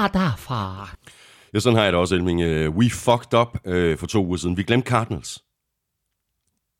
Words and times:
Fra 0.00 0.08
derfra. 0.08 0.88
Ja, 1.54 1.58
sådan 1.60 1.76
har 1.76 1.84
jeg 1.84 1.92
det 1.92 2.00
også, 2.00 2.14
Elming. 2.14 2.40
Øh, 2.40 2.76
We 2.76 2.90
fucked 2.90 3.34
up 3.40 3.58
øh, 3.64 3.98
for 3.98 4.06
to 4.06 4.26
uger 4.26 4.36
siden. 4.36 4.56
Vi 4.56 4.62
glemte 4.62 4.88
Cardinals. 4.90 5.38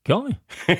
Gjorde 0.05 0.27
vi? 0.27 0.35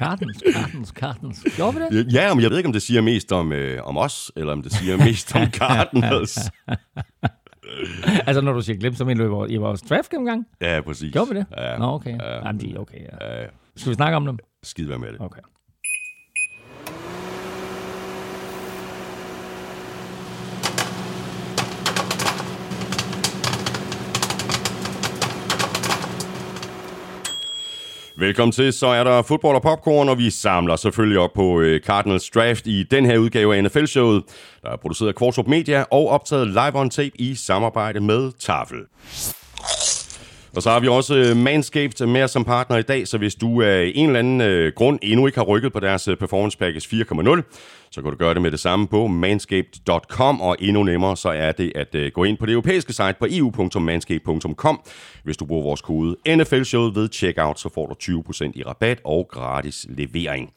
Cardinals, 0.00 0.42
Cardinals, 0.54 0.88
Cardinals. 0.88 1.44
Gjorde 1.56 1.76
vi 1.78 1.98
det? 1.98 2.12
Ja, 2.12 2.34
men 2.34 2.42
jeg 2.42 2.50
ved 2.50 2.56
ikke, 2.56 2.66
om 2.66 2.72
det 2.72 2.82
siger 2.82 3.00
mest 3.00 3.32
om, 3.32 3.52
øh, 3.52 3.86
om 3.86 3.96
os, 3.96 4.32
eller 4.36 4.52
om 4.52 4.62
det 4.62 4.72
siger 4.72 4.96
mest 4.96 5.34
om 5.36 5.46
Cardinals. 5.60 6.38
altså, 8.26 8.40
når 8.40 8.52
du 8.52 8.60
siger 8.62 8.78
glemt, 8.78 8.98
så 8.98 9.04
mener 9.04 9.24
du 9.26 9.46
i 9.46 9.56
vores, 9.56 9.82
draft 9.82 10.10
gennemgang? 10.10 10.46
Ja, 10.60 10.80
præcis. 10.80 11.12
Gjorde 11.12 11.30
vi 11.30 11.38
det? 11.38 11.46
Ja. 11.56 11.76
Nå, 11.78 11.86
okay. 11.86 12.18
Ja. 12.20 12.34
Jamen, 12.34 12.60
de 12.60 12.74
er 12.74 12.78
okay, 12.78 13.00
ja. 13.00 13.40
Ja, 13.40 13.46
Skal 13.76 13.90
vi 13.90 13.94
snakke 13.94 14.16
om 14.16 14.26
dem? 14.26 14.38
skide 14.62 14.88
være 14.88 14.98
med 14.98 15.12
det. 15.12 15.20
Okay. 15.20 15.40
Velkommen 28.20 28.52
til, 28.52 28.72
så 28.72 28.86
er 28.86 29.04
der 29.04 29.22
fodbold 29.22 29.56
og 29.56 29.62
popcorn, 29.62 30.08
og 30.08 30.18
vi 30.18 30.30
samler 30.30 30.76
selvfølgelig 30.76 31.18
op 31.18 31.32
på 31.34 31.60
øh, 31.60 31.80
Cardinals 31.80 32.30
Draft 32.30 32.66
i 32.66 32.82
den 32.82 33.06
her 33.06 33.18
udgave 33.18 33.56
af 33.56 33.64
NFL-showet, 33.64 34.22
der 34.62 34.70
er 34.70 34.76
produceret 34.76 35.08
af 35.08 35.14
Kvartrup 35.14 35.46
Media 35.46 35.84
og 35.90 36.08
optaget 36.08 36.48
live 36.48 36.74
on 36.74 36.90
tape 36.90 37.20
i 37.20 37.34
samarbejde 37.34 38.00
med 38.00 38.32
Tafel. 38.40 38.78
Og 40.56 40.62
så 40.62 40.70
har 40.70 40.80
vi 40.80 40.88
også 40.88 41.14
øh, 41.14 41.36
Manscaped 41.36 42.06
med 42.06 42.22
os 42.22 42.30
som 42.30 42.44
partner 42.44 42.76
i 42.76 42.82
dag, 42.82 43.08
så 43.08 43.18
hvis 43.18 43.34
du 43.34 43.62
af 43.62 43.92
en 43.94 44.06
eller 44.06 44.18
anden 44.18 44.40
øh, 44.40 44.72
grund 44.76 44.98
endnu 45.02 45.26
ikke 45.26 45.38
har 45.38 45.44
rykket 45.44 45.72
på 45.72 45.80
deres 45.80 46.08
Performance 46.18 46.58
Package 46.58 47.04
4.0, 47.04 47.42
så 47.90 48.02
kan 48.02 48.10
du 48.10 48.16
gøre 48.16 48.34
det 48.34 48.42
med 48.42 48.50
det 48.50 48.60
samme 48.60 48.88
på 48.88 49.06
manscaped.com, 49.06 50.40
og 50.40 50.56
endnu 50.60 50.82
nemmere 50.82 51.16
så 51.16 51.28
er 51.28 51.52
det 51.52 51.72
at 51.74 51.94
øh, 51.94 52.10
gå 52.14 52.24
ind 52.24 52.38
på 52.38 52.46
det 52.46 52.52
europæiske 52.52 52.92
site 52.92 53.14
på 53.20 53.26
eu.manscaped.com. 53.30 54.80
Hvis 55.24 55.36
du 55.36 55.44
bruger 55.44 55.62
vores 55.62 55.80
kode 55.80 56.16
NFL-showet 56.28 56.94
ved 56.94 57.08
checkout, 57.12 57.60
så 57.60 57.68
får 57.74 57.86
du 57.86 58.22
20% 58.30 58.50
i 58.54 58.62
rabat 58.62 59.00
og 59.04 59.28
gratis 59.30 59.86
levering. 59.88 60.50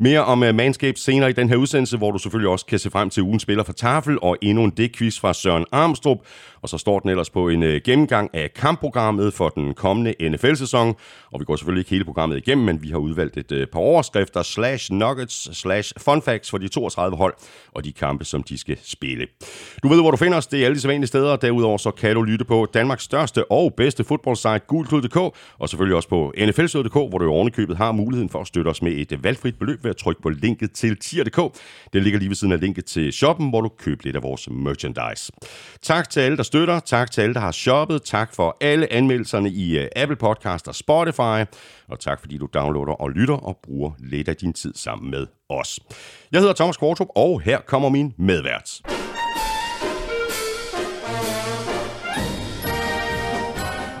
Mere 0.00 0.24
om 0.24 0.42
øh, 0.42 0.54
Manscaped 0.54 0.96
senere 0.96 1.30
i 1.30 1.32
den 1.32 1.48
her 1.48 1.56
udsendelse, 1.56 1.96
hvor 1.96 2.10
du 2.10 2.18
selvfølgelig 2.18 2.50
også 2.50 2.66
kan 2.66 2.78
se 2.78 2.90
frem 2.90 3.10
til 3.10 3.22
ugen 3.22 3.40
spiller 3.40 3.64
for 3.64 3.72
Tafel 3.72 4.18
og 4.22 4.36
endnu 4.42 4.64
en 4.64 4.70
dækquiz 4.70 5.20
fra 5.20 5.34
Søren 5.34 5.64
Armstrong. 5.72 6.20
Og 6.62 6.68
så 6.68 6.78
står 6.78 6.98
den 6.98 7.10
ellers 7.10 7.30
på 7.30 7.48
en 7.48 7.62
øh, 7.62 7.80
gennemgang 7.84 8.30
af 8.34 8.52
kampprogrammet 8.54 9.34
for 9.34 9.48
den 9.48 9.74
kommende 9.74 10.14
NFL-sæson. 10.28 10.94
Og 11.32 11.40
vi 11.40 11.44
går 11.44 11.56
selvfølgelig 11.56 11.80
ikke 11.80 11.90
hele 11.90 12.04
programmet 12.04 12.36
igennem, 12.36 12.66
men 12.66 12.82
vi 12.82 12.88
har 12.88 12.98
udvalgt 12.98 13.36
et 13.36 13.52
øh, 13.52 13.66
par 13.66 13.80
overskrifter, 13.80 14.42
slash 14.42 14.92
nuggets, 14.92 15.58
slash 15.58 15.92
fun 15.98 16.22
facts 16.22 16.50
for 16.50 16.58
de 16.58 16.68
32 16.68 17.16
hold 17.16 17.34
og 17.74 17.84
de 17.84 17.92
kampe, 17.92 18.24
som 18.24 18.42
de 18.42 18.58
skal 18.58 18.78
spille. 18.82 19.26
Du 19.82 19.88
ved, 19.88 20.00
hvor 20.00 20.10
du 20.10 20.16
finder 20.16 20.38
os. 20.38 20.46
Det 20.46 20.60
er 20.60 20.64
alle 20.64 20.74
de 20.74 20.80
sædvanlige 20.80 21.06
steder. 21.06 21.36
Derudover 21.36 21.78
så 21.78 21.90
kan 21.90 22.14
du 22.14 22.22
lytte 22.22 22.44
på 22.44 22.66
Danmarks 22.74 23.02
største 23.04 23.50
og 23.52 23.74
bedste 23.74 24.04
fodboldsite, 24.04 24.58
gulklud.dk, 24.58 25.16
og 25.58 25.68
selvfølgelig 25.68 25.96
også 25.96 26.08
på 26.08 26.32
nflsød.dk, 26.38 26.92
hvor 26.92 27.18
du 27.18 27.24
i 27.24 27.28
ovenikøbet 27.28 27.76
har 27.76 27.92
muligheden 27.92 28.28
for 28.28 28.40
at 28.40 28.46
støtte 28.46 28.68
os 28.68 28.82
med 28.82 28.92
et 28.92 29.12
øh, 29.12 29.24
valgfrit 29.24 29.58
beløb 29.58 29.84
ved 29.84 29.90
at 29.90 29.96
trykke 29.96 30.22
på 30.22 30.28
linket 30.28 30.72
til 30.72 30.96
tier.dk. 30.96 31.60
Det 31.92 32.02
ligger 32.02 32.18
lige 32.18 32.28
ved 32.28 32.36
siden 32.36 32.52
af 32.52 32.60
linket 32.60 32.84
til 32.84 33.12
shoppen, 33.12 33.48
hvor 33.48 33.60
du 33.60 33.68
køber 33.68 34.00
lidt 34.04 34.16
af 34.16 34.22
vores 34.22 34.50
merchandise. 34.50 35.32
Tak 35.82 36.10
til 36.10 36.20
alle, 36.20 36.36
der 36.36 36.42
støtter. 36.42 36.80
Tak 36.80 37.10
til 37.10 37.20
alle, 37.20 37.34
der 37.34 37.40
har 37.40 37.52
shoppet. 37.52 38.02
Tak 38.02 38.34
for 38.34 38.56
alle 38.60 38.92
anmeldelserne 38.92 39.50
i 39.50 39.78
øh, 39.78 39.88
Apple 39.96 40.16
Podcast 40.16 40.68
og 40.68 40.74
Spotify. 40.74 41.17
Og 41.88 42.00
tak 42.00 42.20
fordi 42.20 42.38
du 42.38 42.48
downloader 42.54 42.92
og 42.92 43.10
lytter 43.10 43.34
og 43.34 43.58
bruger 43.62 43.90
lidt 43.98 44.28
af 44.28 44.36
din 44.36 44.52
tid 44.52 44.74
sammen 44.74 45.10
med 45.10 45.26
os. 45.48 45.80
Jeg 46.32 46.40
hedder 46.40 46.54
Thomas 46.54 46.76
Kvartrup, 46.76 47.08
og 47.16 47.40
her 47.40 47.60
kommer 47.60 47.88
min 47.88 48.14
medvært. 48.18 48.80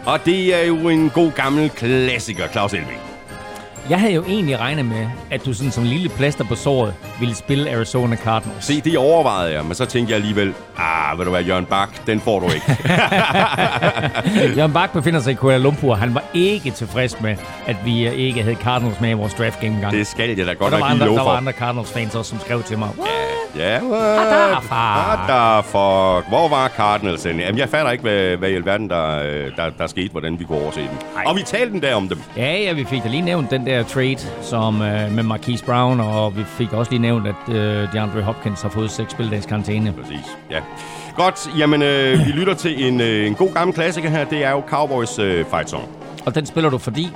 Og 0.06 0.24
det 0.24 0.54
er 0.54 0.62
jo 0.66 0.88
en 0.88 1.10
god 1.10 1.32
gammel 1.32 1.70
klassiker, 1.70 2.48
Claus 2.48 2.72
Elving. 2.72 3.07
Jeg 3.90 4.00
havde 4.00 4.14
jo 4.14 4.24
egentlig 4.24 4.58
regnet 4.60 4.84
med, 4.84 5.06
at 5.30 5.44
du 5.44 5.52
sådan 5.54 5.72
som 5.72 5.84
lille 5.84 6.08
plaster 6.08 6.44
på 6.44 6.54
såret 6.54 6.94
ville 7.20 7.34
spille 7.34 7.70
Arizona 7.70 8.16
Cardinals. 8.16 8.64
Se, 8.64 8.80
det 8.80 8.98
overvejede 8.98 9.54
jeg, 9.54 9.64
men 9.64 9.74
så 9.74 9.84
tænkte 9.84 10.10
jeg 10.12 10.16
alligevel, 10.16 10.54
ah, 10.78 11.18
ved 11.18 11.24
du 11.24 11.30
hvad, 11.30 11.42
Jørgen 11.42 11.64
Bak, 11.64 11.88
den 12.06 12.20
får 12.20 12.40
du 12.40 12.46
ikke. 12.46 12.66
Jørgen 14.58 14.72
Bak 14.72 14.92
befinder 14.92 15.20
sig 15.20 15.30
i 15.30 15.34
Kuala 15.34 15.58
Lumpur. 15.58 15.94
Han 15.94 16.14
var 16.14 16.24
ikke 16.34 16.70
tilfreds 16.70 17.20
med, 17.20 17.36
at 17.66 17.76
vi 17.84 18.06
øh, 18.06 18.12
ikke 18.14 18.42
havde 18.42 18.56
Cardinals 18.56 19.00
med 19.00 19.10
i 19.10 19.12
vores 19.12 19.34
draft 19.34 19.60
gennemgang. 19.60 19.92
det 19.92 20.06
skal 20.06 20.36
jeg 20.36 20.46
da 20.46 20.52
godt 20.52 20.72
nok 20.72 20.82
andre, 20.84 21.06
lov 21.06 21.16
der 21.16 21.22
var 21.22 21.30
for. 21.30 21.36
andre 21.36 21.52
Cardinals-fans 21.52 22.14
også, 22.14 22.30
som 22.30 22.40
skrev 22.40 22.62
til 22.62 22.78
mig. 22.78 22.88
What? 22.98 23.08
Ja, 23.56 23.74
da, 23.74 24.58
far. 24.58 25.26
da, 25.28 25.60
fuck. 25.60 26.28
Hvor 26.28 26.48
var 26.48 26.68
Cardinals 26.68 27.24
henne? 27.24 27.42
Jamen, 27.42 27.58
jeg 27.58 27.68
fatter 27.68 27.90
ikke, 27.90 28.02
hvad, 28.02 28.36
hvad 28.36 28.48
i 28.48 28.54
alverden, 28.54 28.90
der, 28.90 29.18
øh, 29.18 29.56
der, 29.56 29.70
der 29.78 29.86
skete, 29.86 30.10
hvordan 30.10 30.38
vi 30.38 30.44
går 30.44 30.62
over 30.62 30.70
til 30.70 30.82
dem. 30.82 30.90
Ej. 31.16 31.22
Og 31.26 31.36
vi 31.36 31.42
talte 31.42 31.72
den 31.72 31.82
der 31.82 31.94
om 31.94 32.08
dem. 32.08 32.18
Ja, 32.36 32.56
ja, 32.56 32.72
vi 32.72 32.84
fik 32.84 33.02
da 33.02 33.08
lige 33.08 33.22
nævnt 33.22 33.50
den 33.50 33.66
der 33.66 33.77
trade 33.82 34.18
som, 34.42 34.82
øh, 34.82 35.12
med 35.12 35.22
Marquise 35.22 35.64
Brown, 35.64 36.00
og 36.00 36.36
vi 36.36 36.44
fik 36.44 36.72
også 36.72 36.90
lige 36.92 37.02
nævnt, 37.02 37.26
at 37.26 37.54
øh, 37.54 37.92
DeAndre 37.92 38.22
Hopkins 38.22 38.62
har 38.62 38.68
fået 38.68 38.90
seks 38.90 39.12
spildags 39.12 39.46
karantæne. 39.46 39.92
Præcis, 39.92 40.26
ja. 40.50 40.60
Godt, 41.16 41.50
jamen, 41.58 41.82
øh, 41.82 42.26
vi 42.26 42.32
lytter 42.32 42.54
til 42.54 42.88
en, 42.88 43.00
øh, 43.00 43.26
en 43.26 43.34
god 43.34 43.54
gammel 43.54 43.74
klassiker 43.74 44.08
her. 44.08 44.24
Det 44.24 44.44
er 44.44 44.50
jo 44.50 44.62
Cowboys 44.68 45.18
øh, 45.18 45.44
fight 45.50 45.70
song. 45.70 45.88
Og 46.26 46.34
den 46.34 46.46
spiller 46.46 46.70
du 46.70 46.78
fordi, 46.78 47.12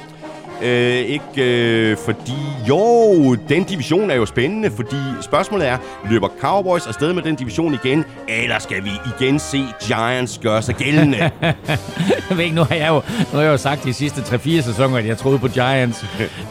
Øh, 0.62 0.96
ikke 0.96 1.24
øh, 1.36 1.96
fordi... 2.04 2.32
Jo, 2.68 3.34
den 3.48 3.64
division 3.64 4.10
er 4.10 4.14
jo 4.14 4.26
spændende, 4.26 4.70
fordi 4.70 4.96
spørgsmålet 5.20 5.68
er, 5.68 5.76
løber 6.10 6.28
Cowboys 6.40 6.86
afsted 6.86 7.12
med 7.12 7.22
den 7.22 7.34
division 7.34 7.74
igen, 7.84 8.04
eller 8.28 8.58
skal 8.58 8.84
vi 8.84 8.90
igen 9.18 9.38
se 9.38 9.64
Giants 9.86 10.40
gøre 10.42 10.62
sig 10.62 10.74
gældende? 10.74 11.16
jeg 12.28 12.36
ved 12.36 12.44
ikke, 12.44 12.56
nu 12.56 12.64
har 12.64 12.74
jeg 12.74 12.88
jo, 12.88 12.94
nu 13.18 13.38
har 13.38 13.40
jeg 13.42 13.50
jo 13.52 13.56
sagt 13.56 13.84
de 13.84 13.92
sidste 13.92 14.20
3-4 14.20 14.60
sæsoner, 14.60 14.96
at 14.98 15.06
jeg 15.06 15.18
troede 15.18 15.38
på 15.38 15.48
Giants. 15.48 16.04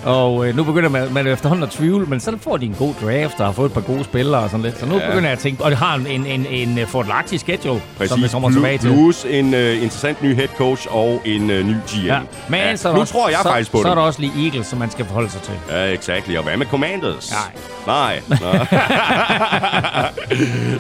og 0.06 0.48
øh, 0.48 0.56
nu 0.56 0.64
begynder 0.64 0.90
man, 0.90 1.14
man 1.14 1.28
efterhånden 1.28 1.64
at 1.64 1.70
tvivle, 1.70 2.06
men 2.06 2.20
så 2.20 2.38
får 2.42 2.58
de 2.58 2.66
en 2.66 2.76
god 2.80 2.94
draft 3.02 3.40
og 3.40 3.46
har 3.46 3.54
fået 3.54 3.66
et 3.70 3.74
par 3.74 3.82
gode 3.82 4.04
spillere 4.04 4.42
og 4.42 4.50
sådan 4.50 4.64
lidt. 4.64 4.80
Så 4.80 4.86
nu 4.86 4.98
ja. 4.98 5.06
begynder 5.08 5.30
jeg 5.30 5.32
at 5.32 5.40
tænke, 5.40 5.64
og 5.64 5.72
det 5.72 5.80
har 5.80 5.96
en, 5.96 6.08
en, 6.08 6.26
en, 6.26 6.48
en 6.80 6.88
fordelagtig 6.88 7.40
schedule, 7.40 7.82
som 8.08 8.24
vi 8.24 8.28
kommer 8.28 8.52
tilbage 8.52 8.78
til. 8.78 8.90
Plus 8.90 9.26
en 9.30 9.54
øh, 9.54 9.74
interessant 9.74 10.24
ny 10.24 10.36
head 10.36 10.48
coach 10.58 10.88
og 10.90 11.22
en 11.26 11.50
øh, 11.50 11.66
ny 11.66 11.74
GM. 11.74 12.06
Ja. 12.06 12.20
Men 12.50 12.60
Ja, 12.60 12.76
så 12.76 12.94
nu 12.94 13.06
tror 13.06 13.30
jeg 13.30 13.40
så, 13.44 13.50
faktisk 13.50 13.72
på 13.72 13.82
så 13.82 13.90
det. 13.90 13.98
Er 14.02 14.06
der 14.06 14.08
også 14.08 14.22
lige 14.22 14.46
Eagles, 14.46 14.68
som 14.68 14.80
man 14.80 14.92
skal 14.92 15.06
forholde 15.06 15.30
sig 15.30 15.42
til. 15.42 15.54
Ja, 15.70 15.86
exakt. 15.86 16.30
Og 16.38 16.44
hvad 16.44 16.58
med 16.58 16.66
Commanders? 16.66 17.32
Nej. 17.32 17.52
Nej. 17.88 18.22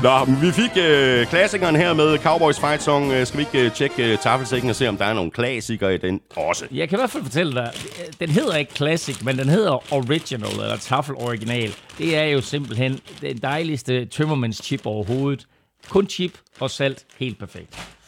Nå, 0.03 0.09
Nå 0.19 0.25
men 0.25 0.41
vi 0.41 0.51
fik 0.51 0.71
øh, 0.77 1.27
klassikeren 1.27 1.75
her 1.75 1.93
med 1.93 2.17
Cowboys 2.17 2.59
Fight 2.59 2.83
Song. 2.83 3.11
Øh, 3.11 3.27
skal 3.27 3.37
vi 3.39 3.43
ikke 3.43 3.65
øh, 3.65 3.71
tjekke 3.71 4.11
øh, 4.11 4.17
tafelsækken 4.17 4.69
og 4.69 4.75
se, 4.75 4.87
om 4.87 4.97
der 4.97 5.05
er 5.05 5.13
nogle 5.13 5.31
klassikere 5.31 5.95
i 5.95 5.97
den 5.97 6.21
også? 6.35 6.65
Jeg 6.71 6.89
kan 6.89 6.97
i 6.97 6.99
hvert 6.99 7.09
fald 7.09 7.23
fortælle 7.23 7.53
dig, 7.55 7.71
den 8.19 8.29
hedder 8.29 8.55
ikke 8.55 8.75
Classic, 8.75 9.21
men 9.23 9.37
den 9.37 9.49
hedder 9.49 9.93
Original, 9.93 10.51
eller 10.51 10.77
Tafel 10.77 11.15
Original. 11.15 11.75
Det 11.97 12.17
er 12.17 12.23
jo 12.23 12.41
simpelthen 12.41 12.99
den 13.21 13.37
dejligste 13.37 14.05
tømmermænds 14.05 14.63
chip 14.65 14.85
overhovedet. 14.85 15.47
Kun 15.89 16.09
chip 16.09 16.31
og 16.59 16.71
salt, 16.71 17.05
helt 17.19 17.39
perfekt. 17.39 18.00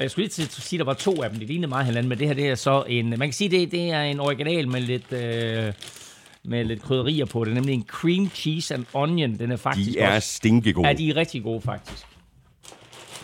Jeg 0.00 0.10
skulle 0.10 0.24
lige 0.24 0.32
til 0.32 0.42
at 0.42 0.52
sige, 0.52 0.78
at 0.78 0.78
der 0.78 0.84
var 0.84 0.94
to 0.94 1.22
af 1.22 1.30
dem. 1.30 1.38
De 1.38 1.46
lignede 1.46 1.68
meget 1.68 1.86
hinanden, 1.86 2.08
men 2.08 2.18
det 2.18 2.26
her 2.26 2.34
det 2.34 2.48
er 2.48 2.54
så 2.54 2.84
en... 2.88 3.10
Man 3.10 3.20
kan 3.20 3.32
sige, 3.32 3.50
det, 3.50 3.72
det 3.72 3.90
er 3.90 4.02
en 4.02 4.20
original 4.20 4.68
med 4.68 4.80
lidt... 4.80 5.12
Øh, 5.12 5.72
med 6.44 6.64
lidt 6.64 6.82
krydderier 6.82 7.24
på. 7.24 7.44
Det 7.44 7.50
er 7.50 7.54
nemlig 7.54 7.74
en 7.74 7.84
cream 7.88 8.30
cheese 8.34 8.74
and 8.74 8.84
onion. 8.92 9.38
Den 9.38 9.52
er 9.52 9.56
faktisk 9.56 9.90
De 9.90 9.98
er 9.98 10.16
også, 10.16 10.34
stinkegode. 10.34 10.88
Ja, 10.88 10.92
de 10.92 11.10
er 11.10 11.16
rigtig 11.16 11.42
gode, 11.42 11.60
faktisk. 11.60 12.06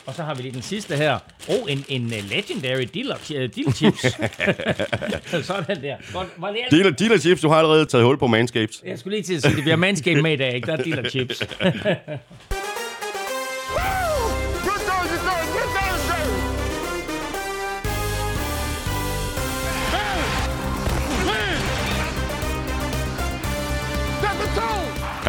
Og 0.06 0.14
så 0.14 0.22
har 0.22 0.34
vi 0.34 0.42
lige 0.42 0.52
den 0.52 0.62
sidste 0.62 0.96
her. 0.96 1.18
Oh, 1.48 1.72
en, 1.72 1.84
en 1.88 2.04
uh, 2.04 2.30
legendary 2.30 2.86
dealer, 2.94 3.16
uh, 3.16 3.36
dealer 3.36 3.72
chips. 3.72 4.00
Sådan 5.46 5.82
der. 5.82 5.96
Var 6.36 6.50
det 6.50 6.58
alt? 6.64 6.70
Dealer, 6.70 6.90
dealer 6.90 7.18
chips, 7.18 7.40
du 7.40 7.48
har 7.48 7.56
allerede 7.56 7.84
taget 7.84 8.04
hul 8.06 8.18
på 8.18 8.26
Manscaped. 8.26 8.74
Jeg 8.86 8.98
skulle 8.98 9.16
lige 9.16 9.24
til 9.24 9.34
at 9.34 9.42
sige, 9.42 9.54
det 9.54 9.62
bliver 9.62 9.76
mandskab 9.76 10.22
med 10.22 10.32
i 10.32 10.36
dag, 10.36 10.54
ikke? 10.54 10.66
Der 10.66 10.72
er 10.72 10.82
dealer 10.82 11.10
chips. 11.10 11.42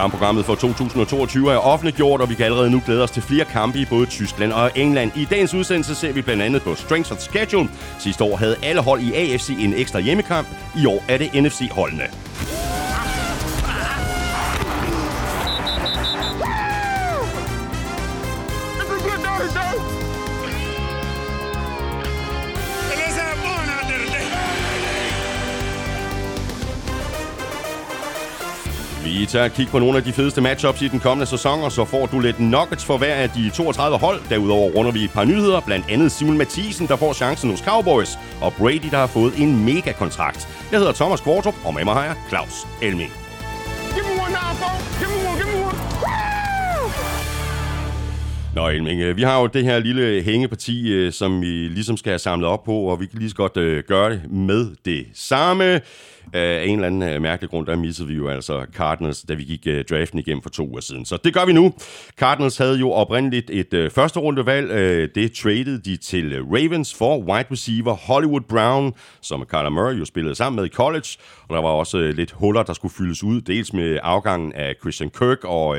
Kampprogrammet 0.02 0.46
for 0.46 0.56
2022 0.56 1.52
er 1.54 1.58
offentliggjort, 1.58 2.22
og 2.22 2.30
vi 2.30 2.36
kan 2.36 2.46
allerede 2.46 2.72
nu 2.72 2.82
glæde 2.86 3.04
os 3.04 3.12
til 3.12 3.22
flere 3.22 3.46
kampe 3.46 3.80
i 3.80 3.86
både 3.86 4.06
Tyskland 4.06 4.52
og 4.52 4.72
England. 4.76 5.12
I 5.16 5.26
dagens 5.26 5.54
udsendelse 5.54 5.96
ser 5.96 6.12
vi 6.12 6.22
blandt 6.22 6.44
andet 6.44 6.62
på 6.62 6.76
Strengths 6.76 7.12
of 7.12 7.18
Schedule. 7.18 7.70
Sidste 8.00 8.24
år 8.24 8.36
havde 8.36 8.56
alle 8.64 8.82
hold 8.82 9.02
i 9.02 9.14
AFC 9.14 9.50
en 9.50 9.74
ekstra 9.74 10.00
hjemmekamp. 10.00 10.48
I 10.78 10.86
år 10.86 11.04
er 11.08 11.18
det 11.18 11.44
NFC-holdene. 11.44 12.04
Vi 29.20 29.26
tager 29.26 29.46
et 29.46 29.54
kig 29.54 29.68
på 29.68 29.80
nogle 29.80 29.98
af 29.98 30.04
de 30.04 30.14
fedeste 30.14 30.42
matchups 30.42 30.82
i 30.82 30.88
den 30.88 31.00
kommende 31.00 31.26
sæson, 31.26 31.64
og 31.64 31.72
så 31.72 31.86
får 31.86 32.06
du 32.06 32.20
lidt 32.20 32.40
nuggets 32.40 32.86
for 32.86 32.98
hver 32.98 33.14
af 33.14 33.30
de 33.30 33.50
32 33.50 33.98
hold. 33.98 34.22
Derudover 34.30 34.72
runder 34.72 34.92
vi 34.92 35.04
et 35.04 35.12
par 35.12 35.24
nyheder, 35.26 35.60
blandt 35.60 35.86
andet 35.90 36.12
Simon 36.12 36.38
Mathisen, 36.38 36.88
der 36.88 36.96
får 36.96 37.14
chancen 37.14 37.50
hos 37.50 37.60
Cowboys, 37.60 38.10
og 38.42 38.54
Brady, 38.54 38.90
der 38.92 38.98
har 38.98 39.08
fået 39.08 39.34
en 39.38 39.66
mega-kontrakt. 39.66 40.48
Jeg 40.72 40.80
hedder 40.80 40.94
Thomas 40.94 41.22
Kvartrup, 41.22 41.56
og 41.66 41.74
med 41.74 41.84
mig 41.86 41.94
har 41.94 42.04
jeg 42.04 42.16
Claus 42.30 42.68
Elming. 42.82 43.12
Give 43.94 44.06
me 44.06 44.22
one 44.24 44.34
now, 44.40 44.52
folks. 44.62 45.00
Give 45.00 45.10
me 45.10 45.30
one, 45.30 45.38
give 45.42 45.50
me 45.54 45.66
one. 45.66 45.78
Woo! 46.04 46.42
Nå 48.56 48.70
Elming, 48.70 49.02
øh, 49.02 49.18
vi 49.18 49.22
har 49.22 49.40
jo 49.40 49.48
det 49.48 49.64
her 49.64 49.80
lille 49.80 50.22
hængeparti, 50.24 50.92
øh, 50.94 51.14
som 51.14 51.42
vi 51.42 51.48
ligesom 51.48 51.98
skal 51.98 52.10
have 52.10 52.20
samlet 52.20 52.50
op 52.50 52.64
på, 52.64 52.74
og 52.74 53.00
vi 53.00 53.06
kan 53.06 53.20
lige 53.20 53.30
så 53.30 53.36
godt 53.36 53.58
øh, 53.58 53.84
gøre 53.88 54.10
det 54.10 54.32
med 54.32 54.68
det 54.86 55.06
samme. 55.14 55.82
Øh, 56.26 56.42
af 56.42 56.64
en 56.66 56.76
eller 56.76 56.88
anden 56.88 57.04
øh, 57.04 57.22
mærkelig 57.22 57.50
grund, 57.50 57.68
der 57.68 57.76
missede 57.76 58.08
vi 58.08 58.14
jo 58.14 58.28
altså 58.28 58.66
Cardinals, 58.74 59.22
da 59.22 59.34
vi 59.34 59.44
gik 59.44 59.68
øh, 59.68 59.86
draften 59.86 60.20
igennem 60.20 60.42
for 60.42 60.50
to 60.50 60.68
uger 60.68 60.82
siden. 60.82 61.06
Så 61.06 61.18
det 61.24 61.34
gør 61.34 61.46
vi 61.46 61.54
nu. 61.54 61.74
Cardinals 62.18 62.58
havde 62.58 62.78
jo 62.80 62.92
oprindeligt 62.92 63.50
et 63.50 63.92
første 63.92 64.20
rundevalg. 64.20 64.70
Det 65.16 65.32
traded 65.32 65.80
de 65.80 65.98
til 65.98 66.44
Ravens 66.44 66.94
for 66.94 67.18
wide 67.18 67.46
receiver 67.52 67.94
Hollywood 67.94 68.42
Brown, 68.42 68.94
som 69.22 69.46
Kyler 69.46 69.70
Murray 69.70 70.00
jo 70.00 70.06
spillede 70.06 70.36
sammen 70.36 70.56
med 70.56 70.66
i 70.66 70.74
college. 70.74 71.08
Og 71.50 71.56
der 71.56 71.62
var 71.62 71.70
også 71.70 71.98
lidt 71.98 72.32
huller, 72.32 72.64
der 72.64 72.74
skulle 72.74 72.94
fyldes 72.98 73.24
ud, 73.24 73.42
dels 73.42 73.74
med 73.74 74.00
afgangen 74.04 74.54
af 74.54 74.76
Christian 74.82 75.10
Kirk 75.10 75.44
og... 75.44 75.78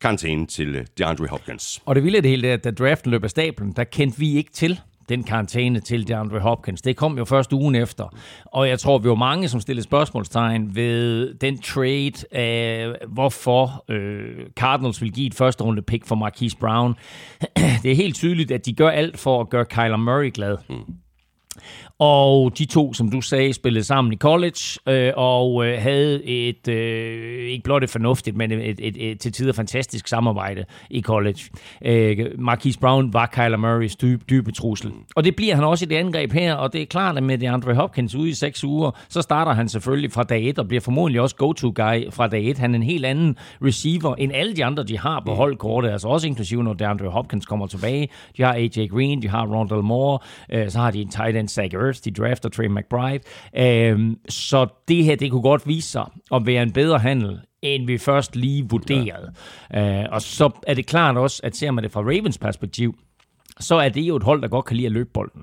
Karantæne 0.00 0.46
til 0.46 0.86
DeAndre 0.98 1.26
Hopkins. 1.26 1.82
Og 1.86 1.94
det 1.94 2.04
vilde 2.04 2.16
af 2.16 2.22
det 2.22 2.30
hele 2.30 2.48
er, 2.48 2.54
at 2.54 2.64
da 2.64 2.70
draften 2.70 3.10
løb 3.10 3.24
af 3.24 3.30
stablen, 3.30 3.72
der 3.72 3.84
kendte 3.84 4.18
vi 4.18 4.36
ikke 4.36 4.52
til 4.52 4.80
den 5.10 5.24
karantæne 5.24 5.80
til 5.80 6.08
DeAndre 6.08 6.38
Hopkins. 6.38 6.82
Det 6.82 6.96
kom 6.96 7.18
jo 7.18 7.24
først 7.24 7.52
ugen 7.52 7.74
efter. 7.74 8.14
Og 8.44 8.68
jeg 8.68 8.78
tror, 8.78 8.98
vi 8.98 9.08
var 9.08 9.14
mange, 9.14 9.48
som 9.48 9.60
stillede 9.60 9.84
spørgsmålstegn 9.84 10.76
ved 10.76 11.34
den 11.34 11.58
trade 11.58 12.12
af, 12.32 12.94
hvorfor 13.08 13.84
øh, 13.88 14.46
Cardinals 14.56 15.02
vil 15.02 15.12
give 15.12 15.26
et 15.26 15.34
første 15.34 15.64
runde 15.64 15.82
pick 15.82 16.06
for 16.06 16.14
Marquise 16.14 16.56
Brown. 16.56 16.94
Det 17.82 17.90
er 17.90 17.96
helt 17.96 18.14
tydeligt, 18.14 18.50
at 18.50 18.66
de 18.66 18.72
gør 18.72 18.90
alt 18.90 19.18
for 19.18 19.40
at 19.40 19.48
gøre 19.48 19.64
Kyler 19.64 19.96
Murray 19.96 20.30
glad. 20.34 20.56
Mm. 20.68 20.76
Og 22.00 22.58
de 22.58 22.64
to, 22.64 22.94
som 22.94 23.10
du 23.10 23.20
sagde, 23.20 23.52
spillede 23.52 23.84
sammen 23.84 24.12
i 24.12 24.16
college, 24.16 24.60
øh, 24.86 25.12
og 25.16 25.66
øh, 25.66 25.82
havde 25.82 26.24
et, 26.24 26.68
øh, 26.68 27.50
ikke 27.50 27.64
blot 27.64 27.84
et 27.84 27.90
fornuftigt, 27.90 28.36
men 28.36 28.52
et, 28.52 28.68
et, 28.68 28.80
et, 28.82 29.10
et 29.10 29.20
til 29.20 29.32
tider 29.32 29.52
fantastisk 29.52 30.08
samarbejde 30.08 30.64
i 30.90 31.02
college. 31.02 31.40
Øh, 31.84 32.18
Marquise 32.38 32.78
Brown 32.78 33.12
var 33.12 33.26
Kyler 33.26 33.56
Murrays 33.56 33.96
dybe, 33.96 34.24
dybe 34.30 34.52
trussel. 34.52 34.92
Og 35.16 35.24
det 35.24 35.36
bliver 35.36 35.54
han 35.54 35.64
også 35.64 35.84
i 35.84 35.88
det 35.88 35.96
angreb 35.96 36.32
her, 36.32 36.54
og 36.54 36.72
det 36.72 36.82
er 36.82 36.86
klart, 36.86 37.16
at 37.16 37.22
med 37.22 37.38
DeAndre 37.38 37.74
Hopkins 37.74 38.14
ude 38.14 38.28
i 38.28 38.34
seks 38.34 38.64
uger, 38.64 38.90
så 39.08 39.22
starter 39.22 39.52
han 39.52 39.68
selvfølgelig 39.68 40.12
fra 40.12 40.22
dag 40.22 40.48
et, 40.48 40.58
og 40.58 40.68
bliver 40.68 40.80
formodentlig 40.80 41.20
også 41.20 41.36
go-to-guy 41.36 42.10
fra 42.10 42.26
dag 42.26 42.50
et. 42.50 42.58
Han 42.58 42.74
er 42.74 42.76
en 42.76 42.82
helt 42.82 43.06
anden 43.06 43.36
receiver, 43.64 44.14
end 44.14 44.32
alle 44.34 44.56
de 44.56 44.64
andre, 44.64 44.82
de 44.82 44.98
har 44.98 45.22
på 45.26 45.34
holdkortet, 45.34 45.90
altså 45.90 46.08
også 46.08 46.26
inklusive, 46.26 46.64
når 46.64 46.72
DeAndre 46.72 47.08
Hopkins 47.08 47.46
kommer 47.46 47.66
tilbage. 47.66 48.08
De 48.36 48.42
har 48.42 48.54
AJ 48.54 48.86
Green, 48.86 49.22
de 49.22 49.28
har 49.28 49.46
Rondell 49.46 49.82
Moore, 49.82 50.18
øh, 50.52 50.70
så 50.70 50.78
har 50.78 50.90
de 50.90 51.00
en 51.00 51.08
tight 51.08 51.36
end, 51.36 51.48
Zach 51.48 51.76
Ertz, 51.90 52.00
de 52.00 52.10
drafter 52.10 52.48
Trey 52.48 52.66
McBride. 52.66 53.24
Øh, 53.56 54.16
så 54.28 54.66
det 54.88 55.04
her, 55.04 55.16
det 55.16 55.30
kunne 55.30 55.42
godt 55.42 55.68
vise 55.68 55.88
sig 55.88 56.04
at 56.32 56.46
være 56.46 56.62
en 56.62 56.72
bedre 56.72 56.98
handel, 56.98 57.40
end 57.62 57.86
vi 57.86 57.98
først 57.98 58.36
lige 58.36 58.66
vurderede. 58.70 59.32
Ja. 59.74 60.02
Øh, 60.02 60.08
og 60.12 60.22
så 60.22 60.50
er 60.66 60.74
det 60.74 60.86
klart 60.86 61.16
også, 61.16 61.40
at 61.44 61.56
ser 61.56 61.70
man 61.70 61.84
det 61.84 61.92
fra 61.92 62.00
Ravens 62.00 62.38
perspektiv, 62.38 62.94
så 63.60 63.74
er 63.74 63.88
det 63.88 64.00
jo 64.00 64.16
et 64.16 64.22
hold, 64.22 64.42
der 64.42 64.48
godt 64.48 64.64
kan 64.64 64.76
lide 64.76 64.86
at 64.86 64.92
løbe 64.92 65.10
bolden. 65.14 65.42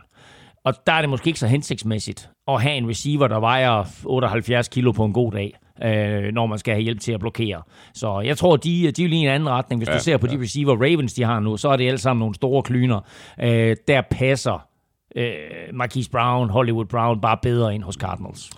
Og 0.65 0.73
der 0.87 0.93
er 0.93 1.01
det 1.01 1.09
måske 1.09 1.27
ikke 1.27 1.39
så 1.39 1.47
hensigtsmæssigt 1.47 2.29
at 2.47 2.61
have 2.61 2.75
en 2.75 2.89
receiver, 2.89 3.27
der 3.27 3.39
vejer 3.39 3.83
78 4.05 4.67
kilo 4.67 4.91
på 4.91 5.05
en 5.05 5.13
god 5.13 5.31
dag, 5.31 5.53
øh, 5.83 6.33
når 6.33 6.45
man 6.45 6.57
skal 6.57 6.73
have 6.73 6.83
hjælp 6.83 6.99
til 6.99 7.11
at 7.11 7.19
blokere. 7.19 7.61
Så 7.93 8.21
jeg 8.21 8.37
tror, 8.37 8.55
de, 8.55 8.91
de 8.91 9.03
er 9.03 9.07
lige 9.07 9.21
en 9.21 9.29
anden 9.29 9.49
retning. 9.49 9.79
Hvis 9.79 9.89
ja, 9.89 9.93
du 9.93 9.99
ser 9.99 10.17
på 10.17 10.27
ja. 10.27 10.35
de 10.35 10.41
receiver 10.41 10.75
Ravens, 10.75 11.13
de 11.13 11.23
har 11.23 11.39
nu, 11.39 11.57
så 11.57 11.69
er 11.69 11.77
det 11.77 11.87
alle 11.87 11.97
sammen 11.97 12.19
nogle 12.19 12.35
store 12.35 12.63
klyner. 12.63 12.99
Øh, 13.41 13.75
der 13.87 14.01
passer 14.11 14.67
øh, 15.15 15.73
Marquise 15.73 16.09
Brown, 16.09 16.49
Hollywood 16.49 16.85
Brown 16.85 17.21
bare 17.21 17.37
bedre 17.41 17.75
ind 17.75 17.83
hos 17.83 17.95
Cardinals. 17.95 18.49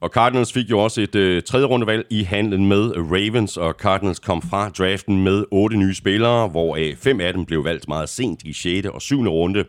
Og 0.00 0.10
Cardinals 0.10 0.52
fik 0.52 0.70
jo 0.70 0.78
også 0.78 1.00
et 1.00 1.14
øh, 1.14 1.42
tredje 1.42 1.66
rundevalg 1.66 2.06
i 2.10 2.22
handlen 2.22 2.68
med 2.68 2.92
Ravens, 2.96 3.56
og 3.56 3.74
Cardinals 3.78 4.18
kom 4.18 4.42
fra 4.42 4.68
draften 4.68 5.24
med 5.24 5.44
otte 5.50 5.76
nye 5.76 5.94
spillere, 5.94 6.48
hvoraf 6.48 6.90
øh, 6.90 6.96
fem 6.96 7.20
af 7.20 7.32
dem 7.32 7.44
blev 7.44 7.64
valgt 7.64 7.88
meget 7.88 8.08
sent 8.08 8.42
i 8.42 8.52
6. 8.52 8.86
og 8.86 9.02
7. 9.02 9.28
runde. 9.28 9.64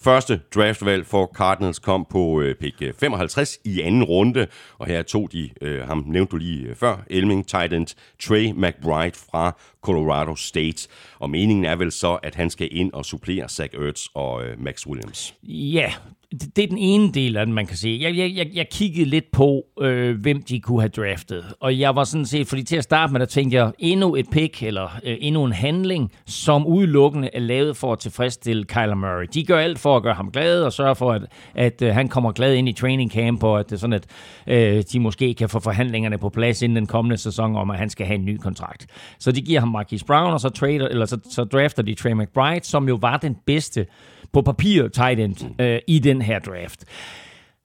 Første 0.00 0.40
draftvalg 0.54 1.06
for 1.06 1.30
Cardinals 1.34 1.78
kom 1.78 2.06
på 2.10 2.40
øh, 2.40 2.54
pick 2.54 2.82
øh, 2.82 2.92
55 3.00 3.58
i 3.64 3.80
anden 3.80 4.04
runde, 4.04 4.46
og 4.78 4.86
her 4.86 5.02
tog 5.02 5.32
de, 5.32 5.50
øh, 5.62 5.82
ham 5.82 6.04
nævnte 6.06 6.30
du 6.30 6.36
lige 6.36 6.68
øh, 6.68 6.76
før, 6.76 7.04
Elming 7.10 7.48
tight 7.48 7.72
end 7.72 7.86
Trey 8.22 8.52
McBride 8.52 9.16
fra 9.30 9.56
Colorado 9.82 10.36
State. 10.36 10.88
Og 11.18 11.30
meningen 11.30 11.64
er 11.64 11.76
vel 11.76 11.92
så, 11.92 12.14
at 12.14 12.34
han 12.34 12.50
skal 12.50 12.68
ind 12.70 12.92
og 12.92 13.04
supplere 13.04 13.48
Zach 13.48 13.74
Ertz 13.74 14.06
og 14.14 14.44
øh, 14.44 14.60
Max 14.60 14.86
Williams. 14.86 15.34
Ja, 15.42 15.92
det, 16.30 16.56
det 16.56 16.64
er 16.64 16.68
den 16.68 16.78
ene 16.78 17.12
del 17.12 17.36
af 17.36 17.46
den, 17.46 17.54
man 17.54 17.66
kan 17.66 17.76
sige. 17.76 18.02
Jeg, 18.02 18.16
jeg, 18.16 18.36
jeg, 18.36 18.50
jeg 18.54 18.66
kiggede 18.70 19.10
lidt 19.10 19.30
på, 19.32 19.62
øh, 19.80 20.20
hvem 20.20 20.42
de 20.42 20.60
kunne 20.60 20.80
have 20.80 20.88
draftet. 20.88 21.44
Og 21.60 21.78
jeg 21.78 21.96
var 21.96 22.04
sådan 22.04 22.26
set, 22.26 22.46
fordi 22.46 22.62
til 22.62 22.76
at 22.76 22.84
starte 22.84 23.12
med, 23.12 23.20
der 23.20 23.26
tænkte 23.26 23.56
jeg, 23.56 23.72
endnu 23.78 24.14
et 24.14 24.26
pick, 24.30 24.62
eller 24.62 25.00
øh, 25.04 25.16
endnu 25.20 25.44
en 25.44 25.52
handling, 25.52 26.12
som 26.26 26.66
udelukkende 26.66 27.30
er 27.32 27.40
lavet 27.40 27.76
for 27.76 27.92
at 27.92 27.98
tilfredsstille 27.98 28.64
Kyler 28.64 28.94
Murray. 28.94 29.26
De 29.34 29.44
gør 29.44 29.58
alt 29.58 29.78
for 29.78 29.96
at 29.96 30.02
gøre 30.02 30.14
ham 30.14 30.30
glad, 30.30 30.62
og 30.62 30.72
sørge 30.72 30.94
for, 30.94 31.12
at, 31.12 31.22
at 31.54 31.82
øh, 31.82 31.94
han 31.94 32.08
kommer 32.08 32.32
glad 32.32 32.54
ind 32.54 32.68
i 32.68 32.72
training 32.72 33.12
camp, 33.12 33.42
og 33.42 33.60
at, 33.60 33.80
sådan, 33.80 33.92
at 33.92 34.06
øh, 34.46 34.82
de 34.92 35.00
måske 35.00 35.34
kan 35.34 35.48
få 35.48 35.60
forhandlingerne 35.60 36.18
på 36.18 36.28
plads 36.28 36.62
inden 36.62 36.76
den 36.76 36.86
kommende 36.86 37.16
sæson, 37.16 37.56
om 37.56 37.70
at 37.70 37.78
han 37.78 37.90
skal 37.90 38.06
have 38.06 38.18
en 38.18 38.24
ny 38.24 38.36
kontrakt. 38.36 38.86
Så 39.18 39.32
de 39.32 39.40
giver 39.40 39.60
ham 39.60 39.68
Marquise 39.68 40.04
Brown, 40.04 40.32
og 40.32 40.40
så, 40.40 40.48
trader, 40.48 40.88
eller 40.88 41.06
så, 41.06 41.18
så 41.30 41.44
drafter 41.44 41.82
de 41.82 41.94
Trey 41.94 42.12
McBride, 42.12 42.66
som 42.66 42.88
jo 42.88 42.98
var 43.00 43.16
den 43.16 43.36
bedste 43.46 43.86
på 44.32 44.42
papir 44.42 44.88
tight 44.88 45.20
end 45.20 45.60
øh, 45.60 45.78
i 45.88 45.98
den 45.98 46.22
her 46.22 46.38
draft. 46.38 46.84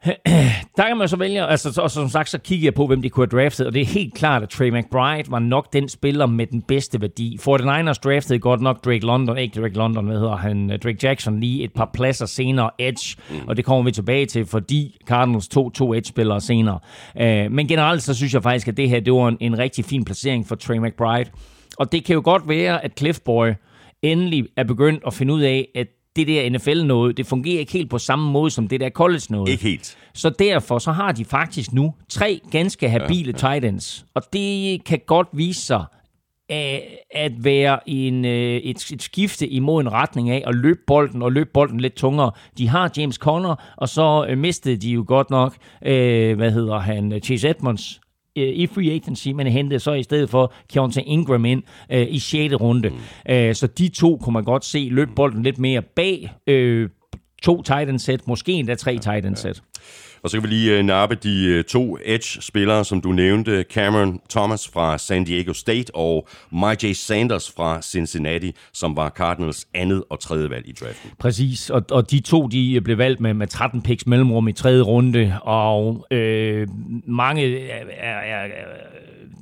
Der 0.78 0.88
kan 0.88 0.98
man 0.98 1.08
så 1.08 1.18
vælge, 1.18 1.46
altså, 1.46 1.82
og 1.82 1.92
som 1.92 2.10
sagt, 2.10 2.30
så 2.30 2.38
kigger 2.38 2.66
jeg 2.66 2.74
på, 2.74 2.88
hvem 2.88 3.02
de 3.02 3.10
kunne 3.10 3.28
have 3.32 3.42
draftet, 3.42 3.68
og 3.68 3.74
det 3.74 3.82
er 3.82 3.86
helt 3.86 4.14
klart, 4.14 4.44
at 4.44 4.50
Trey 4.50 4.70
McBride 4.70 5.32
var 5.32 5.40
nok 5.40 5.74
den 5.74 5.90
spiller 5.90 6.26
med 6.26 6.48
den 6.48 6.62
bedste 6.62 7.02
værdi. 7.02 7.40
49ers 7.42 7.94
draftede 7.94 8.40
godt 8.40 8.62
nok 8.62 8.86
Drake 8.86 9.06
London, 9.06 9.38
ikke 9.38 9.62
Drake 9.62 9.76
London, 9.76 10.06
hvad 10.06 10.20
hedder 10.20 10.36
han, 10.36 10.80
Drake 10.84 10.98
Jackson 11.04 11.40
lige 11.40 11.64
et 11.64 11.74
par 11.74 11.90
pladser 11.94 12.26
senere 12.26 12.70
edge, 12.80 13.18
mm. 13.30 13.36
og 13.48 13.58
det 13.58 13.66
kommer 13.66 13.84
vi 13.84 13.92
tilbage 13.92 14.26
til, 14.26 14.46
fordi 14.46 14.98
Cardinals 15.08 15.48
tog 15.48 15.74
to 15.74 15.94
edge-spillere 15.94 16.42
senere. 16.42 16.80
Uh, 17.16 17.52
men 17.52 17.68
generelt 17.68 18.04
så 18.04 18.14
synes 18.14 18.34
jeg 18.34 18.44
faktisk, 18.44 18.68
at 18.68 18.78
det 18.78 18.90
her, 18.90 19.00
det 19.00 19.14
var 19.14 19.28
en, 19.28 19.38
en 19.40 19.58
rigtig 19.58 19.86
fin 19.86 20.06
placering 20.06 20.48
for 20.48 20.56
Trey 20.56 20.78
McBride. 20.78 21.30
Og 21.78 21.92
det 21.92 22.06
kan 22.06 22.14
jo 22.14 22.22
godt 22.26 22.50
være, 22.50 22.86
at 22.86 22.92
Cliff 22.98 23.20
Boy 23.20 23.50
endelig 24.02 24.46
er 24.58 24.64
begyndt 24.64 25.04
at 25.08 25.14
finde 25.14 25.34
ud 25.34 25.42
af, 25.42 25.68
at 25.76 25.88
det 26.16 26.28
der 26.28 26.50
NFL-noget, 26.50 27.18
det 27.18 27.26
fungerer 27.26 27.60
ikke 27.60 27.72
helt 27.72 27.90
på 27.90 27.98
samme 27.98 28.32
måde 28.32 28.52
som 28.52 28.68
det 28.68 28.80
der 28.80 28.90
college-noget. 28.90 29.50
Ikke 29.50 29.64
helt. 29.64 29.98
Så 30.14 30.30
derfor 30.30 30.80
så 30.80 30.92
har 30.92 31.12
de 31.12 31.26
faktisk 31.26 31.74
nu 31.74 31.94
tre 32.10 32.40
ganske 32.52 32.90
habile 32.90 33.34
ja, 33.42 33.48
ja. 33.48 33.58
tight 33.60 33.66
ends. 33.66 34.06
Og 34.14 34.22
det 34.34 34.84
kan 34.84 35.00
godt 35.08 35.28
vise 35.34 35.62
sig 35.62 35.86
at 37.12 37.44
være 37.44 37.90
en, 37.90 38.26
øh, 38.26 38.58
et, 38.58 38.92
et 38.92 39.02
skifte 39.02 39.48
imod 39.48 39.82
en 39.82 39.92
retning 39.92 40.30
af 40.30 40.44
at 40.48 40.56
løbe 40.56 40.80
bolden 40.88 41.22
og 41.22 41.32
løbe 41.32 41.50
bolden 41.54 41.80
lidt 41.80 41.96
tungere. 41.96 42.32
De 42.58 42.68
har 42.68 42.92
James 42.98 43.16
Conner, 43.16 43.56
og 43.78 43.90
så 43.90 44.26
øh, 44.30 44.38
mistede 44.38 44.78
de 44.78 44.90
jo 44.90 45.04
godt 45.08 45.30
nok, 45.30 45.56
øh, 45.86 46.36
hvad 46.36 46.52
hedder 46.52 46.80
han, 46.80 47.20
Chase 47.24 47.50
Edmonds, 47.50 48.02
øh, 48.38 48.48
i 48.48 48.68
free 48.68 48.92
agency, 48.92 49.28
men 49.28 49.48
hentede 49.48 49.80
så 49.80 49.94
i 49.94 50.04
stedet 50.04 50.30
for 50.30 50.54
Keontae 50.74 51.04
Ingram 51.04 51.46
ind 51.46 51.64
øh, 51.92 52.08
i 52.10 52.20
6. 52.20 52.54
runde. 52.54 52.90
Mm. 52.90 53.34
Øh, 53.34 53.56
så 53.56 53.68
de 53.68 53.90
to 53.90 54.18
kunne 54.18 54.34
man 54.34 54.44
godt 54.44 54.66
se 54.66 54.88
løbe 54.92 55.12
bolden 55.16 55.44
lidt 55.44 55.60
mere 55.60 55.82
bag 55.82 56.32
øh, 56.48 56.90
to 57.42 57.62
tight 57.62 57.90
end 57.90 58.00
set, 58.00 58.28
måske 58.28 58.52
endda 58.52 58.76
tre 58.76 58.98
tight 58.98 59.26
end 59.26 59.36
set. 59.36 59.64
Og 60.24 60.30
så 60.30 60.38
kan 60.38 60.44
vi 60.44 60.56
lige 60.56 60.78
øh, 60.78 60.84
nappe 60.84 61.16
de 61.16 61.46
øh, 61.46 61.64
to 61.64 61.98
edge-spillere, 62.06 62.86
som 62.86 63.02
du 63.02 63.12
nævnte. 63.12 63.66
Cameron 63.74 64.20
Thomas 64.30 64.68
fra 64.74 64.98
San 64.98 65.24
Diego 65.24 65.54
State 65.54 65.96
og 65.96 66.28
MyJ 66.52 66.94
Sanders 66.94 67.52
fra 67.56 67.82
Cincinnati, 67.82 68.56
som 68.74 68.96
var 68.96 69.10
Cardinals 69.10 69.68
andet 69.74 70.04
og 70.10 70.20
tredje 70.20 70.50
valg 70.50 70.68
i 70.68 70.72
draften. 70.72 71.12
Præcis, 71.20 71.70
og, 71.70 71.84
og 71.92 72.12
de 72.12 72.20
to 72.20 72.48
de 72.48 72.74
øh, 72.74 72.82
blev 72.82 72.98
valgt 72.98 73.20
med, 73.20 73.34
med 73.34 73.48
13 73.48 73.82
picks 73.82 74.08
mellemrum 74.08 74.48
i 74.48 74.54
tredje 74.54 74.82
runde, 74.82 75.38
og 75.42 76.08
øh, 76.12 76.68
mange 77.06 77.70
er, 77.70 77.84
er, 77.98 78.18
er 78.18 78.48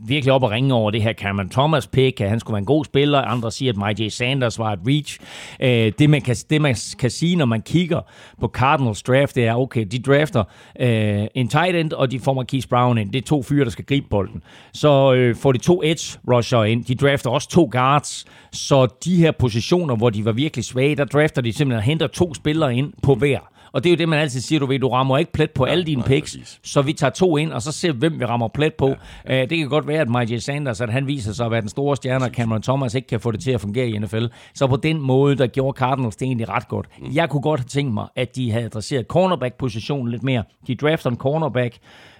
virkelig 0.01 0.34
op 0.34 0.43
at 0.43 0.50
ringe 0.50 0.74
over 0.74 0.91
det 0.91 1.01
her 1.01 1.13
Cameron 1.13 1.50
Thomas 1.50 1.88
pick, 1.88 2.22
at 2.22 2.29
han 2.29 2.39
skulle 2.39 2.53
være 2.53 2.60
en 2.60 2.65
god 2.65 2.86
spiller. 2.86 3.22
Andre 3.22 3.51
siger, 3.51 3.74
at 3.74 3.98
MyJ 3.98 4.10
Sanders 4.10 4.60
var 4.60 4.74
et 4.74 4.79
reach. 4.88 5.19
Øh, 5.60 5.91
det, 6.00 6.10
man 6.10 6.22
kan, 6.22 6.36
det 6.50 6.62
man 6.62 6.75
kan 7.00 7.10
sige, 7.10 7.36
når 7.36 7.46
man 7.46 7.62
kigger 7.62 8.01
på 8.39 8.48
Cardinals 8.48 9.03
draft, 9.03 9.36
det 9.36 9.46
er, 9.46 9.55
okay, 9.55 9.86
de 9.91 10.00
efter 10.29 10.43
øh, 10.79 11.27
en 11.36 11.48
tight 11.48 11.75
end, 11.75 11.93
og 11.93 12.12
de 12.12 12.19
får 12.19 12.33
Marquise 12.33 12.67
Brown 12.67 12.98
ind. 12.98 13.12
Det 13.12 13.21
er 13.21 13.27
to 13.27 13.43
fyre, 13.43 13.65
der 13.65 13.71
skal 13.71 13.86
gribe 13.86 14.07
bolden. 14.09 14.43
Så 14.74 15.13
øh, 15.13 15.36
får 15.36 15.51
de 15.51 15.57
to 15.57 15.81
edge 15.83 16.19
rusher 16.31 16.63
ind. 16.63 16.86
De 16.86 16.95
drafter 16.95 17.29
også 17.29 17.50
to 17.50 17.69
guards. 17.71 18.25
Så 18.51 18.88
de 19.05 19.15
her 19.15 19.31
positioner, 19.31 19.95
hvor 19.95 20.09
de 20.09 20.25
var 20.25 20.31
virkelig 20.31 20.65
svage, 20.65 20.95
der 20.95 21.05
drafter 21.05 21.41
de 21.41 21.53
simpelthen 21.53 21.77
og 21.77 21.83
henter 21.83 22.07
to 22.07 22.33
spillere 22.33 22.75
ind 22.75 22.93
på 23.03 23.15
hver. 23.15 23.39
Og 23.72 23.84
det 23.84 23.90
er 23.90 23.94
jo 23.94 23.98
det, 23.98 24.10
man 24.10 24.20
altid 24.20 24.42
siger, 24.42 24.60
du 24.60 24.66
ved, 24.66 24.80
du 24.80 24.90
rammer 24.90 25.18
ikke 25.18 25.32
plet 25.32 25.52
på 25.52 25.64
alle 25.64 25.84
dine 25.84 26.00
nej, 26.00 26.08
picks, 26.08 26.38
præcis. 26.38 26.60
så 26.64 26.82
vi 26.82 26.94
tager 26.94 27.12
to 27.12 27.38
ind, 27.38 27.52
og 27.52 27.62
så 27.62 27.72
ser 27.72 27.92
vi, 27.92 28.00
hvem 28.00 28.20
vi 28.20 28.26
rammer 28.26 28.48
plet 28.48 28.74
på. 28.74 28.88
Ja, 29.28 29.36
ja. 29.36 29.46
Det 29.46 29.58
kan 29.58 29.70
godt 29.70 29.88
være, 29.88 30.02
at 30.02 30.10
Mike 30.10 30.40
Sanders, 30.40 30.82
at 30.82 30.90
han 30.90 31.08
viser 31.08 31.34
sig 31.34 31.46
at 31.46 31.52
være 31.52 31.62
den 31.62 31.70
store 31.70 31.96
stjerne, 31.96 32.26
og 32.26 32.32
Cameron 32.32 32.62
Thomas 32.62 32.96
ikke 32.96 33.08
kan 33.08 33.20
få 33.20 33.32
det 33.32 33.40
til 33.40 33.52
at 33.52 33.62
fungere 33.62 33.88
i 33.90 33.98
NFL. 33.98 34.26
Så 34.54 34.68
på 34.68 34.76
den 34.76 35.02
måde, 35.02 35.36
der 35.36 35.48
gjorde 35.48 35.78
Cardinals 35.78 36.16
det 36.16 36.26
egentlig 36.26 36.50
ret 36.50 36.68
godt. 36.68 36.88
Mm. 37.00 37.08
Jeg 37.14 37.30
kunne 37.30 37.42
godt 37.42 37.60
have 37.60 37.68
tænkt 37.68 37.94
mig, 37.94 38.08
at 38.16 38.36
de 38.36 38.52
havde 38.52 38.66
adresseret 38.66 39.06
cornerback-positionen 39.08 40.12
lidt 40.12 40.24
mere. 40.24 40.44
De 40.68 40.76
drafter 40.76 41.10
en 41.10 41.18
cornerback, 41.18 41.78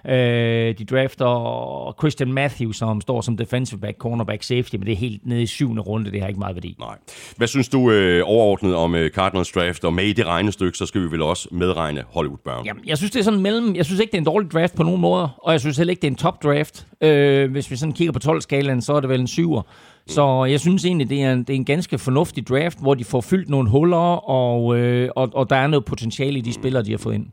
Øh, 0.08 0.78
de 0.78 0.84
drafter 0.84 1.94
Christian 1.98 2.32
Matthews, 2.32 2.76
som 2.76 3.00
står 3.00 3.20
som 3.20 3.36
defensive 3.36 3.80
back, 3.80 3.98
cornerback, 3.98 4.42
safety, 4.42 4.76
men 4.76 4.86
det 4.86 4.92
er 4.92 4.96
helt 4.96 5.26
nede 5.26 5.42
i 5.42 5.46
syvende 5.46 5.82
runde. 5.82 6.10
Det 6.10 6.20
har 6.20 6.28
ikke 6.28 6.40
meget 6.40 6.56
værdi. 6.56 6.76
Nej. 6.78 6.96
Hvad 7.36 7.46
synes 7.46 7.68
du 7.68 7.90
øh, 7.90 8.22
overordnet 8.24 8.74
om 8.74 8.94
øh, 8.94 9.10
Cardinals 9.10 9.52
draft? 9.52 9.84
Og 9.84 9.92
med 9.94 10.04
i 10.04 10.12
det 10.12 10.26
regnestykke, 10.26 10.78
så 10.78 10.86
skal 10.86 11.00
vi 11.00 11.10
vel 11.10 11.22
også 11.22 11.48
medregne 11.52 12.04
Hollywood 12.08 12.38
Brown. 12.44 12.66
Jamen, 12.66 12.82
jeg 12.86 12.98
synes, 12.98 13.10
det 13.10 13.18
er 13.18 13.24
sådan 13.24 13.40
mellem... 13.40 13.76
Jeg 13.76 13.84
synes 13.84 14.00
ikke, 14.00 14.10
det 14.10 14.16
er 14.16 14.20
en 14.20 14.26
dårlig 14.26 14.50
draft 14.50 14.74
på 14.74 14.82
nogen 14.82 15.00
måder, 15.00 15.28
og 15.42 15.52
jeg 15.52 15.60
synes 15.60 15.76
heller 15.76 15.90
ikke, 15.90 16.00
det 16.00 16.06
er 16.06 16.12
en 16.12 16.16
top 16.16 16.42
draft. 16.42 16.86
Øh, 17.00 17.50
hvis 17.50 17.70
vi 17.70 17.76
sådan 17.76 17.92
kigger 17.92 18.12
på 18.12 18.32
12-skalaen, 18.32 18.80
så 18.80 18.92
er 18.92 19.00
det 19.00 19.08
vel 19.08 19.20
en 19.20 19.26
syver. 19.26 19.62
Så 20.06 20.44
jeg 20.44 20.60
synes 20.60 20.84
egentlig, 20.84 21.10
det 21.10 21.22
er, 21.22 21.32
en, 21.32 21.38
det 21.38 21.50
er 21.50 21.54
en 21.54 21.64
ganske 21.64 21.98
fornuftig 21.98 22.48
draft, 22.48 22.80
hvor 22.80 22.94
de 22.94 23.04
får 23.04 23.20
fyldt 23.20 23.48
nogle 23.48 23.70
huller, 23.70 24.30
og, 24.30 24.78
øh, 24.78 25.08
og, 25.16 25.30
og 25.34 25.50
der 25.50 25.56
er 25.56 25.66
noget 25.66 25.84
potentiale 25.84 26.38
i 26.38 26.40
de 26.40 26.52
spillere, 26.52 26.82
de 26.82 26.90
har 26.90 26.98
fået 26.98 27.14
ind. 27.14 27.26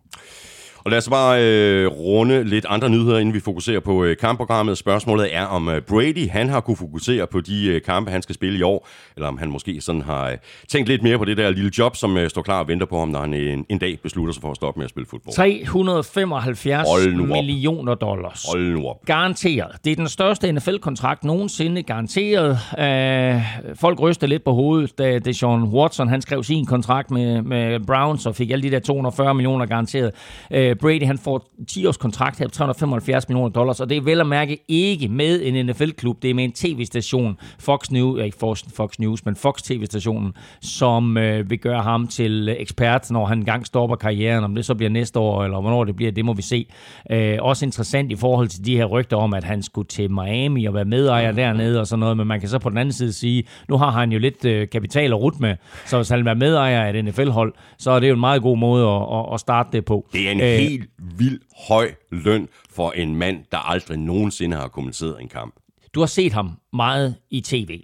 Og 0.87 0.91
lad 0.91 0.97
os 0.97 1.09
bare 1.09 1.43
øh, 1.43 1.87
runde 1.87 2.43
lidt 2.43 2.65
andre 2.69 2.89
nyheder, 2.89 3.17
inden 3.17 3.33
vi 3.33 3.39
fokuserer 3.39 3.79
på 3.79 4.03
øh, 4.03 4.17
kampprogrammet. 4.17 4.77
Spørgsmålet 4.77 5.35
er, 5.35 5.45
om 5.45 5.69
øh, 5.69 5.81
Brady 5.81 6.29
han 6.29 6.49
har 6.49 6.59
kunne 6.59 6.77
fokusere 6.77 7.27
på 7.27 7.41
de 7.41 7.67
øh, 7.67 7.81
kampe, 7.81 8.11
han 8.11 8.21
skal 8.21 8.35
spille 8.35 8.59
i 8.59 8.61
år, 8.61 8.87
eller 9.15 9.27
om 9.27 9.37
han 9.37 9.49
måske 9.49 9.81
sådan 9.81 10.01
har 10.01 10.29
øh, 10.29 10.37
tænkt 10.67 10.89
lidt 10.89 11.03
mere 11.03 11.17
på 11.17 11.25
det 11.25 11.37
der 11.37 11.49
lille 11.49 11.71
job, 11.77 11.95
som 11.95 12.17
øh, 12.17 12.29
står 12.29 12.41
klar 12.41 12.59
og 12.59 12.67
venter 12.67 12.85
på 12.85 12.99
ham, 12.99 13.07
når 13.07 13.19
han 13.19 13.33
en, 13.33 13.65
en 13.69 13.77
dag 13.77 13.99
beslutter 14.03 14.33
sig 14.33 14.41
for 14.41 14.49
at 14.51 14.55
stoppe 14.55 14.79
med 14.79 14.85
at 14.85 14.89
spille 14.89 15.07
fodbold. 15.09 15.35
375 15.35 16.87
Hold 16.89 17.13
nu 17.13 17.23
op. 17.23 17.29
millioner 17.29 17.95
dollars. 17.95 18.45
Hold 18.51 18.73
nu 18.73 18.87
op. 18.87 19.05
Garanteret. 19.05 19.71
Det 19.85 19.91
er 19.91 19.95
den 19.95 20.07
største 20.07 20.51
NFL-kontrakt 20.51 21.23
nogensinde, 21.23 21.83
garanteret. 21.83 22.59
Øh, 22.79 23.41
folk 23.75 23.99
ryster 23.99 24.27
lidt 24.27 24.43
på 24.43 24.53
hovedet, 24.53 24.97
da 24.97 25.19
Deshaun 25.19 25.63
Watson 25.63 26.07
han 26.07 26.21
skrev 26.21 26.43
sin 26.43 26.65
kontrakt 26.65 27.11
med, 27.11 27.41
med 27.41 27.79
Browns 27.79 28.25
og 28.25 28.35
fik 28.35 28.51
alle 28.51 28.63
de 28.63 28.71
der 28.71 28.79
240 28.79 29.33
millioner 29.33 29.65
garanteret. 29.65 30.11
Øh, 30.51 30.76
Brady 30.79 31.05
han 31.05 31.17
får 31.17 31.49
10 31.67 31.85
års 31.85 31.97
kontrakt 31.97 32.39
her 32.39 32.47
på 32.47 32.51
375 32.51 33.29
millioner 33.29 33.49
dollars, 33.49 33.79
og 33.79 33.89
det 33.89 33.97
er 33.97 34.01
vel 34.01 34.19
at 34.19 34.27
mærke 34.27 34.57
ikke 34.67 35.07
med 35.07 35.41
en 35.43 35.65
NFL-klub, 35.65 36.21
det 36.21 36.29
er 36.29 36.33
med 36.33 36.43
en 36.43 36.51
tv-station, 36.51 37.37
Fox 37.59 37.91
News, 37.91 38.21
ikke 38.23 38.37
Fox, 38.39 38.63
Fox 38.75 38.99
News, 38.99 39.25
men 39.25 39.35
Fox 39.35 39.61
TV-stationen, 39.61 40.33
som 40.61 41.17
øh, 41.17 41.49
vil 41.49 41.59
gøre 41.59 41.81
ham 41.81 42.07
til 42.07 42.55
ekspert, 42.59 43.11
når 43.11 43.25
han 43.25 43.37
engang 43.37 43.65
stopper 43.65 43.95
karrieren. 43.95 44.43
Om 44.43 44.55
det 44.55 44.65
så 44.65 44.75
bliver 44.75 44.89
næste 44.89 45.19
år, 45.19 45.43
eller 45.43 45.61
hvornår 45.61 45.83
det 45.83 45.95
bliver, 45.95 46.11
det 46.11 46.25
må 46.25 46.33
vi 46.33 46.41
se. 46.41 46.65
Øh, 47.11 47.37
også 47.41 47.65
interessant 47.65 48.11
i 48.11 48.15
forhold 48.15 48.47
til 48.47 48.65
de 48.65 48.77
her 48.77 48.85
rygter 48.85 49.17
om, 49.17 49.33
at 49.33 49.43
han 49.43 49.63
skulle 49.63 49.87
til 49.87 50.11
Miami 50.11 50.65
og 50.65 50.73
være 50.73 50.85
medejer 50.85 51.31
dernede 51.31 51.79
og 51.79 51.87
sådan 51.87 51.99
noget, 51.99 52.17
men 52.17 52.27
man 52.27 52.39
kan 52.39 52.49
så 52.49 52.59
på 52.59 52.69
den 52.69 52.77
anden 52.77 52.93
side 52.93 53.13
sige, 53.13 53.43
nu 53.69 53.77
har 53.77 53.91
han 53.91 54.11
jo 54.11 54.19
lidt 54.19 54.45
øh, 54.45 54.69
kapital 54.69 55.11
at 55.11 55.19
rute 55.19 55.37
med, 55.39 55.55
så 55.85 55.97
hvis 55.97 56.09
han 56.09 56.17
vil 56.17 56.25
være 56.25 56.35
medejer 56.35 56.81
af 56.81 56.93
et 56.93 57.05
NFL-hold, 57.05 57.53
så 57.77 57.91
er 57.91 57.99
det 57.99 58.09
jo 58.09 58.13
en 58.13 58.19
meget 58.19 58.41
god 58.41 58.57
måde 58.57 58.87
at, 58.87 59.33
at, 59.33 59.39
starte 59.39 59.69
det 59.71 59.85
på. 59.85 60.07
Det 60.13 60.27
er 60.27 60.31
en 60.31 60.41
øh, 60.41 60.45
helt 60.69 60.89
vild 61.17 61.39
høj 61.67 61.93
løn 62.11 62.47
for 62.69 62.91
en 62.91 63.15
mand, 63.15 63.43
der 63.51 63.57
aldrig 63.57 63.97
nogensinde 63.97 64.57
har 64.57 64.67
kommenteret 64.67 65.21
en 65.21 65.27
kamp. 65.27 65.55
Du 65.93 65.99
har 65.99 66.07
set 66.07 66.33
ham 66.33 66.51
meget 66.73 67.15
i 67.29 67.41
tv. 67.41 67.83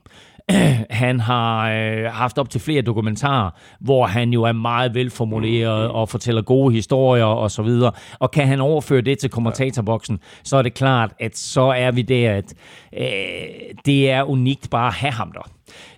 Han 0.90 1.20
har 1.20 1.72
øh, 1.72 2.06
haft 2.06 2.38
op 2.38 2.50
til 2.50 2.62
flere 2.62 2.82
dokumentarer, 2.82 3.50
hvor 3.80 4.06
han 4.06 4.34
jo 4.34 4.44
er 4.44 4.52
meget 4.52 4.94
velformuleret 4.94 5.90
og 5.90 6.10
fortæller 6.10 6.42
gode 6.42 6.74
historier 6.74 7.24
og 7.24 7.52
så 7.52 7.64
videre. 7.64 7.92
Og 8.20 8.32
kan 8.32 8.48
han 8.48 8.62
overføre 8.62 9.02
det 9.02 9.20
til 9.20 9.30
kommentatorboksen, 9.30 10.20
så 10.44 10.58
er 10.58 10.62
det 10.62 10.74
klart, 10.74 11.14
at 11.20 11.38
så 11.38 11.62
er 11.62 11.92
vi 11.92 12.02
der, 12.02 12.32
at 12.32 12.54
øh, 12.98 13.06
det 13.86 14.10
er 14.10 14.24
unikt 14.24 14.70
bare 14.70 14.88
at 14.88 14.94
have 14.94 15.14
ham 15.14 15.32
der. 15.32 15.52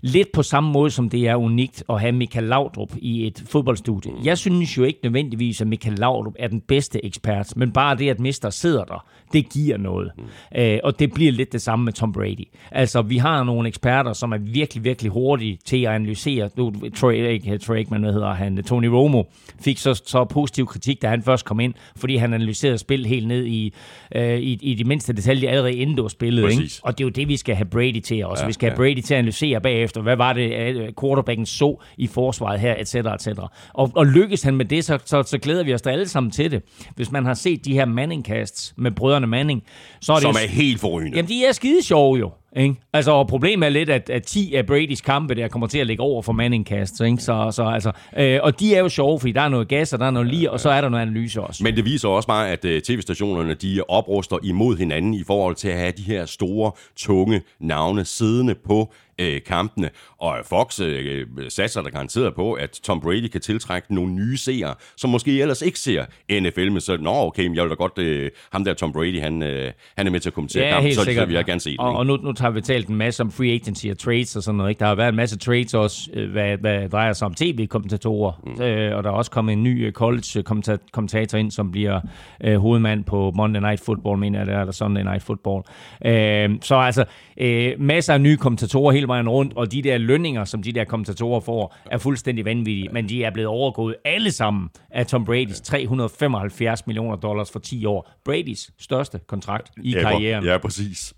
Lidt 0.08 0.32
på 0.32 0.44
samme 0.44 0.72
måde, 0.72 0.92
som 0.92 1.10
det 1.10 1.28
er 1.28 1.36
unikt 1.36 1.84
at 1.90 2.02
have 2.02 2.12
Michael 2.12 2.46
Laudrup 2.46 2.92
i 2.98 3.28
et 3.28 3.44
fodboldstudie. 3.48 4.12
Jeg 4.24 4.38
synes 4.38 4.78
jo 4.78 4.84
ikke 4.84 5.00
nødvendigvis, 5.04 5.62
at 5.62 5.68
Michael 5.68 5.96
Laudrup 5.98 6.34
er 6.40 6.48
den 6.48 6.62
bedste 6.62 7.06
ekspert, 7.06 7.54
men 7.56 7.72
bare 7.72 7.98
det, 7.98 8.10
at 8.10 8.20
Mister 8.20 8.50
sidder 8.50 8.84
der, 8.84 9.06
det 9.34 9.50
giver 9.50 9.78
noget. 9.78 10.12
Øh, 10.58 10.80
og 10.84 11.00
det 11.00 11.14
bliver 11.14 11.32
lidt 11.32 11.54
det 11.54 11.62
samme 11.62 11.86
med 11.86 11.94
Tom 11.94 12.14
Brady. 12.14 12.48
Altså, 12.72 13.02
vi 13.02 13.18
har 13.18 13.44
nogle 13.44 13.68
eksperter, 13.68 14.14
som 14.14 14.32
er 14.32 14.38
virkelig, 14.38 14.84
virkelig 14.84 15.12
hurtige 15.12 15.58
til 15.66 15.84
at 15.84 15.92
analysere. 15.92 16.50
Nu, 16.58 16.74
Troy, 16.96 17.14
ikke 17.14 17.58
Troy 17.58 17.76
Aikman, 17.76 18.02
hvad 18.02 18.14
hedder 18.14 18.34
han? 18.34 18.64
Tony 18.64 18.86
Romo 18.86 19.24
fik 19.62 19.78
så, 19.78 20.02
så 20.06 20.26
positiv 20.26 20.66
kritik, 20.66 21.02
da 21.02 21.08
han 21.08 21.24
først 21.24 21.46
kom 21.46 21.60
ind, 21.60 21.74
fordi 21.96 22.16
han 22.16 22.34
analyserede 22.34 22.78
spil 22.78 23.06
helt 23.06 23.28
ned 23.28 23.46
i, 23.46 23.74
øh, 24.16 24.40
i, 24.40 24.60
i 24.62 24.74
de 24.74 24.84
mindste 24.84 25.14
detaljer, 25.14 25.50
allerede 25.50 25.74
inden 25.74 25.96
det 25.96 26.04
var 26.04 26.10
spillet. 26.10 26.52
Ikke? 26.52 26.64
Og 26.84 26.98
det 26.98 27.04
er 27.04 27.06
jo 27.06 27.10
det, 27.10 27.28
vi 27.28 27.38
skal 27.38 27.56
have 27.56 27.66
Brady 27.66 28.00
til 28.00 28.26
også. 28.26 28.44
Ja, 28.44 28.48
vi 28.48 28.54
skal 28.54 28.70
have 28.70 28.84
ja. 28.84 28.94
Brady 28.94 29.02
til 29.02 29.14
at 29.14 29.18
analysere 29.18 29.62
bagefter, 29.62 29.95
hvad 30.02 30.16
var 30.16 30.34
det, 30.34 30.52
øh, 30.54 30.90
quarterbacken 31.02 31.46
så 31.46 31.82
i 31.98 32.08
forsvaret 32.08 32.60
her, 32.60 32.76
et 32.80 32.88
cetera, 32.88 33.16
et 33.16 33.22
cetera. 33.22 33.52
Og, 33.74 33.92
og 33.96 34.06
lykkes 34.06 34.44
han 34.44 34.56
med 34.56 34.66
det, 34.66 34.86
så, 34.86 35.00
så, 35.06 35.24
så 35.24 35.38
glæder 35.38 35.64
vi 35.64 35.74
os 35.74 35.82
da 35.82 35.90
alle 35.90 36.08
sammen 36.08 36.32
til 36.32 36.52
det. 36.52 36.64
Hvis 36.96 37.12
man 37.12 37.26
har 37.26 37.34
set 37.34 37.66
de 37.66 37.74
her 37.74 37.86
Manning-casts 37.86 38.74
med 38.78 38.92
brødrene 38.92 39.28
Manning, 39.28 39.64
så 40.02 40.12
er 40.14 40.16
det 40.16 40.24
Som 40.24 40.36
er 40.36 40.50
helt 40.50 40.82
forrygende. 40.82 41.18
Jamen, 41.18 41.30
de 41.30 41.46
er 41.46 41.52
skide 41.52 41.84
sjove 41.84 42.18
jo. 42.18 42.32
Ikke? 42.56 42.76
Altså, 42.94 43.12
og 43.12 43.28
problemet 43.28 43.66
er 43.66 43.70
lidt, 43.70 43.90
at, 43.90 44.10
at 44.10 44.24
10 44.24 44.56
af 44.56 44.66
Bradys 44.66 45.02
kampe 45.02 45.36
der 45.36 45.48
kommer 45.48 45.68
til 45.68 45.80
at 45.80 45.88
ligge 45.88 46.04
over 46.04 46.22
for 46.22 46.34
Manning 46.34 46.66
Cast. 46.66 47.02
Ikke? 47.02 47.18
Så, 47.18 47.52
så, 47.52 47.64
altså, 47.64 47.92
øh, 48.18 48.40
og 48.44 48.60
de 48.60 48.76
er 48.76 48.80
jo 48.80 48.90
sjove, 48.90 49.20
fordi 49.20 49.32
der 49.32 49.42
er 49.42 49.50
noget 49.50 49.68
gas, 49.68 49.94
og 49.94 50.00
der 50.00 50.06
er 50.06 50.12
noget 50.12 50.28
lir, 50.28 50.50
og 50.50 50.60
så 50.60 50.70
er 50.70 50.82
der 50.82 50.90
noget 50.90 51.02
analyse 51.02 51.42
også. 51.42 51.64
Men 51.64 51.76
det 51.76 51.86
viser 51.86 52.10
også 52.10 52.28
bare, 52.28 52.50
at 52.50 52.66
øh, 52.66 52.82
tv-stationerne 52.82 53.54
de 53.54 53.82
opruster 53.88 54.38
imod 54.44 54.78
hinanden 54.78 55.14
i 55.14 55.24
forhold 55.28 55.56
til 55.56 55.68
at 55.68 55.78
have 55.78 55.92
de 55.92 56.04
her 56.04 56.26
store, 56.26 56.72
tunge 56.96 57.42
navne 57.60 58.06
siddende 58.06 58.56
på 58.56 58.94
øh, 59.20 59.42
kampene. 59.44 59.90
Og 60.18 60.38
Fox 60.46 60.80
øh, 60.80 61.28
satser 61.50 61.82
der 61.82 61.90
garanteret 61.90 62.36
på, 62.36 62.54
at 62.54 62.80
Tom 62.84 63.02
Brady 63.02 63.28
kan 63.28 63.42
tiltrække 63.42 63.96
nogle 63.96 64.14
nye 64.14 64.38
seere, 64.38 64.76
som 64.98 65.10
måske 65.10 65.42
ellers 65.42 65.62
ikke 65.62 65.80
ser 65.80 66.06
NFL, 66.42 66.72
men 66.72 66.82
så, 66.82 66.98
nå 66.98 67.12
okay, 67.12 67.48
men 67.48 67.56
jeg 67.56 67.64
vil 67.64 67.70
da 67.70 67.76
godt, 67.76 67.98
øh, 67.98 68.32
ham 68.52 68.64
der 68.64 68.74
Tom 68.74 68.92
Brady, 68.92 69.22
han, 69.22 69.44
øh, 69.44 69.72
han 69.98 70.08
er 70.08 70.12
med 70.12 70.20
til 70.20 70.30
at 70.30 70.34
kommentere 70.34 70.64
Ja, 70.64 70.74
kampen, 70.74 70.94
så, 70.94 71.00
så 71.00 71.06
sikkert. 71.06 71.28
vil 71.28 71.36
jeg 71.36 71.46
gerne 71.46 71.62
se 71.62 71.72
det. 71.72 71.80
Og, 71.80 71.96
og 71.96 72.06
nu, 72.06 72.18
nu 72.18 72.34
tager 72.34 72.45
vi 72.50 72.62
talt 72.62 72.88
en 72.88 72.96
masse 72.96 73.24
om 73.24 73.32
free 73.32 73.52
agency 73.52 73.88
og 73.88 73.98
trades 73.98 74.36
og 74.36 74.44
sådan 74.44 74.58
noget. 74.58 74.70
Ikke? 74.70 74.80
Der 74.80 74.86
har 74.86 74.96
været 74.96 75.10
en 75.10 75.16
masse 75.16 75.38
trades 75.38 75.74
også, 75.74 76.10
øh, 76.14 76.32
hvad, 76.32 76.58
hvad 76.58 76.90
drejer 76.90 77.14
sig 77.14 77.26
om 77.26 77.34
tv-kommentatorer. 77.34 78.32
Mm. 78.44 78.62
Øh, 78.62 78.98
og 78.98 79.04
der 79.04 79.10
er 79.10 79.14
også 79.14 79.32
kommet 79.32 79.54
en 79.54 79.64
ny 79.64 79.88
øh, 79.88 79.92
college-kommentator 79.92 81.38
ind, 81.38 81.52
som 81.52 81.72
bliver 81.72 82.00
øh, 82.44 82.58
hovedmand 82.58 83.04
på 83.04 83.32
Monday 83.36 83.62
Night 83.62 83.82
Football, 83.86 84.18
mener 84.18 84.40
jeg, 84.40 84.48
det 84.48 84.56
er, 84.56 84.60
eller 84.60 84.74
Sunday 84.74 85.04
Night 85.04 85.24
Football. 85.24 85.64
Øh, 86.06 86.50
så 86.62 86.76
altså, 86.76 87.06
øh, 87.38 87.72
masser 87.80 88.14
af 88.14 88.22
nye 88.22 88.38
kommentatorer 88.38 88.92
hele 88.92 89.08
vejen 89.08 89.30
rundt, 89.30 89.54
og 89.56 89.72
de 89.72 89.82
der 89.82 89.98
lønninger, 89.98 90.46
som 90.46 90.64
de 90.64 90.72
der 90.72 90.84
kommentatorer 90.84 91.40
får, 91.40 91.76
er 91.92 91.98
fuldstændig 91.98 92.46
vanvittige. 92.46 92.90
Men 92.92 93.10
de 93.10 93.24
er 93.24 93.32
blevet 93.32 93.50
overgået 93.50 93.96
alle 94.06 94.32
sammen 94.32 94.70
af 94.92 95.06
Tom 95.06 95.28
Brady's 95.30 95.64
375 95.64 96.88
millioner 96.88 97.16
dollars 97.16 97.52
for 97.52 97.60
10 97.60 97.86
år. 97.86 98.12
Brady's 98.30 98.76
største 98.80 99.20
kontrakt 99.28 99.72
i 99.84 99.94
Ever. 99.94 100.02
karrieren. 100.02 100.46
Ja, 100.46 100.58
præcis. 100.58 101.14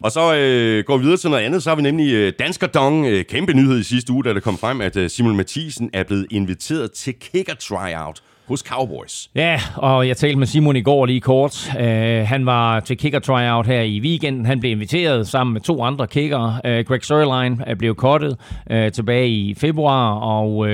Og 0.00 0.12
så 0.12 0.34
øh, 0.34 0.67
Øh, 0.68 0.84
går 0.84 0.96
vi 0.96 1.02
videre 1.02 1.16
til 1.16 1.30
noget 1.30 1.44
andet. 1.44 1.62
Så 1.62 1.70
har 1.70 1.76
vi 1.76 1.82
nemlig 1.82 2.12
øh, 2.12 2.32
Dansker 2.38 2.66
Dong. 2.66 3.06
Øh, 3.06 3.24
kæmpe 3.24 3.52
nyhed 3.54 3.78
i 3.78 3.82
sidste 3.82 4.12
uge, 4.12 4.24
da 4.24 4.34
det 4.34 4.42
kom 4.42 4.58
frem, 4.58 4.80
at 4.80 4.96
øh, 4.96 5.10
Simon 5.10 5.36
Mathisen 5.36 5.90
er 5.92 6.04
blevet 6.04 6.26
inviteret 6.30 6.92
til 6.92 7.14
kicker 7.14 7.54
tryout 7.54 8.22
hos 8.48 8.60
Cowboys. 8.60 9.30
Ja, 9.34 9.60
og 9.76 10.08
jeg 10.08 10.16
talte 10.16 10.38
med 10.38 10.46
Simon 10.46 10.76
i 10.76 10.80
går 10.80 11.06
lige 11.06 11.20
kort. 11.20 11.70
Uh, 11.80 11.82
han 12.28 12.46
var 12.46 12.80
til 12.80 12.96
kicker 12.96 13.18
tryout 13.18 13.66
her 13.66 13.80
i 13.80 14.00
weekenden. 14.00 14.46
Han 14.46 14.60
blev 14.60 14.72
inviteret 14.72 15.28
sammen 15.28 15.52
med 15.52 15.60
to 15.60 15.82
andre 15.82 16.06
kickere. 16.06 16.60
Uh, 16.64 16.70
øh, 16.70 16.84
Greg 16.84 17.04
Sørlein 17.04 17.52
uh, 17.52 17.60
øh, 17.66 17.76
blev 17.76 17.94
kottet 17.94 18.36
uh, 18.70 18.88
tilbage 18.92 19.28
i 19.28 19.54
februar, 19.54 20.14
og 20.14 20.56
uh, 20.56 20.68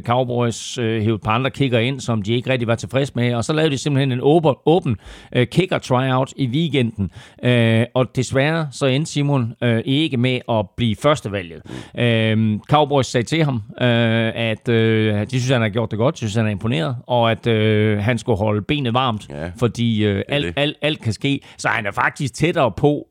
Cowboys 0.00 0.78
uh, 0.78 0.84
hævde 0.84 1.14
et 1.14 1.20
par 1.20 1.30
andre 1.30 1.50
kicker 1.50 1.78
ind, 1.78 2.00
som 2.00 2.22
de 2.22 2.34
ikke 2.34 2.50
rigtig 2.50 2.68
var 2.68 2.74
tilfredse 2.74 3.12
med. 3.16 3.34
Og 3.34 3.44
så 3.44 3.52
lavede 3.52 3.70
de 3.70 3.78
simpelthen 3.78 4.12
en 4.12 4.20
åben, 4.22 4.54
åben 4.66 4.96
uh, 5.36 5.42
kicker 5.42 5.78
tryout 5.78 6.32
i 6.36 6.46
weekenden. 6.46 7.10
Uh, 7.46 7.82
og 7.94 8.16
desværre 8.16 8.68
så 8.72 8.86
endte 8.86 9.12
Simon 9.12 9.54
uh, 9.62 9.78
ikke 9.84 10.16
med 10.16 10.40
at 10.48 10.66
blive 10.76 10.96
førstevalget. 10.96 11.62
Uh, 11.94 12.60
Cowboys 12.70 13.06
sagde 13.06 13.26
til 13.26 13.44
ham, 13.44 13.54
uh, 13.54 13.86
at 14.34 14.68
uh, 14.68 14.74
de 14.74 15.26
synes, 15.30 15.48
han 15.48 15.62
har 15.62 15.68
gjort 15.68 15.90
det 15.90 15.98
godt, 15.98 16.14
de 16.14 16.18
synes, 16.18 16.34
han 16.34 16.46
er 16.46 16.50
imponeret, 16.50 16.96
og 17.06 17.17
at 17.26 17.46
øh, 17.46 17.98
han 17.98 18.18
skulle 18.18 18.38
holde 18.38 18.62
benet 18.62 18.94
varmt, 18.94 19.26
Ja, 19.30 19.50
fordi 19.58 20.04
øh, 20.04 20.22
alt, 20.28 20.52
alt, 20.56 20.76
alt 20.82 21.02
kan 21.02 21.12
ske. 21.12 21.40
Så 21.58 21.68
han 21.68 21.86
er 21.86 21.90
faktisk 21.92 22.34
tættere 22.34 22.72
på 22.72 23.06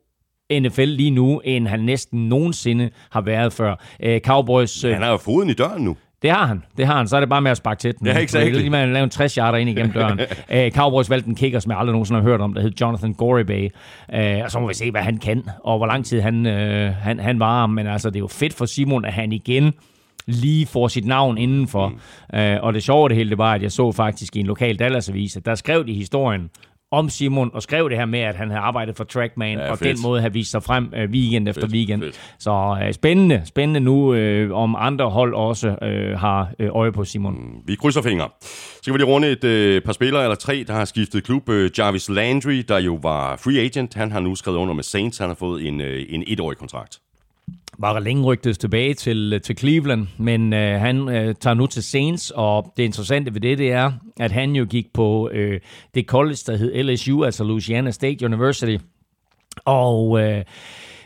NFL 0.61 0.81
lige 0.83 1.11
nu, 1.11 1.41
end 1.45 1.67
han 1.67 1.79
næsten 1.79 2.29
nogensinde 2.29 2.89
har 3.11 3.21
været 3.21 3.53
før. 3.53 3.75
Øh, 4.03 4.21
Cowboys, 4.21 4.83
øh, 4.83 4.93
Han 4.93 5.01
har 5.01 5.11
jo 5.11 5.17
foden 5.17 5.49
i 5.49 5.53
døren 5.53 5.83
nu. 5.83 5.97
det 6.21 6.31
har 6.31 6.45
han, 6.45 6.63
det 6.77 6.85
har 6.87 6.97
han. 6.97 7.07
Så 7.07 7.15
er 7.15 7.19
det 7.19 7.29
bare 7.29 7.41
med 7.41 7.51
at 7.51 7.57
sparke 7.57 7.79
til 7.79 7.93
den. 7.99 8.07
Ja, 8.07 8.19
exactly. 8.19 8.57
Lige 8.57 8.69
med 8.69 8.79
at 8.79 8.89
lave 8.89 9.03
en 9.03 9.09
60 9.09 9.35
yarder 9.35 9.57
ind 9.57 9.69
igennem 9.69 9.91
døren. 9.93 10.19
uh, 10.53 10.69
Cowboys 10.79 11.09
valgte 11.09 11.29
en 11.29 11.35
kicker, 11.35 11.59
som 11.59 11.69
jeg 11.71 11.79
aldrig 11.79 11.91
nogensinde 11.91 12.21
har 12.21 12.29
hørt 12.29 12.41
om, 12.41 12.53
der 12.53 12.61
hed 12.61 12.71
Jonathan 12.81 13.13
Goribay. 13.13 13.69
Uh, 14.13 14.43
og 14.43 14.51
så 14.51 14.59
må 14.59 14.67
vi 14.67 14.73
se, 14.73 14.91
hvad 14.91 15.01
han 15.01 15.17
kan, 15.17 15.43
og 15.63 15.77
hvor 15.77 15.87
lang 15.87 16.05
tid 16.05 16.21
han, 16.21 16.45
uh, 16.45 16.51
han, 16.95 17.19
han 17.19 17.39
var. 17.39 17.65
Men 17.67 17.87
altså, 17.87 18.09
det 18.09 18.15
er 18.15 18.19
jo 18.19 18.27
fedt 18.27 18.53
for 18.53 18.65
Simon, 18.65 19.05
at 19.05 19.13
han 19.13 19.31
igen 19.31 19.73
lige 20.27 20.65
får 20.65 20.87
sit 20.87 21.05
navn 21.05 21.37
indenfor. 21.37 21.87
Mm. 22.33 22.39
Øh, 22.39 22.57
og 22.63 22.73
det 22.73 22.83
sjove 22.83 23.03
af 23.03 23.09
det 23.09 23.15
hele, 23.17 23.29
det 23.29 23.37
var, 23.37 23.53
at 23.53 23.61
jeg 23.61 23.71
så 23.71 23.91
faktisk 23.91 24.35
i 24.35 24.39
en 24.39 24.45
lokal 24.45 24.79
Dallas-avis, 24.79 25.37
at 25.37 25.45
der 25.45 25.55
skrev 25.55 25.87
de 25.87 25.93
historien 25.93 26.49
om 26.91 27.09
Simon, 27.09 27.51
og 27.53 27.61
skrev 27.63 27.89
det 27.89 27.97
her 27.97 28.05
med, 28.05 28.19
at 28.19 28.35
han 28.35 28.47
havde 28.49 28.61
arbejdet 28.61 28.97
for 28.97 29.03
Trackman, 29.03 29.57
Ja, 29.57 29.71
og 29.71 29.77
fedt. 29.77 29.95
den 29.95 30.03
måde 30.03 30.21
har 30.21 30.29
vist 30.29 30.51
sig 30.51 30.63
frem 30.63 30.93
øh, 30.95 31.09
weekend 31.09 31.47
efter 31.49 31.61
Fedt, 31.61 31.73
weekend. 31.73 32.01
fedt. 32.01 32.19
Så 32.39 32.77
øh, 32.83 32.93
spændende, 32.93 33.41
spændende 33.45 33.79
nu, 33.79 34.13
øh, 34.13 34.51
om 34.53 34.75
andre 34.79 35.09
hold 35.09 35.33
også 35.33 35.75
øh, 35.81 36.19
har 36.19 36.49
øh, 36.59 36.69
øje 36.75 36.91
på 36.91 37.05
Simon. 37.05 37.33
Mm. 37.33 37.49
Vi 37.65 37.75
krydser 37.75 38.01
fingre. 38.01 38.29
Så 38.41 38.81
kan 38.85 38.93
vi 38.93 38.97
lige 38.97 39.07
runde 39.07 39.27
et 39.31 39.43
øh, 39.43 39.81
par 39.81 39.93
spillere 39.93 40.23
eller 40.23 40.35
tre, 40.35 40.63
der 40.67 40.73
har 40.73 40.85
skiftet 40.85 41.23
klub. 41.23 41.49
Øh, 41.49 41.71
Jarvis 41.77 42.09
Landry, 42.09 42.63
der 42.67 42.79
jo 42.79 42.99
var 43.01 43.35
free 43.35 43.59
agent, 43.59 43.93
han 43.93 44.11
har 44.11 44.19
nu 44.19 44.35
skrevet 44.35 44.57
under 44.57 44.73
med 44.73 44.83
Saints. 44.83 45.17
Han 45.17 45.27
har 45.27 45.35
fået 45.35 45.67
en, 45.67 45.81
øh, 45.81 46.05
en 46.09 46.23
etårig 46.27 46.57
kontrakt 46.57 46.99
var 47.79 47.99
længe 47.99 48.23
rygtet 48.23 48.59
tilbage 48.59 48.93
til, 48.93 49.33
øh, 49.33 49.41
til 49.41 49.57
Cleveland, 49.57 50.07
men 50.17 50.53
øh, 50.53 50.79
han 50.79 51.09
øh, 51.09 51.35
tager 51.35 51.53
nu 51.53 51.65
til 51.65 51.83
Saints, 51.83 52.31
og 52.35 52.73
det 52.77 52.83
interessante 52.83 53.33
ved 53.33 53.41
det, 53.41 53.57
det 53.57 53.71
er, 53.71 53.91
at 54.19 54.31
han 54.31 54.55
jo 54.55 54.65
gik 54.65 54.93
på 54.93 55.29
øh, 55.33 55.59
det 55.95 56.05
college, 56.05 56.37
der 56.47 56.57
hed 56.57 56.83
LSU, 56.83 57.23
altså 57.23 57.43
Louisiana 57.43 57.91
State 57.91 58.25
University, 58.25 58.77
og 59.65 60.21
øh, 60.21 60.43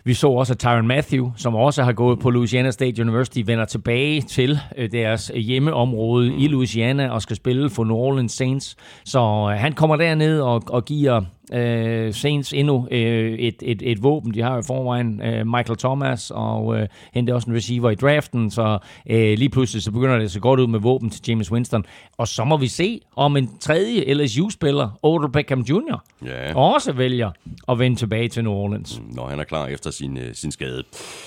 vi 0.05 0.13
så 0.13 0.27
også, 0.27 0.53
at 0.53 0.59
Tyron 0.59 0.87
Matthew, 0.87 1.31
som 1.37 1.55
også 1.55 1.83
har 1.83 1.93
gået 1.93 2.19
på 2.19 2.29
Louisiana 2.29 2.71
State 2.71 3.01
University, 3.01 3.41
vender 3.45 3.65
tilbage 3.65 4.21
til 4.21 4.59
øh, 4.77 4.91
deres 4.91 5.31
hjemmeområde 5.35 6.35
i 6.35 6.47
Louisiana 6.47 7.09
og 7.09 7.21
skal 7.21 7.35
spille 7.35 7.69
for 7.69 7.83
New 7.83 7.95
Orleans 7.95 8.31
Saints. 8.31 8.75
Så 9.05 9.19
øh, 9.19 9.59
han 9.59 9.73
kommer 9.73 9.95
derned 9.95 10.41
og, 10.41 10.63
og 10.67 10.85
giver 10.85 11.21
øh, 11.53 12.13
Saints 12.13 12.53
endnu 12.53 12.87
øh, 12.91 13.33
et, 13.33 13.55
et, 13.61 13.81
et 13.91 14.03
våben. 14.03 14.33
De 14.33 14.41
har 14.41 14.55
jo 14.55 14.61
forvejen 14.61 15.21
øh, 15.21 15.47
Michael 15.47 15.77
Thomas 15.77 16.31
og 16.35 16.79
øh, 16.79 16.87
hente 17.13 17.35
også 17.35 17.49
en 17.49 17.55
receiver 17.55 17.89
i 17.89 17.95
draften, 17.95 18.51
så 18.51 18.77
øh, 19.09 19.37
lige 19.37 19.49
pludselig 19.49 19.83
så 19.83 19.91
begynder 19.91 20.17
det 20.17 20.25
at 20.25 20.31
se 20.31 20.39
godt 20.39 20.59
ud 20.59 20.67
med 20.67 20.79
våben 20.79 21.09
til 21.09 21.21
James 21.27 21.51
Winston. 21.51 21.85
Og 22.17 22.27
så 22.27 22.43
må 22.43 22.57
vi 22.57 22.67
se, 22.67 22.99
om 23.15 23.37
en 23.37 23.49
tredje 23.59 24.13
LSU-spiller, 24.13 24.99
Odell 25.03 25.31
Beckham 25.31 25.59
Jr., 25.61 26.03
Ja. 26.25 26.55
også 26.55 26.91
vælger 26.93 27.31
at 27.69 27.79
vende 27.79 27.97
tilbage 27.97 28.27
til 28.27 28.43
New 28.43 28.53
Orleans. 28.53 29.01
når 29.15 29.27
han 29.27 29.39
er 29.39 29.43
klar 29.43 29.67
efter 29.67 29.91
sin, 29.91 30.17
øh, 30.17 30.23
sin 30.33 30.51
skade. 30.51 30.83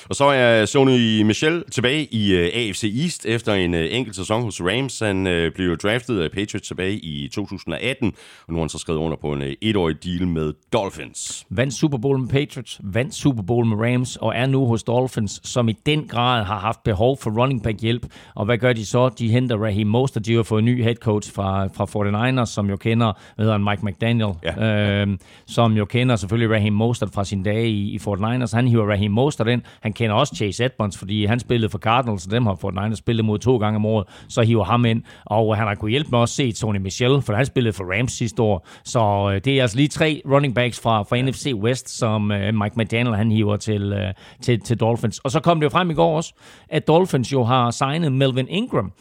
Og 0.09 0.15
så 0.15 0.25
er 0.25 0.65
Sony 0.67 1.23
Michel 1.23 1.65
tilbage 1.73 2.05
i 2.11 2.33
øh, 2.35 2.51
AFC 2.55 2.93
East 3.03 3.27
efter 3.27 3.55
en 3.55 3.75
øh, 3.75 3.87
enkelt 3.91 4.17
sæson 4.17 4.43
hos 4.43 4.61
Rams. 4.63 4.99
Han 5.01 5.25
blev 5.55 5.77
draftet 5.77 6.21
af 6.21 6.31
Patriots 6.31 6.69
tilbage 6.69 6.95
i 6.99 7.29
2018, 7.33 8.13
og 8.47 8.53
nu 8.53 8.55
har 8.55 8.63
han 8.63 8.69
så 8.69 8.79
skrevet 8.79 9.01
under 9.01 9.17
på 9.17 9.33
en 9.33 9.43
etårig 9.63 10.05
deal 10.05 10.14
med 10.21 10.53
Dolphins. 10.73 11.47
vandt 11.51 11.75
Super 11.75 11.99
Bowl 11.99 12.19
med 12.19 12.29
Patriots, 12.29 12.81
vandt 12.83 13.15
Super 13.15 13.43
Bowl 13.43 13.67
med 13.67 13.77
Rams, 13.77 14.17
og 14.17 14.33
er 14.37 14.47
nu 14.47 14.67
hos 14.67 14.83
Dolphins, 14.83 15.41
som 15.49 15.69
i 15.69 15.73
den 15.87 16.09
grad 16.09 16.45
har 16.45 16.59
haft 16.59 16.83
behov 16.83 17.19
for 17.21 17.31
running 17.41 17.63
back 17.63 17.81
hjælp. 17.81 18.07
Og 18.35 18.45
hvad 18.45 18.59
gør 18.59 18.73
de 18.73 18.87
så? 18.87 19.09
De 19.09 19.29
henter 19.31 19.57
Raheem 19.57 19.87
Mostert, 19.87 20.27
de 20.27 20.35
har 20.35 20.43
fået 20.43 20.59
en 20.59 20.65
ny 20.65 20.83
head 20.83 20.95
coach 20.95 21.33
fra, 21.35 21.67
fra 21.67 22.43
49ers, 22.43 22.47
som 22.47 22.69
jo 22.71 22.77
kender, 22.77 23.13
hvad 23.35 23.45
hedder 23.47 23.59
han, 23.59 23.65
Mike 23.65 23.87
McDaniel, 23.87 24.33
Ja. 24.45 25.03
øh, 25.03 25.19
som 25.47 25.73
jo 25.73 25.85
kender 25.85 26.17
selvfølgelig 26.17 26.55
Raheem 26.57 26.73
Mostert 26.73 27.11
fra 27.15 27.25
sin 27.25 27.43
dage 27.43 27.69
i, 27.69 27.95
i 27.95 27.99
49ers. 28.09 28.57
Han 28.57 28.69
hiver 28.69 28.91
Raheem 28.91 29.11
Mostert 29.13 29.49
ind. 29.49 29.63
Han 29.81 29.93
kender 29.93 30.17
også 30.17 30.37
Chase 30.37 30.65
Edmonds, 30.65 30.99
fordi 30.99 31.25
han 31.27 31.41
spillede 31.41 31.71
for 31.71 31.79
Cardinals, 31.79 32.27
og 32.27 32.33
dem 32.33 32.47
har 32.47 32.55
49ers 32.55 32.95
spillet 32.95 33.25
mod 33.25 33.39
to 33.39 33.57
gange 33.57 33.77
om 33.77 33.87
året. 33.87 34.07
Så 34.29 34.43
hiver 34.43 34.65
ham 34.65 34.85
ind, 34.85 35.03
og 35.25 35.57
han 35.57 35.67
har 35.67 35.75
kunnet 35.75 35.91
hjælpe 35.91 36.11
med 36.11 36.19
også 36.19 36.35
se 36.35 36.53
Tony 36.53 36.77
Michel, 36.79 37.23
for 37.23 37.33
han 37.35 37.47
spillede 37.47 37.73
for 37.73 37.85
Rams 37.99 38.13
sidste 38.13 38.43
år. 38.43 38.67
Så 38.85 39.31
øh, 39.35 39.41
det 39.45 39.59
er 39.59 39.63
altså 39.63 39.77
lige 39.77 39.89
tre 39.89 40.04
running 40.07 40.55
backs 40.55 40.81
fra, 40.81 41.03
fra 41.03 41.23
NFC 41.23 41.53
West, 41.55 41.99
som 41.99 42.33
øh, 42.33 42.55
Mike 42.55 42.75
McDaniel 42.77 43.15
han 43.15 43.33
hiver 43.33 43.57
til, 43.57 43.93
øh, 43.93 44.15
til, 44.43 44.61
til 44.61 44.81
Dolphins. 44.81 45.19
Og 45.19 45.31
så 45.31 45.41
kom 45.41 45.61
det 45.61 45.65
jo 45.65 45.71
frem 45.71 45.91
i 45.91 45.95
går 45.95 46.17
også, 46.17 46.35
at 46.69 46.89
Dolphins 46.89 47.33
jo 47.33 47.45
har 47.45 47.71
signet 47.71 48.13
Melvin 48.13 48.47
Ingram 48.49 48.93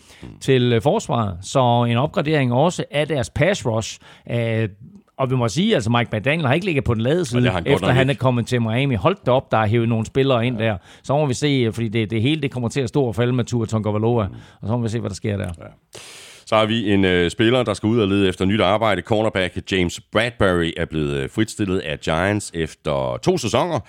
til 0.41 0.73
øh, 0.73 0.81
forsvaret. 0.81 1.37
Så 1.41 1.85
en 1.89 1.97
opgradering 1.97 2.53
også 2.53 2.83
af 2.91 3.07
deres 3.07 3.29
pass 3.29 3.65
rush. 3.65 3.99
Øh, 4.31 4.69
og 5.17 5.29
vi 5.29 5.35
må 5.35 5.47
sige, 5.47 5.75
altså 5.75 5.89
Mike 5.89 6.17
McDaniel 6.17 6.47
har 6.47 6.53
ikke 6.53 6.65
ligget 6.65 6.83
på 6.83 6.93
den 6.93 7.01
lade 7.01 7.25
side, 7.25 7.49
han 7.49 7.67
efter 7.67 7.87
han 7.91 8.09
er 8.09 8.13
kommet 8.13 8.47
til 8.47 8.61
Miami. 8.61 8.95
Hold 8.95 9.17
da 9.25 9.31
op, 9.31 9.51
der 9.51 9.57
er 9.57 9.67
hævet 9.67 9.89
nogle 9.89 10.05
spillere 10.05 10.47
ind 10.47 10.57
der. 10.57 10.77
Så 11.03 11.17
må 11.17 11.25
vi 11.25 11.33
se, 11.33 11.69
fordi 11.71 11.87
det, 11.87 12.11
det 12.11 12.21
hele 12.21 12.41
det 12.41 12.51
kommer 12.51 12.69
til 12.69 12.81
at 12.81 12.89
stå 12.89 13.03
og 13.03 13.15
falde 13.15 13.33
med 13.33 13.43
Tua 13.43 13.65
Tagovailoa. 13.65 14.27
Og 14.61 14.67
så 14.67 14.77
må 14.77 14.83
vi 14.83 14.89
se, 14.89 14.99
hvad 14.99 15.09
der 15.09 15.15
sker 15.15 15.37
der. 15.37 15.49
Så 16.45 16.55
har 16.55 16.65
vi 16.65 16.91
en 16.91 17.05
øh, 17.05 17.31
spiller, 17.31 17.63
der 17.63 17.73
skal 17.73 17.87
ud 17.87 17.99
og 17.99 18.07
lede 18.07 18.29
efter 18.29 18.45
nyt 18.45 18.61
arbejde. 18.61 19.01
Cornerback 19.01 19.71
James 19.71 19.99
Bradbury 20.11 20.71
er 20.77 20.85
blevet 20.85 21.13
øh, 21.13 21.29
fritstillet 21.29 21.79
af 21.79 21.99
Giants 21.99 22.51
efter 22.53 23.17
to 23.23 23.37
sæsoner. 23.37 23.79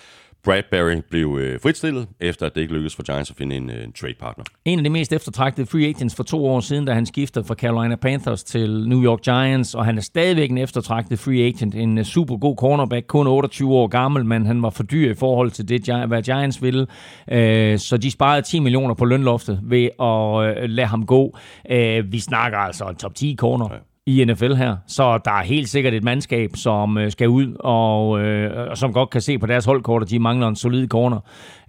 Bradbury 0.44 1.02
blev 1.10 1.38
øh, 1.40 1.60
fritstillet, 1.60 2.06
efter 2.20 2.46
at 2.46 2.54
det 2.54 2.60
ikke 2.60 2.74
lykkedes 2.74 2.96
for 2.96 3.02
Giants 3.02 3.30
at 3.30 3.36
finde 3.36 3.56
en, 3.56 3.70
øh, 3.70 3.84
en 3.84 3.92
trade-partner. 3.92 4.44
En 4.64 4.78
af 4.78 4.84
de 4.84 4.90
mest 4.90 5.12
eftertragtede 5.12 5.66
free 5.66 5.86
agents 5.88 6.14
for 6.14 6.22
to 6.22 6.46
år 6.46 6.60
siden, 6.60 6.84
da 6.84 6.92
han 6.92 7.06
skiftede 7.06 7.44
fra 7.44 7.54
Carolina 7.54 7.96
Panthers 7.96 8.44
til 8.44 8.88
New 8.88 9.04
York 9.04 9.20
Giants, 9.20 9.74
og 9.74 9.84
han 9.84 9.96
er 9.98 10.02
stadigvæk 10.02 10.50
en 10.50 10.58
eftertragtet 10.58 11.18
free 11.18 11.46
agent, 11.46 11.74
en 11.74 11.98
øh, 11.98 12.04
super 12.04 12.36
god 12.36 12.56
cornerback, 12.56 13.06
kun 13.06 13.26
28 13.26 13.72
år 13.72 13.86
gammel, 13.86 14.24
men 14.24 14.46
han 14.46 14.62
var 14.62 14.70
for 14.70 14.82
dyr 14.82 15.10
i 15.10 15.14
forhold 15.14 15.50
til 15.50 15.68
det, 15.68 16.06
hvad 16.08 16.22
Giants 16.22 16.62
ville, 16.62 16.86
Øh, 17.32 17.78
så 17.78 17.96
de 17.96 18.10
sparede 18.10 18.42
10 18.42 18.60
millioner 18.60 18.94
på 18.94 19.04
lønloftet 19.04 19.60
ved 19.62 19.88
at 20.00 20.62
øh, 20.62 20.68
lade 20.68 20.86
ham 20.86 21.06
gå. 21.06 21.38
Øh, 21.70 22.12
Vi 22.12 22.20
snakker 22.20 22.58
altså 22.58 22.84
en 22.84 22.96
top 22.96 23.14
10 23.14 23.36
corner 23.38 23.68
i 24.06 24.24
NFL 24.24 24.54
her. 24.54 24.76
Så 24.86 25.18
der 25.24 25.30
er 25.30 25.42
helt 25.42 25.68
sikkert 25.68 25.94
et 25.94 26.04
mandskab, 26.04 26.50
som 26.54 26.98
øh, 26.98 27.12
skal 27.12 27.28
ud, 27.28 27.56
og, 27.60 28.20
øh, 28.20 28.76
som 28.76 28.92
godt 28.92 29.10
kan 29.10 29.20
se 29.20 29.38
på 29.38 29.46
deres 29.46 29.64
holdkort, 29.64 30.02
at 30.02 30.10
de 30.10 30.18
mangler 30.18 30.48
en 30.48 30.56
solid 30.56 30.88
corner. 30.88 31.20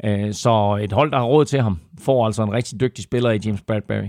Øh, 0.05 0.33
så 0.33 0.79
et 0.81 0.91
hold, 0.91 1.11
der 1.11 1.17
har 1.17 1.25
råd 1.25 1.45
til 1.45 1.61
ham, 1.61 1.79
får 2.03 2.25
altså 2.25 2.43
en 2.43 2.51
rigtig 2.51 2.79
dygtig 2.79 3.03
spiller 3.03 3.31
i 3.31 3.39
James 3.45 3.61
Bradbury. 3.61 4.07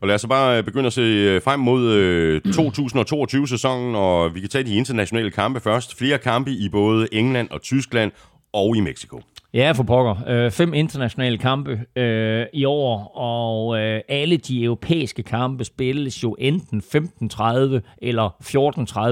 Og 0.00 0.08
lad 0.08 0.14
os 0.14 0.20
så 0.20 0.28
bare 0.28 0.58
øh, 0.58 0.64
begynde 0.64 0.86
at 0.86 0.92
se 0.92 1.00
øh, 1.00 1.42
frem 1.42 1.60
mod 1.60 1.92
øh, 1.92 2.40
2022-sæsonen, 2.46 3.94
og 3.94 4.34
vi 4.34 4.40
kan 4.40 4.48
tage 4.48 4.64
de 4.64 4.74
internationale 4.74 5.30
kampe 5.30 5.60
først. 5.60 5.98
Flere 5.98 6.18
kampe 6.18 6.50
i 6.50 6.68
både 6.68 7.08
England 7.12 7.48
og 7.50 7.62
Tyskland 7.62 8.12
og 8.52 8.76
i 8.76 8.80
Mexico. 8.80 9.22
Ja, 9.54 9.72
for 9.72 9.82
pokker. 9.82 10.28
Øh, 10.28 10.50
fem 10.50 10.74
internationale 10.74 11.38
kampe 11.38 11.80
øh, 11.96 12.46
i 12.52 12.64
år, 12.64 13.16
og 13.16 13.78
øh, 13.78 14.00
alle 14.08 14.36
de 14.36 14.64
europæiske 14.64 15.22
kampe 15.22 15.64
spilles 15.64 16.22
jo 16.22 16.36
enten 16.38 16.82
15.30 16.94 17.80
eller 18.02 18.36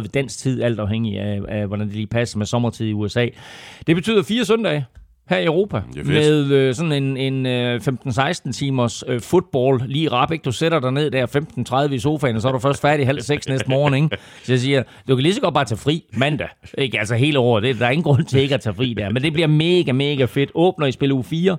14.30 0.03 0.09
dansk 0.09 0.39
tid, 0.39 0.63
alt 0.63 0.81
afhængig 0.81 1.19
af, 1.19 1.41
af, 1.49 1.67
hvordan 1.67 1.87
det 1.87 1.95
lige 1.95 2.07
passer 2.07 2.39
med 2.39 2.47
sommertid 2.47 2.87
i 2.87 2.93
USA. 2.93 3.29
Det 3.87 3.97
betyder 3.97 4.23
fire 4.23 4.45
søndage 4.45 4.87
her 5.29 5.39
i 5.39 5.45
Europa, 5.45 5.83
med 6.05 6.51
øh, 6.51 6.75
sådan 6.75 6.93
en, 6.93 7.17
en 7.17 7.47
øh, 7.47 7.81
15-16 8.07 8.53
timers 8.53 9.05
øh, 9.09 9.21
fodbold 9.21 9.83
lige 9.87 10.13
rap, 10.13 10.33
ikke? 10.33 10.43
Du 10.43 10.53
sætter 10.53 10.81
dig 10.81 10.93
ned 10.93 11.11
der 11.11 11.87
15.30 11.89 11.93
i 11.93 11.99
sofaen, 11.99 12.37
og 12.37 12.43
så 12.43 12.49
er 12.49 12.53
du 12.53 12.59
først 12.59 12.81
færdig 12.83 13.07
halv 13.07 13.21
seks 13.21 13.49
næste 13.49 13.69
morgen, 13.69 13.95
ikke? 13.95 14.09
Så 14.45 14.53
jeg 14.53 14.61
siger, 14.61 14.83
du 15.09 15.15
kan 15.17 15.23
lige 15.23 15.35
så 15.35 15.41
godt 15.41 15.55
bare 15.55 15.65
tage 15.65 15.79
fri 15.79 16.05
mandag, 16.13 16.49
ikke? 16.79 16.99
Altså 16.99 17.15
hele 17.15 17.39
året, 17.39 17.63
det, 17.63 17.79
der 17.79 17.87
er 17.87 17.91
ingen 17.91 18.05
grund 18.05 18.25
til 18.25 18.41
ikke 18.41 18.55
at 18.55 18.61
tage 18.61 18.75
fri 18.75 18.95
der, 18.95 19.11
men 19.11 19.23
det 19.23 19.33
bliver 19.33 19.49
mega, 19.49 19.93
mega 19.93 20.25
fedt. 20.25 20.51
Åbner 20.55 20.87
i 20.87 20.93
spil 20.93 21.13
uge 21.13 21.25
4 21.25 21.57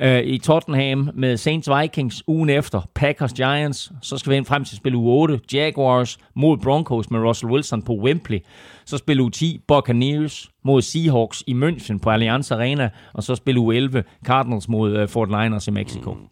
øh, 0.00 0.22
i 0.24 0.38
Tottenham 0.38 1.10
med 1.14 1.36
Saints 1.36 1.68
Vikings 1.80 2.22
ugen 2.26 2.50
efter, 2.50 2.80
Packers 2.94 3.32
Giants, 3.32 3.92
så 4.02 4.18
skal 4.18 4.32
vi 4.32 4.36
ind 4.36 4.46
frem 4.46 4.64
til 4.64 4.76
spil 4.76 4.94
uge 4.94 5.20
8, 5.20 5.40
Jaguars 5.52 6.18
mod 6.34 6.56
Broncos 6.56 7.10
med 7.10 7.20
Russell 7.20 7.52
Wilson 7.52 7.82
på 7.82 7.92
Wembley, 7.92 8.38
så 8.84 8.98
spil 8.98 9.20
uge 9.20 9.30
10, 9.30 9.60
Buccaneers 9.68 10.50
mod 10.64 10.82
Seahawks 10.82 11.44
i 11.46 11.52
München 11.52 11.98
på 11.98 12.10
Allianz 12.10 12.50
Arena, 12.50 12.90
og 13.12 13.22
så 13.22 13.34
spil 13.34 13.58
uge 13.58 13.76
11, 13.76 14.04
Cardinals 14.24 14.68
mod 14.68 14.96
øh, 14.96 15.08
Fort 15.08 15.28
Niners 15.28 15.68
i 15.68 15.70
Mexico. 15.70 16.12
Mm. 16.12 16.28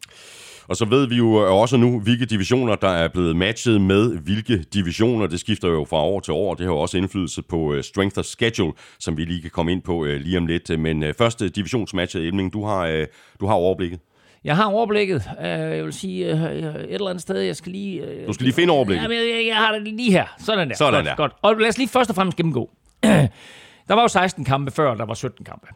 Og 0.68 0.77
så 0.77 0.85
ved 0.85 1.07
vi 1.07 1.16
jo 1.16 1.61
også 1.61 1.77
nu, 1.77 2.00
hvilke 2.00 2.27
divisioner, 2.27 2.74
der 2.74 2.88
er 2.88 3.09
blevet 3.09 3.37
matchet 3.37 3.81
med 3.81 4.18
hvilke 4.18 4.64
divisioner. 4.74 5.27
Det 5.27 5.40
skifter 5.40 5.68
jo 5.68 5.87
fra 5.90 5.96
år 5.96 6.20
til 6.20 6.33
år. 6.33 6.55
Det 6.55 6.66
har 6.66 6.72
jo 6.72 6.79
også 6.79 6.98
indflydelse 6.98 7.42
på 7.42 7.74
øh, 7.74 7.85
strength 7.85 8.18
of 8.18 8.24
schedule, 8.24 8.72
som 8.98 9.16
vi 9.16 9.24
lige 9.24 9.42
kan 9.42 9.50
komme 9.50 9.72
ind 9.72 9.83
på 9.83 10.05
øh, 10.05 10.20
lige 10.20 10.38
om 10.38 10.46
lidt. 10.46 10.81
Men 10.81 11.03
øh, 11.03 11.14
første 11.18 11.48
divisionsmatchet, 11.48 12.22
Elming, 12.22 12.53
du 12.53 12.64
har, 12.64 12.87
øh, 12.87 13.07
du 13.40 13.46
har 13.46 13.55
overblikket. 13.55 14.00
Jeg 14.44 14.57
har 14.57 14.64
overblikket. 14.64 15.31
Jeg 15.40 15.85
vil 15.85 15.92
sige, 15.92 16.31
et 16.31 16.94
eller 16.94 17.09
andet 17.09 17.22
sted, 17.22 17.38
jeg 17.40 17.57
skal 17.57 17.72
lige... 17.72 18.27
Du 18.27 18.33
skal 18.33 18.44
lige 18.44 18.55
finde 18.55 18.72
overblikket. 18.72 19.03
Jamen, 19.03 19.16
jeg, 19.18 19.27
jeg, 19.27 19.46
jeg 19.46 19.57
har 19.57 19.72
det 19.72 19.83
lige 19.83 20.12
her. 20.12 20.27
Sådan 20.38 20.68
der. 20.68 20.77
Sådan 20.77 20.94
godt, 20.94 21.07
der. 21.07 21.14
Godt. 21.16 21.33
Og 21.42 21.57
lad 21.57 21.68
os 21.68 21.79
lige 21.79 21.88
først 21.88 22.11
og 22.11 22.16
fremmest 22.16 22.37
gennemgå. 22.37 22.70
der 23.88 23.94
var 23.94 24.03
jo 24.03 24.09
16 24.09 24.44
kampe 24.44 24.70
før, 24.70 24.94
der 24.94 25.05
var 25.05 25.14
17 25.14 25.44
kampe. 25.44 25.66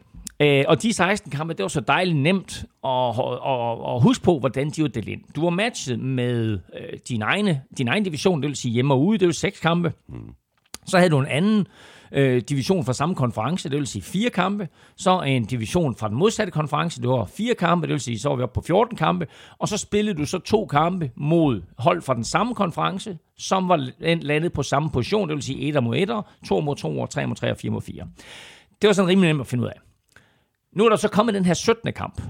Øh, 0.41 0.65
og 0.67 0.81
de 0.81 0.93
16 0.93 1.31
kampe, 1.31 1.53
det 1.53 1.63
var 1.63 1.69
så 1.69 1.81
dejligt 1.81 2.17
nemt 2.17 2.65
at, 2.83 2.91
at, 2.91 3.39
at, 3.45 3.95
at 3.95 4.01
huske 4.01 4.23
på, 4.23 4.39
hvordan 4.39 4.69
de 4.69 4.81
var 4.81 4.87
delt 4.87 5.07
ind. 5.07 5.21
Du 5.35 5.43
var 5.43 5.49
matchet 5.49 5.99
med 5.99 6.59
øh, 6.79 6.99
din, 7.09 7.21
egne, 7.21 7.61
din 7.77 7.87
egen 7.87 8.03
division, 8.03 8.41
det 8.41 8.47
vil 8.47 8.55
sige 8.55 8.71
hjemme 8.71 8.93
og 8.93 9.05
ude, 9.05 9.17
det 9.17 9.25
var 9.25 9.31
seks 9.31 9.59
kampe. 9.59 9.93
Så 10.85 10.97
havde 10.97 11.09
du 11.09 11.19
en 11.19 11.27
anden 11.27 11.67
øh, 12.11 12.41
division 12.41 12.85
fra 12.85 12.93
samme 12.93 13.15
konference, 13.15 13.69
det 13.69 13.77
vil 13.77 13.87
sige 13.87 14.01
fire 14.01 14.29
kampe. 14.29 14.67
Så 14.97 15.21
en 15.21 15.45
division 15.45 15.95
fra 15.95 16.07
den 16.07 16.17
modsatte 16.17 16.51
konference, 16.51 17.01
det 17.01 17.09
var 17.09 17.25
fire 17.25 17.55
kampe, 17.55 17.87
det 17.87 17.93
vil 17.93 17.99
sige, 17.99 18.19
så 18.19 18.29
var 18.29 18.35
vi 18.35 18.43
oppe 18.43 18.53
på 18.53 18.61
14 18.61 18.97
kampe. 18.97 19.27
Og 19.59 19.67
så 19.67 19.77
spillede 19.77 20.17
du 20.17 20.25
så 20.25 20.39
to 20.39 20.65
kampe 20.65 21.11
mod 21.15 21.61
hold 21.77 22.01
fra 22.01 22.13
den 22.13 22.23
samme 22.23 22.55
konference, 22.55 23.17
som 23.37 23.69
var 23.69 23.89
landet 24.21 24.53
på 24.53 24.63
samme 24.63 24.89
position, 24.89 25.29
det 25.29 25.35
vil 25.35 25.43
sige 25.43 25.77
1 25.77 25.83
mod 25.83 25.97
1, 25.97 26.09
2 26.47 26.59
mod 26.59 26.75
2, 26.75 27.05
3 27.05 27.27
mod 27.27 27.35
3 27.35 27.51
og 27.51 27.57
4 27.57 27.71
mod 27.71 27.81
4. 27.81 28.07
Det 28.81 28.87
var 28.87 28.93
sådan 28.93 29.09
rimelig 29.09 29.29
nemt 29.29 29.41
at 29.41 29.47
finde 29.47 29.63
ud 29.63 29.67
af. 29.67 29.88
Nu 30.75 30.85
er 30.85 30.89
der 30.89 30.95
så 30.95 31.09
kommet 31.09 31.35
den 31.35 31.45
her 31.45 31.53
17. 31.53 31.93
kamp. 31.93 32.21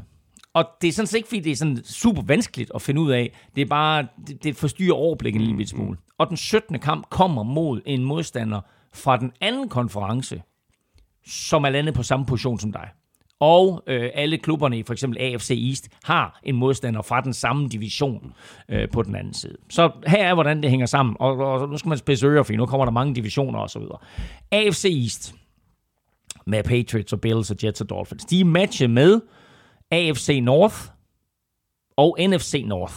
Og 0.53 0.65
det 0.81 0.87
er 0.87 0.91
sådan 0.91 1.07
set 1.07 1.17
ikke, 1.17 1.27
fordi 1.27 1.39
det 1.39 1.51
er 1.51 1.55
sådan 1.55 1.83
super 1.83 2.21
vanskeligt 2.21 2.71
at 2.75 2.81
finde 2.81 3.01
ud 3.01 3.11
af. 3.11 3.39
Det 3.55 3.61
er 3.61 3.65
bare, 3.65 4.07
det, 4.27 4.43
det 4.43 4.55
forstyrrer 4.55 4.93
overblikket 4.93 5.41
en 5.41 5.47
lille 5.47 5.67
smule. 5.67 5.97
Og 6.17 6.29
den 6.29 6.37
17. 6.37 6.79
kamp 6.79 7.09
kommer 7.09 7.43
mod 7.43 7.81
en 7.85 8.03
modstander 8.03 8.61
fra 8.93 9.17
den 9.17 9.31
anden 9.41 9.69
konference, 9.69 10.41
som 11.27 11.63
er 11.63 11.69
landet 11.69 11.93
på 11.93 12.03
samme 12.03 12.25
position 12.25 12.59
som 12.59 12.71
dig. 12.71 12.89
Og 13.39 13.83
øh, 13.87 14.09
alle 14.13 14.37
klubberne 14.37 14.79
i 14.79 14.83
for 14.83 14.93
eksempel 14.93 15.21
AFC 15.21 15.49
East 15.69 15.89
har 16.03 16.39
en 16.43 16.55
modstander 16.55 17.01
fra 17.01 17.21
den 17.21 17.33
samme 17.33 17.67
division 17.67 18.33
øh, 18.69 18.89
på 18.89 19.03
den 19.03 19.15
anden 19.15 19.33
side. 19.33 19.57
Så 19.69 19.91
her 20.07 20.25
er, 20.25 20.33
hvordan 20.33 20.61
det 20.63 20.69
hænger 20.69 20.85
sammen. 20.85 21.15
Og, 21.19 21.37
og 21.37 21.69
nu 21.69 21.77
skal 21.77 21.89
man 21.89 21.97
spidse 21.97 22.27
ører, 22.27 22.43
for 22.43 22.53
nu 22.53 22.65
kommer 22.65 22.85
der 22.85 22.91
mange 22.91 23.15
divisioner 23.15 23.59
osv. 23.59 23.81
AFC 24.51 24.85
East 24.85 25.35
med 26.49 26.63
Patriots 26.63 27.13
og 27.13 27.21
Bills 27.21 27.51
og 27.51 27.57
Jets 27.63 27.81
og 27.81 27.89
Dolphins. 27.89 28.25
De 28.25 28.39
er 28.39 28.45
matchet 28.45 28.89
med 28.89 29.21
AFC 29.91 30.39
North 30.43 30.75
og 31.97 32.17
NFC 32.19 32.63
North. 32.65 32.93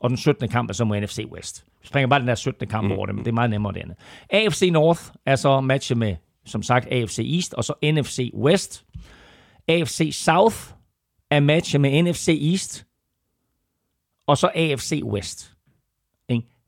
Og 0.00 0.10
den 0.10 0.16
17. 0.16 0.48
kamp 0.48 0.70
er 0.70 0.74
så 0.74 0.84
mod 0.84 1.00
NFC 1.00 1.18
West. 1.32 1.64
Vi 1.82 1.86
springer 1.86 2.08
bare 2.08 2.20
den 2.20 2.28
der 2.28 2.34
17. 2.34 2.68
kamp 2.68 2.84
mm. 2.84 2.92
over 2.92 3.06
det, 3.06 3.14
men 3.14 3.24
det 3.24 3.30
er 3.30 3.34
meget 3.34 3.50
nemmere 3.50 3.72
det 3.72 3.80
andet. 3.80 3.96
AFC 4.30 4.68
North 4.72 5.00
er 5.26 5.36
så 5.36 5.60
matchet 5.60 5.98
med, 5.98 6.16
som 6.44 6.62
sagt, 6.62 6.86
AFC 6.92 7.18
East 7.34 7.54
og 7.54 7.64
så 7.64 7.74
NFC 7.82 8.30
West. 8.34 8.84
AFC 9.68 10.10
South 10.12 10.56
er 11.30 11.40
matchet 11.40 11.80
med 11.80 12.02
NFC 12.02 12.28
East 12.50 12.86
og 14.26 14.38
så 14.38 14.50
AFC 14.54 15.00
West. 15.04 15.54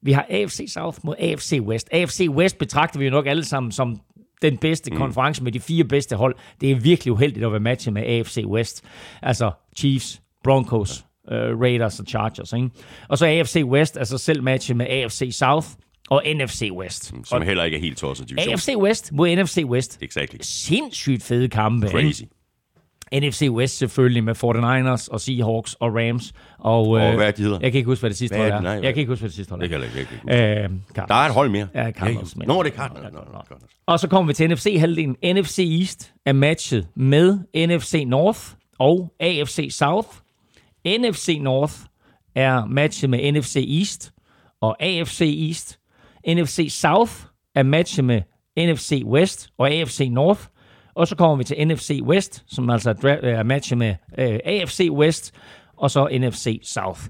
Vi 0.02 0.12
har 0.12 0.26
AFC 0.30 0.64
South 0.68 0.98
mod 1.04 1.14
AFC 1.18 1.58
West. 1.62 1.88
AFC 1.92 2.26
West 2.30 2.58
betragter 2.58 2.98
vi 2.98 3.04
jo 3.04 3.10
nok 3.10 3.26
alle 3.26 3.44
sammen 3.44 3.72
som 3.72 4.00
den 4.42 4.58
bedste 4.58 4.90
mm. 4.90 4.96
konference 4.96 5.42
med 5.42 5.52
de 5.52 5.60
fire 5.60 5.84
bedste 5.84 6.16
hold. 6.16 6.34
Det 6.60 6.70
er 6.70 6.74
virkelig 6.76 7.12
uheldigt 7.12 7.46
at 7.46 7.52
være 7.52 7.60
matchet 7.60 7.92
med 7.94 8.02
AFC 8.02 8.44
West. 8.46 8.84
Altså 9.22 9.50
Chiefs, 9.76 10.22
Broncos, 10.44 11.04
uh, 11.24 11.60
Raiders 11.60 12.00
og 12.00 12.06
Chargers. 12.06 12.52
Ikke? 12.52 12.70
Og 13.08 13.18
så 13.18 13.26
AFC 13.26 13.62
West, 13.64 13.96
altså 13.96 14.18
selv 14.18 14.42
matchet 14.42 14.76
med 14.76 14.86
AFC 14.86 15.28
South 15.32 15.66
og 16.10 16.22
NFC 16.34 16.68
West. 16.72 17.04
Som 17.04 17.24
og 17.30 17.42
heller 17.42 17.64
ikke 17.64 17.76
er 17.76 17.80
helt 17.80 17.98
tosset 17.98 18.28
division. 18.28 18.52
AFC 18.52 18.68
West 18.76 19.12
mod 19.12 19.36
NFC 19.36 19.58
West. 19.64 19.98
Exactly. 20.02 20.38
Sindssygt 20.40 21.22
fede 21.22 21.48
kampe. 21.48 21.86
ikke? 21.98 22.28
NFC 23.12 23.48
West 23.50 23.78
selvfølgelig 23.78 24.24
med 24.24 24.34
49ers 24.44 25.08
og 25.10 25.20
Seahawks 25.20 25.74
og 25.74 25.94
Rams. 25.94 26.32
Og, 26.58 26.88
Og 26.88 27.00
øh, 27.00 27.14
hvad 27.14 27.26
er 27.26 27.30
de 27.30 27.42
hedder? 27.42 27.58
Jeg 27.62 27.72
kan 27.72 27.78
ikke 27.78 27.86
huske, 27.90 28.00
hvad 28.02 28.10
det 28.10 28.18
sidste 28.18 28.36
hold 28.36 28.48
er 28.48 28.52
er. 28.52 28.56
det? 28.56 28.62
Nej, 28.64 28.72
jeg 28.72 28.82
kan 28.94 28.96
ikke 29.00 29.10
huske, 29.12 29.20
hvad 29.20 29.28
det 29.28 29.36
sidste 29.36 29.50
hold 29.50 29.60
Det 29.60 29.66
er. 29.74 29.78
kan 29.78 29.80
jeg 29.80 29.98
ikke. 29.98 30.10
jeg 30.12 30.20
kan 30.28 30.58
ikke. 30.60 30.62
Øh. 30.64 31.06
Der 31.08 31.14
er 31.14 31.26
et 31.28 31.34
hold 31.34 31.48
mere. 31.50 31.68
Ja, 31.74 31.90
Cardinals, 31.90 32.36
Nå, 32.36 32.62
det 32.62 32.72
er 32.72 32.76
Cardinals. 32.76 33.12
Nå. 33.12 33.20
Cardinals. 33.48 33.72
Og 33.86 34.00
så 34.00 34.08
kommer 34.08 34.26
vi 34.26 34.34
til 34.34 34.48
NFC-halvdelen. 34.50 35.16
NFC 35.34 35.58
East 35.80 36.12
er 36.26 36.32
matchet 36.32 36.86
med 36.96 37.38
NFC 37.66 38.04
North 38.06 38.40
og 38.78 39.12
AFC 39.20 39.68
South. 39.70 40.08
NFC 40.86 41.38
North 41.40 41.74
er 42.34 42.64
matchet 42.66 43.10
med 43.10 43.32
NFC 43.32 43.56
East 43.78 44.12
og 44.60 44.76
AFC 44.82 45.20
East. 45.48 45.78
NFC 46.28 46.66
South 46.80 47.12
er 47.54 47.62
matchet 47.62 48.04
med 48.04 48.22
NFC 48.58 49.02
West 49.06 49.48
og 49.58 49.70
AFC 49.70 50.08
North. 50.10 50.40
Og 50.94 51.08
så 51.08 51.16
kommer 51.16 51.36
vi 51.36 51.44
til 51.44 51.68
NFC 51.68 52.00
West, 52.02 52.44
som 52.46 52.70
altså 52.70 52.94
er 53.22 53.42
matchet 53.42 53.78
med 53.78 53.94
øh, 54.18 54.38
AFC 54.44 54.88
West 54.90 55.34
og 55.76 55.90
så 55.90 56.08
NFC 56.12 56.60
South. 56.62 57.00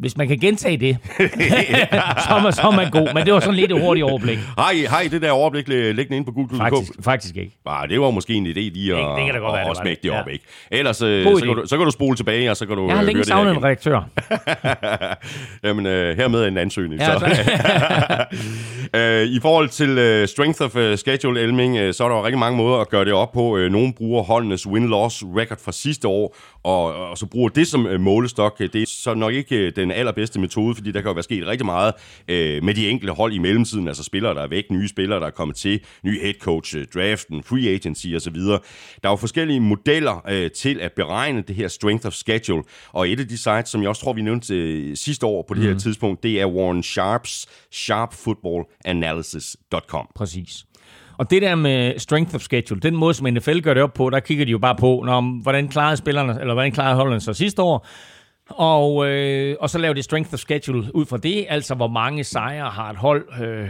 Hvis 0.00 0.16
man 0.16 0.28
kan 0.28 0.38
gentage 0.38 0.76
det, 0.76 0.96
så, 1.18 2.34
er 2.34 2.42
man, 2.42 2.52
så 2.52 2.62
er 2.62 2.76
man 2.76 2.90
god. 2.90 3.14
Men 3.14 3.24
det 3.26 3.32
var 3.34 3.40
sådan 3.40 3.54
lidt 3.54 3.72
et 3.72 3.80
hurtigt 3.80 4.04
overblik. 4.04 4.38
Har 4.58 4.70
I, 4.70 4.80
har 4.82 5.00
I 5.00 5.08
det 5.08 5.22
der 5.22 5.30
overblik 5.30 5.68
li- 5.68 5.72
liggende 5.74 6.16
inde 6.16 6.26
på 6.26 6.32
Google? 6.32 6.58
Faktisk, 6.58 6.92
faktisk 7.04 7.36
ikke. 7.36 7.52
Ah, 7.66 7.88
det 7.88 8.00
var 8.00 8.10
måske 8.10 8.34
en 8.34 8.46
idé 8.46 8.50
lige 8.50 8.92
at, 8.92 8.98
det 8.98 9.06
godt 9.16 9.36
at, 9.36 9.42
være, 9.42 9.70
at 9.70 9.76
smække 9.76 10.02
det 10.02 10.10
op, 10.10 10.26
Ja. 10.26 10.32
ikke? 10.32 10.44
Ellers 10.70 11.02
øh, 11.02 11.24
så, 11.24 11.44
kan 11.44 11.54
du, 11.56 11.62
så 11.66 11.76
kan 11.76 11.84
du 11.84 11.90
spole 11.90 12.16
tilbage, 12.16 12.50
og 12.50 12.56
så 12.56 12.66
kan 12.66 12.76
du 12.76 12.86
Jeg 12.86 12.94
har 12.94 13.02
øh, 13.02 13.06
længe 13.06 13.24
savnet 13.24 13.50
en 13.56 13.64
redaktør. 13.64 14.00
Jamen, 15.64 15.86
øh, 15.86 16.16
hermed 16.16 16.48
en 16.48 16.58
ansøgning. 16.58 17.00
Ja, 17.00 17.18
så. 17.18 17.26
øh, 18.98 19.22
I 19.26 19.40
forhold 19.42 19.68
til 19.68 19.98
øh, 19.98 20.28
strength 20.28 20.62
of 20.62 20.76
øh, 20.76 20.96
schedule, 20.98 21.40
Elming, 21.40 21.76
øh, 21.76 21.94
så 21.94 22.04
er 22.04 22.08
der 22.08 22.16
jo 22.16 22.24
rigtig 22.24 22.38
mange 22.38 22.56
måder 22.56 22.78
at 22.78 22.88
gøre 22.88 23.04
det 23.04 23.12
op 23.12 23.32
på. 23.32 23.56
Øh, 23.56 23.72
nogle 23.72 23.92
bruger 23.96 24.22
holdenes 24.22 24.66
win-loss 24.66 25.24
record 25.38 25.58
fra 25.64 25.72
sidste 25.72 26.08
år, 26.08 26.36
og, 26.64 26.94
og 26.94 27.18
så 27.18 27.26
bruger 27.26 27.48
det 27.48 27.66
som 27.68 27.86
øh, 27.86 28.00
målestok. 28.00 28.58
Det 28.58 28.74
er 28.76 28.86
så 28.88 29.14
nok 29.14 29.34
ikke 29.34 29.56
øh, 29.56 29.72
den 29.76 29.90
allerbedste 29.90 30.40
metode, 30.40 30.74
fordi 30.74 30.92
der 30.92 31.00
kan 31.00 31.08
jo 31.08 31.12
være 31.14 31.22
sket 31.22 31.46
rigtig 31.46 31.66
meget 31.66 31.94
øh, 32.28 32.64
med 32.64 32.74
de 32.74 32.88
enkelte 32.90 33.12
hold 33.12 33.32
i 33.32 33.38
mellemtiden. 33.38 33.88
Altså 33.88 34.04
spillere, 34.04 34.34
der 34.34 34.42
er 34.42 34.46
væk, 34.48 34.64
nye 34.70 34.88
spillere, 34.88 35.20
der 35.20 35.26
er 35.26 35.30
kommet 35.30 35.56
til, 35.56 35.80
ny 36.04 36.20
head 36.22 36.34
coach, 36.40 36.76
øh, 36.76 36.86
draften, 36.94 37.42
free 37.42 37.68
agency 37.68 38.06
osv. 38.16 38.34
Der 38.36 38.58
er 39.02 39.10
jo 39.10 39.16
forskellige 39.16 39.60
modeller 39.60 40.22
øh, 40.30 40.50
til 40.50 40.80
at 40.80 40.92
beregne 40.92 41.42
det 41.48 41.56
her 41.56 41.68
strength 41.68 42.06
of 42.06 42.12
schedule, 42.12 42.62
og 42.92 43.08
et 43.08 43.20
af 43.20 43.28
de 43.28 43.38
sites, 43.38 43.68
som 43.68 43.80
jeg 43.82 43.88
også 43.88 44.02
tror, 44.02 44.12
vi 44.12 44.22
nævnte 44.22 44.54
øh, 44.54 44.96
sidste 44.96 45.26
år 45.26 45.44
på 45.48 45.54
det 45.54 45.62
Mhm. 45.62 45.72
her 45.72 45.78
tidspunkt, 45.78 46.22
det 46.22 46.40
er 46.40 46.46
Warren 46.46 46.82
Sharps 46.82 47.46
sharpfootballanalysis.com. 47.72 50.06
Præcis. 50.14 50.64
Og 51.16 51.30
det 51.30 51.42
der 51.42 51.54
med 51.54 51.98
strength 51.98 52.34
of 52.34 52.40
schedule, 52.40 52.80
den 52.80 52.96
måde, 52.96 53.14
som 53.14 53.26
NFL 53.26 53.60
gør 53.60 53.74
det 53.74 53.82
op 53.82 53.94
på, 53.94 54.10
der 54.10 54.20
kigger 54.20 54.44
de 54.44 54.50
jo 54.50 54.58
bare 54.58 54.76
på, 54.76 55.02
når, 55.06 55.42
hvordan 55.42 55.68
klarede 55.68 55.96
spillerne, 55.96 56.40
eller 56.40 56.54
hvordan 56.54 56.72
klarede 56.72 56.96
holdene 56.96 57.20
sig 57.20 57.36
sidste 57.36 57.62
år, 57.62 57.86
og, 58.50 59.06
øh, 59.06 59.56
og 59.60 59.70
så 59.70 59.78
laver 59.78 59.94
de 59.94 60.02
strength 60.02 60.34
of 60.34 60.38
schedule 60.38 60.94
ud 60.94 61.06
fra 61.06 61.16
det, 61.16 61.46
altså 61.48 61.74
hvor 61.74 61.88
mange 61.88 62.24
sejre 62.24 62.70
har 62.70 62.90
et 62.90 62.96
hold 62.96 63.42
øh, 63.42 63.68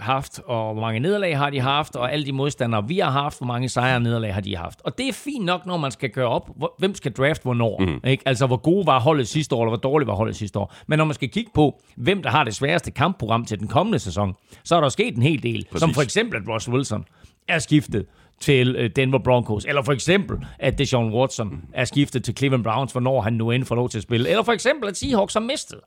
haft, 0.00 0.40
og 0.44 0.72
hvor 0.72 0.80
mange 0.80 1.00
nederlag 1.00 1.38
har 1.38 1.50
de 1.50 1.60
haft, 1.60 1.96
og 1.96 2.12
alle 2.12 2.26
de 2.26 2.32
modstandere, 2.32 2.88
vi 2.88 2.98
har 2.98 3.10
haft, 3.10 3.38
hvor 3.38 3.46
mange 3.46 3.68
sejre 3.68 3.96
og 3.96 4.02
nederlag 4.02 4.34
har 4.34 4.40
de 4.40 4.56
haft. 4.56 4.80
Og 4.84 4.98
det 4.98 5.08
er 5.08 5.12
fint 5.12 5.44
nok, 5.44 5.66
når 5.66 5.76
man 5.76 5.90
skal 5.90 6.10
gøre 6.10 6.28
op, 6.28 6.50
hvor, 6.56 6.74
hvem 6.78 6.94
skal 6.94 7.12
draft 7.12 7.42
hvornår. 7.42 7.80
Mm. 7.80 8.10
Ikke? 8.10 8.22
Altså 8.26 8.46
hvor 8.46 8.56
gode 8.56 8.86
var 8.86 9.00
holdet 9.00 9.28
sidste 9.28 9.54
år, 9.54 9.62
eller 9.62 9.70
hvor 9.70 9.90
dårligt 9.90 10.06
var 10.08 10.14
holdet 10.14 10.36
sidste 10.36 10.58
år. 10.58 10.74
Men 10.86 10.98
når 10.98 11.04
man 11.04 11.14
skal 11.14 11.28
kigge 11.28 11.50
på, 11.54 11.80
hvem 11.96 12.22
der 12.22 12.30
har 12.30 12.44
det 12.44 12.54
sværeste 12.54 12.90
kampprogram 12.90 13.44
til 13.44 13.58
den 13.58 13.68
kommende 13.68 13.98
sæson, 13.98 14.34
så 14.64 14.76
er 14.76 14.80
der 14.80 14.88
sket 14.88 15.16
en 15.16 15.22
hel 15.22 15.42
del. 15.42 15.66
Præcis. 15.70 15.80
Som 15.80 15.94
for 15.94 16.02
eksempel, 16.02 16.42
at 16.42 16.48
Russell 16.48 16.74
Wilson 16.76 17.04
er 17.48 17.58
skiftet 17.58 18.06
til 18.40 18.76
øh, 18.78 18.90
Denver 18.96 19.18
Broncos. 19.18 19.64
Eller 19.64 19.82
for 19.82 19.92
eksempel, 19.92 20.36
at 20.58 20.78
Deshaun 20.78 21.12
Watson 21.12 21.60
er 21.74 21.84
skiftet 21.84 22.24
til 22.24 22.36
Cleveland 22.36 22.64
Browns, 22.64 22.92
hvornår 22.92 23.20
han 23.20 23.32
nu 23.32 23.50
end 23.50 23.64
får 23.64 23.74
lov 23.74 23.88
til 23.88 23.98
at 23.98 24.02
spille. 24.02 24.28
Eller 24.28 24.42
for 24.42 24.52
eksempel, 24.52 24.88
at 24.88 24.96
Seahawks 24.96 25.34
har 25.34 25.40
mistet 25.40 25.78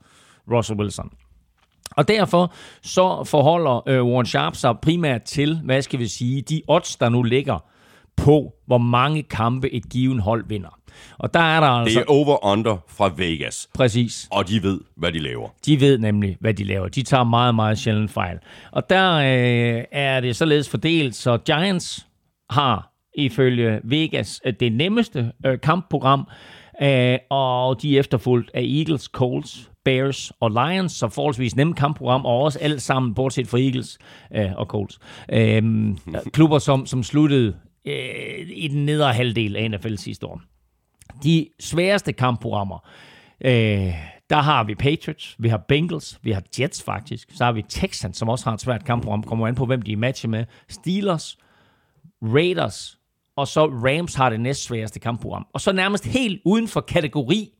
Russell 0.51 0.79
Wilson. 0.79 1.09
Og 1.91 2.07
derfor 2.07 2.53
så 2.83 3.23
forholder 3.23 3.89
øh, 3.89 4.03
Warren 4.05 4.25
Sharp 4.25 4.55
sig 4.55 4.75
primært 4.81 5.23
til, 5.23 5.59
hvad 5.63 5.81
skal 5.81 5.99
vi 5.99 6.07
sige, 6.07 6.41
de 6.41 6.61
odds, 6.67 6.95
der 6.95 7.09
nu 7.09 7.23
ligger 7.23 7.59
på, 8.17 8.53
hvor 8.65 8.77
mange 8.77 9.23
kampe 9.23 9.73
et 9.73 9.89
given 9.89 10.19
hold 10.19 10.45
vinder. 10.47 10.79
Og 11.17 11.33
der 11.33 11.39
er 11.39 11.59
der 11.59 11.71
Det 11.73 11.81
altså... 11.81 11.99
er 11.99 12.03
over-under 12.07 12.77
fra 12.87 13.11
Vegas, 13.17 13.69
Præcis. 13.73 14.27
og 14.31 14.47
de 14.47 14.63
ved, 14.63 14.79
hvad 14.97 15.11
de 15.11 15.19
laver. 15.19 15.49
De 15.65 15.79
ved 15.79 15.97
nemlig, 15.97 16.37
hvad 16.39 16.53
de 16.53 16.63
laver. 16.63 16.87
De 16.87 17.03
tager 17.03 17.23
meget, 17.23 17.55
meget 17.55 17.79
sjældent 17.79 18.11
fejl. 18.11 18.37
Og 18.71 18.89
der 18.89 19.13
øh, 19.15 19.83
er 19.91 20.19
det 20.19 20.35
således 20.35 20.69
fordelt, 20.69 21.15
så 21.15 21.37
Giants 21.37 22.05
har 22.49 22.93
ifølge 23.15 23.79
Vegas 23.83 24.41
øh, 24.45 24.53
det 24.59 24.73
nemmeste 24.73 25.31
øh, 25.45 25.59
kampprogram, 25.59 26.27
øh, 26.81 27.17
og 27.29 27.81
de 27.81 27.95
er 27.95 27.99
efterfulgt 27.99 28.51
af 28.53 28.61
Eagles, 28.61 29.03
Colts, 29.03 29.71
Bears 29.85 30.31
og 30.39 30.51
Lions, 30.51 30.91
så 30.91 31.07
forholdsvis 31.07 31.55
nemme 31.55 31.73
kampprogram, 31.73 32.25
og 32.25 32.41
også 32.41 32.59
alt 32.59 32.81
sammen, 32.81 33.13
bortset 33.13 33.47
fra 33.47 33.59
Eagles 33.59 33.99
øh, 34.35 34.51
og 34.55 34.65
Colts. 34.65 34.99
Øh, 35.31 35.63
klubber, 36.33 36.59
som, 36.59 36.85
som 36.85 37.03
sluttede 37.03 37.55
øh, 37.87 38.49
i 38.55 38.67
den 38.67 38.85
nedre 38.85 39.13
halvdel 39.13 39.55
af 39.55 39.71
NFL 39.71 39.95
sidste 39.95 40.25
år. 40.25 40.41
De 41.23 41.47
sværeste 41.59 42.13
kampprogrammer, 42.13 42.87
øh, 43.45 43.93
der 44.29 44.41
har 44.41 44.63
vi 44.63 44.75
Patriots, 44.75 45.35
vi 45.39 45.49
har 45.49 45.57
Bengals, 45.67 46.19
vi 46.23 46.31
har 46.31 46.43
Jets 46.59 46.83
faktisk, 46.83 47.31
så 47.31 47.45
har 47.45 47.51
vi 47.51 47.61
Texans, 47.69 48.17
som 48.17 48.29
også 48.29 48.45
har 48.45 48.53
et 48.53 48.61
svært 48.61 48.85
kampprogram, 48.85 49.23
kommer 49.23 49.47
an 49.47 49.55
på, 49.55 49.65
hvem 49.65 49.81
de 49.81 49.95
matcher 49.95 50.29
med, 50.29 50.45
Steelers, 50.69 51.37
Raiders, 52.21 52.99
og 53.35 53.47
så 53.47 53.65
Rams 53.65 54.15
har 54.15 54.29
det 54.29 54.39
næst 54.39 54.63
sværeste 54.63 54.99
kampprogram. 54.99 55.47
Og 55.53 55.61
så 55.61 55.71
nærmest 55.71 56.05
helt 56.05 56.41
uden 56.45 56.67
for 56.67 56.81
kategori, 56.81 57.53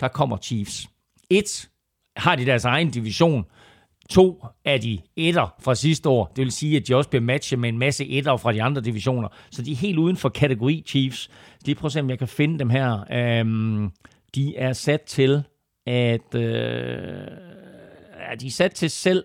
der 0.00 0.08
kommer 0.08 0.36
Chiefs. 0.36 0.88
Et, 1.30 1.68
har 2.16 2.36
de 2.36 2.46
deres 2.46 2.64
egen 2.64 2.90
division. 2.90 3.44
To 4.10 4.44
er 4.64 4.78
de 4.78 4.98
etter 5.16 5.54
fra 5.60 5.74
sidste 5.74 6.08
år. 6.08 6.32
Det 6.36 6.44
vil 6.44 6.52
sige, 6.52 6.76
at 6.76 6.88
de 6.88 6.96
også 6.96 7.10
bliver 7.10 7.22
matchet 7.22 7.58
med 7.58 7.68
en 7.68 7.78
masse 7.78 8.06
etter 8.06 8.36
fra 8.36 8.52
de 8.52 8.62
andre 8.62 8.82
divisioner. 8.82 9.28
Så 9.50 9.62
de 9.62 9.72
er 9.72 9.76
helt 9.76 9.98
uden 9.98 10.16
for 10.16 10.28
kategori 10.28 10.84
Chiefs. 10.86 11.30
Lige 11.64 11.74
prøv 11.74 11.86
at 11.86 11.92
se, 11.92 12.00
om 12.00 12.10
jeg 12.10 12.18
kan 12.18 12.28
finde 12.28 12.58
dem 12.58 12.70
her. 12.70 13.04
Øhm, 13.12 13.90
de 14.34 14.56
er 14.56 14.72
sat 14.72 15.02
til 15.02 15.42
at... 15.86 16.34
Øh, 16.34 16.42
ja, 18.30 18.34
de 18.40 18.46
er 18.46 18.50
sat 18.50 18.72
til 18.72 18.90
selv 18.90 19.24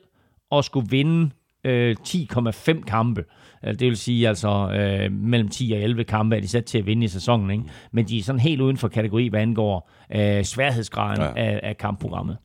at 0.51 0.65
skulle 0.65 0.89
vinde 0.89 1.31
øh, 1.63 1.95
10,5 2.07 2.81
kampe. 2.81 3.21
Øh, 3.21 3.25
det 3.65 3.81
vil 3.81 3.97
sige 3.97 4.27
altså 4.27 4.69
øh, 4.73 5.11
mellem 5.11 5.49
10 5.49 5.71
og 5.75 5.79
11 5.79 6.03
kampe 6.03 6.35
er 6.35 6.41
de 6.41 6.47
sat 6.47 6.65
til 6.65 6.77
at 6.77 6.85
vinde 6.85 7.05
i 7.05 7.07
sæsonen. 7.07 7.51
Ikke? 7.51 7.63
Men 7.91 8.05
de 8.05 8.17
er 8.17 8.23
sådan 8.23 8.39
helt 8.39 8.61
uden 8.61 8.77
for 8.77 8.87
kategori, 8.87 9.27
hvad 9.27 9.41
angår 9.41 9.91
øh, 10.15 10.43
sværhedsgraden 10.43 11.21
Ja. 11.21 11.27
af, 11.45 11.59
af 11.63 11.77
kampprogrammet. 11.77 12.37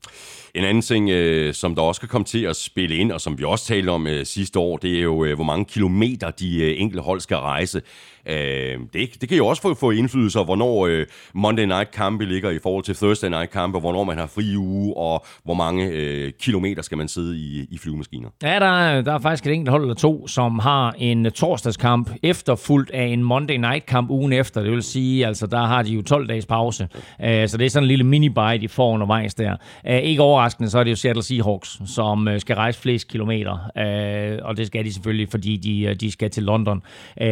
En 0.55 0.63
anden 0.63 0.81
ting, 0.81 1.09
øh, 1.09 1.53
som 1.53 1.75
der 1.75 1.81
også 1.81 1.99
skal 1.99 2.09
komme 2.09 2.25
til 2.25 2.43
at 2.43 2.55
spille 2.55 2.95
ind, 2.95 3.11
og 3.11 3.21
som 3.21 3.39
vi 3.39 3.43
også 3.43 3.65
talte 3.65 3.89
om 3.89 4.07
øh, 4.07 4.25
sidste 4.25 4.59
år, 4.59 4.77
det 4.77 4.97
er 4.97 5.01
jo, 5.01 5.25
øh, 5.25 5.35
hvor 5.35 5.43
mange 5.43 5.65
kilometer 5.65 6.31
de 6.31 6.63
øh, 6.63 6.81
enkelte 6.81 7.03
hold 7.03 7.19
skal 7.19 7.37
rejse. 7.37 7.81
Øh, 8.25 8.79
det, 8.93 9.21
det 9.21 9.29
kan 9.29 9.37
jo 9.37 9.47
også 9.47 9.61
få, 9.61 9.73
få 9.73 9.91
indflydelse 9.91 10.39
af, 10.39 10.45
hvornår 10.45 10.87
øh, 10.87 11.05
Monday 11.33 11.65
Night 11.65 11.91
kampe 11.91 12.25
ligger 12.25 12.49
i 12.49 12.59
forhold 12.63 12.83
til 12.83 12.95
Thursday 12.95 13.29
Night 13.29 13.51
kampe, 13.51 13.79
hvornår 13.79 14.03
man 14.03 14.17
har 14.17 14.27
fri 14.27 14.55
uge, 14.57 14.97
og 14.97 15.25
hvor 15.43 15.53
mange 15.53 15.85
øh, 15.93 16.31
kilometer 16.41 16.81
skal 16.81 16.97
man 16.97 17.07
sidde 17.07 17.37
i, 17.37 17.67
i 17.71 17.77
flyvemaskiner. 17.77 18.29
Ja, 18.43 18.59
der 18.59 18.79
er, 18.81 19.01
der 19.01 19.13
er 19.13 19.19
faktisk 19.19 19.47
et 19.47 19.53
enkelt 19.53 19.69
hold 19.69 19.81
eller 19.81 19.95
to, 19.95 20.27
som 20.27 20.59
har 20.59 20.95
en 20.97 21.31
torsdagskamp 21.31 22.11
efterfulgt 22.23 22.91
af 22.91 23.05
en 23.05 23.23
Monday 23.23 23.55
Night 23.57 23.85
kamp 23.85 24.09
ugen 24.09 24.33
efter. 24.33 24.61
Det 24.61 24.71
vil 24.71 24.83
sige, 24.83 25.27
altså 25.27 25.47
der 25.47 25.65
har 25.65 25.81
de 25.83 25.91
jo 25.91 26.01
12 26.01 26.27
dages 26.27 26.45
pause. 26.45 26.87
Uh, 27.19 27.25
så 27.51 27.57
det 27.57 27.65
er 27.65 27.69
sådan 27.69 27.83
en 27.83 27.87
lille 27.87 28.03
mini-bite, 28.03 28.63
I 28.63 28.67
får 28.67 28.93
undervejs 28.93 29.33
der. 29.33 29.55
Uh, 29.89 29.95
ikke 29.95 30.21
overraskende, 30.21 30.69
så 30.69 30.79
er 30.79 30.83
det 30.83 30.91
jo 30.91 30.95
Seattle 30.95 31.23
Seahawks, 31.23 31.81
som 31.85 32.27
uh, 32.27 32.37
skal 32.37 32.55
rejse 32.55 32.79
flest 32.79 33.07
kilometer. 33.07 33.53
Uh, 33.53 34.45
og 34.45 34.57
det 34.57 34.67
skal 34.67 34.85
de 34.85 34.93
selvfølgelig, 34.93 35.29
fordi 35.29 35.57
de, 35.57 35.89
uh, 35.89 35.95
de 35.95 36.11
skal 36.11 36.29
til 36.29 36.43
London. 36.43 36.83
Uh, 37.21 37.27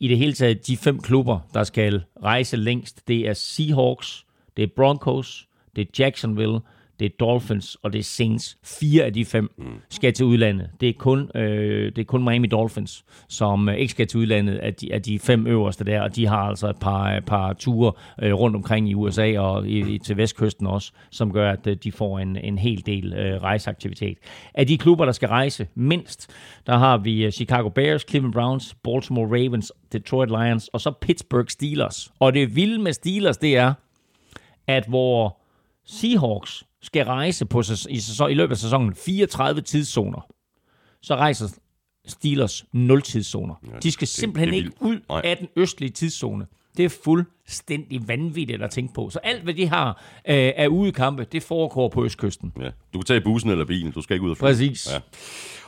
I 0.00 0.08
det 0.08 0.18
hele 0.18 0.32
taget, 0.32 0.66
de 0.66 0.76
fem 0.76 1.00
klubber, 1.00 1.38
der 1.54 1.64
skal 1.64 2.02
rejse 2.24 2.56
længst, 2.56 3.08
det 3.08 3.28
er 3.28 3.32
Seahawks, 3.32 4.24
det 4.56 4.62
er 4.62 4.68
Broncos, 4.76 5.46
det 5.76 5.82
er 5.82 5.90
Jacksonville, 5.98 6.58
det 7.00 7.06
er 7.06 7.10
Dolphins, 7.20 7.76
og 7.82 7.92
det 7.92 7.98
er 7.98 8.02
Saints. 8.02 8.58
Fire 8.64 9.04
af 9.04 9.12
de 9.12 9.24
fem 9.24 9.50
mm. 9.58 9.64
skal 9.90 10.12
til 10.12 10.26
udlandet. 10.26 10.70
Det 10.80 10.88
er 10.88 10.92
kun, 10.98 11.30
øh, 11.34 11.92
det 11.96 11.98
er 11.98 12.04
kun 12.04 12.24
Miami 12.24 12.46
Dolphins, 12.46 13.04
som 13.28 13.68
øh, 13.68 13.74
ikke 13.74 13.90
skal 13.90 14.06
til 14.06 14.20
udlandet 14.20 14.54
af 14.54 14.74
de, 14.74 14.92
af 14.92 15.02
de 15.02 15.18
fem 15.18 15.46
øverste 15.46 15.84
der, 15.84 16.00
og 16.00 16.16
de 16.16 16.26
har 16.26 16.38
altså 16.38 16.68
et 16.68 16.76
par, 16.80 17.20
par 17.20 17.52
ture 17.52 17.92
øh, 18.22 18.34
rundt 18.34 18.56
omkring 18.56 18.90
i 18.90 18.94
USA 18.94 19.38
og 19.38 19.68
i, 19.68 19.94
i, 19.94 19.98
til 19.98 20.16
vestkysten 20.16 20.66
også, 20.66 20.92
som 21.10 21.32
gør, 21.32 21.50
at 21.50 21.66
øh, 21.66 21.76
de 21.84 21.92
får 21.92 22.18
en, 22.18 22.36
en 22.36 22.58
hel 22.58 22.86
del 22.86 23.12
øh, 23.12 23.42
rejseaktivitet. 23.42 24.18
Af 24.54 24.66
de 24.66 24.78
klubber, 24.78 25.04
der 25.04 25.12
skal 25.12 25.28
rejse 25.28 25.66
mindst, 25.74 26.30
der 26.66 26.76
har 26.76 26.96
vi 26.96 27.24
øh, 27.24 27.32
Chicago 27.32 27.68
Bears, 27.68 28.04
Cleveland 28.08 28.32
Browns, 28.32 28.76
Baltimore 28.84 29.26
Ravens, 29.26 29.72
Detroit 29.92 30.28
Lions, 30.28 30.68
og 30.68 30.80
så 30.80 30.92
Pittsburgh 31.00 31.48
Steelers. 31.48 32.12
Og 32.20 32.34
det 32.34 32.56
vilde 32.56 32.78
med 32.82 32.92
Steelers, 32.92 33.36
det 33.36 33.56
er, 33.56 33.72
at 34.66 34.84
hvor 34.88 35.43
Seahawks 35.86 36.64
skal 36.82 37.04
rejse 37.04 37.46
på 37.46 37.60
i, 37.60 38.00
sæson, 38.00 38.30
i 38.30 38.34
løbet 38.34 38.54
af 38.54 38.58
sæsonen 38.58 38.94
34 38.94 39.60
tidszoner, 39.60 40.26
så 41.02 41.16
rejser 41.16 41.48
Steelers 42.06 42.64
0 42.72 43.02
tidszoner. 43.02 43.54
De 43.82 43.90
skal 43.92 44.08
simpelthen 44.08 44.48
det 44.48 44.56
ikke 44.56 44.70
ud 44.80 45.00
Nej. 45.08 45.20
af 45.24 45.36
den 45.36 45.48
østlige 45.56 45.90
tidszone. 45.90 46.46
Det 46.76 46.84
er 46.84 46.98
fuldstændig 47.04 48.08
vanvittigt 48.08 48.62
at 48.62 48.70
tænke 48.70 48.94
på. 48.94 49.10
Så 49.10 49.18
alt, 49.18 49.42
hvad 49.42 49.54
de 49.54 49.66
har 49.66 49.88
øh, 50.28 50.52
af 50.56 50.66
udekampe, 50.66 51.26
det 51.32 51.42
foregår 51.42 51.88
på 51.88 52.04
østkysten. 52.04 52.52
Ja. 52.60 52.68
Du 52.92 52.98
kan 52.98 53.04
tage 53.04 53.20
bussen 53.20 53.50
eller 53.50 53.64
bilen, 53.64 53.92
du 53.92 54.02
skal 54.02 54.14
ikke 54.14 54.26
ud 54.26 54.30
og 54.30 54.36
flyve. 54.36 54.48
Præcis. 54.50 54.88
Ja. 54.92 54.98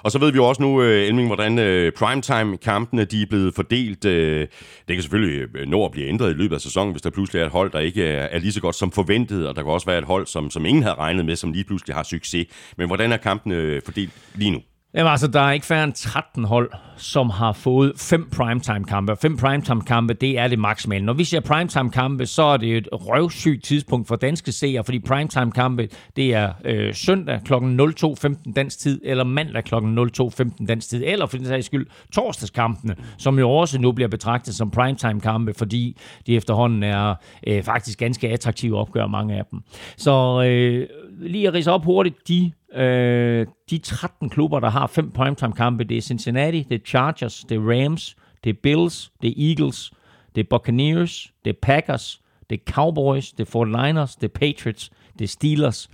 Og 0.03 0.13
så 0.13 0.19
ved 0.19 0.33
vi 0.33 0.37
jo 0.37 0.45
også 0.45 0.63
nu, 0.63 0.83
øh, 0.83 1.07
Elming, 1.07 1.29
hvordan 1.29 1.59
øh, 1.59 1.93
primetime-kampene 1.93 3.05
de 3.05 3.23
er 3.23 3.27
blevet 3.27 3.55
fordelt. 3.55 4.05
Øh, 4.05 4.41
det 4.89 4.97
kan 4.97 5.03
selvfølgelig 5.03 5.67
nå 5.69 5.85
at 5.85 5.91
blive 5.93 6.09
ændret 6.09 6.31
i 6.31 6.35
løbet 6.35 6.55
af 6.55 6.61
sæsonen, 6.61 6.93
hvis 6.93 7.03
der 7.03 7.11
pludselig 7.11 7.41
er 7.41 7.47
et 7.47 7.53
hold, 7.53 7.73
der 7.73 7.79
ikke 7.79 8.05
er, 8.05 8.39
lige 8.39 8.53
så 8.53 8.61
godt 8.61 8.75
som 8.75 8.93
forventet, 8.93 9.49
og 9.49 9.57
der 9.57 9.63
kan 9.63 9.73
også 9.73 9.87
være 9.87 9.99
et 9.99 10.05
hold, 10.05 10.27
som, 10.27 10.51
som 10.51 10.67
ingen 10.67 10.83
havde 10.83 10.95
regnet 10.95 11.27
med, 11.27 11.37
som 11.37 11.53
lige 11.53 11.65
pludselig 11.65 11.97
har 11.97 12.03
succes. 12.03 12.47
Men 12.77 12.87
hvordan 12.87 13.13
er 13.13 13.17
kampene 13.17 13.81
fordelt 13.85 14.13
lige 14.35 14.51
nu? 14.51 14.61
Jamen 14.95 15.11
altså, 15.11 15.27
der 15.27 15.41
er 15.41 15.53
ikke 15.53 15.67
færre 15.67 15.85
end 15.85 15.93
13 15.93 16.45
hold, 16.45 16.71
som 16.97 17.31
har 17.31 17.53
fået 17.53 17.93
fem 17.97 18.31
primetime-kampe. 18.31 19.17
Fem 19.17 19.37
primetime-kampe, 19.37 20.15
det 20.15 20.39
er 20.39 20.49
det 20.49 20.59
maksimale. 20.59 21.05
Når 21.05 21.13
vi 21.13 21.25
siger 21.25 21.41
primetime-kampe, 21.41 22.27
så 22.27 22.43
er 22.43 22.57
det 22.57 22.77
et 22.77 22.89
røvsygt 22.93 23.65
tidspunkt 23.65 24.09
for 24.09 24.17
danske 24.17 24.53
seere, 24.53 24.85
fordi 24.85 24.99
primetime-kampe, 24.99 25.89
det 26.17 26.35
er 26.35 26.53
øh, 26.65 26.95
søndag 26.95 27.41
kl. 27.45 27.55
02.15 27.55 28.53
dansk 28.53 28.79
tid, 28.79 29.01
eller 29.05 29.25
mandag 29.25 29.65
kl. 29.65 29.75
02.15 29.75 30.67
dansk 30.67 30.89
tid, 30.89 31.03
eller 31.07 31.27
for 31.27 31.37
den 31.37 31.47
sags 31.47 31.67
skyld 31.67 31.87
torsdagskampene, 32.13 32.97
som 33.19 33.39
jo 33.39 33.51
også 33.51 33.81
nu 33.81 33.93
bliver 33.93 34.09
betragtet 34.09 34.55
som 34.55 34.71
primetime-kampe, 34.71 35.55
fordi 35.55 35.97
de 36.27 36.37
efterhånden 36.37 36.83
er 36.83 37.15
øh, 37.47 37.63
faktisk 37.63 37.99
ganske 37.99 38.29
attraktive 38.29 38.79
opgør, 38.79 39.07
mange 39.07 39.35
af 39.35 39.45
dem. 39.51 39.61
Så 39.97 40.43
øh, 40.43 40.87
lige 41.21 41.49
at 41.49 41.55
rise 41.55 41.73
op 41.73 41.85
hurtigt, 41.85 42.29
de 42.29 42.53
Øh, 42.77 43.47
de 43.71 43.79
13 43.79 44.31
klubber, 44.31 44.61
der 44.61 44.71
har 44.71 44.87
fem 44.87 45.11
primetime-kampe, 45.11 45.85
det 45.85 45.97
er 45.97 46.01
Cincinnati, 46.01 46.63
det 46.63 46.81
er 46.81 46.85
Chargers, 46.87 47.45
det 47.49 47.57
er 47.57 47.61
Rams, 47.61 48.17
det 48.45 48.51
er 48.51 48.55
Bills, 48.63 49.13
det 49.23 49.31
er 49.31 49.49
Eagles, 49.49 49.93
det 50.35 50.41
er 50.41 50.47
Buccaneers, 50.51 51.33
det 51.45 51.51
er 51.51 51.59
Packers, 51.63 52.23
det 52.51 52.61
er 52.61 52.73
Cowboys, 52.73 53.33
det 53.33 53.55
er 53.55 53.59
49ers, 53.59 54.17
det 54.21 54.25
er 54.25 54.35
Patriots, 54.35 54.91
det 55.19 55.25
er 55.25 55.29
Steelers, 55.29 55.91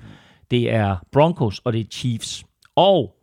det 0.50 0.72
er 0.72 0.96
Broncos 1.12 1.58
og 1.58 1.72
det 1.72 1.80
er 1.80 1.84
Chiefs. 1.90 2.44
Og 2.76 3.16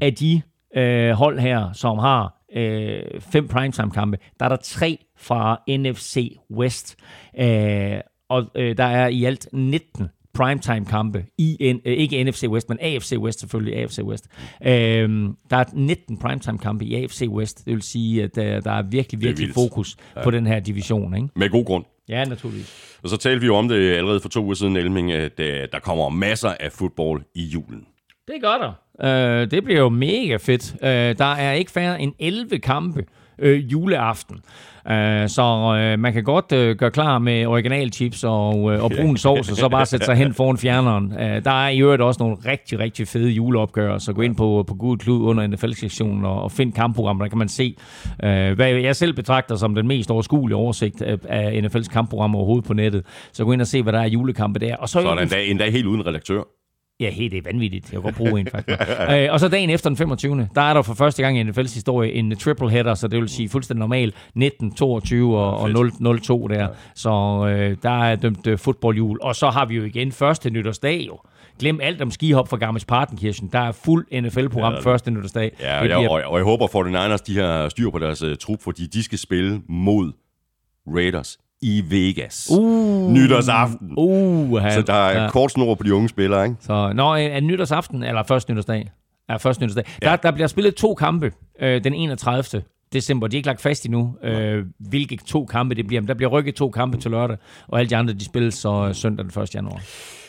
af 0.00 0.14
de 0.14 0.42
øh, 0.76 1.10
hold 1.10 1.38
her, 1.38 1.72
som 1.72 1.98
har 1.98 2.42
øh, 2.52 3.02
fem 3.20 3.48
primetime-kampe, 3.48 4.18
der 4.40 4.44
er 4.44 4.48
der 4.48 4.56
tre 4.56 4.98
fra 5.16 5.62
NFC 5.68 6.36
West. 6.50 6.96
Øh, 7.38 8.00
og 8.28 8.50
øh, 8.54 8.76
der 8.76 8.84
er 8.84 9.08
i 9.08 9.24
alt 9.24 9.48
19 9.52 10.08
primetime-kampe 10.34 11.24
i, 11.38 11.56
en, 11.60 11.80
øh, 11.84 11.92
ikke 11.92 12.24
NFC 12.24 12.44
West, 12.48 12.68
men 12.68 12.78
AFC 12.80 13.12
West 13.18 13.40
selvfølgelig, 13.40 13.76
AFC 13.76 13.98
West. 14.02 14.26
Øhm, 14.66 15.36
der 15.50 15.56
er 15.56 15.64
19 15.72 16.18
primetime-kampe 16.18 16.84
i 16.84 16.94
AFC 16.94 17.26
West, 17.28 17.64
det 17.64 17.74
vil 17.74 17.82
sige, 17.82 18.22
at 18.22 18.36
der, 18.36 18.60
der 18.60 18.70
er 18.70 18.82
virkelig, 18.82 19.20
virkelig 19.20 19.46
vildt. 19.46 19.54
fokus 19.54 19.96
ja. 20.16 20.22
på 20.22 20.30
den 20.30 20.46
her 20.46 20.60
division. 20.60 21.14
Ikke? 21.14 21.28
Med 21.36 21.50
god 21.50 21.64
grund. 21.64 21.84
Ja, 22.08 22.24
naturligvis. 22.24 22.98
Og 23.02 23.08
så 23.08 23.16
talte 23.16 23.40
vi 23.40 23.46
jo 23.46 23.56
om 23.56 23.68
det 23.68 23.92
allerede 23.92 24.20
for 24.20 24.28
to 24.28 24.44
uger 24.44 24.54
siden, 24.54 24.76
Elming, 24.76 25.12
at 25.12 25.40
øh, 25.40 25.68
der 25.72 25.78
kommer 25.78 26.08
masser 26.08 26.54
af 26.60 26.72
fodbold 26.72 27.22
i 27.34 27.42
julen. 27.42 27.84
Det 28.28 28.34
gør 28.42 28.58
der. 28.58 28.72
Øh, 29.42 29.50
det 29.50 29.64
bliver 29.64 29.80
jo 29.80 29.88
mega 29.88 30.36
fedt. 30.36 30.74
Øh, 30.82 31.18
der 31.18 31.34
er 31.34 31.52
ikke 31.52 31.70
færre 31.70 32.00
end 32.00 32.12
11 32.18 32.58
kampe 32.58 33.04
øh, 33.40 33.72
juleaften. 33.72 34.36
Øh, 34.90 35.28
så 35.28 35.76
øh, 35.80 35.98
man 35.98 36.12
kan 36.12 36.24
godt 36.24 36.52
øh, 36.52 36.76
gøre 36.76 36.90
klar 36.90 37.18
med 37.18 37.46
original 37.46 37.92
chips 37.92 38.24
og, 38.24 38.72
øh, 38.72 38.84
og 38.84 38.90
brun 38.96 39.16
sovs, 39.16 39.50
og 39.50 39.56
så 39.56 39.68
bare 39.68 39.86
sætte 39.86 40.06
sig 40.06 40.16
hen 40.16 40.34
foran 40.34 40.58
fjerneren. 40.58 41.12
Øh, 41.12 41.44
der 41.44 41.64
er 41.64 41.68
i 41.68 41.78
øvrigt 41.78 42.02
også 42.02 42.22
nogle 42.22 42.36
rigtig, 42.46 42.78
rigtig 42.78 43.08
fede 43.08 43.30
juleopgør, 43.30 43.98
så 43.98 44.12
gå 44.12 44.22
ind 44.22 44.36
på, 44.36 44.64
på 44.68 44.74
Gud 44.74 44.96
Klud 44.96 45.22
under 45.22 45.46
NFL-sektionen 45.46 46.24
og, 46.24 46.42
og 46.42 46.52
find 46.52 46.72
kampprogrammet. 46.72 47.22
der 47.22 47.28
kan 47.28 47.38
man 47.38 47.48
se, 47.48 47.76
øh, 48.24 48.52
hvad 48.52 48.68
jeg 48.68 48.96
selv 48.96 49.12
betragter 49.12 49.56
som 49.56 49.74
den 49.74 49.88
mest 49.88 50.10
overskuelige 50.10 50.56
oversigt 50.56 51.02
af, 51.02 51.16
af 51.28 51.60
NFL's 51.60 51.92
kampprogram 51.92 52.34
overhovedet 52.34 52.64
på 52.64 52.74
nettet. 52.74 53.06
Så 53.32 53.44
gå 53.44 53.52
ind 53.52 53.60
og 53.60 53.66
se, 53.66 53.82
hvad 53.82 53.92
der 53.92 54.00
er 54.00 54.06
julekampe 54.08 54.58
der. 54.58 54.76
Og 54.76 54.88
så, 54.88 55.00
Så 55.02 55.08
er 55.08 55.14
der 55.14 55.22
endda, 55.22 55.44
endda 55.44 55.70
helt 55.70 55.86
uden 55.86 56.06
redaktør. 56.06 56.59
Ja, 57.00 57.10
helt 57.10 57.32
det 57.32 57.38
er 57.38 57.42
vanvittigt. 57.52 57.92
Jeg 57.92 58.00
godt 58.00 58.14
bruge 58.16 58.40
en, 58.40 58.46
faktisk. 58.46 58.78
øh, 59.10 59.28
og 59.30 59.40
så 59.40 59.48
dagen 59.48 59.70
efter 59.70 59.90
den 59.90 59.96
25. 59.96 60.48
Der 60.54 60.60
er 60.60 60.74
der 60.74 60.82
for 60.82 60.94
første 60.94 61.22
gang 61.22 61.38
i 61.38 61.42
NFL's 61.42 61.74
historie 61.74 62.12
en 62.12 62.36
triple 62.36 62.70
header, 62.70 62.94
så 62.94 63.08
det 63.08 63.20
vil 63.20 63.28
sige 63.28 63.48
fuldstændig 63.48 63.80
normal 63.80 64.12
19, 64.34 64.74
22 64.74 65.38
og, 65.38 65.56
og 65.58 65.70
0, 65.70 66.20
02 66.20 66.46
der. 66.48 66.68
Så 66.94 67.10
øh, 67.48 67.76
der 67.82 67.90
er 68.04 68.16
dømt 68.16 68.46
øh, 68.46 68.58
fodboldjul. 68.58 69.18
Og 69.22 69.36
så 69.36 69.50
har 69.50 69.66
vi 69.66 69.74
jo 69.76 69.84
igen 69.84 70.12
første 70.12 70.50
nytårsdag 70.50 71.06
jo. 71.06 71.18
Glem 71.58 71.80
alt 71.82 72.02
om 72.02 72.10
skihop 72.10 72.48
fra 72.48 72.56
Garmisch 72.56 72.86
Partenkirchen. 72.86 73.48
Der 73.52 73.58
er 73.58 73.72
fuld 73.72 74.06
NFL-program 74.20 74.72
ja, 74.72 74.80
første 74.80 75.10
nytårsdag. 75.10 75.52
Ja, 75.60 75.80
og, 75.80 75.88
jeg, 75.88 75.98
bliver- 75.98 76.10
og, 76.10 76.22
og 76.32 76.36
jeg 76.38 76.44
håber 76.44 76.66
for 76.66 76.82
den 76.82 76.92
Niners, 76.92 77.20
de 77.20 77.38
har 77.38 77.68
styr 77.68 77.90
på 77.90 77.98
deres 77.98 78.22
uh, 78.22 78.34
trup, 78.40 78.62
fordi 78.62 78.86
de 78.86 79.02
skal 79.02 79.18
spille 79.18 79.60
mod 79.68 80.12
Raiders 80.86 81.38
i 81.62 81.82
Vegas. 81.88 82.48
Uh, 82.58 83.12
Nytårsaften. 83.12 83.94
Uh, 83.96 84.60
Så 84.70 84.82
der 84.86 84.92
er 84.94 85.22
ja. 85.22 85.30
kort 85.30 85.52
snor 85.52 85.74
på 85.74 85.82
de 85.82 85.94
unge 85.94 86.08
spillere, 86.08 86.44
ikke? 86.44 86.56
Så, 86.60 86.92
nå, 86.94 87.14
er 87.14 87.40
nytårsaften, 87.40 88.02
eller 88.02 88.22
første 88.22 88.52
nytårsdag? 88.52 88.90
Ja, 89.28 89.36
første 89.36 89.62
nytårsdag. 89.62 89.84
Ja. 90.02 90.10
Der, 90.10 90.16
der 90.16 90.30
bliver 90.30 90.46
spillet 90.46 90.74
to 90.74 90.94
kampe 90.94 91.32
øh, 91.60 91.84
den 91.84 91.94
31. 91.94 92.62
december. 92.92 93.26
De 93.26 93.36
er 93.36 93.38
ikke 93.38 93.46
lagt 93.46 93.60
fast 93.60 93.84
endnu, 93.84 94.14
øh, 94.22 94.64
hvilke 94.78 95.18
to 95.26 95.44
kampe 95.46 95.74
det 95.74 95.86
bliver. 95.86 96.00
Men 96.00 96.08
der 96.08 96.14
bliver 96.14 96.30
rykket 96.30 96.54
to 96.54 96.70
kampe 96.70 96.98
til 96.98 97.10
lørdag, 97.10 97.36
og 97.68 97.78
alle 97.78 97.90
de 97.90 97.96
andre, 97.96 98.14
de 98.14 98.24
spilles 98.24 98.54
så 98.54 98.86
øh, 98.88 98.94
søndag 98.94 99.26
den 99.34 99.42
1. 99.42 99.54
januar. 99.54 99.80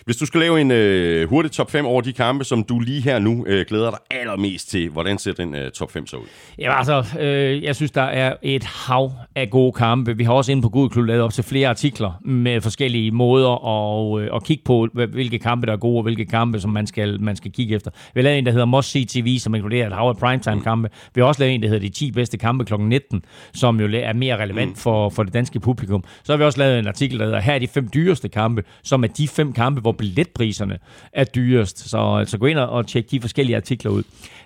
Hvis 0.05 0.17
du 0.17 0.25
skal 0.25 0.39
lave 0.39 0.61
en 0.61 0.71
øh, 0.71 1.29
hurtig 1.29 1.51
top 1.51 1.71
5 1.71 1.85
over 1.85 2.01
de 2.01 2.13
kampe, 2.13 2.43
som 2.43 2.63
du 2.63 2.79
lige 2.79 3.01
her 3.01 3.19
nu 3.19 3.45
øh, 3.47 3.65
glæder 3.67 3.89
dig 3.89 3.99
allermest 4.11 4.69
til, 4.69 4.89
hvordan 4.89 5.17
ser 5.17 5.33
den 5.33 5.55
øh, 5.55 5.71
top 5.71 5.91
5 5.91 6.07
så 6.07 6.17
ud? 6.17 6.25
Ja, 6.59 6.77
altså, 6.77 7.19
øh, 7.19 7.63
jeg 7.63 7.75
synes, 7.75 7.91
der 7.91 8.01
er 8.01 8.35
et 8.41 8.63
hav 8.63 9.11
af 9.35 9.49
gode 9.49 9.71
kampe. 9.71 10.17
Vi 10.17 10.23
har 10.23 10.33
også 10.33 10.51
inde 10.51 10.61
på 10.61 10.69
Gud 10.69 10.89
Klub 10.89 11.05
lavet 11.05 11.21
op 11.21 11.33
til 11.33 11.43
flere 11.43 11.69
artikler 11.69 12.11
med 12.21 12.61
forskellige 12.61 13.11
måder 13.11 13.67
at, 13.67 14.21
øh, 14.21 14.29
at 14.35 14.43
kigge 14.43 14.63
på, 14.65 14.87
hvilke 14.93 15.39
kampe, 15.39 15.67
der 15.67 15.73
er 15.73 15.77
gode, 15.77 15.97
og 15.97 16.03
hvilke 16.03 16.25
kampe, 16.25 16.59
som 16.59 16.71
man 16.71 16.87
skal, 16.87 17.21
man 17.21 17.35
skal 17.35 17.51
kigge 17.51 17.75
efter. 17.75 17.91
Vi 18.13 18.19
har 18.19 18.23
lavet 18.23 18.37
en, 18.37 18.45
der 18.45 18.51
hedder 18.51 18.65
Must 18.65 18.91
See 18.91 19.05
TV, 19.05 19.39
som 19.39 19.55
inkluderer 19.55 19.87
et 19.87 19.93
hav 19.93 20.07
af 20.07 20.17
primetime-kampe. 20.17 20.89
Vi 21.15 21.21
har 21.21 21.27
også 21.27 21.41
lavet 21.41 21.55
en, 21.55 21.61
der 21.61 21.67
hedder 21.67 21.87
De 21.87 21.89
10 21.89 22.11
bedste 22.11 22.37
kampe 22.37 22.65
kl. 22.65 22.73
19, 22.79 23.23
som 23.53 23.79
jo 23.79 23.89
er 23.93 24.13
mere 24.13 24.37
relevant 24.37 24.77
for, 24.77 25.09
for 25.09 25.23
det 25.23 25.33
danske 25.33 25.59
publikum. 25.59 26.03
Så 26.23 26.33
har 26.33 26.37
vi 26.37 26.43
også 26.43 26.59
lavet 26.59 26.79
en 26.79 26.87
artikel, 26.87 27.19
der 27.19 27.25
hedder 27.25 27.39
Her 27.39 27.53
er 27.53 27.59
de 27.59 27.67
fem 27.67 27.89
dyreste 27.93 28.29
kampe, 28.29 28.63
som 28.83 29.03
er 29.03 29.07
de 29.07 29.27
fem 29.27 29.53
kampe, 29.53 29.81
hvor 29.81 29.90
billetpriserne 29.91 30.77
er 31.13 31.23
dyrest. 31.23 31.89
Så 31.89 31.97
altså 31.97 32.37
gå 32.37 32.45
ind 32.45 32.57
og 32.57 32.69
og 32.69 32.87
tjek 32.87 33.11
de 33.11 33.21
forskellige 33.21 33.55
artikler 33.55 33.91
ud. 33.91 34.03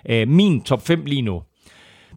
Øh, 0.08 0.28
min 0.28 0.62
top 0.62 0.86
5 0.86 1.04
lige 1.04 1.22
nu, 1.22 1.42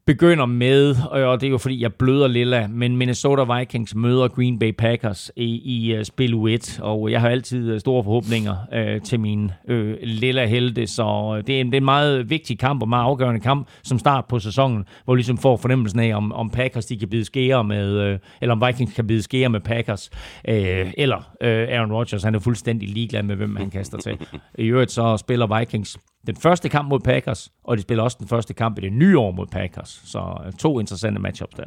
begynder 0.09 0.45
med, 0.45 0.95
og 1.11 1.41
det 1.41 1.47
er 1.47 1.51
jo 1.51 1.57
fordi, 1.57 1.81
jeg 1.81 1.93
bløder 1.93 2.27
lilla, 2.27 2.67
men 2.67 2.97
Minnesota 2.97 3.57
Vikings 3.57 3.95
møder 3.95 4.27
Green 4.27 4.59
Bay 4.59 4.71
Packers 4.71 5.31
i, 5.35 5.61
i 5.63 5.93
øh, 5.93 6.05
spil 6.05 6.33
U1, 6.33 6.81
og 6.81 7.11
jeg 7.11 7.21
har 7.21 7.29
altid 7.29 7.71
øh, 7.71 7.79
store 7.79 8.03
forhåbninger 8.03 8.55
øh, 8.73 9.01
til 9.01 9.19
min 9.19 9.51
øh, 9.67 9.97
lilla 10.03 10.45
helte, 10.45 10.87
så 10.87 11.35
øh, 11.37 11.47
det 11.47 11.57
er, 11.57 11.61
en, 11.61 11.65
det 11.65 11.73
er 11.73 11.77
en 11.77 11.85
meget 11.85 12.29
vigtig 12.29 12.59
kamp 12.59 12.81
og 12.81 12.89
meget 12.89 13.03
afgørende 13.03 13.39
kamp 13.39 13.67
som 13.83 13.99
start 13.99 14.25
på 14.25 14.39
sæsonen, 14.39 14.85
hvor 15.05 15.13
vi 15.13 15.17
ligesom 15.17 15.37
får 15.37 15.57
fornemmelsen 15.57 15.99
af, 15.99 16.15
om, 16.15 16.31
om 16.33 16.49
Packers 16.49 16.85
de 16.85 16.97
kan 16.97 17.09
bide 17.09 17.25
skære 17.25 17.63
med, 17.63 17.97
øh, 17.97 18.19
eller 18.41 18.55
om 18.55 18.63
Vikings 18.67 18.93
kan 18.93 19.07
bide 19.07 19.21
skære 19.21 19.49
med 19.49 19.59
Packers, 19.59 20.09
øh, 20.47 20.93
eller 20.97 21.17
øh, 21.41 21.67
Aaron 21.69 21.91
Rodgers, 21.91 22.23
han 22.23 22.35
er 22.35 22.39
fuldstændig 22.39 22.89
ligeglad 22.89 23.23
med, 23.23 23.35
hvem 23.35 23.55
han 23.55 23.69
kaster 23.69 23.97
til. 23.97 24.17
I 24.57 24.65
øvrigt 24.65 24.91
så 24.91 25.17
spiller 25.17 25.59
Vikings 25.59 25.97
den 26.27 26.35
første 26.35 26.69
kamp 26.69 26.89
mod 26.89 26.99
Packers, 26.99 27.51
og 27.63 27.77
de 27.77 27.81
spiller 27.81 28.03
også 28.03 28.17
den 28.19 28.27
første 28.27 28.53
kamp 28.53 28.77
i 28.77 28.81
det 28.81 28.93
nye 28.93 29.19
år 29.19 29.31
mod 29.31 29.47
Packers. 29.47 30.01
Så 30.05 30.41
øh, 30.45 30.53
to 30.53 30.79
interessante 30.79 31.21
matchups 31.21 31.55
der. 31.55 31.65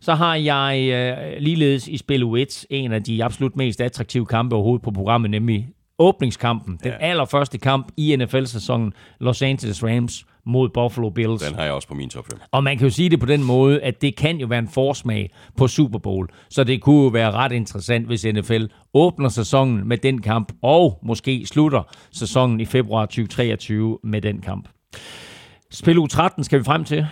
Så 0.00 0.14
har 0.14 0.34
jeg 0.34 0.88
øh, 0.92 1.42
ligeledes 1.42 1.88
i 1.88 1.96
spil 1.96 2.22
U1 2.22 2.64
en 2.70 2.92
af 2.92 3.02
de 3.02 3.24
absolut 3.24 3.56
mest 3.56 3.80
attraktive 3.80 4.26
kampe 4.26 4.54
overhovedet 4.56 4.82
på 4.82 4.90
programmet, 4.90 5.30
nemlig 5.30 5.68
åbningskampen. 5.98 6.78
Den 6.82 6.90
ja. 6.90 6.96
allerførste 6.96 7.58
kamp 7.58 7.92
i 7.96 8.16
NFL-sæsonen, 8.16 8.92
Los 9.20 9.42
Angeles 9.42 9.84
Rams 9.84 10.26
mod 10.46 10.68
Buffalo 10.68 11.10
Bills. 11.10 11.42
Den 11.42 11.54
har 11.54 11.64
jeg 11.64 11.72
også 11.72 11.88
på 11.88 11.94
min 11.94 12.08
top 12.08 12.26
5. 12.26 12.40
Og 12.52 12.64
man 12.64 12.78
kan 12.78 12.86
jo 12.86 12.90
sige 12.90 13.08
det 13.08 13.20
på 13.20 13.26
den 13.26 13.42
måde, 13.42 13.82
at 13.82 14.02
det 14.02 14.16
kan 14.16 14.36
jo 14.36 14.46
være 14.46 14.58
en 14.58 14.68
forsmag 14.68 15.30
på 15.56 15.68
Super 15.68 15.98
Bowl. 15.98 16.28
Så 16.50 16.64
det 16.64 16.82
kunne 16.82 17.02
jo 17.02 17.08
være 17.08 17.30
ret 17.30 17.52
interessant, 17.52 18.06
hvis 18.06 18.24
NFL 18.24 18.64
åbner 18.94 19.28
sæsonen 19.28 19.88
med 19.88 19.98
den 19.98 20.20
kamp, 20.20 20.52
og 20.62 20.98
måske 21.02 21.46
slutter 21.46 21.82
sæsonen 22.12 22.60
i 22.60 22.64
februar 22.64 23.06
2023 23.06 23.98
med 24.04 24.20
den 24.20 24.40
kamp. 24.40 24.68
Spil 25.70 25.98
u 25.98 26.06
13 26.06 26.44
skal 26.44 26.58
vi 26.58 26.64
frem 26.64 26.84
til. 26.84 27.06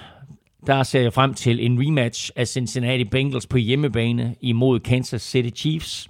Der 0.67 0.83
ser 0.83 1.01
jeg 1.01 1.13
frem 1.13 1.35
til 1.35 1.67
en 1.67 1.81
rematch 1.81 2.31
af 2.37 2.49
Cincinnati 2.49 3.05
Bengals 3.05 3.47
på 3.47 3.59
hjemmebane 3.59 4.35
imod 4.41 4.81
Kansas 4.81 5.23
City 5.23 5.61
Chiefs 5.61 6.09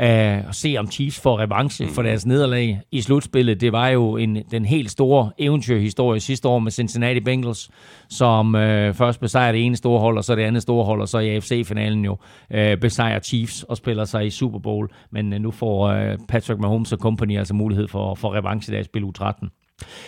øh, 0.00 0.48
og 0.48 0.54
se 0.54 0.76
om 0.78 0.90
Chiefs 0.90 1.20
får 1.20 1.38
revanche 1.38 1.88
for 1.88 2.02
deres 2.02 2.26
nederlag 2.26 2.80
i 2.92 3.00
slutspillet. 3.00 3.60
Det 3.60 3.72
var 3.72 3.88
jo 3.88 4.16
en, 4.16 4.42
den 4.50 4.64
helt 4.64 4.90
store 4.90 5.30
eventyrhistorie 5.38 6.20
sidste 6.20 6.48
år 6.48 6.58
med 6.58 6.72
Cincinnati 6.72 7.20
Bengals, 7.20 7.70
som 8.08 8.54
øh, 8.54 8.94
først 8.94 9.20
besejrer 9.20 9.52
det 9.52 9.66
ene 9.66 9.76
store 9.76 10.00
hold, 10.00 10.18
og 10.18 10.24
så 10.24 10.34
det 10.34 10.42
andet 10.42 10.62
store 10.62 10.84
hold, 10.84 11.00
og 11.00 11.08
så 11.08 11.18
i 11.18 11.28
AFC-finalen 11.34 12.04
jo 12.04 12.16
øh, 12.52 12.76
besejrer 12.76 13.20
Chiefs 13.20 13.62
og 13.62 13.76
spiller 13.76 14.04
sig 14.04 14.26
i 14.26 14.30
Super 14.30 14.58
Bowl. 14.58 14.88
Men 15.10 15.32
øh, 15.32 15.40
nu 15.40 15.50
får 15.50 15.86
øh, 15.86 16.18
Patrick 16.28 16.60
Mahomes 16.60 16.92
og 16.92 16.98
company 16.98 17.38
altså 17.38 17.54
mulighed 17.54 17.88
for, 17.88 18.14
for 18.14 18.34
revanche 18.34 18.72
i 18.72 18.74
deres 18.74 18.86
spil 18.86 19.04
U13. 19.04 19.48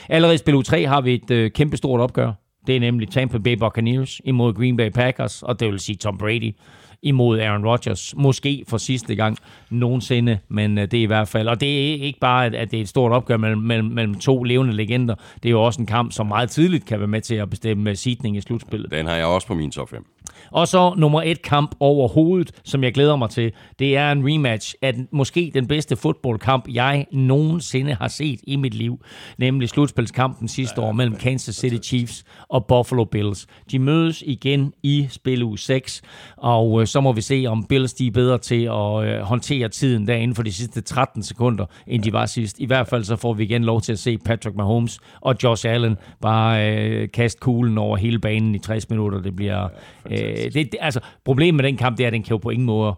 Allerede 0.09 0.35
i 0.35 0.38
spil 0.38 0.55
U3 0.55 0.87
har 0.87 1.01
vi 1.01 1.14
et 1.14 1.31
øh, 1.31 1.51
kæmpestort 1.51 2.01
opgør. 2.01 2.33
Det 2.66 2.77
er 2.77 2.81
nemlig 2.81 3.09
Tampa 3.09 3.38
Bay 3.38 3.57
Buccaneers 3.57 4.20
imod 4.24 4.55
Green 4.55 4.77
Bay 4.77 4.90
Packers, 4.90 5.42
og 5.42 5.61
det 5.61 5.68
vil 5.68 5.79
sige 5.79 5.96
Tom 5.96 6.18
Brady 6.18 6.55
imod 7.02 7.40
Aaron 7.40 7.66
Rodgers. 7.66 8.14
Måske 8.16 8.64
for 8.68 8.78
sidste 8.78 9.14
gang 9.14 9.38
nogensinde, 9.70 10.38
men 10.48 10.78
øh, 10.78 10.90
det 10.90 10.98
er 10.98 11.02
i 11.02 11.06
hvert 11.06 11.28
fald. 11.28 11.48
Og 11.48 11.61
det 11.61 11.68
er 11.68 12.02
ikke 12.02 12.18
bare, 12.20 12.46
at 12.46 12.70
det 12.70 12.76
er 12.76 12.82
et 12.82 12.88
stort 12.88 13.12
opgør 13.12 13.37
mellem, 13.37 13.61
mellem, 13.61 13.88
mellem 13.88 14.14
to 14.14 14.42
levende 14.42 14.72
legender. 14.72 15.14
Det 15.42 15.48
er 15.48 15.50
jo 15.50 15.62
også 15.62 15.80
en 15.80 15.87
kamp, 15.87 16.12
som 16.12 16.26
meget 16.26 16.50
tidligt 16.50 16.87
kan 16.87 16.98
være 16.98 17.08
med 17.08 17.20
til 17.20 17.34
at 17.34 17.50
bestemme 17.50 17.96
sidning 17.96 18.37
i 18.37 18.40
slutspillet. 18.40 18.90
Den 18.90 19.06
har 19.06 19.14
jeg 19.14 19.26
også 19.26 19.46
på 19.46 19.54
min 19.54 19.70
top 19.70 19.90
5. 19.90 20.06
Og 20.50 20.68
så 20.68 20.94
nummer 20.96 21.22
et 21.22 21.42
kamp 21.42 21.74
overhovedet, 21.80 22.50
som 22.64 22.84
jeg 22.84 22.94
glæder 22.94 23.16
mig 23.16 23.30
til, 23.30 23.52
det 23.78 23.96
er 23.96 24.12
en 24.12 24.22
rematch 24.26 24.74
af 24.82 24.94
den, 24.94 25.08
måske 25.12 25.50
den 25.54 25.66
bedste 25.66 25.96
fodboldkamp, 25.96 26.64
jeg 26.68 27.06
nogensinde 27.12 27.94
har 27.94 28.08
set 28.08 28.40
i 28.42 28.56
mit 28.56 28.74
liv, 28.74 29.04
nemlig 29.38 29.68
slutspilskampen 29.68 30.48
sidste 30.48 30.80
år 30.80 30.92
mellem 30.92 31.16
Kansas 31.16 31.54
City 31.54 31.88
Chiefs 31.88 32.24
og 32.48 32.66
Buffalo 32.66 33.04
Bills. 33.04 33.46
De 33.70 33.78
mødes 33.78 34.22
igen 34.26 34.72
i 34.82 35.06
spil 35.11 35.42
u 35.42 35.56
6, 35.56 36.02
og 36.37 36.80
øh, 36.80 36.87
så 36.88 37.01
må 37.01 37.12
vi 37.12 37.20
se, 37.20 37.44
om 37.48 37.64
Bills 37.64 37.94
de 37.94 38.07
er 38.07 38.11
bedre 38.11 38.38
til 38.38 38.62
at 38.64 39.05
øh, 39.05 39.20
håndtere 39.20 39.68
tiden 39.68 40.07
der 40.07 40.14
inden 40.14 40.35
for 40.35 40.42
de 40.42 40.53
sidste 40.53 40.81
13 40.81 41.22
sekunder, 41.22 41.66
end 41.87 42.03
de 42.03 42.12
var 42.12 42.27
sidst. 42.27 42.59
I 42.59 42.66
hvert 42.66 42.88
fald 42.88 43.05
så 43.05 43.16
får 43.16 43.33
vi 43.33 43.44
igen 43.44 43.64
lov 43.64 43.81
til 43.81 43.92
at 43.92 43.98
se 43.98 44.18
Patrick 44.18 44.57
Mahomes 44.57 45.01
og 45.20 45.37
Josh 45.42 45.68
Allen 45.68 45.96
bare 46.20 46.72
øh, 46.72 47.09
kaste 47.11 47.40
kuglen 47.40 47.79
over 47.79 47.96
hele 47.96 48.18
banen 48.18 48.55
i 48.55 48.59
60 48.59 48.90
minutter. 48.90 49.20
Det 49.20 49.37
bliver... 49.37 49.68
Øh, 50.11 50.18
det, 50.18 50.55
det, 50.55 50.77
altså, 50.81 51.01
problemet 51.24 51.55
med 51.55 51.64
den 51.64 51.77
kamp, 51.77 51.98
det 51.98 52.05
er, 52.05 52.07
at 52.07 52.12
den 52.12 52.22
kan 52.22 52.31
jo 52.31 52.38
på 52.38 52.51
ingen 52.51 52.66
måde... 52.66 52.94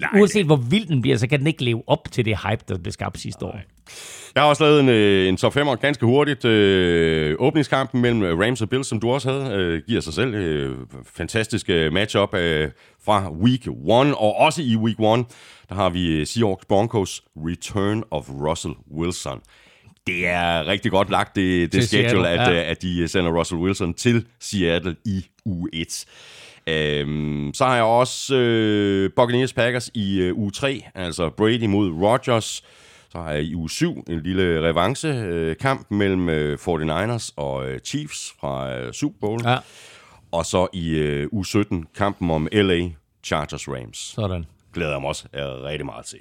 Nej, 0.00 0.20
Uanset 0.20 0.46
hvor 0.46 0.56
vild 0.56 0.86
den 0.86 1.02
bliver, 1.02 1.16
så 1.16 1.28
kan 1.28 1.38
den 1.38 1.46
ikke 1.46 1.64
leve 1.64 1.82
op 1.86 2.12
til 2.12 2.24
det 2.24 2.38
hype, 2.48 2.64
der 2.68 2.78
blev 2.78 2.92
skabt 2.92 3.18
sidste 3.18 3.44
år. 3.44 3.60
Jeg 4.34 4.42
har 4.42 4.48
også 4.48 4.64
lavet 4.64 4.80
en, 4.80 4.88
øh, 4.88 5.28
en 5.28 5.36
top 5.36 5.52
5 5.52 5.66
ganske 5.80 6.06
hurtigt. 6.06 6.44
Øh, 6.44 7.36
åbningskampen 7.38 8.02
mellem 8.02 8.38
Rams 8.38 8.62
og 8.62 8.68
Bills, 8.68 8.86
som 8.86 9.00
du 9.00 9.10
også 9.10 9.32
havde, 9.32 9.54
øh, 9.54 9.82
giver 9.86 10.00
sig 10.00 10.14
selv 10.14 10.34
øh, 10.34 10.76
fantastisk 11.16 11.70
øh, 11.70 11.92
matchup 11.92 12.34
øh, 12.34 12.70
fra 13.04 13.32
week 13.32 13.66
1. 13.66 13.74
Og 14.14 14.36
også 14.36 14.62
i 14.62 14.76
week 14.76 14.98
1, 14.98 15.26
der 15.68 15.74
har 15.74 15.90
vi 15.90 16.06
øh, 16.06 16.26
Seahawks 16.26 16.64
Broncos 16.64 17.22
Return 17.36 18.02
of 18.10 18.30
Russell 18.30 18.74
Wilson. 18.96 19.40
Det 20.06 20.26
er 20.26 20.66
rigtig 20.66 20.90
godt 20.90 21.10
lagt, 21.10 21.36
det, 21.36 21.72
det 21.72 21.84
schedule, 21.84 22.08
Seattle, 22.08 22.28
at, 22.28 22.54
ja. 22.54 22.70
at 22.70 22.82
de 22.82 23.08
sender 23.08 23.38
Russell 23.38 23.60
Wilson 23.60 23.94
til 23.94 24.26
Seattle 24.40 24.96
i 25.04 25.26
u 25.44 25.66
1. 25.72 26.04
Øhm, 26.66 27.50
så 27.54 27.64
har 27.64 27.74
jeg 27.74 27.84
også 27.84 28.36
øh, 28.36 29.10
Buccaneers 29.16 29.52
Packers 29.52 29.90
i 29.94 30.20
øh, 30.20 30.38
uge 30.38 30.50
3, 30.50 30.82
altså 30.94 31.30
Brady 31.30 31.66
mod 31.66 31.90
Rodgers. 31.90 32.64
Så 33.08 33.18
har 33.18 33.32
jeg 33.32 33.42
i 33.42 33.54
uge 33.54 33.70
7 33.70 34.04
en 34.08 34.20
lille 34.20 34.68
revanche-kamp 34.68 35.86
øh, 35.90 35.96
mellem 35.96 36.28
øh, 36.28 36.58
49ers 36.68 37.30
og 37.36 37.68
øh, 37.68 37.80
Chiefs 37.80 38.34
fra 38.40 38.76
øh, 38.76 38.92
Super 38.92 39.16
Bowl. 39.20 39.40
Ja. 39.44 39.58
Og 40.32 40.46
så 40.46 40.66
i 40.72 40.90
øh, 40.90 41.28
uge 41.32 41.46
17 41.46 41.86
kampen 41.96 42.30
om 42.30 42.48
LA 42.52 42.90
Chargers 43.24 43.68
Rams. 43.68 43.98
Sådan. 43.98 44.44
Glæder 44.72 44.92
jeg 44.92 45.00
mig 45.00 45.08
også 45.08 45.24
rigtig 45.34 45.86
meget 45.86 46.06
til. 46.06 46.18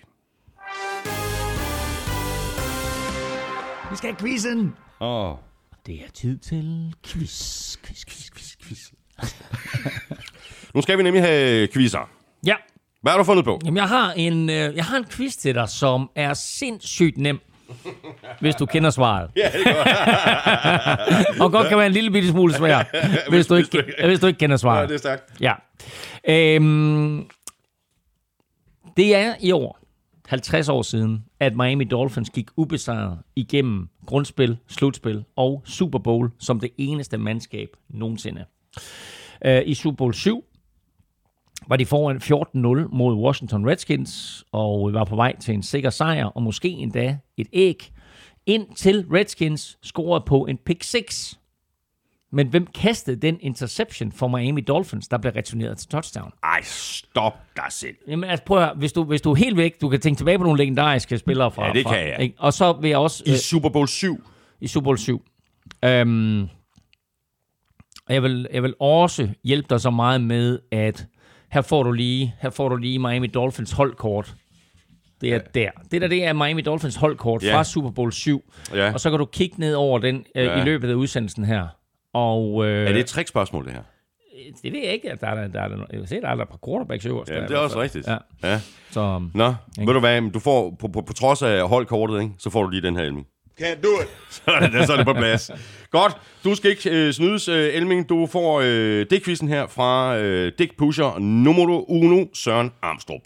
Vi 3.92 3.98
skal 3.98 4.10
have 4.10 4.20
quizzen. 4.20 4.76
Åh. 5.00 5.32
Oh. 5.32 5.38
Det 5.86 5.96
er 5.96 6.12
tid 6.14 6.38
til 6.38 6.96
quiz, 7.06 7.78
quiz, 7.78 8.06
quiz, 8.06 8.30
quiz, 8.32 8.56
quiz. 8.62 8.92
nu 10.74 10.82
skal 10.82 10.98
vi 10.98 11.04
nemlig 11.04 11.24
have 11.24 11.68
quizzer. 11.68 12.10
Ja. 12.46 12.56
Hvad 13.02 13.12
har 13.12 13.18
du 13.18 13.24
fundet 13.24 13.46
på? 13.46 13.60
Jamen, 13.66 13.78
jeg 13.78 13.88
har 13.88 14.12
en, 14.12 14.50
øh, 14.50 14.76
jeg 14.76 14.86
har 14.86 14.98
en 14.98 15.06
quiz 15.06 15.36
til 15.36 15.56
dig, 15.56 15.70
som 15.70 16.10
er 16.16 16.34
sindssygt 16.34 17.18
nem. 17.18 17.40
Hvis 18.40 18.56
du 18.56 18.66
kender 18.66 18.90
svaret. 18.90 19.30
Ja, 19.36 19.52
det 19.54 19.68
og 21.44 21.52
godt 21.52 21.68
kan 21.68 21.78
være 21.78 21.88
en 21.88 21.94
lille 21.94 22.12
bitte 22.12 22.30
smule 22.30 22.54
svær, 22.54 22.84
hvis, 23.32 23.48
du 23.48 23.56
ikke, 23.56 23.84
hvis 24.06 24.20
du 24.20 24.28
ikke 24.28 24.38
kender 24.38 24.58
svaret. 24.58 24.82
Ja, 24.82 24.88
det 24.88 24.94
er 24.94 24.98
stærkt. 24.98 25.42
Ja. 25.42 25.54
Øhm, 26.28 27.26
det 28.98 29.16
er 29.16 29.34
i 29.40 29.52
år 29.52 29.80
50 30.28 30.70
år 30.70 30.82
siden, 30.82 31.26
at 31.40 31.56
Miami 31.56 31.84
Dolphins 31.84 32.30
gik 32.30 32.48
ubesejret 32.58 33.18
igennem 33.36 33.90
grundspil, 34.06 34.58
slutspil 34.68 35.24
og 35.36 35.64
Super 35.66 36.00
Bowl 36.00 36.32
som 36.40 36.60
det 36.60 36.70
eneste 36.78 37.18
mandskab 37.18 37.68
nogensinde. 37.90 38.46
Øh, 39.46 39.62
I 39.66 39.74
Super 39.74 39.96
Bowl 39.96 40.14
7 40.14 40.46
var 41.68 41.76
de 41.76 41.86
foran 41.86 42.18
14-0 42.18 42.96
mod 42.96 43.16
Washington 43.16 43.70
Redskins, 43.70 44.44
og 44.52 44.94
var 44.94 45.04
på 45.04 45.16
vej 45.16 45.36
til 45.40 45.54
en 45.54 45.64
sikker 45.64 45.90
sejr, 45.90 46.26
og 46.26 46.44
måske 46.44 46.70
endda 46.70 47.18
et 47.38 47.48
æg, 47.54 47.92
indtil 48.46 49.06
Redskins 49.14 49.78
scorede 49.82 50.24
på 50.28 50.46
en 50.46 50.58
pick 50.58 50.84
6. 50.84 51.40
Men 52.32 52.48
hvem 52.48 52.68
kastede 52.68 53.16
den 53.16 53.38
interception 53.42 54.12
for 54.12 54.28
Miami 54.28 54.62
Dolphins, 54.62 55.08
der 55.08 55.18
blev 55.18 55.34
returneret 55.36 55.78
til 55.78 55.90
touchdown? 55.90 56.32
Ej, 56.44 56.62
stop 56.64 57.34
dig 57.56 57.66
selv. 57.70 57.96
Jamen 58.08 58.30
altså 58.30 58.46
prøv 58.46 58.58
at 58.58 58.64
høre, 58.64 58.76
hvis 58.76 58.94
du, 58.94 59.04
hvis 59.04 59.22
du 59.22 59.32
er 59.32 59.36
helt 59.36 59.58
væk, 59.58 59.82
du 59.82 59.90
kan 59.90 60.00
tænke 60.00 60.20
tilbage 60.20 60.38
på 60.38 60.44
nogle 60.44 60.58
legendariske 60.58 61.18
spillere 61.18 61.52
fra... 61.52 61.68
Ja, 61.68 61.74
det 61.74 61.86
kan 61.86 62.08
jeg. 62.08 62.18
Ikke? 62.20 62.36
Og 62.40 62.54
så 62.54 62.74
vil 62.74 62.90
jeg 62.90 62.98
også... 62.98 63.24
I 63.26 63.32
øh, 63.32 63.38
Super 63.38 63.70
Bowl 63.70 63.88
7? 63.88 64.24
I 64.62 64.68
Super 64.68 64.84
Bowl 64.84 64.98
7. 64.98 65.26
Øhm, 65.86 66.42
og 68.08 68.14
jeg 68.14 68.24
vil, 68.24 68.48
jeg 68.54 68.64
vil 68.64 68.74
også 68.80 69.30
hjælpe 69.44 69.68
dig 69.70 69.82
så 69.82 69.90
meget 69.90 70.22
med, 70.22 70.60
at 70.72 71.08
her 71.54 71.62
får 71.62 71.84
du 71.84 71.92
lige, 71.92 72.36
her 72.40 72.50
får 72.50 72.70
du 72.70 72.76
lige 72.76 73.00
Miami 73.00 73.28
Dolphins 73.28 73.72
holdkort. 73.72 74.36
Det 75.22 75.30
er 75.30 75.34
ja. 75.34 75.40
der. 75.62 75.70
Det 75.92 76.02
der, 76.02 76.08
det 76.08 76.26
er 76.26 76.34
Miami 76.34 76.62
Dolphins 76.62 76.96
holdkort 76.96 77.44
ja. 77.44 77.56
fra 77.56 77.64
Super 77.64 77.90
Bowl 77.90 78.12
7. 78.12 78.54
Ja. 78.74 78.94
Og 78.94 79.00
så 79.00 79.10
kan 79.10 79.20
du 79.20 79.26
kigge 79.26 79.56
ned 79.60 79.74
over 79.76 80.00
den 80.00 80.26
øh, 80.36 80.46
ja. 80.46 80.62
i 80.62 80.66
løbet 80.66 80.90
af 80.90 80.94
udsendelsen 80.94 81.46
her. 81.46 81.68
Og, 82.14 82.66
øh, 82.66 82.88
er 82.88 82.92
det 82.92 83.00
et 83.00 83.06
trickspørgsmål, 83.06 83.66
det 83.66 83.74
her? 83.74 83.82
Det 84.64 84.74
ved 84.74 84.80
jeg 84.80 84.94
ikke. 84.94 85.18
Der 85.22 85.28
er, 85.28 85.48
der, 85.48 85.62
er, 85.62 85.68
der, 85.68 85.78
jeg 85.92 86.00
kan 86.00 86.08
se, 86.08 86.22
der 86.22 86.28
er 86.28 86.36
der 86.36 86.44
et 86.44 86.50
par 86.50 86.60
quarterbacks 86.68 87.06
øverst. 87.06 87.32
Ja, 87.32 87.42
det 87.42 87.52
er 87.52 87.58
også 87.58 87.82
rigtigt. 87.82 88.08
Ja. 88.08 88.18
ja. 88.44 88.60
Så, 88.92 89.22
Nå, 89.34 89.48
ikke? 89.48 89.88
ved 89.88 89.94
du 89.94 90.00
hvad, 90.00 90.32
du 90.32 90.40
får, 90.40 90.78
på, 90.80 90.88
på, 90.88 91.02
på 91.02 91.14
trods 91.14 91.42
af 91.42 91.70
holdkortet, 91.70 92.22
ikke, 92.22 92.34
så 92.40 92.50
får 92.50 92.64
du 92.64 92.70
lige 92.70 92.82
den 92.82 92.96
her, 92.96 93.04
Elming. 93.04 93.28
Can't 93.62 93.82
do 93.84 94.02
it. 94.02 94.08
Sådan 94.46 94.76
er 94.76 94.86
så 94.86 94.94
er 94.94 94.98
det 94.98 95.06
på 95.06 95.14
plads. 95.14 95.52
Godt, 95.92 96.14
du 96.44 96.56
skal 96.56 96.72
ikke 96.72 96.90
øh, 96.90 97.14
snydes, 97.14 97.48
øh, 97.48 97.74
Elming. 97.74 98.10
Du 98.10 98.28
får 98.28 98.62
øh, 98.66 99.06
dækvisen 99.10 99.48
her 99.48 99.68
fra 99.68 100.18
øh, 100.18 100.52
Dick 100.60 100.78
Pusher 100.78 101.20
nummer 101.20 101.90
uno, 101.90 102.26
Søren 102.34 102.72
Armstrong. 102.82 103.22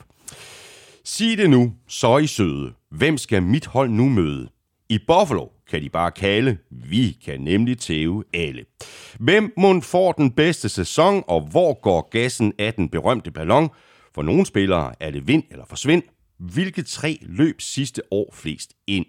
Sig 1.03 1.37
det 1.37 1.49
nu, 1.49 1.73
så 1.87 2.17
I 2.17 2.27
søde. 2.27 2.73
Hvem 2.91 3.17
skal 3.17 3.43
mit 3.43 3.65
hold 3.65 3.89
nu 3.89 4.09
møde? 4.09 4.49
I 4.89 4.99
Buffalo 5.07 5.45
kan 5.69 5.81
de 5.81 5.89
bare 5.89 6.11
kalde, 6.11 6.57
vi 6.71 7.17
kan 7.25 7.39
nemlig 7.39 7.77
tæve 7.77 8.23
alle. 8.33 8.65
Hvem 9.19 9.53
må 9.57 9.81
får 9.81 10.11
den 10.11 10.31
bedste 10.31 10.69
sæson, 10.69 11.23
og 11.27 11.41
hvor 11.41 11.81
går 11.81 12.09
gassen 12.09 12.53
af 12.59 12.73
den 12.73 12.89
berømte 12.89 13.31
ballon? 13.31 13.69
For 14.15 14.21
nogle 14.21 14.45
spillere 14.45 14.93
er 14.99 15.11
det 15.11 15.27
vind 15.27 15.43
eller 15.51 15.65
forsvind. 15.65 16.03
Hvilke 16.39 16.83
tre 16.83 17.17
løb 17.21 17.61
sidste 17.61 18.01
år 18.11 18.33
flest 18.33 18.73
ind? 18.87 19.05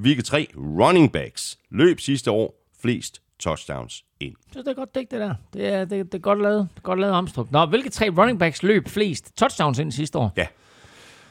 Hvilke 0.00 0.22
tre 0.22 0.46
running 0.56 1.12
backs 1.12 1.58
løb 1.70 2.00
sidste 2.00 2.30
år 2.30 2.54
flest 2.82 3.22
touchdowns 3.38 4.04
ind? 4.20 4.34
Synes, 4.50 4.64
det 4.64 4.70
er 4.70 4.74
godt 4.74 4.94
dækt, 4.94 5.10
det 5.10 5.20
der. 5.20 5.34
Det 5.52 5.66
er, 5.66 5.84
det, 5.84 6.12
det 6.12 6.14
er 6.14 6.22
godt 6.22 6.42
lavet. 6.42 6.68
Godt 6.82 7.00
lavet 7.00 7.12
Amstrup. 7.14 7.50
Nå, 7.52 7.66
hvilke 7.66 7.90
tre 7.90 8.10
running 8.18 8.38
backs 8.38 8.62
løb 8.62 8.88
flest 8.88 9.36
touchdowns 9.36 9.78
ind 9.78 9.92
sidste 9.92 10.18
år? 10.18 10.32
Ja. 10.36 10.46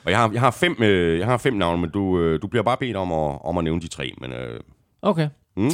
Og 0.05 0.11
jeg 0.11 0.19
har, 0.19 0.31
jeg 0.31 0.41
har, 0.41 0.51
fem, 0.51 0.75
øh, 0.83 1.19
jeg 1.19 1.25
har 1.27 1.37
fem 1.37 1.53
navne, 1.53 1.81
men 1.81 1.89
du, 1.89 2.19
øh, 2.19 2.41
du 2.41 2.47
bliver 2.47 2.63
bare 2.63 2.77
bedt 2.77 2.95
om 2.95 3.11
at, 3.11 3.41
om 3.45 3.57
at 3.57 3.63
nævne 3.63 3.81
de 3.81 3.87
tre. 3.87 4.13
Men, 4.21 4.31
øh, 4.31 4.59
Okay. 5.01 5.29
mm, 5.57 5.69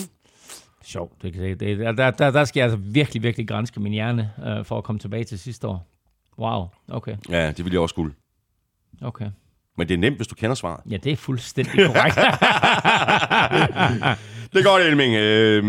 Sjovt. 0.84 1.22
Det, 1.22 1.34
det, 1.34 1.60
det, 1.60 1.78
der, 1.98 2.12
der, 2.12 2.32
der 2.32 2.46
skal 2.46 2.60
jeg 2.60 2.66
altså 2.72 2.78
virkelig, 2.91 3.24
virkelig 3.24 3.48
grænske 3.48 3.80
min 3.80 3.93
hjerne 3.93 4.32
øh, 4.48 4.66
for 4.66 4.78
at 4.78 4.84
komme 4.84 5.00
tilbage 5.00 5.24
til 5.24 5.39
sidste 5.39 5.68
år. 5.68 5.88
Wow. 6.39 6.68
Okay. 6.88 7.16
ja, 7.30 7.52
det 7.52 7.66
vil 7.66 7.72
jeg 7.72 7.82
også 7.82 7.93
skulle. 7.93 8.14
Okay. 9.02 9.26
Men 9.78 9.88
det 9.88 9.94
er 9.94 9.98
nemt, 9.98 10.16
hvis 10.16 10.28
du 10.28 10.36
kender 10.36 10.56
svaret. 10.56 10.92
Ja, 10.92 10.98
det 10.98 11.12
er 11.12 11.16
fuldstændig 11.16 11.86
korrekt. 11.86 12.16
Det 14.54 14.62
er 14.62 14.70
godt, 14.70 14.84
Elming. 14.84 15.16
Øh, 15.16 15.64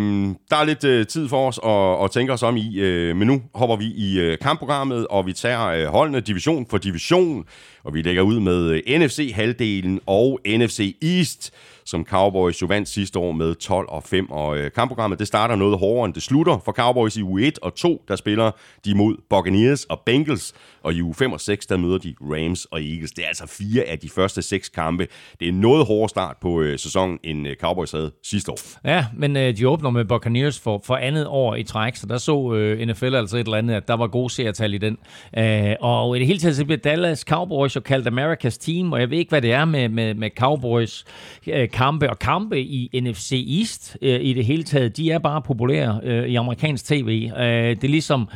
der 0.51 0.57
er 0.57 0.65
lidt 0.65 0.85
øh, 0.85 1.07
tid 1.07 1.29
for 1.29 1.49
os 1.49 1.61
at, 1.65 2.05
at 2.05 2.11
tænke 2.11 2.33
os 2.33 2.43
om 2.43 2.57
i, 2.57 2.79
øh, 2.79 3.17
men 3.17 3.29
nu 3.29 3.43
hopper 3.55 3.77
vi 3.77 3.85
i 3.85 4.21
øh, 4.21 4.39
kampprogrammet, 4.39 5.07
og 5.07 5.27
vi 5.27 5.33
tager 5.33 5.67
øh, 5.67 5.87
holdene 5.87 6.21
division 6.21 6.67
for 6.71 6.79
division, 6.79 7.45
og 7.85 7.95
vi 7.95 8.03
lægger 8.03 8.23
ud 8.23 8.41
med 8.41 8.71
øh, 8.71 9.01
NFC-halvdelen 9.01 10.01
og 10.07 10.41
NFC 10.47 10.97
East, 11.03 11.53
som 11.87 12.05
Cowboys 12.05 12.63
jo 12.63 12.67
vandt 12.67 12.89
sidste 12.89 13.19
år 13.19 13.33
med 13.33 13.55
12 13.55 13.87
og 13.89 14.03
5. 14.03 14.31
Og 14.31 14.59
øh, 14.59 14.71
kampprogrammet 14.71 15.19
det 15.19 15.27
starter 15.27 15.57
noget 15.57 15.79
hårdere, 15.79 16.05
end 16.05 16.15
det 16.15 16.23
slutter 16.23 16.59
for 16.65 16.73
Cowboys 16.73 17.17
i 17.17 17.23
uge 17.23 17.43
1 17.43 17.59
og 17.63 17.75
2, 17.75 18.05
der 18.09 18.17
spiller 18.17 18.51
de 18.85 18.95
mod 18.95 19.17
Buccaneers 19.31 19.85
og 19.85 20.01
Bengals, 20.07 20.55
og 20.83 20.95
i 20.95 21.03
uge 21.03 21.15
5 21.15 21.33
og 21.33 21.41
6, 21.41 21.67
der 21.67 21.77
møder 21.77 21.99
de 21.99 22.15
Rams 22.21 22.65
og 22.65 22.83
Eagles. 22.83 23.11
Det 23.11 23.25
er 23.25 23.29
altså 23.29 23.47
fire 23.47 23.83
af 23.83 23.99
de 23.99 24.09
første 24.09 24.43
seks 24.43 24.69
kampe. 24.69 25.07
Det 25.41 25.49
er 25.49 25.53
en 25.53 25.61
noget 25.61 25.87
hårdere 25.87 26.09
start 26.09 26.37
på 26.41 26.61
øh, 26.61 26.79
sæsonen, 26.79 27.19
end 27.25 27.49
øh, 27.49 27.57
Cowboys 27.57 27.93
havde 27.93 28.11
sidste 28.23 28.53
år. 28.53 28.59
ja, 28.85 29.07
men 29.15 29.37
øh, 29.37 29.57
de 29.57 29.69
åbner 29.69 29.91
med 29.91 30.05
Buccaneers 30.05 30.61
for, 30.61 30.83
for 30.85 30.97
andet 30.97 31.27
år 31.27 31.55
i 31.55 31.63
træk, 31.63 31.97
så 31.97 32.07
der 32.07 32.19
så 32.19 32.55
øh, 32.55 32.89
NFL 32.89 33.15
altså 33.15 33.37
et 33.37 33.45
eller 33.45 33.59
andet, 33.59 33.75
at 33.75 33.89
der 33.89 33.95
var 33.95 34.07
gode 34.07 34.31
serietal 34.31 34.75
i 34.75 34.79
den. 34.79 34.99
Øh, 35.39 35.75
og 35.81 36.17
i 36.17 36.19
det 36.19 36.27
hele 36.27 36.39
taget 36.39 36.57
så 36.57 36.65
bliver 36.65 36.79
Dallas 36.79 37.21
Cowboys 37.21 37.77
jo 37.77 37.81
kaldt 37.81 38.09
America's 38.09 38.59
Team, 38.61 38.93
og 38.93 39.01
jeg 39.01 39.11
ved 39.11 39.19
ikke, 39.19 39.29
hvad 39.29 39.43
det 39.43 39.53
er 39.53 39.65
med, 39.65 39.89
med, 39.89 40.15
med 40.15 40.31
Cowboys 40.39 41.05
øh, 41.47 41.69
kampe 41.77 42.11
og 42.11 42.19
kampe 42.19 42.61
i 42.61 43.01
NFC 43.03 43.59
East 43.59 43.99
øh, 44.03 44.21
i 44.23 44.33
det 44.33 44.45
hele 44.45 44.63
taget. 44.63 44.97
De 44.97 45.11
er 45.11 45.19
bare 45.19 45.43
populære 45.43 46.01
øh, 46.03 46.29
i 46.29 46.35
amerikansk 46.35 46.85
tv. 46.85 47.31
Øh, 47.39 47.45
det 47.45 47.85
er 47.85 47.89
ligesom 47.89 48.29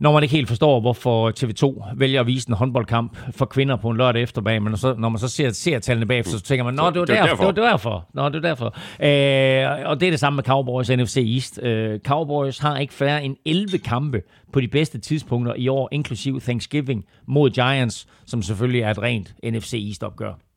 når 0.00 0.12
man 0.12 0.22
ikke 0.22 0.34
helt 0.34 0.48
forstår, 0.48 0.80
hvorfor 0.80 1.30
TV2 1.30 1.94
vælger 1.96 2.20
at 2.20 2.26
vise 2.26 2.48
en 2.48 2.54
håndboldkamp 2.54 3.18
for 3.30 3.44
kvinder 3.46 3.76
på 3.76 3.90
en 3.90 3.96
lørdag 3.96 4.22
eftermiddag, 4.22 4.62
men 4.62 4.76
så, 4.76 4.94
når 4.98 5.08
man 5.08 5.18
så 5.18 5.28
ser, 5.28 5.50
ser 5.50 5.78
tallene 5.78 6.06
bagefter, 6.06 6.32
så 6.32 6.42
tænker 6.42 6.64
man, 6.64 6.74
nå, 6.74 6.90
det 6.90 7.00
var, 7.00 7.04
Det 7.04 7.14
var 7.14 7.26
derfor. 7.26 7.36
derfor. 7.36 7.52
Det 7.52 7.62
var 7.62 7.70
derfor. 7.70 8.06
Nå, 8.14 8.28
det 8.28 8.42
var 8.42 8.48
derfor. 8.48 8.66
Øh, 8.66 9.90
og 9.90 10.00
det 10.00 10.06
er 10.06 10.10
det 10.10 10.20
samme 10.20 10.36
med 10.36 10.44
Cowboys 10.44 10.90
NFC 10.90 11.16
East. 11.34 11.62
Øh, 11.62 12.00
Cowboys 12.00 12.58
har 12.58 12.78
ikke 12.78 12.94
færre 12.94 13.24
end 13.24 13.36
11 13.46 13.78
kampe 13.78 14.22
på 14.52 14.60
de 14.60 14.68
bedste 14.68 14.98
tidspunkter 14.98 15.54
i 15.54 15.68
år, 15.68 15.88
inklusiv 15.92 16.40
Thanksgiving 16.40 17.04
mod 17.26 17.50
Giants, 17.50 18.06
som 18.26 18.42
selvfølgelig 18.42 18.80
er 18.80 18.90
et 18.90 19.02
rent 19.02 19.34
NFC 19.44 19.74
East-opgør. 19.88 20.47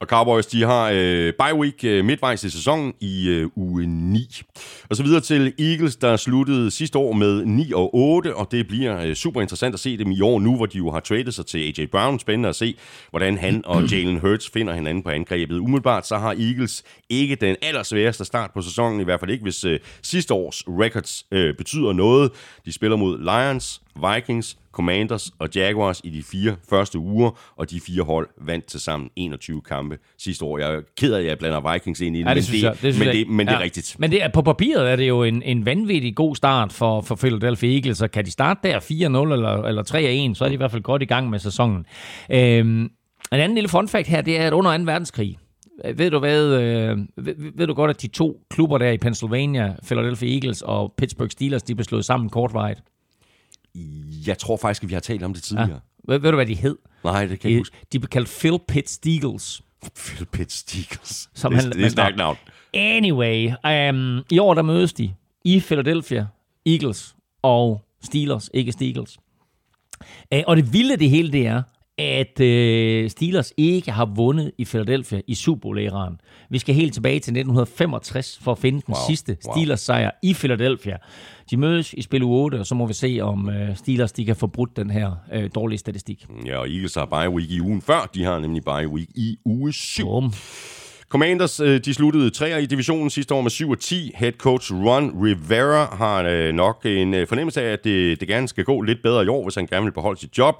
Og 0.00 0.06
Cowboys, 0.06 0.46
de 0.46 0.62
har 0.62 0.90
øh, 0.94 1.32
bye 1.32 1.54
week 1.54 1.84
øh, 1.84 2.04
midtvejs 2.04 2.44
i 2.44 2.50
sæsonen 2.50 2.94
i 3.00 3.28
øh, 3.28 3.48
uge 3.56 3.86
9. 3.86 4.42
Og 4.90 4.96
så 4.96 5.02
videre 5.02 5.20
til 5.20 5.54
Eagles, 5.58 5.96
der 5.96 6.16
sluttede 6.16 6.70
sidste 6.70 6.98
år 6.98 7.12
med 7.12 7.44
9 7.44 7.72
og 7.72 7.94
8, 7.94 8.36
og 8.36 8.48
det 8.50 8.68
bliver 8.68 9.00
øh, 9.00 9.14
super 9.14 9.40
interessant 9.40 9.74
at 9.74 9.80
se 9.80 9.96
dem 9.96 10.10
i 10.10 10.20
år 10.20 10.40
nu, 10.40 10.56
hvor 10.56 10.66
de 10.66 10.78
jo 10.78 10.90
har 10.90 11.00
tradet 11.00 11.34
sig 11.34 11.46
til 11.46 11.58
AJ 11.58 11.86
Brown. 11.86 12.18
Spændende 12.18 12.48
at 12.48 12.56
se, 12.56 12.76
hvordan 13.10 13.38
han 13.38 13.62
og 13.66 13.82
Jalen 13.92 14.18
Hurts 14.18 14.50
finder 14.50 14.74
hinanden 14.74 15.02
på 15.02 15.10
angrebet. 15.10 15.58
Umiddelbart 15.58 16.06
så 16.06 16.18
har 16.18 16.30
Eagles 16.30 16.82
ikke 17.08 17.34
den 17.34 17.56
allersværeste 17.62 18.24
start 18.24 18.50
på 18.54 18.62
sæsonen, 18.62 19.00
i 19.00 19.04
hvert 19.04 19.20
fald 19.20 19.30
ikke 19.30 19.42
hvis 19.42 19.64
øh, 19.64 19.80
sidste 20.02 20.34
års 20.34 20.64
records 20.68 21.26
øh, 21.32 21.56
betyder 21.56 21.92
noget. 21.92 22.30
De 22.64 22.72
spiller 22.72 22.96
mod 22.96 23.18
Lions, 23.18 23.82
Vikings, 23.96 24.56
Commanders 24.72 25.30
og 25.38 25.48
Jaguars 25.54 26.00
i 26.04 26.10
de 26.10 26.22
fire 26.22 26.56
første 26.70 26.98
uger, 26.98 27.30
og 27.56 27.70
de 27.70 27.80
fire 27.86 28.02
hold 28.02 28.28
vandt 28.46 28.64
til 28.66 28.80
sammen 28.80 29.10
21 29.16 29.60
kampe 29.62 29.98
sidste 30.18 30.44
år. 30.44 30.58
Jeg 30.58 30.74
er 30.74 30.80
ked 30.98 31.12
af, 31.14 31.18
at 31.20 31.26
jeg 31.26 31.38
blander 31.38 31.72
Vikings 31.72 32.00
ind 32.00 32.16
i 32.16 32.18
det, 32.22 32.26
Ja, 32.28 32.34
det 32.34 32.48
men, 32.50 32.54
det, 32.54 32.62
jeg. 32.62 32.76
Det 32.82 32.98
men, 32.98 33.06
jeg. 33.06 33.14
det, 33.14 33.28
men 33.28 33.46
det 33.46 33.52
er 33.52 33.58
Ja. 33.58 33.62
rigtigt. 33.64 33.96
Men 33.98 34.10
det 34.10 34.20
på 34.34 34.42
papiret 34.42 34.90
er 34.92 34.96
det 34.96 35.08
jo 35.08 35.22
en, 35.22 35.42
en 35.42 35.66
vanvittig 35.66 36.16
god 36.16 36.36
start 36.36 36.72
for, 36.72 37.00
for 37.00 37.14
Philadelphia 37.14 37.74
Eagles, 37.74 37.98
så 37.98 38.08
kan 38.08 38.24
de 38.24 38.30
starte 38.30 38.60
der 38.68 38.78
4-0 38.80 38.92
eller, 39.32 39.62
eller 39.62 40.30
3-1, 40.32 40.34
så 40.34 40.44
er 40.44 40.48
de 40.48 40.54
i 40.54 40.56
hvert 40.56 40.70
fald 40.70 40.82
godt 40.82 41.02
i 41.02 41.06
gang 41.06 41.30
med 41.30 41.38
sæsonen. 41.38 41.86
Øhm, 42.30 42.80
en 42.80 42.90
anden 43.40 43.54
lille 43.54 43.68
fun 43.68 43.88
fact 43.88 44.08
her, 44.08 44.20
det 44.22 44.40
er, 44.40 44.46
at 44.46 44.52
under 44.52 44.78
2. 44.78 44.84
verdenskrig, 44.84 45.38
ved 45.94 46.10
du 46.10 46.18
hvad, 46.18 46.46
øh, 46.46 46.98
ved, 47.16 47.34
ved 47.56 47.66
du 47.66 47.74
godt, 47.74 47.90
at 47.90 48.02
de 48.02 48.06
to 48.08 48.40
klubber 48.50 48.78
der 48.78 48.90
i 48.90 48.98
Pennsylvania, 48.98 49.74
Philadelphia 49.86 50.34
Eagles 50.34 50.62
og 50.62 50.92
Pittsburgh 50.98 51.30
Steelers, 51.30 51.62
de 51.62 51.74
blev 51.74 51.84
slået 51.84 52.04
sammen 52.04 52.30
kortvarigt? 52.30 52.80
Jeg 54.26 54.38
tror 54.38 54.56
faktisk, 54.56 54.82
at 54.82 54.88
vi 54.88 54.94
har 54.94 55.00
talt 55.00 55.22
om 55.22 55.34
det 55.34 55.40
Ja. 55.52 55.56
tidligere. 55.56 55.80
Ved, 56.08 56.18
ved 56.18 56.30
du, 56.30 56.36
hvad 56.36 56.46
de 56.46 56.54
hed? 56.54 56.76
Nej, 57.04 57.26
det 57.26 57.40
kan 57.40 57.50
jeg 57.50 57.56
ikke 57.56 57.60
huske. 57.60 57.76
de 57.92 57.98
blev 57.98 58.08
kaldt 58.08 58.36
Phil 58.40 58.58
Pitt 58.68 58.90
Steagles. 58.90 59.62
Phil 59.96 60.26
Pitt 60.26 60.52
Steagles. 60.52 61.30
Som 61.34 61.52
det, 61.52 61.62
han- 61.62 61.72
det 61.72 61.84
er 61.84 61.88
stærkt 61.88 62.16
navn. 62.16 62.36
Anyway, 62.74 63.46
um, 63.90 64.24
i 64.30 64.38
år 64.38 64.54
der 64.54 64.62
mødes 64.62 64.92
de 64.92 65.14
i 65.44 65.60
Philadelphia, 65.60 66.26
Eagles 66.66 67.14
og 67.42 67.82
Steelers, 68.02 68.50
ikke 68.54 68.72
Steagles. 68.72 69.18
Uh, 70.34 70.40
og 70.46 70.56
det 70.56 70.72
vilde 70.72 70.96
det 70.96 71.10
hele, 71.10 71.32
det 71.32 71.46
er, 71.46 71.62
at 72.00 72.40
uh, 72.40 73.10
Steelers 73.10 73.52
ikke 73.56 73.92
har 73.92 74.04
vundet 74.04 74.52
i 74.58 74.64
Philadelphia 74.64 75.20
i 75.26 75.34
Super 75.34 75.60
Bowl-æraen. 75.60 76.20
Vi 76.50 76.58
skal 76.58 76.74
helt 76.74 76.94
tilbage 76.94 77.20
til 77.20 77.30
1965 77.30 78.38
for 78.42 78.52
at 78.52 78.58
finde 78.58 78.82
den 78.86 78.94
Wow, 78.94 79.06
sidste. 79.08 79.36
Steelers-sejr 79.40 80.10
i 80.22 80.34
Philadelphia. 80.34 80.96
De 81.50 81.56
mødes 81.56 81.92
i 81.92 82.02
spil 82.02 82.22
uge 82.22 82.44
8, 82.44 82.56
og 82.56 82.66
så 82.66 82.74
må 82.74 82.86
vi 82.86 82.92
se, 82.94 83.18
om 83.22 83.48
uh, 83.48 83.54
Steelers 83.76 84.12
de 84.12 84.24
kan 84.24 84.36
få 84.36 84.46
brudt 84.46 84.76
den 84.76 84.90
her 84.90 85.10
uh, 85.36 85.44
dårlige 85.54 85.78
statistik. 85.78 86.26
Ja, 86.46 86.58
og 86.58 86.68
Eagles 86.68 86.94
har 86.94 87.06
bye 87.06 87.30
week 87.30 87.50
i 87.50 87.60
ugen 87.60 87.82
før. 87.82 88.10
De 88.14 88.24
har 88.24 88.38
nemlig 88.38 88.64
bye 88.64 88.88
week 88.88 89.08
i 89.14 89.36
uge 89.44 89.72
7. 89.72 90.04
Bum. 90.04 90.32
Commanders, 91.10 91.60
øh, 91.60 91.80
de 91.84 91.94
sluttede 91.94 92.30
træer 92.30 92.58
i 92.58 92.66
divisionen 92.66 93.10
sidste 93.10 93.34
år 93.34 93.40
med 93.40 93.50
7 93.50 93.70
og 93.70 93.78
10. 93.78 94.12
Head 94.14 94.32
coach 94.32 94.72
Ron 94.72 95.22
Rivera 95.22 95.96
har 95.96 96.22
øh, 96.22 96.52
nok 96.52 96.86
en 96.86 97.14
øh, 97.14 97.26
fornemmelse 97.28 97.62
af, 97.62 97.72
at 97.72 97.84
det, 97.84 98.20
det 98.20 98.28
gerne 98.28 98.48
skal 98.48 98.64
gå 98.64 98.80
lidt 98.80 99.02
bedre 99.02 99.24
i 99.24 99.28
år, 99.28 99.42
hvis 99.42 99.54
han 99.54 99.66
gerne 99.66 99.84
vil 99.84 99.92
beholde 99.92 100.20
sit 100.20 100.38
job. 100.38 100.54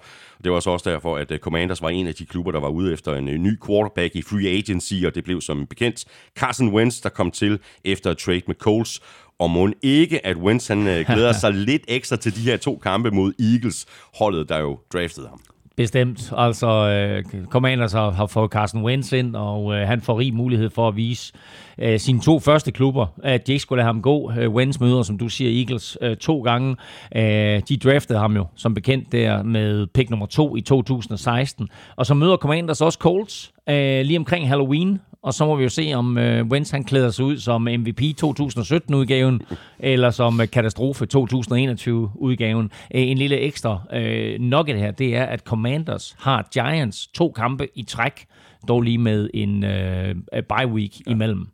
Det 0.45 0.53
var 0.53 0.61
så 0.61 0.71
også 0.71 0.91
derfor, 0.91 1.17
at 1.17 1.31
øh, 1.31 1.39
Commanders 1.39 1.83
var 1.83 1.89
en 1.89 2.07
af 2.07 2.15
de 2.15 2.27
klubber, 2.27 2.53
der 2.53 2.61
var 2.61 2.69
ude 2.69 2.93
efter 2.93 3.15
en 3.15 3.29
øh, 3.29 3.39
ny 3.39 3.59
quarterback 3.67 4.17
i 4.17 4.23
free 4.23 4.49
agency, 4.49 4.95
og 5.07 5.15
det 5.15 5.25
blev 5.25 5.41
som 5.41 5.67
bekendt 5.67 6.05
Carson 6.39 6.69
Wentz, 6.69 7.01
der 7.01 7.09
kom 7.09 7.31
til 7.31 7.59
efter 7.85 8.11
et 8.11 8.19
trade 8.19 8.43
med 8.47 8.55
Coles. 8.55 9.01
Og 9.39 9.51
må 9.51 9.69
ikke, 9.83 10.27
at 10.27 10.37
Wentz 10.37 10.69
han, 10.69 10.87
øh, 10.87 11.07
glæder 11.07 11.33
sig 11.43 11.53
lidt 11.53 11.83
ekstra 11.89 12.17
til 12.17 12.37
de 12.37 12.41
her 12.41 12.57
to 12.57 12.81
kampe 12.83 13.11
mod 13.11 13.33
Eagles, 13.39 13.87
holdet 14.15 14.49
der 14.49 14.59
jo 14.59 14.79
draftede 14.93 15.29
ham. 15.29 15.41
Bestemt. 15.81 16.33
Altså, 16.37 16.67
øh, 16.69 17.45
Commanders 17.45 17.93
har, 17.93 18.11
har 18.11 18.27
fået 18.27 18.51
Carson 18.51 18.85
Wentz 18.85 19.13
ind, 19.13 19.37
og 19.37 19.75
øh, 19.75 19.89
han 19.89 20.01
får 20.01 20.19
rig 20.19 20.35
mulighed 20.35 20.71
for 20.71 20.89
at 20.89 20.97
vise 20.97 21.33
øh, 21.79 22.01
sine 22.01 22.21
to 22.21 22.41
første 22.41 22.73
klubber, 22.73 23.07
at 23.23 23.47
de 23.47 23.53
ikke 23.53 23.63
skulle 23.63 23.77
lade 23.77 23.87
ham 23.87 24.03
gå. 24.03 24.33
Øh, 24.39 24.51
Wentz 24.51 24.81
møder, 24.81 25.03
som 25.03 25.19
du 25.19 25.29
siger, 25.29 25.61
Eagles 25.61 25.99
øh, 26.01 26.17
to 26.17 26.43
gange. 26.43 26.77
Øh, 27.17 27.63
de 27.69 27.77
draftede 27.77 28.19
ham 28.19 28.37
jo, 28.37 28.47
som 28.57 28.75
bekendt, 28.75 29.13
der 29.13 29.43
med 29.43 29.87
pick 29.87 30.11
nummer 30.11 30.27
to 30.27 30.57
i 30.57 30.61
2016. 30.61 31.69
Og 31.97 32.07
så 32.07 32.15
møder 32.15 32.37
Commanders 32.37 32.81
også 32.81 32.99
Colts 32.99 33.53
øh, 33.69 34.01
lige 34.01 34.19
omkring 34.19 34.49
Halloween, 34.49 35.01
og 35.23 35.35
så 35.35 35.47
må 35.47 35.57
vi 35.57 35.63
jo 35.63 35.69
se, 35.69 35.93
om 35.95 36.19
øh, 36.19 36.47
Wentz 36.47 36.71
han 36.71 36.85
klæder 36.85 37.11
sig 37.11 37.25
ud 37.25 37.39
som 37.39 37.63
MVP 37.63 38.01
2017-udgaven, 38.01 39.41
eller 39.79 40.11
som 40.11 40.41
øh, 40.41 40.51
katastrofe 40.51 41.07
2021-udgaven. 41.15 42.71
Øh, 42.95 43.03
en 43.03 43.19
lille 43.19 43.39
ekstra 43.39 43.81
øh, 43.93 44.41
nugget 44.41 44.79
her, 44.79 44.91
det 44.91 45.17
er, 45.17 45.25
at 45.25 45.41
Commanders 45.41 46.17
har 46.19 46.49
Giants 46.53 47.07
to 47.07 47.33
kampe 47.33 47.69
i 47.75 47.83
træk, 47.83 48.27
dog 48.69 48.83
lige 48.83 48.99
med 48.99 49.31
en 49.35 49.65
øh, 49.65 50.15
bye 50.33 50.67
week 50.67 51.01
ja. 51.07 51.11
imellem. 51.11 51.47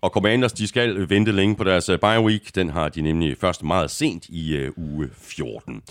Og 0.00 0.10
Commanders, 0.10 0.52
de 0.52 0.66
skal 0.66 0.96
øh, 0.96 1.10
vente 1.10 1.32
længe 1.32 1.56
på 1.56 1.64
deres 1.64 1.88
øh, 1.88 1.98
bye 1.98 2.20
week. 2.20 2.54
Den 2.54 2.70
har 2.70 2.88
de 2.88 3.02
nemlig 3.02 3.36
først 3.40 3.64
meget 3.64 3.90
sent 3.90 4.24
i 4.28 4.56
øh, 4.56 4.72
uge 4.76 5.08
14. 5.12 5.82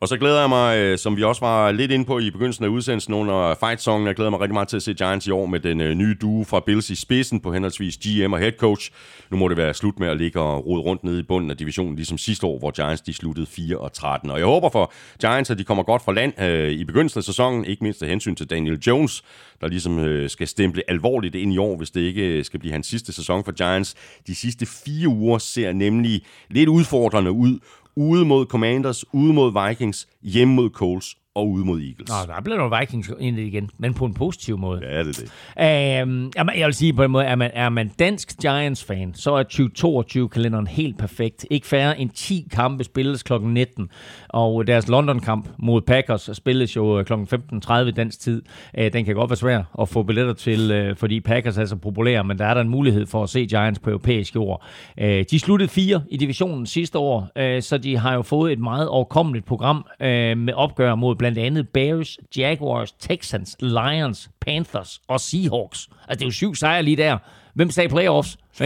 Og 0.00 0.08
så 0.08 0.16
glæder 0.16 0.40
jeg 0.40 0.48
mig, 0.48 0.78
øh, 0.78 0.98
som 0.98 1.16
vi 1.16 1.22
også 1.22 1.40
var 1.40 1.72
lidt 1.72 1.90
inde 1.90 2.04
på 2.04 2.18
i 2.18 2.30
begyndelsen 2.30 2.64
af 2.64 2.68
udsendelsen 2.68 3.14
under 3.14 3.54
fight 3.60 3.82
Song, 3.82 4.06
jeg 4.06 4.14
glæder 4.14 4.30
mig 4.30 4.40
rigtig 4.40 4.54
meget 4.54 4.68
til 4.68 4.76
at 4.76 4.82
se 4.82 4.94
Giants 4.94 5.26
i 5.26 5.30
år 5.30 5.46
med 5.46 5.60
den 5.60 5.80
øh, 5.80 5.94
nye 5.94 6.16
duo 6.20 6.44
fra 6.44 6.60
Bills 6.60 6.90
i 6.90 6.94
spidsen 6.94 7.40
på 7.40 7.52
henholdsvis 7.52 7.96
GM 7.96 8.32
og 8.32 8.38
head 8.38 8.52
coach. 8.52 8.90
Nu 9.30 9.36
må 9.36 9.48
det 9.48 9.56
være 9.56 9.74
slut 9.74 9.98
med 9.98 10.08
at 10.08 10.16
ligge 10.16 10.40
og 10.40 10.66
rode 10.66 10.80
rundt 10.80 11.04
nede 11.04 11.20
i 11.20 11.22
bunden 11.22 11.50
af 11.50 11.56
divisionen, 11.56 11.96
ligesom 11.96 12.18
sidste 12.18 12.46
år, 12.46 12.58
hvor 12.58 12.70
Giants 12.70 13.02
de 13.02 13.12
sluttede 13.12 13.46
4 13.46 13.78
og 13.78 13.92
13. 13.92 14.30
Og 14.30 14.38
jeg 14.38 14.46
håber 14.46 14.70
for 14.70 14.92
Giants, 15.20 15.50
at 15.50 15.58
de 15.58 15.64
kommer 15.64 15.82
godt 15.82 16.02
fra 16.02 16.12
land 16.12 16.40
øh, 16.40 16.70
i 16.70 16.84
begyndelsen 16.84 17.18
af 17.18 17.24
sæsonen, 17.24 17.64
ikke 17.64 17.84
mindst 17.84 18.02
af 18.02 18.08
hensyn 18.08 18.34
til 18.34 18.50
Daniel 18.50 18.78
Jones, 18.86 19.24
der 19.60 19.68
ligesom 19.68 19.98
øh, 19.98 20.30
skal 20.30 20.48
stemple 20.48 20.82
alvorligt 20.88 21.34
ind 21.34 21.52
i 21.52 21.58
år, 21.58 21.76
hvis 21.76 21.90
det 21.90 22.00
ikke 22.00 22.44
skal 22.44 22.60
blive 22.60 22.72
hans 22.72 22.86
sidste 22.86 23.12
sæson 23.12 23.44
for 23.44 23.52
Giants. 23.56 23.94
De 24.26 24.34
sidste 24.34 24.66
fire 24.66 25.08
uger 25.08 25.38
ser 25.38 25.72
nemlig 25.72 26.22
lidt 26.50 26.68
udfordrende 26.68 27.32
ud. 27.32 27.58
Ude 27.96 28.24
mod 28.24 28.46
Commanders, 28.46 29.04
ude 29.14 29.32
mod 29.32 29.68
Vikings, 29.68 30.08
hjemme 30.22 30.54
mod 30.54 30.70
Coles 30.70 31.16
og 31.36 31.50
ude 31.50 31.64
mod 31.64 31.80
Eagles. 31.80 32.08
Nå, 32.08 32.34
der 32.34 32.40
bliver 32.42 32.58
nogle 32.58 32.76
Vikings 32.80 33.12
ind 33.20 33.38
igen, 33.38 33.70
men 33.78 33.94
på 33.94 34.04
en 34.04 34.14
positiv 34.14 34.58
måde. 34.58 34.80
Ja, 34.82 35.04
det 35.04 35.30
er 35.58 36.02
det. 36.02 36.02
Øhm, 36.02 36.30
jeg 36.36 36.66
vil 36.66 36.74
sige 36.74 36.92
på 36.92 37.02
en 37.02 37.10
måde, 37.10 37.24
er 37.24 37.34
man, 37.34 37.50
er 37.54 37.68
man 37.68 37.90
dansk 37.98 38.38
Giants-fan, 38.42 39.14
så 39.14 39.34
er 39.34 39.44
2022-kalenderen 39.52 40.66
helt 40.66 40.98
perfekt. 40.98 41.46
Ikke 41.50 41.66
færre 41.66 42.00
end 42.00 42.10
10 42.10 42.48
kampe 42.50 42.84
spilles 42.84 43.22
kl. 43.22 43.32
19, 43.40 43.88
og 44.28 44.66
deres 44.66 44.88
London-kamp 44.88 45.48
mod 45.58 45.80
Packers 45.80 46.30
spilles 46.32 46.76
jo 46.76 47.02
kl. 47.06 47.12
15.30 47.12 47.90
dansk 47.90 48.20
tid. 48.20 48.42
Øh, 48.78 48.92
den 48.92 49.04
kan 49.04 49.14
godt 49.14 49.30
være 49.30 49.36
svær 49.36 49.62
at 49.80 49.88
få 49.88 50.02
billetter 50.02 50.34
til, 50.34 50.70
øh, 50.70 50.96
fordi 50.96 51.20
Packers 51.20 51.58
er 51.58 51.64
så 51.64 51.76
populære, 51.76 52.24
men 52.24 52.38
der 52.38 52.46
er 52.46 52.54
der 52.54 52.60
en 52.60 52.68
mulighed 52.68 53.06
for 53.06 53.22
at 53.22 53.28
se 53.28 53.46
Giants 53.46 53.78
på 53.78 53.90
europæisk 53.90 54.34
jord. 54.34 54.64
Øh, 54.98 55.24
de 55.30 55.38
sluttede 55.38 55.68
fire 55.68 56.02
i 56.10 56.16
divisionen 56.16 56.66
sidste 56.66 56.98
år, 56.98 57.28
øh, 57.36 57.62
så 57.62 57.78
de 57.78 57.96
har 57.96 58.14
jo 58.14 58.22
fået 58.22 58.52
et 58.52 58.58
meget 58.58 58.88
overkommeligt 58.88 59.46
program 59.46 59.86
øh, 60.00 60.38
med 60.38 60.52
opgør 60.54 60.94
mod 60.94 61.16
blandt 61.26 61.38
andet 61.38 61.68
Bears, 61.68 62.18
Jaguars, 62.36 62.92
Texans, 62.92 63.56
Lions, 63.60 64.30
Panthers 64.40 65.00
og 65.08 65.20
Seahawks. 65.20 65.88
Altså, 66.08 66.18
det 66.18 66.22
er 66.22 66.26
jo 66.26 66.30
syv 66.30 66.54
sejre 66.54 66.82
lige 66.82 66.96
der. 66.96 67.18
Hvem 67.54 67.70
sagde 67.70 67.88
playoffs? 67.88 68.36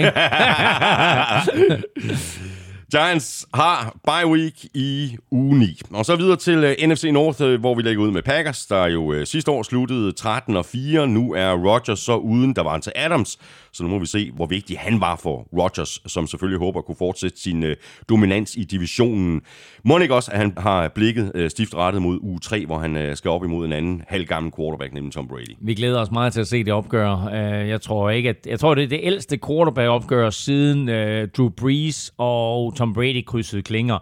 Giants 2.91 3.47
har 3.55 3.97
bye 4.05 4.31
week 4.31 4.65
i 4.75 5.17
uge 5.31 5.59
9. 5.59 5.81
Og 5.91 6.05
så 6.05 6.17
videre 6.17 6.37
til 6.37 6.65
øh, 6.65 6.77
uh, 6.83 6.89
NFC 6.89 7.05
North, 7.13 7.43
uh, 7.43 7.55
hvor 7.61 7.75
vi 7.75 7.83
lægger 7.83 8.03
ud 8.03 8.11
med 8.11 8.23
Packers, 8.23 8.67
der 8.67 8.87
jo 8.87 9.03
uh, 9.03 9.23
sidste 9.25 9.51
år 9.51 9.63
sluttede 9.63 10.13
13 10.13 10.57
og 10.57 10.65
4. 10.65 11.07
Nu 11.07 11.35
er 11.35 11.53
Rodgers 11.53 11.99
så 11.99 12.17
uden 12.17 12.57
der 12.57 12.63
var 12.63 12.79
til 12.79 12.93
Adams, 12.97 13.39
så 13.73 13.83
nu 13.83 13.89
må 13.89 13.99
vi 13.99 14.07
se, 14.07 14.31
hvor 14.35 14.47
vigtig 14.47 14.79
han 14.79 15.01
var 15.01 15.17
for 15.17 15.49
Rodgers, 15.59 16.03
som 16.07 16.27
selvfølgelig 16.27 16.59
håber 16.59 16.79
at 16.79 16.85
kunne 16.85 16.97
fortsætte 16.99 17.41
sin 17.41 17.63
uh, 17.63 17.71
dominans 18.09 18.55
i 18.57 18.65
divisionen. 18.65 19.41
Må 19.85 19.99
ikke 19.99 20.15
også, 20.15 20.31
at 20.31 20.39
han 20.39 20.53
har 20.59 20.89
blikket 20.89 21.33
uh, 21.35 21.49
stift 21.49 21.75
rettet 21.75 22.03
mod 22.03 22.19
uge 22.23 22.41
3, 22.41 22.67
hvor 22.67 22.79
han 22.79 22.97
uh, 22.97 23.15
skal 23.15 23.31
op 23.31 23.45
imod 23.45 23.67
en 23.67 23.73
anden 23.73 24.03
halvgammel 24.09 24.53
quarterback, 24.59 24.95
nemlig 24.95 25.13
Tom 25.13 25.29
Brady. 25.29 25.57
Vi 25.61 25.75
glæder 25.75 26.01
os 26.01 26.11
meget 26.11 26.33
til 26.33 26.41
at 26.41 26.47
se 26.47 26.65
det 26.65 26.73
opgør. 26.73 27.27
Uh, 27.27 27.69
jeg 27.69 27.81
tror 27.81 28.11
ikke, 28.11 28.29
at 28.29 28.47
jeg 28.47 28.61
tror, 28.61 28.75
det 28.75 28.85
er 28.85 28.89
det 28.89 29.01
ældste 29.03 29.39
quarterback-opgør 29.47 30.31
siden 30.31 30.89
uh, 30.89 31.29
Drew 31.37 31.49
Brees 31.49 32.13
og 32.19 32.80
Tom 32.81 32.95
Brady 32.95 33.25
krydsede 33.25 33.63
klinger. 33.63 33.99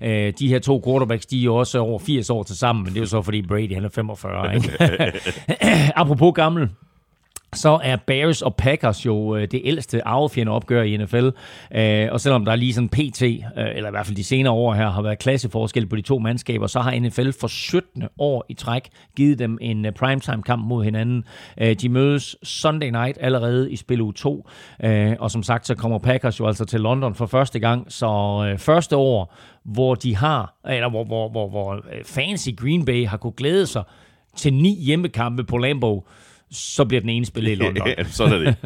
Øh, 0.00 0.32
de 0.38 0.48
her 0.48 0.58
to 0.58 0.82
quarterbacks, 0.86 1.26
de 1.26 1.40
er 1.40 1.44
jo 1.44 1.56
også 1.56 1.78
over 1.78 1.98
80 1.98 2.30
år 2.30 2.42
til 2.42 2.56
sammen, 2.56 2.84
men 2.84 2.92
det 2.92 2.98
er 2.98 3.02
jo 3.02 3.06
så, 3.06 3.22
fordi 3.22 3.42
Brady 3.42 3.74
han 3.74 3.84
er 3.84 3.88
45. 3.88 4.54
Ikke? 4.54 4.70
Apropos 6.00 6.32
gammel, 6.34 6.68
så 7.54 7.80
er 7.82 7.96
Bears 7.96 8.42
og 8.42 8.56
Packers 8.56 9.06
jo 9.06 9.36
øh, 9.36 9.48
det 9.50 9.60
ældste 9.64 10.06
arvefjende 10.06 10.52
opgør 10.52 10.82
i 10.82 10.96
NFL. 10.96 11.28
Øh, 11.74 12.08
og 12.12 12.20
selvom 12.20 12.44
der 12.44 12.52
er 12.52 12.56
lige 12.56 12.74
sådan 12.74 12.88
PT, 12.88 13.22
øh, 13.22 13.38
eller 13.56 13.88
i 13.88 13.90
hvert 13.90 14.06
fald 14.06 14.16
de 14.16 14.24
senere 14.24 14.52
år 14.52 14.74
her, 14.74 14.90
har 14.90 15.02
været 15.02 15.18
klasseforskel 15.18 15.86
på 15.86 15.96
de 15.96 16.02
to 16.02 16.18
mandskaber, 16.18 16.66
så 16.66 16.80
har 16.80 16.98
NFL 16.98 17.30
for 17.40 17.46
17. 17.46 18.04
år 18.18 18.44
i 18.48 18.54
træk 18.54 18.88
givet 19.16 19.38
dem 19.38 19.58
en 19.60 19.86
øh, 19.86 19.92
primetime-kamp 19.92 20.66
mod 20.66 20.84
hinanden. 20.84 21.24
Øh, 21.60 21.76
de 21.76 21.88
mødes 21.88 22.36
Sunday 22.42 22.90
night 22.90 23.18
allerede 23.20 23.72
i 23.72 23.76
spil 23.76 24.00
u 24.00 24.12
2. 24.12 24.48
Øh, 24.84 25.16
og 25.18 25.30
som 25.30 25.42
sagt, 25.42 25.66
så 25.66 25.74
kommer 25.74 25.98
Packers 25.98 26.40
jo 26.40 26.46
altså 26.46 26.64
til 26.64 26.80
London 26.80 27.14
for 27.14 27.26
første 27.26 27.58
gang. 27.58 27.92
Så 27.92 28.54
første 28.58 28.96
år, 28.96 29.34
hvor 29.64 29.94
de 29.94 30.16
har, 30.16 30.54
eller 30.68 30.90
hvor, 30.90 31.04
hvor, 31.04 31.28
hvor, 31.28 31.48
hvor 31.48 31.84
fans 32.06 32.46
i 32.46 32.52
Green 32.52 32.84
Bay 32.84 33.06
har 33.06 33.16
kunne 33.16 33.32
glæde 33.36 33.66
sig 33.66 33.82
til 34.36 34.54
ni 34.54 34.84
hjemmekampe 34.84 35.44
på 35.44 35.58
Lambeau, 35.58 36.02
så 36.52 36.84
bliver 36.84 37.00
den 37.00 37.10
ene 37.10 37.26
spillet 37.26 37.52
i 37.52 37.54
London. 37.54 37.88
ja, 37.98 38.04
sådan 38.04 38.32
er 38.32 38.38
det. 38.38 38.56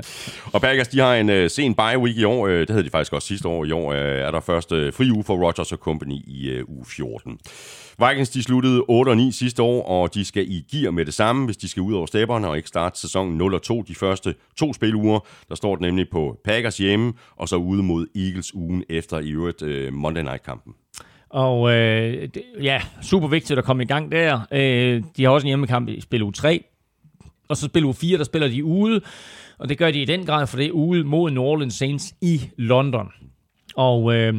Og 0.52 0.60
Packers, 0.60 0.88
de 0.88 0.98
har 0.98 1.14
en 1.14 1.30
uh, 1.30 1.50
sen 1.50 1.74
bye 1.74 1.98
week 1.98 2.16
i 2.16 2.24
år. 2.24 2.46
Uh, 2.46 2.52
det 2.52 2.70
havde 2.70 2.84
de 2.84 2.90
faktisk 2.90 3.12
også 3.12 3.28
sidste 3.28 3.48
år. 3.48 3.64
I 3.64 3.72
år 3.72 3.90
uh, 3.90 3.96
er 3.98 4.30
der 4.30 4.40
først 4.40 4.72
uh, 4.72 4.92
fri 4.92 5.10
uge 5.10 5.24
for 5.24 5.46
Rodgers 5.46 5.72
og 5.72 5.78
Company 5.78 6.14
i 6.26 6.60
uh, 6.60 6.76
uge 6.76 6.84
14. 6.86 7.38
Vikings, 7.98 8.30
de 8.30 8.42
sluttede 8.42 8.82
8 8.88 9.10
og 9.10 9.16
9 9.16 9.32
sidste 9.32 9.62
år, 9.62 9.82
og 9.82 10.14
de 10.14 10.24
skal 10.24 10.44
i 10.48 10.64
gear 10.72 10.90
med 10.90 11.04
det 11.04 11.14
samme, 11.14 11.44
hvis 11.44 11.56
de 11.56 11.68
skal 11.68 11.80
ud 11.80 11.94
over 11.94 12.06
stepperne 12.06 12.48
og 12.48 12.56
ikke 12.56 12.68
starte 12.68 13.00
sæsonen 13.00 13.38
0 13.38 13.54
og 13.54 13.62
2 13.62 13.82
de 13.82 13.94
første 13.94 14.34
to 14.56 14.72
spiluger. 14.72 15.20
Der 15.48 15.54
står 15.54 15.74
det 15.74 15.82
nemlig 15.82 16.08
på 16.12 16.40
Packers 16.44 16.76
hjemme, 16.78 17.12
og 17.36 17.48
så 17.48 17.56
ude 17.56 17.82
mod 17.82 18.06
Eagles 18.16 18.54
ugen 18.54 18.84
efter 18.88 19.18
i 19.18 19.30
øvrigt 19.30 19.62
uh, 19.62 19.94
Monday 19.94 20.22
Night-kampen. 20.22 20.72
Og 21.30 21.72
øh, 21.72 22.28
det, 22.34 22.42
ja, 22.62 22.80
super 23.02 23.28
vigtigt 23.28 23.58
at 23.58 23.64
komme 23.64 23.82
i 23.82 23.86
gang 23.86 24.12
der. 24.12 24.40
Øh, 24.52 25.02
de 25.16 25.24
har 25.24 25.30
også 25.30 25.44
en 25.44 25.48
hjemmekamp 25.48 25.88
i 25.88 26.00
spil 26.00 26.22
u 26.22 26.30
3, 26.30 26.64
og 27.48 27.56
så 27.56 27.66
spiller 27.66 27.88
u 27.88 27.92
4, 27.92 28.18
der 28.18 28.24
spiller 28.24 28.48
de 28.48 28.64
ude, 28.64 29.00
og 29.58 29.68
det 29.68 29.78
gør 29.78 29.90
de 29.90 30.02
i 30.02 30.04
den 30.04 30.26
grad, 30.26 30.46
for 30.46 30.56
det 30.56 30.66
er 30.66 30.70
ude 30.70 31.04
mod 31.04 31.30
New 31.30 31.42
Orleans 31.42 31.74
Saints 31.74 32.14
i 32.20 32.40
London. 32.56 33.08
Og 33.76 34.14
øh, 34.14 34.34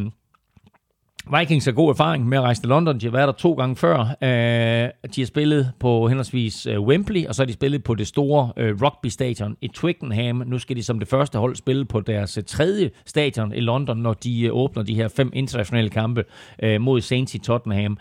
Vikings 1.40 1.66
har 1.66 1.72
god 1.72 1.90
erfaring 1.90 2.28
med 2.28 2.38
at 2.38 2.44
rejse 2.44 2.62
til 2.62 2.70
London. 2.70 3.00
De 3.00 3.06
har 3.06 3.12
været 3.12 3.28
der 3.28 3.34
to 3.34 3.54
gange 3.54 3.76
før. 3.76 4.00
Øh, 4.00 5.10
de 5.16 5.22
har 5.22 5.26
spillet 5.26 5.72
på 5.80 6.08
henholdsvis 6.08 6.66
øh, 6.66 6.82
Wembley, 6.82 7.26
og 7.26 7.36
så 7.36 7.42
har 7.42 7.46
de 7.46 7.54
spillet 7.54 7.84
på 7.84 7.96
det 7.96 8.08
store 8.08 8.52
øh, 8.58 8.82
rugby-stadion 8.82 9.58
i 9.62 9.68
Twickenham. 9.68 10.44
Nu 10.46 10.60
skal 10.60 10.76
de 10.76 10.84
som 10.84 11.00
det 11.00 11.08
første 11.08 11.40
hold 11.40 11.56
spille 11.56 11.86
på 11.86 12.02
deres 12.02 12.38
øh, 12.38 12.44
tredje 12.44 12.92
stadion 13.06 13.54
i 13.54 13.60
London, 13.60 13.98
når 13.98 14.14
de 14.14 14.42
øh, 14.42 14.56
åbner 14.56 14.84
de 14.84 14.96
her 14.96 15.08
fem 15.08 15.32
internationale 15.34 15.90
kampe 15.90 16.24
øh, 16.64 16.82
mod 16.82 17.02
Saints 17.02 17.36
i 17.36 17.38
Tottenham. 17.38 17.98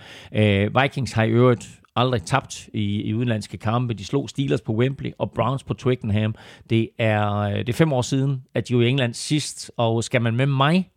Vikings 0.82 1.12
har 1.12 1.24
i 1.24 1.30
øvrigt 1.30 1.68
aldrig 1.96 2.22
tabt 2.22 2.68
i, 2.72 3.02
i 3.02 3.14
udenlandske 3.14 3.58
kampe. 3.58 3.94
De 3.94 4.04
slog 4.04 4.28
Steelers 4.28 4.60
på 4.60 4.72
Wembley 4.72 5.10
og 5.18 5.30
Browns 5.30 5.64
på 5.64 5.74
Twickenham. 5.74 6.34
Det 6.70 6.88
er, 6.98 7.32
øh, 7.32 7.58
det 7.58 7.68
er 7.68 7.72
fem 7.72 7.92
år 7.92 8.02
siden, 8.02 8.42
at 8.54 8.68
de 8.68 8.76
var 8.76 8.82
i 8.82 8.88
England 8.88 9.14
sidst, 9.14 9.70
og 9.76 10.04
skal 10.04 10.22
man 10.22 10.36
med 10.36 10.46
mig 10.46 10.90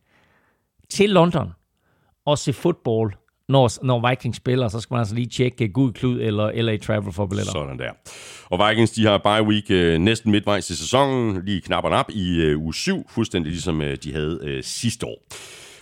til 0.89 1.10
London 1.10 1.52
og 2.26 2.38
se 2.38 2.54
fodbold, 2.54 3.14
når, 3.50 3.86
når 3.86 4.10
Vikings 4.10 4.38
spiller, 4.38 4.68
så 4.68 4.80
skal 4.80 4.93
man 4.93 5.00
altså 5.00 5.16
lige 5.16 5.28
tjekke 5.28 5.68
Gud 5.68 5.91
Klud 5.91 6.22
eller 6.22 6.62
LA 6.62 6.78
Travel 6.78 7.14
for 7.14 7.26
billetter. 7.26 7.52
Sådan 7.52 7.80
der. 7.80 7.91
Og 8.45 8.70
Vikings, 8.70 8.91
de 8.91 9.06
har 9.06 9.18
bye 9.18 9.47
week 9.47 9.72
øh, 9.72 10.00
næsten 10.00 10.32
midtvejs 10.32 10.70
i 10.70 10.76
sæsonen, 10.76 11.45
lige 11.45 11.62
knapperne 11.62 11.95
op 11.95 12.10
i 12.10 12.41
øh, 12.41 12.60
uge 12.60 12.74
7, 12.74 13.10
fuldstændig 13.10 13.52
ligesom 13.52 13.82
øh, 13.82 13.97
de 14.04 14.14
havde 14.14 14.39
øh, 14.43 14.64
sidste 14.64 15.06
år. 15.06 15.18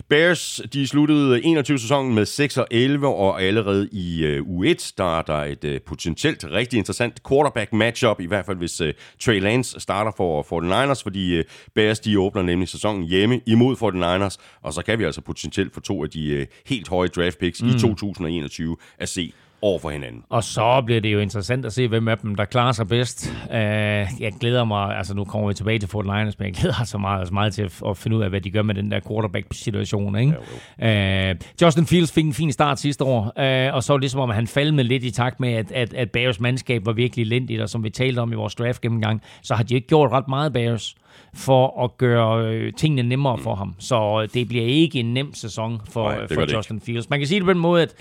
Bears, 0.08 0.60
de 0.72 0.86
sluttede 0.86 1.42
21 1.42 1.78
sæsonen 1.78 2.14
med 2.14 2.26
6 2.26 2.56
og 2.56 2.66
11, 2.70 3.06
og 3.06 3.42
allerede 3.42 3.88
i 3.92 4.38
uh, 4.38 4.46
U1, 4.46 4.92
der 4.98 5.18
er 5.18 5.22
der 5.22 5.34
et 5.34 5.64
uh, 5.64 5.76
potentielt 5.86 6.44
rigtig 6.44 6.78
interessant 6.78 7.22
quarterback 7.28 7.72
matchup, 7.72 8.20
i 8.20 8.26
hvert 8.26 8.46
fald 8.46 8.56
hvis 8.56 8.80
uh, 8.80 8.88
Trey 9.20 9.40
Lance 9.40 9.80
starter 9.80 10.12
for 10.16 10.42
49ers, 10.42 11.02
fordi 11.02 11.38
uh, 11.38 11.44
Bears, 11.74 12.00
de 12.00 12.20
åbner 12.20 12.42
nemlig 12.42 12.68
sæsonen 12.68 13.04
hjemme 13.04 13.40
imod 13.46 13.76
49ers, 13.76 14.36
og 14.62 14.72
så 14.72 14.82
kan 14.82 14.98
vi 14.98 15.04
altså 15.04 15.20
potentielt 15.20 15.74
få 15.74 15.80
to 15.80 16.04
af 16.04 16.10
de 16.10 16.40
uh, 16.40 16.46
helt 16.66 16.88
høje 16.88 17.08
draft 17.08 17.38
picks 17.38 17.62
mm. 17.62 17.68
i 17.68 17.72
2021 17.72 18.76
at 18.98 19.08
se 19.08 19.32
over 19.62 19.78
for 19.78 19.90
hinanden. 19.90 20.22
Og 20.28 20.44
så 20.44 20.82
bliver 20.86 21.00
det 21.00 21.12
jo 21.12 21.18
interessant 21.18 21.66
at 21.66 21.72
se, 21.72 21.88
hvem 21.88 22.08
af 22.08 22.18
dem, 22.18 22.34
der 22.34 22.44
klarer 22.44 22.72
sig 22.72 22.88
bedst. 22.88 23.32
Uh, 23.44 23.54
jeg 23.54 24.32
glæder 24.40 24.64
mig, 24.64 24.96
altså 24.96 25.14
nu 25.14 25.24
kommer 25.24 25.48
vi 25.48 25.54
tilbage 25.54 25.78
til 25.78 25.88
Fort 25.88 26.04
Liners, 26.04 26.38
men 26.38 26.46
jeg 26.46 26.54
glæder 26.54 26.74
mig 26.78 26.86
så 26.86 26.98
meget, 26.98 27.18
altså 27.18 27.34
meget 27.34 27.54
til 27.54 27.70
at, 27.86 27.96
finde 27.96 28.16
ud 28.16 28.22
af, 28.22 28.28
hvad 28.28 28.40
de 28.40 28.50
gør 28.50 28.62
med 28.62 28.74
den 28.74 28.90
der 28.90 29.00
quarterback-situation. 29.08 30.18
Ikke? 30.18 30.34
Ja, 30.78 31.30
uh, 31.30 31.36
Justin 31.62 31.86
Fields 31.86 32.12
fik 32.12 32.24
en 32.24 32.34
fin 32.34 32.52
start 32.52 32.80
sidste 32.80 33.04
år, 33.04 33.20
uh, 33.20 33.74
og 33.74 33.82
så 33.82 33.96
ligesom 33.96 34.20
om, 34.20 34.30
han 34.30 34.46
faldt 34.46 34.74
med 34.74 34.84
lidt 34.84 35.04
i 35.04 35.10
takt 35.10 35.40
med, 35.40 35.52
at, 35.52 35.72
at, 35.72 35.94
at 35.94 36.10
Bears 36.10 36.40
mandskab 36.40 36.86
var 36.86 36.92
virkelig 36.92 37.22
elendigt, 37.22 37.60
og 37.60 37.68
som 37.68 37.84
vi 37.84 37.90
talte 37.90 38.20
om 38.20 38.32
i 38.32 38.36
vores 38.36 38.54
draft 38.54 38.80
gennemgang, 38.80 39.22
så 39.42 39.54
har 39.54 39.62
de 39.62 39.74
ikke 39.74 39.88
gjort 39.88 40.12
ret 40.12 40.28
meget 40.28 40.52
Bears 40.52 40.94
for 41.34 41.84
at 41.84 41.98
gøre 41.98 42.70
tingene 42.70 43.08
nemmere 43.08 43.38
for 43.38 43.54
ham. 43.54 43.74
Så 43.78 44.28
det 44.34 44.48
bliver 44.48 44.64
ikke 44.64 45.00
en 45.00 45.14
nem 45.14 45.34
sæson 45.34 45.80
for, 45.90 46.10
Nej, 46.10 46.26
for 46.28 46.56
Justin 46.56 46.76
ikke. 46.76 46.84
Fields. 46.84 47.10
Man 47.10 47.18
kan 47.20 47.28
sige 47.28 47.40
det 47.40 47.46
på 47.46 47.52
den 47.52 47.60
måde, 47.60 47.82
at 47.82 47.94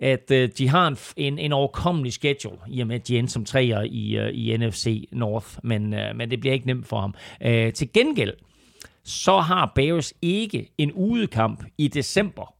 at 0.00 0.30
øh, 0.30 0.48
de 0.58 0.68
har 0.68 0.88
en, 0.88 0.96
en, 1.16 1.38
en 1.38 1.52
overkommelig 1.52 2.12
schedule, 2.12 2.58
i 2.68 2.80
og 2.80 2.86
med 2.86 2.96
at 2.96 3.08
de 3.08 3.18
endte 3.18 3.32
som 3.32 3.44
træer 3.44 3.82
i, 3.82 4.16
øh, 4.16 4.30
i 4.34 4.56
NFC 4.56 5.08
North, 5.12 5.48
men, 5.62 5.94
øh, 5.94 6.16
men 6.16 6.30
det 6.30 6.40
bliver 6.40 6.54
ikke 6.54 6.66
nemt 6.66 6.86
for 6.86 7.00
ham. 7.00 7.14
Øh, 7.42 7.72
til 7.72 7.92
gengæld, 7.92 8.32
så 9.04 9.38
har 9.38 9.72
Bears 9.74 10.14
ikke 10.22 10.68
en 10.78 10.92
udekamp 10.92 11.64
i 11.78 11.88
december 11.88 12.54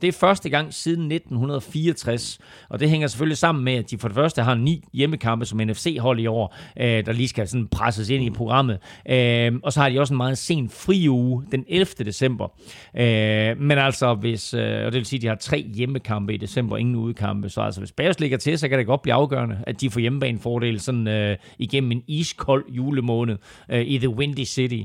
det 0.00 0.08
er 0.08 0.12
første 0.12 0.48
gang 0.48 0.74
siden 0.74 1.12
1964, 1.12 2.38
og 2.68 2.80
det 2.80 2.90
hænger 2.90 3.08
selvfølgelig 3.08 3.38
sammen 3.38 3.64
med, 3.64 3.74
at 3.74 3.90
de 3.90 3.98
for 3.98 4.08
det 4.08 4.14
første 4.14 4.42
har 4.42 4.54
ni 4.54 4.84
hjemmekampe 4.92 5.46
som 5.46 5.58
NFC-hold 5.58 6.20
i 6.20 6.26
år, 6.26 6.56
øh, 6.80 7.06
der 7.06 7.12
lige 7.12 7.28
skal 7.28 7.48
sådan 7.48 7.68
presses 7.68 8.10
ind 8.10 8.24
i 8.24 8.30
programmet. 8.30 8.78
Øh, 9.08 9.52
og 9.62 9.72
så 9.72 9.80
har 9.80 9.88
de 9.88 10.00
også 10.00 10.14
en 10.14 10.16
meget 10.16 10.38
sen 10.38 10.70
fri 10.70 11.08
uge, 11.08 11.44
den 11.52 11.64
11. 11.68 11.86
december. 12.04 12.48
Øh, 12.96 13.60
men 13.60 13.78
altså, 13.78 14.14
hvis, 14.14 14.54
øh, 14.54 14.86
og 14.86 14.92
det 14.92 14.94
vil 14.94 15.04
sige, 15.04 15.18
at 15.18 15.22
de 15.22 15.26
har 15.26 15.34
tre 15.34 15.66
hjemmekampe 15.74 16.34
i 16.34 16.36
december, 16.36 16.76
ingen 16.76 16.96
udekampe, 16.96 17.48
så 17.48 17.60
altså 17.60 17.80
hvis 17.80 17.92
Bears 17.92 18.20
ligger 18.20 18.38
til, 18.38 18.58
så 18.58 18.68
kan 18.68 18.78
det 18.78 18.86
godt 18.86 19.02
blive 19.02 19.14
afgørende, 19.14 19.58
at 19.66 19.80
de 19.80 19.90
får 19.90 20.00
hjemmebanefordel 20.00 20.80
sådan 20.80 21.08
øh, 21.08 21.36
igennem 21.58 21.92
en 21.92 22.02
iskold 22.06 22.64
julemåned 22.68 23.36
øh, 23.68 23.80
i 23.80 23.98
The 23.98 24.08
Windy 24.08 24.44
City. 24.44 24.82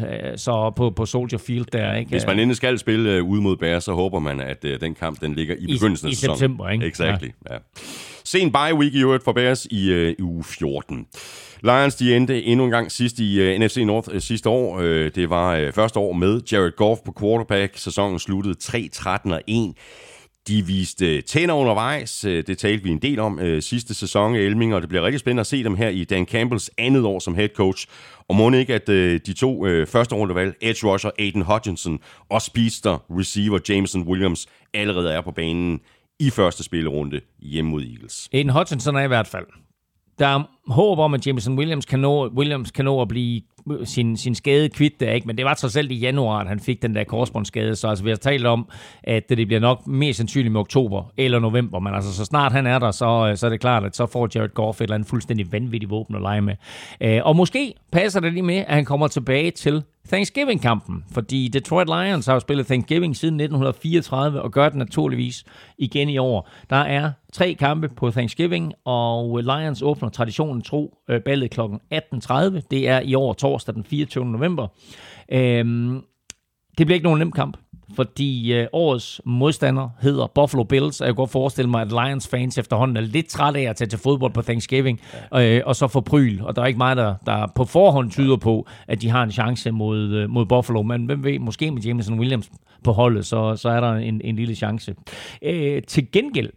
Øh, 0.00 0.38
så 0.38 0.72
på, 0.76 0.90
på 0.90 1.06
Soldier 1.06 1.38
Field 1.38 1.66
der, 1.72 1.94
ikke? 1.94 2.10
Hvis 2.10 2.26
man 2.26 2.38
endelig 2.38 2.56
skal 2.56 2.78
spille 2.78 3.22
uh, 3.22 3.28
ude 3.28 3.42
mod 3.42 3.56
Bears, 3.56 3.84
så 3.84 3.92
håber 3.92 4.18
man, 4.18 4.40
at 4.40 4.64
uh, 4.64 4.70
den 4.80 4.94
kamp 4.94 5.20
den 5.20 5.34
ligger 5.34 5.54
i 5.58 5.66
begyndelsen 5.66 6.08
I, 6.08 6.10
af 6.10 6.12
i 6.12 6.14
sæsonen. 6.14 6.38
september, 6.38 6.68
ikke? 6.68 6.86
Exactly, 6.86 7.28
ja. 7.48 7.54
ja. 7.54 7.58
Sen 8.24 8.52
bye 8.52 8.74
week 8.74 8.94
i 8.94 9.02
øvrigt 9.02 9.24
for 9.24 9.32
Bears 9.32 9.66
i 9.70 10.12
uh, 10.20 10.26
uge 10.26 10.44
14. 10.44 11.06
Lions 11.62 11.94
de 11.94 12.16
endte 12.16 12.42
endnu 12.44 12.64
en 12.64 12.70
gang 12.70 12.92
sidst 12.92 13.18
i 13.18 13.54
uh, 13.54 13.60
NFC 13.60 13.76
North 13.86 14.14
uh, 14.14 14.20
sidste 14.20 14.48
år. 14.48 14.78
Uh, 14.78 14.84
det 14.84 15.30
var 15.30 15.60
uh, 15.60 15.72
første 15.72 15.98
år 15.98 16.12
med 16.12 16.40
Jared 16.52 16.76
Goff 16.76 17.00
på 17.04 17.14
quarterback. 17.20 17.78
Sæsonen 17.78 18.18
sluttede 18.18 18.54
3-13 18.62 19.32
og 19.32 19.40
1. 19.46 19.74
De 20.48 20.66
viste 20.66 21.20
tænder 21.20 21.54
undervejs. 21.54 22.24
Øh, 22.24 22.46
det 22.46 22.58
talte 22.58 22.84
vi 22.84 22.90
en 22.90 22.98
del 22.98 23.18
om 23.18 23.38
øh, 23.38 23.62
sidste 23.62 23.94
sæson 23.94 24.34
i 24.34 24.38
Elming, 24.38 24.74
og 24.74 24.80
det 24.80 24.88
bliver 24.88 25.04
rigtig 25.04 25.20
spændende 25.20 25.40
at 25.40 25.46
se 25.46 25.64
dem 25.64 25.76
her 25.76 25.88
i 25.88 26.04
Dan 26.04 26.26
Campbells 26.26 26.70
andet 26.78 27.04
år 27.04 27.18
som 27.18 27.34
head 27.34 27.48
coach. 27.48 27.86
Og 28.28 28.36
må 28.36 28.50
ikke, 28.50 28.74
at 28.74 28.88
øh, 28.88 29.20
de 29.26 29.32
to 29.32 29.64
første 29.86 30.14
rundevalg, 30.14 30.54
edge 30.60 30.86
rusher 30.86 31.10
Aiden 31.18 31.42
Hutchinson 31.42 31.98
og 32.28 32.42
speedster 32.42 33.04
receiver 33.10 33.58
Jameson 33.68 34.02
Williams, 34.02 34.46
allerede 34.74 35.12
er 35.12 35.20
på 35.20 35.30
banen 35.30 35.80
i 36.20 36.30
første 36.30 36.64
spillerunde 36.64 37.20
hjemme 37.42 37.70
mod 37.70 37.82
Eagles. 37.82 38.28
Aiden 38.32 38.50
Hutchinson 38.50 38.96
er 38.96 39.02
i 39.02 39.06
hvert 39.06 39.26
fald. 39.26 39.46
Der 40.18 40.26
er 40.26 40.42
håb 40.66 40.98
om, 40.98 41.14
at 41.14 41.26
Jameson 41.26 41.58
Williams 41.58 41.84
kan 41.84 41.98
nå, 41.98 42.28
Williams 42.28 42.70
kan 42.70 42.84
nå 42.84 43.02
at 43.02 43.08
blive 43.08 43.42
sin, 43.84 44.16
sin 44.16 44.34
skade 44.34 44.68
kvidt 44.68 45.00
der, 45.00 45.12
ikke? 45.12 45.26
men 45.26 45.36
det 45.36 45.44
var 45.44 45.54
trods 45.54 45.76
alt 45.76 45.92
i 45.92 45.94
januar, 45.94 46.40
at 46.40 46.48
han 46.48 46.60
fik 46.60 46.82
den 46.82 46.94
der 46.94 47.04
korsbåndsskade, 47.04 47.76
så 47.76 47.88
altså, 47.88 48.04
vi 48.04 48.10
har 48.10 48.16
talt 48.16 48.46
om, 48.46 48.68
at 49.02 49.28
det 49.28 49.46
bliver 49.46 49.60
nok 49.60 49.86
mest 49.86 50.16
sandsynligt 50.16 50.52
med 50.52 50.60
oktober 50.60 51.12
eller 51.16 51.38
november, 51.38 51.78
men 51.78 51.94
altså 51.94 52.14
så 52.14 52.24
snart 52.24 52.52
han 52.52 52.66
er 52.66 52.78
der, 52.78 52.90
så, 52.90 53.28
øh, 53.30 53.36
så 53.36 53.46
er 53.46 53.50
det 53.50 53.60
klart, 53.60 53.84
at 53.84 53.96
så 53.96 54.06
får 54.06 54.28
Jared 54.34 54.54
Goff 54.54 54.80
et 54.80 54.82
eller 54.82 54.94
andet 54.94 55.08
fuldstændig 55.08 55.52
vanvittigt 55.52 55.90
våben 55.90 56.16
at 56.16 56.22
lege 56.22 56.40
med. 56.40 56.54
Øh, 57.00 57.20
og 57.24 57.36
måske 57.36 57.74
passer 57.92 58.20
det 58.20 58.32
lige 58.32 58.42
med, 58.42 58.56
at 58.56 58.74
han 58.74 58.84
kommer 58.84 59.08
tilbage 59.08 59.50
til 59.50 59.82
Thanksgiving-kampen, 60.08 61.04
fordi 61.12 61.48
Detroit 61.48 61.88
Lions 61.88 62.26
har 62.26 62.34
jo 62.34 62.40
spillet 62.40 62.66
Thanksgiving 62.66 63.16
siden 63.16 63.40
1934 63.40 64.42
og 64.42 64.52
gør 64.52 64.68
det 64.68 64.78
naturligvis 64.78 65.44
igen 65.78 66.08
i 66.08 66.18
år. 66.18 66.50
Der 66.70 66.76
er 66.76 67.12
tre 67.32 67.54
kampe 67.54 67.88
på 67.88 68.10
Thanksgiving, 68.10 68.72
og 68.84 69.38
Lions 69.38 69.82
åbner 69.82 70.08
traditionen 70.08 70.62
tro 70.62 70.98
øh, 71.10 71.20
ballet 71.20 71.50
kl. 71.50 71.60
18.30. 71.60 72.60
Det 72.70 72.88
er 72.88 73.00
i 73.00 73.14
år 73.14 73.32
torsdag 73.32 73.74
den 73.74 73.84
24. 73.84 74.26
november. 74.26 74.66
Øhm, 75.32 76.02
det 76.78 76.86
bliver 76.86 76.94
ikke 76.94 77.04
nogen 77.04 77.18
nem 77.18 77.32
kamp, 77.32 77.56
fordi 77.94 78.52
øh, 78.52 78.66
årets 78.72 79.20
modstander 79.24 79.88
hedder 80.00 80.26
Buffalo 80.26 80.64
Bills, 80.64 81.00
og 81.00 81.06
jeg 81.06 81.14
kan 81.14 81.16
godt 81.16 81.30
forestille 81.30 81.70
mig, 81.70 81.82
at 81.82 81.88
Lions 81.88 82.28
fans 82.28 82.58
efterhånden 82.58 82.96
er 82.96 83.00
lidt 83.00 83.28
træt 83.28 83.56
af 83.56 83.62
at 83.62 83.76
tage 83.76 83.88
til 83.88 83.98
fodbold 83.98 84.32
på 84.32 84.42
Thanksgiving, 84.42 85.00
øh, 85.34 85.60
og 85.66 85.76
så 85.76 85.88
få 85.88 86.00
pryl, 86.00 86.40
og 86.42 86.56
der 86.56 86.62
er 86.62 86.66
ikke 86.66 86.78
meget, 86.78 86.96
der, 86.96 87.14
der 87.26 87.46
på 87.54 87.64
forhånd 87.64 88.10
tyder 88.10 88.36
på, 88.36 88.66
at 88.88 89.02
de 89.02 89.10
har 89.10 89.22
en 89.22 89.30
chance 89.30 89.70
mod, 89.70 89.98
øh, 89.98 90.30
mod 90.30 90.46
Buffalo, 90.46 90.82
men 90.82 91.06
hvem 91.06 91.24
ved, 91.24 91.38
måske 91.38 91.70
med 91.70 91.82
Jameson 91.82 92.18
Williams 92.18 92.50
på 92.84 92.92
holdet, 92.92 93.26
så, 93.26 93.56
så 93.56 93.68
er 93.68 93.80
der 93.80 93.92
en, 93.92 94.20
en 94.24 94.36
lille 94.36 94.54
chance. 94.54 94.94
Øh, 95.42 95.82
til 95.82 96.12
gengæld, 96.12 96.50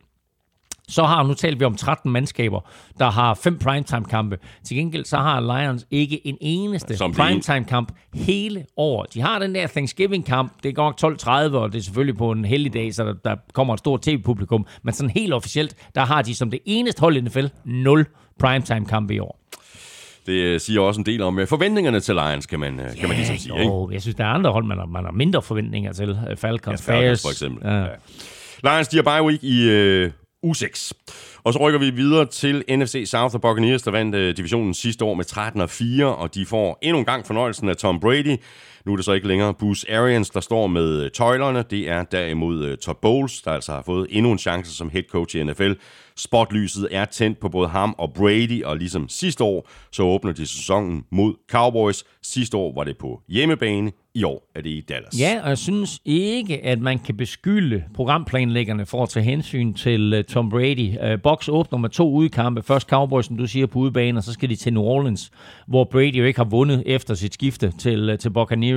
så 0.91 1.03
har, 1.03 1.23
nu 1.23 1.33
taler 1.33 1.57
vi 1.57 1.65
om 1.65 1.75
13 1.75 2.11
mandskaber, 2.11 2.59
der 2.99 3.09
har 3.09 3.33
fem 3.33 3.57
primetime-kampe. 3.57 4.37
Til 4.63 4.77
gengæld 4.77 5.05
så 5.05 5.17
har 5.17 5.39
Lions 5.39 5.85
ikke 5.91 6.27
en 6.27 6.37
eneste 6.41 6.97
primetime-kamp 7.15 7.91
hele 8.13 8.65
året. 8.77 9.13
De 9.13 9.21
har 9.21 9.39
den 9.39 9.55
der 9.55 9.67
Thanksgiving-kamp, 9.67 10.53
det 10.63 10.75
går 10.75 11.03
nok 11.03 11.19
12.30, 11.21 11.55
og 11.55 11.73
det 11.73 11.79
er 11.79 11.83
selvfølgelig 11.83 12.17
på 12.17 12.31
en 12.31 12.45
heldig 12.45 12.73
dag, 12.73 12.93
så 12.93 13.03
der, 13.03 13.13
der 13.13 13.35
kommer 13.53 13.73
et 13.73 13.79
stort 13.79 14.01
tv-publikum. 14.01 14.65
Men 14.83 14.93
sådan 14.93 15.09
helt 15.09 15.33
officielt, 15.33 15.75
der 15.95 16.05
har 16.05 16.21
de 16.21 16.35
som 16.35 16.51
det 16.51 16.59
eneste 16.65 16.99
hold 16.99 17.17
i 17.17 17.21
NFL 17.21 17.45
0 17.65 18.05
primetime-kampe 18.39 19.13
i 19.13 19.19
år. 19.19 19.37
Det 20.25 20.61
siger 20.61 20.81
også 20.81 21.01
en 21.01 21.05
del 21.05 21.21
om 21.21 21.39
forventningerne 21.47 21.99
til 21.99 22.15
Lions, 22.15 22.45
kan 22.45 22.59
man, 22.59 22.79
ja, 22.79 22.93
kan 22.99 23.07
man 23.09 23.17
ligesom 23.17 23.37
sige. 23.37 23.63
Jo, 23.63 23.87
ikke? 23.87 23.93
jeg 23.93 24.01
synes, 24.01 24.15
der 24.15 24.23
er 24.23 24.27
andre 24.27 24.51
hold, 24.51 24.65
man 24.65 24.77
har, 24.77 24.85
man 24.85 25.05
har 25.05 25.11
mindre 25.11 25.41
forventninger 25.41 25.93
til. 25.93 26.17
Falcons, 26.37 26.87
ja, 26.87 26.93
Falcons 26.93 27.21
for 27.21 27.29
eksempel. 27.29 27.67
Ja. 27.67 27.79
Ja. 27.79 27.87
Lions, 28.63 28.87
de 28.87 28.97
har 28.97 29.03
bye 29.03 29.27
week 29.27 29.43
i 29.43 29.69
øh, 29.69 30.11
U6. 30.45 30.91
Og 31.43 31.53
så 31.53 31.59
rykker 31.59 31.79
vi 31.79 31.89
videre 31.89 32.25
til 32.25 32.63
NFC 32.69 33.03
South 33.05 33.35
og 33.35 33.41
Buccaneers, 33.41 33.81
der 33.81 33.91
vandt 33.91 34.15
øh, 34.15 34.37
divisionen 34.37 34.73
sidste 34.73 35.05
år 35.05 35.13
med 35.13 35.25
13 35.25 35.61
og 35.61 35.69
4, 35.69 36.15
og 36.15 36.35
de 36.35 36.45
får 36.45 36.79
endnu 36.81 36.99
en 36.99 37.05
gang 37.05 37.25
fornøjelsen 37.25 37.69
af 37.69 37.77
Tom 37.77 37.99
Brady. 37.99 38.37
Nu 38.85 38.91
er 38.91 38.95
det 38.95 39.05
så 39.05 39.13
ikke 39.13 39.27
længere 39.27 39.53
Bruce 39.53 39.93
Arians, 39.93 40.29
der 40.29 40.39
står 40.39 40.67
med 40.67 41.03
øh, 41.03 41.11
tøjlerne. 41.11 41.63
Det 41.69 41.89
er 41.89 42.03
derimod 42.03 42.65
øh, 42.65 42.77
Todd 42.77 42.97
Bowles, 43.01 43.41
der 43.41 43.51
altså 43.51 43.71
har 43.71 43.81
fået 43.81 44.07
endnu 44.09 44.31
en 44.31 44.37
chance 44.37 44.75
som 44.75 44.89
head 44.89 45.03
coach 45.03 45.35
i 45.35 45.43
NFL. 45.43 45.71
Spotlyset 46.15 46.87
er 46.91 47.05
tændt 47.05 47.39
på 47.39 47.49
både 47.49 47.67
ham 47.67 47.95
og 47.97 48.13
Brady, 48.13 48.63
og 48.63 48.77
ligesom 48.77 49.09
sidste 49.09 49.43
år, 49.43 49.69
så 49.91 50.03
åbner 50.03 50.31
de 50.31 50.47
sæsonen 50.47 51.03
mod 51.11 51.33
Cowboys. 51.51 52.03
Sidste 52.23 52.57
år 52.57 52.73
var 52.75 52.83
det 52.83 52.97
på 52.97 53.21
hjemmebane, 53.27 53.91
i 54.13 54.23
år 54.23 54.51
er 54.55 54.61
det 54.61 54.69
i 54.69 54.81
Dallas. 54.89 55.19
Ja, 55.19 55.39
og 55.43 55.49
jeg 55.49 55.57
synes 55.57 55.99
ikke, 56.05 56.65
at 56.65 56.79
man 56.79 56.99
kan 56.99 57.17
beskylde 57.17 57.83
programplanlæggerne 57.93 58.85
for 58.85 59.03
at 59.03 59.09
tage 59.09 59.23
hensyn 59.23 59.73
til 59.73 60.13
uh, 60.13 60.23
Tom 60.23 60.49
Brady. 60.49 61.13
Uh, 61.13 61.21
Box 61.21 61.49
åbner 61.49 61.79
med 61.79 61.89
to 61.89 62.11
udkampe. 62.11 62.61
Først 62.61 62.89
Cowboys, 62.89 63.25
som 63.25 63.37
du 63.37 63.47
siger, 63.47 63.65
på 63.65 63.79
udebane, 63.79 64.19
og 64.19 64.23
så 64.23 64.33
skal 64.33 64.49
de 64.49 64.55
til 64.55 64.73
New 64.73 64.83
Orleans, 64.83 65.31
hvor 65.67 65.83
Brady 65.83 66.15
jo 66.15 66.25
ikke 66.25 66.39
har 66.39 66.45
vundet 66.45 66.83
efter 66.85 67.13
sit 67.13 67.33
skifte 67.33 67.73
til, 67.79 68.09
uh, 68.09 68.17
til 68.17 68.29
Buccaneers. 68.29 68.70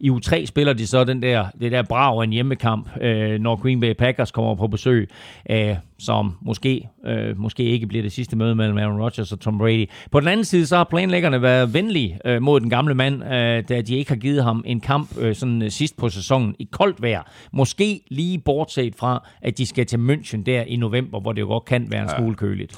I 0.00 0.10
U3 0.10 0.46
spiller 0.46 0.72
de 0.72 0.86
så 0.86 1.04
den 1.04 1.22
der, 1.22 1.46
det 1.60 1.72
der 1.72 1.82
brav 1.82 2.20
af 2.20 2.24
en 2.24 2.32
hjemmekamp, 2.32 2.88
uh, 2.96 3.02
når 3.40 3.56
Green 3.56 3.80
Bay 3.80 3.92
Packers 3.92 4.30
kommer 4.30 4.54
på 4.54 4.66
besøg, 4.66 5.10
uh, 5.50 5.56
som 5.98 6.36
måske, 6.42 6.88
uh, 7.08 7.38
måske 7.38 7.62
ikke 7.62 7.86
bliver 7.86 8.02
det 8.02 8.12
sidste 8.12 8.36
møde 8.36 8.54
mellem 8.54 8.78
Aaron 8.78 9.00
Rodgers 9.00 9.32
og 9.32 9.40
Tom 9.40 9.58
Brady. 9.58 9.90
På 10.10 10.20
den 10.20 10.28
anden 10.28 10.44
side, 10.44 10.66
så 10.66 10.76
har 10.76 10.84
planlæggerne 10.84 11.42
været 11.42 11.74
venlige 11.74 12.18
uh, 12.28 12.42
mod 12.42 12.60
den 12.60 12.70
gamle 12.70 12.94
mand, 12.94 13.22
uh, 13.22 13.28
da 13.68 13.82
de 13.86 13.96
ikke 13.96 14.10
har 14.10 14.16
givet 14.16 14.44
ham 14.44 14.64
en 14.66 14.80
kamp 14.80 15.18
øh, 15.18 15.34
sådan 15.34 15.62
øh, 15.62 15.70
sidst 15.70 15.96
på 15.96 16.08
sæsonen 16.08 16.56
i 16.58 16.68
koldt 16.70 17.02
vejr. 17.02 17.22
Måske 17.52 18.00
lige 18.10 18.38
bortset 18.38 18.94
fra, 18.94 19.28
at 19.42 19.58
de 19.58 19.66
skal 19.66 19.86
til 19.86 19.96
München 19.96 20.42
der 20.42 20.62
i 20.62 20.76
november, 20.76 21.20
hvor 21.20 21.32
det 21.32 21.40
jo 21.40 21.46
godt 21.46 21.64
kan 21.64 21.90
være 21.90 22.02
en 22.02 22.08
smule 22.18 22.34
køligt. 22.34 22.72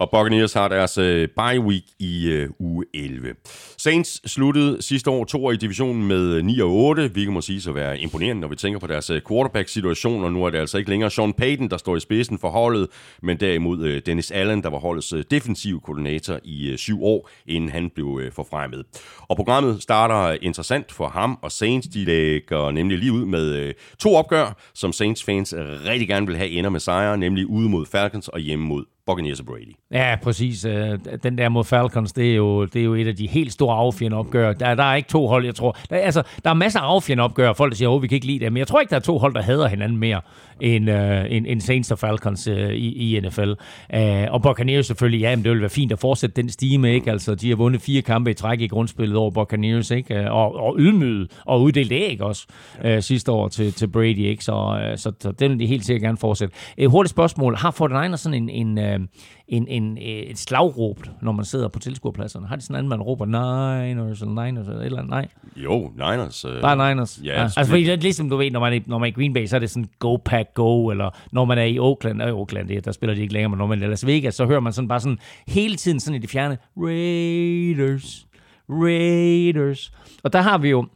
Og 0.00 0.10
Buccaneers 0.10 0.52
har 0.52 0.68
deres 0.68 0.98
øh, 0.98 1.28
bye 1.28 1.60
week 1.60 1.82
i 1.98 2.28
øh, 2.28 2.48
uge 2.58 2.84
11. 2.94 3.34
Saints 3.78 4.30
sluttede 4.30 4.82
sidste 4.82 5.10
år 5.10 5.24
to 5.24 5.44
år 5.44 5.52
i 5.52 5.56
divisionen 5.56 6.08
med 6.08 6.34
øh, 6.34 6.44
9 6.44 6.60
og 6.60 6.70
8, 6.70 7.08
hvilket 7.08 7.32
må 7.32 7.40
sige 7.40 7.68
at 7.68 7.74
være 7.74 7.98
imponerende, 7.98 8.40
når 8.40 8.48
vi 8.48 8.56
tænker 8.56 8.80
på 8.80 8.86
deres 8.86 9.10
øh, 9.10 9.20
quarterback-situation, 9.28 10.24
og 10.24 10.32
nu 10.32 10.44
er 10.44 10.50
det 10.50 10.58
altså 10.58 10.78
ikke 10.78 10.90
længere 10.90 11.10
Sean 11.10 11.32
Payton, 11.32 11.70
der 11.70 11.76
står 11.76 11.96
i 11.96 12.00
spidsen 12.00 12.38
for 12.38 12.50
holdet, 12.50 12.88
men 13.22 13.40
derimod 13.40 13.84
øh, 13.84 14.02
Dennis 14.06 14.30
Allen, 14.30 14.62
der 14.62 14.70
var 14.70 14.78
holdets 14.78 15.12
øh, 15.12 15.24
defensiv 15.30 15.80
koordinator 15.80 16.38
i 16.44 16.70
øh, 16.70 16.78
syv 16.78 17.04
år, 17.04 17.30
inden 17.46 17.70
han 17.70 17.90
blev 17.94 18.20
øh, 18.22 18.32
forfremmet. 18.32 18.84
Og 19.28 19.36
programmet 19.36 19.82
starter 19.82 20.22
øh, 20.22 20.36
interessant 20.42 20.92
for 20.92 21.08
ham 21.08 21.38
og 21.42 21.52
Saints. 21.52 21.88
De 21.88 22.04
lægger 22.04 22.70
nemlig 22.70 22.98
lige 22.98 23.12
ud 23.12 23.24
med 23.24 23.54
øh, 23.54 23.74
to 23.98 24.14
opgør, 24.14 24.56
som 24.74 24.92
Saints-fans 24.92 25.54
rigtig 25.86 26.08
gerne 26.08 26.26
vil 26.26 26.36
have 26.36 26.50
ender 26.50 26.70
med 26.70 26.80
sejre, 26.80 27.18
nemlig 27.18 27.46
ude 27.46 27.68
mod 27.68 27.86
Falcons 27.86 28.28
og 28.28 28.40
hjemme 28.40 28.64
mod 28.64 28.84
Buccaneers 29.10 29.40
og 29.40 29.46
Brady. 29.46 29.76
Ja, 29.92 30.16
præcis. 30.22 30.64
Øh, 30.64 30.98
den 31.22 31.38
der 31.38 31.48
mod 31.48 31.64
Falcons, 31.64 32.12
det 32.12 32.30
er 32.30 32.34
jo, 32.34 32.64
det 32.64 32.80
er 32.80 32.84
jo 32.84 32.94
et 32.94 33.06
af 33.06 33.16
de 33.16 33.26
helt 33.26 33.52
store 33.52 33.76
affjende 33.76 34.16
opgør. 34.16 34.52
Der, 34.52 34.74
der 34.74 34.84
er 34.84 34.94
ikke 34.94 35.08
to 35.08 35.26
hold, 35.26 35.44
jeg 35.44 35.54
tror. 35.54 35.76
Der, 35.90 35.96
altså, 35.96 36.22
der 36.44 36.50
er 36.50 36.54
masser 36.54 36.80
af 36.80 36.94
affjende 36.94 37.22
opgør, 37.24 37.52
folk 37.52 37.70
der 37.70 37.76
siger, 37.76 37.90
at 37.90 38.02
vi 38.02 38.06
kan 38.06 38.14
ikke 38.14 38.26
lide 38.26 38.44
det, 38.44 38.52
men 38.52 38.58
jeg 38.58 38.66
tror 38.66 38.80
ikke, 38.80 38.90
der 38.90 38.96
er 38.96 39.00
to 39.00 39.18
hold, 39.18 39.34
der 39.34 39.42
hader 39.42 39.68
hinanden 39.68 39.98
mere 39.98 40.20
end, 40.60 40.90
uh, 40.90 40.96
end, 41.36 41.46
end 41.48 41.60
Saints 41.60 41.90
og 41.90 41.98
Falcons 41.98 42.48
uh, 42.48 42.54
i, 42.54 43.16
i 43.16 43.20
NFL. 43.20 43.50
Uh, 43.94 44.00
og 44.28 44.42
Buccaneers 44.42 44.86
selvfølgelig, 44.86 45.20
ja, 45.20 45.36
men 45.36 45.44
det 45.44 45.52
vil 45.52 45.60
være 45.60 45.70
fint 45.70 45.92
at 45.92 45.98
fortsætte 45.98 46.42
den 46.42 46.50
stime, 46.50 46.94
ikke? 46.94 47.10
Altså, 47.10 47.34
de 47.34 47.48
har 47.48 47.56
vundet 47.56 47.82
fire 47.82 48.02
kampe 48.02 48.30
i 48.30 48.34
træk 48.34 48.60
i 48.60 48.66
grundspillet 48.66 49.16
over 49.16 49.30
Buccaneers, 49.30 49.90
ikke? 49.90 50.30
Og, 50.30 50.56
og 50.56 50.76
ydmyget 50.78 51.30
og 51.44 51.62
uddelt 51.62 51.92
æg 51.92 52.22
også 52.22 52.46
uh, 52.84 53.00
sidste 53.00 53.32
år 53.32 53.48
til, 53.48 53.72
til 53.72 53.86
Brady, 53.86 54.18
ikke? 54.18 54.44
Så, 54.44 54.52
uh, 54.52 54.98
så, 54.98 55.12
så 55.20 55.32
det 55.32 55.50
vil 55.50 55.60
de 55.60 55.66
helt 55.66 55.84
sikkert 55.84 56.02
gerne 56.02 56.18
fortsætte. 56.18 56.54
Uh, 56.82 56.90
hurtigt 56.90 57.10
spørgsmål. 57.10 57.56
Har 57.56 57.88
49 57.88 58.16
sådan 58.16 58.48
en, 58.48 58.48
en, 58.48 58.78
uh, 58.78 59.06
en, 59.50 59.68
en, 59.68 59.98
et 60.00 60.38
slagråb, 60.38 60.96
når 61.22 61.32
man 61.32 61.44
sidder 61.44 61.68
på 61.68 61.78
tilskuerpladserne? 61.78 62.46
Har 62.46 62.56
de 62.56 62.62
sådan 62.62 62.84
en, 62.84 62.88
man 62.88 63.02
råber 63.02 63.26
Niners 63.26 64.20
eller 64.20 64.44
Niners 64.44 64.68
eller 64.68 64.80
et 64.80 64.86
eller 64.86 64.98
andet? 64.98 65.10
Nej. 65.10 65.28
Jo, 65.56 65.90
Niners. 65.94 66.44
Øh, 66.44 66.60
Bare 66.60 66.88
Niners? 66.90 67.20
Ja. 67.24 67.34
ja. 67.34 67.42
Altså, 67.42 67.64
fordi 67.64 67.84
det 67.84 67.92
er 67.92 67.96
ligesom 67.96 68.30
du 68.30 68.36
ved, 68.36 68.50
når 68.50 68.60
man, 68.60 68.72
er, 68.72 68.80
når 68.86 68.98
man 68.98 69.06
er 69.06 69.10
i 69.10 69.14
Green 69.14 69.32
Bay, 69.32 69.46
så 69.46 69.56
er 69.56 69.60
det 69.60 69.70
sådan 69.70 69.88
go 69.98 70.16
pack 70.16 70.49
go, 70.54 70.90
eller 70.90 71.10
når 71.32 71.44
man 71.44 71.58
er 71.58 71.62
i 71.62 71.78
Oakland, 71.78 72.22
øh, 72.22 72.34
Oakland, 72.34 72.68
det, 72.68 72.84
der 72.84 72.92
spiller 72.92 73.14
de 73.14 73.20
ikke 73.20 73.32
længere, 73.32 73.50
men 73.50 73.58
når 73.58 73.66
man 73.66 73.82
er 73.82 73.86
i 73.86 73.90
Las 73.90 74.06
Vegas, 74.06 74.34
så 74.34 74.46
hører 74.46 74.60
man 74.60 74.72
sådan 74.72 74.88
bare 74.88 75.00
sådan 75.00 75.18
hele 75.46 75.76
tiden 75.76 76.00
sådan 76.00 76.14
i 76.14 76.18
det 76.18 76.30
fjerne, 76.30 76.58
Raiders, 76.76 78.26
Raiders. 78.68 79.92
Og 80.22 80.32
der 80.32 80.40
har 80.40 80.58
vi 80.58 80.70
jo, 80.70 80.86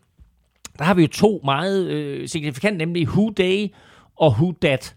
der 0.78 0.84
har 0.84 0.94
vi 0.94 1.02
jo 1.02 1.08
to 1.08 1.40
meget 1.44 1.86
øh, 1.86 2.28
signifikante, 2.28 2.78
nemlig 2.78 3.08
Who 3.08 3.30
Day 3.30 3.68
og 4.16 4.30
Who 4.30 4.52
Dat. 4.62 4.96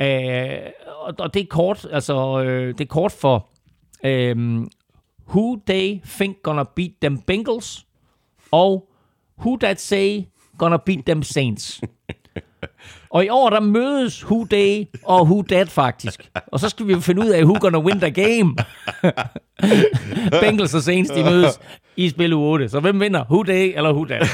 Øh, 0.00 0.58
og, 0.86 1.14
og 1.18 1.34
det 1.34 1.42
er 1.42 1.46
kort, 1.50 1.86
altså 1.90 2.42
øh, 2.42 2.68
det 2.68 2.80
er 2.80 2.88
kort 2.88 3.12
for 3.12 3.48
øh, 4.04 4.66
Who 5.28 5.58
They 5.66 6.00
Think 6.04 6.42
Gonna 6.42 6.64
Beat 6.76 6.92
Them 7.00 7.18
Bengals 7.18 7.86
og 8.50 8.90
Who 9.38 9.56
That 9.56 9.80
Say 9.80 10.22
Gonna 10.58 10.76
Beat 10.76 11.04
Them 11.06 11.22
Saints. 11.22 11.80
Og 13.10 13.24
i 13.24 13.28
år, 13.28 13.50
der 13.50 13.60
mødes 13.60 14.24
Who 14.24 14.44
Day 14.44 14.84
og 15.04 15.24
Who 15.24 15.42
Dad 15.42 15.66
faktisk. 15.66 16.30
Og 16.46 16.60
så 16.60 16.68
skal 16.68 16.86
vi 16.86 16.92
jo 16.92 17.00
finde 17.00 17.22
ud 17.22 17.28
af, 17.28 17.42
who 17.42 17.56
gonna 17.60 17.78
win 17.78 18.00
the 18.00 18.10
game. 18.10 18.56
Bengals 20.42 20.74
og 20.74 20.82
Saints, 20.82 21.10
de 21.10 21.24
mødes 21.24 21.60
i 21.98 22.08
spil 22.08 22.32
u 22.32 22.40
8. 22.40 22.68
Så 22.68 22.80
hvem 22.80 23.00
vinder? 23.00 23.24
Who 23.30 23.42
Day 23.42 23.72
eller 23.76 23.92
Who 23.92 24.04
That? 24.04 24.20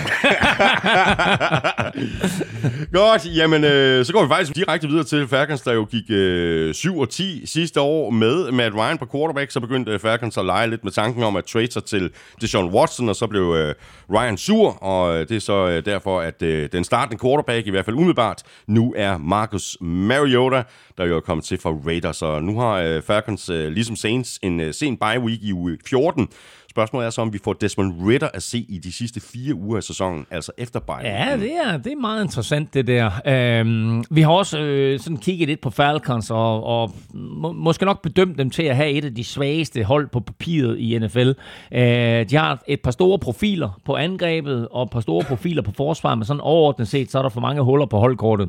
Godt, 2.93 3.37
jamen 3.37 3.65
øh, 3.65 4.05
så 4.05 4.13
går 4.13 4.23
vi 4.23 4.29
faktisk 4.29 4.57
direkte 4.57 4.89
videre 4.89 5.05
til 5.05 5.29
Falcons, 5.29 5.61
der 5.61 5.73
jo 5.73 5.87
gik 5.91 6.11
øh, 6.11 6.75
7 6.75 6.99
og 6.99 7.09
10 7.09 7.47
sidste 7.47 7.81
år 7.81 8.11
med 8.11 8.53
Matt 8.53 8.75
Ryan 8.75 8.99
på 8.99 9.07
quarterback. 9.13 9.51
Så 9.51 9.61
begyndte 9.61 9.93
øh, 9.93 10.01
Falcons 10.01 10.39
at 10.39 10.45
lege 10.45 10.71
lidt 10.71 10.85
med 10.85 10.93
tanken 10.93 11.23
om 11.23 11.37
at 11.37 11.45
trade 11.45 11.73
sig 11.73 11.85
til 11.85 12.11
Deshaun 12.41 12.71
Watson, 12.75 13.09
og 13.09 13.17
så 13.17 13.27
blev 13.27 13.43
øh, 13.43 13.75
Ryan 14.15 14.37
sur, 14.37 14.83
og 14.83 15.15
øh, 15.15 15.29
det 15.29 15.37
er 15.37 15.41
så 15.41 15.69
øh, 15.69 15.85
derfor, 15.85 16.21
at 16.21 16.43
øh, 16.43 16.69
den 16.73 16.85
startende 16.85 17.23
quarterback, 17.23 17.67
i 17.67 17.71
hvert 17.71 17.85
fald 17.85 17.97
umiddelbart, 17.97 18.43
nu 18.67 18.95
er 18.97 19.19
Marcus 19.19 19.77
Mariota, 19.81 20.63
der 20.99 21.05
jo 21.05 21.17
er 21.17 21.21
kommet 21.21 21.45
til 21.45 21.59
fra 21.59 21.71
Raiders. 21.87 22.17
Så 22.17 22.41
nu 22.41 22.59
har 22.59 22.75
øh, 22.75 23.03
Falcons, 23.03 23.51
øh, 23.51 23.73
ligesom 23.73 23.97
Saints, 23.97 24.39
en 24.43 24.61
øh, 24.61 24.75
sen 24.75 24.97
bye 24.97 25.14
week 25.19 25.43
i 25.43 25.53
uge 25.53 25.79
14, 25.87 26.29
Spørgsmålet 26.75 27.07
er 27.07 27.11
så, 27.11 27.21
om 27.21 27.33
vi 27.33 27.39
får 27.45 27.53
Desmond 27.53 28.07
Ritter 28.07 28.29
at 28.35 28.43
se 28.43 28.59
i 28.59 28.79
de 28.79 28.93
sidste 28.93 29.21
fire 29.21 29.55
uger 29.55 29.77
af 29.77 29.83
sæsonen, 29.83 30.27
altså 30.31 30.53
efter 30.59 30.81
Bayern. 30.81 31.05
Ja, 31.05 31.37
det 31.37 31.53
er, 31.53 31.77
det 31.77 31.93
er 31.93 31.97
meget 31.97 32.25
interessant, 32.25 32.75
det 32.75 32.87
der. 32.87 33.11
Øhm, 33.27 34.05
vi 34.11 34.21
har 34.21 34.31
også 34.31 34.59
øh, 34.59 35.01
sådan 35.01 35.17
kigget 35.17 35.49
lidt 35.49 35.61
på 35.61 35.71
Falcons, 35.71 36.31
og, 36.31 36.65
og 36.65 36.93
må, 37.15 37.53
måske 37.53 37.85
nok 37.85 38.03
bedømt 38.03 38.39
dem 38.39 38.51
til 38.51 38.63
at 38.63 38.77
have 38.77 38.91
et 38.91 39.05
af 39.05 39.15
de 39.15 39.25
svageste 39.25 39.85
hold 39.85 40.09
på 40.09 40.21
papiret 40.21 40.79
i 40.79 40.99
NFL. 40.99 41.33
Øh, 41.73 42.31
de 42.31 42.37
har 42.37 42.63
et 42.69 42.81
par 42.81 42.91
store 42.91 43.19
profiler 43.19 43.81
på 43.85 43.97
angrebet, 43.97 44.69
og 44.71 44.83
et 44.83 44.91
par 44.91 45.01
store 45.01 45.25
profiler 45.25 45.63
på 45.63 45.73
forsvaret, 45.77 46.19
men 46.19 46.25
sådan 46.25 46.41
overordnet 46.41 46.89
set, 46.89 47.11
så 47.11 47.19
er 47.19 47.23
der 47.23 47.29
for 47.29 47.41
mange 47.41 47.63
huller 47.63 47.87
på 47.87 47.99
holdkortet. 47.99 48.49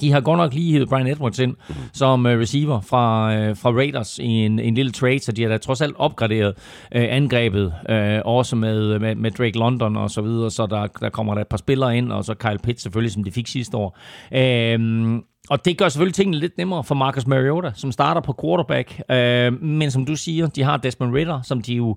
De 0.00 0.12
har 0.12 0.20
godt 0.20 0.38
nok 0.38 0.54
lige 0.54 0.72
hævet 0.72 0.88
Brian 0.88 1.06
Edwards 1.06 1.38
ind 1.38 1.56
som 1.92 2.26
øh, 2.26 2.40
receiver 2.40 2.80
fra, 2.80 3.34
øh, 3.34 3.56
fra 3.56 3.70
Raiders 3.70 4.18
i 4.18 4.24
en, 4.24 4.58
en 4.58 4.74
lille 4.74 4.92
trade, 4.92 5.18
så 5.18 5.32
de 5.32 5.42
har 5.42 5.48
da 5.48 5.58
trods 5.58 5.80
alt 5.80 5.96
opgraderet 5.98 6.54
øh, 6.92 7.06
angrebet, 7.10 7.74
øh, 7.88 8.20
også 8.24 8.56
med, 8.56 8.98
med, 8.98 9.14
med 9.14 9.30
Drake 9.30 9.58
London 9.58 9.96
og 9.96 10.10
så 10.10 10.22
videre, 10.22 10.50
så 10.50 10.66
der, 10.66 10.86
der 10.86 11.08
kommer 11.08 11.34
der 11.34 11.40
et 11.40 11.48
par 11.48 11.56
spillere 11.56 11.98
ind, 11.98 12.12
og 12.12 12.24
så 12.24 12.34
Kyle 12.34 12.58
Pitts 12.58 12.82
selvfølgelig, 12.82 13.12
som 13.12 13.24
de 13.24 13.32
fik 13.32 13.46
sidste 13.46 13.76
år. 13.76 13.98
Øh, 14.32 15.20
og 15.50 15.64
det 15.64 15.78
gør 15.78 15.88
selvfølgelig 15.88 16.14
tingene 16.14 16.38
lidt 16.38 16.58
nemmere 16.58 16.84
for 16.84 16.94
Marcus 16.94 17.26
Mariota, 17.26 17.70
som 17.74 17.92
starter 17.92 18.20
på 18.20 18.34
quarterback. 18.42 19.00
øh, 19.10 19.62
men 19.62 19.90
som 19.90 20.04
du 20.04 20.16
siger, 20.16 20.46
de 20.46 20.62
har 20.62 20.76
Desmond 20.76 21.14
Ritter, 21.14 21.42
som 21.42 21.62
de 21.62 21.74
jo 21.74 21.96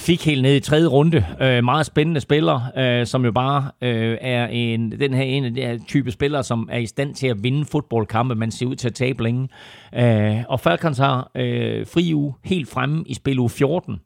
fik 0.00 0.24
helt 0.26 0.42
ned 0.42 0.56
i 0.56 0.60
tredje 0.60 0.86
runde. 0.86 1.26
Øh, 1.40 1.64
meget 1.64 1.86
spændende 1.86 2.20
spiller, 2.20 2.60
øh, 2.76 3.06
som 3.06 3.24
jo 3.24 3.32
bare 3.32 3.70
øh, 3.82 4.18
er 4.20 4.46
en, 4.46 5.00
den 5.00 5.14
her 5.14 5.22
en 5.22 5.44
af 5.44 5.54
de 5.54 5.60
her 5.60 5.78
type 5.88 6.10
spillere, 6.10 6.44
som 6.44 6.68
er 6.72 6.78
i 6.78 6.86
stand 6.86 7.14
til 7.14 7.26
at 7.26 7.42
vinde 7.42 7.64
fodboldkampe. 7.64 8.34
Man 8.34 8.50
ser 8.50 8.66
ud 8.66 8.76
til 8.76 8.88
at 8.88 8.94
tabe 8.94 9.22
længe. 9.22 9.48
Øh, 9.94 10.36
og 10.48 10.60
Falcons 10.60 10.98
har 10.98 11.30
øh, 11.34 11.86
fri 11.86 12.14
uge 12.14 12.34
helt 12.44 12.68
fremme 12.68 13.04
i 13.06 13.14
spil 13.14 13.38
uge 13.38 13.50
14. 13.50 14.00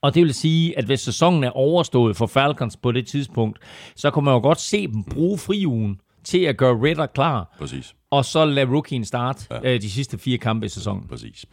Og 0.00 0.14
det 0.14 0.22
vil 0.22 0.34
sige, 0.34 0.78
at 0.78 0.84
hvis 0.84 1.00
sæsonen 1.00 1.44
er 1.44 1.50
overstået 1.50 2.16
for 2.16 2.26
Falcons 2.26 2.76
på 2.76 2.92
det 2.92 3.06
tidspunkt, 3.06 3.58
så 3.96 4.10
kunne 4.10 4.24
man 4.24 4.34
jo 4.34 4.40
godt 4.40 4.60
se 4.60 4.86
dem 4.86 5.04
bruge 5.04 5.38
friugen 5.38 6.00
til 6.24 6.38
at 6.38 6.56
gøre 6.56 6.82
Ritter 6.82 7.06
klar. 7.06 7.56
Præcis. 7.58 7.94
Og 8.10 8.24
så 8.24 8.44
lade 8.44 8.70
rookien 8.70 9.04
starte 9.04 9.46
ja. 9.50 9.74
øh, 9.74 9.82
de 9.82 9.90
sidste 9.90 10.18
fire 10.18 10.38
kampe 10.38 10.66
i 10.66 10.68
sæsonen. 10.68 11.08
Præcis. 11.08 11.46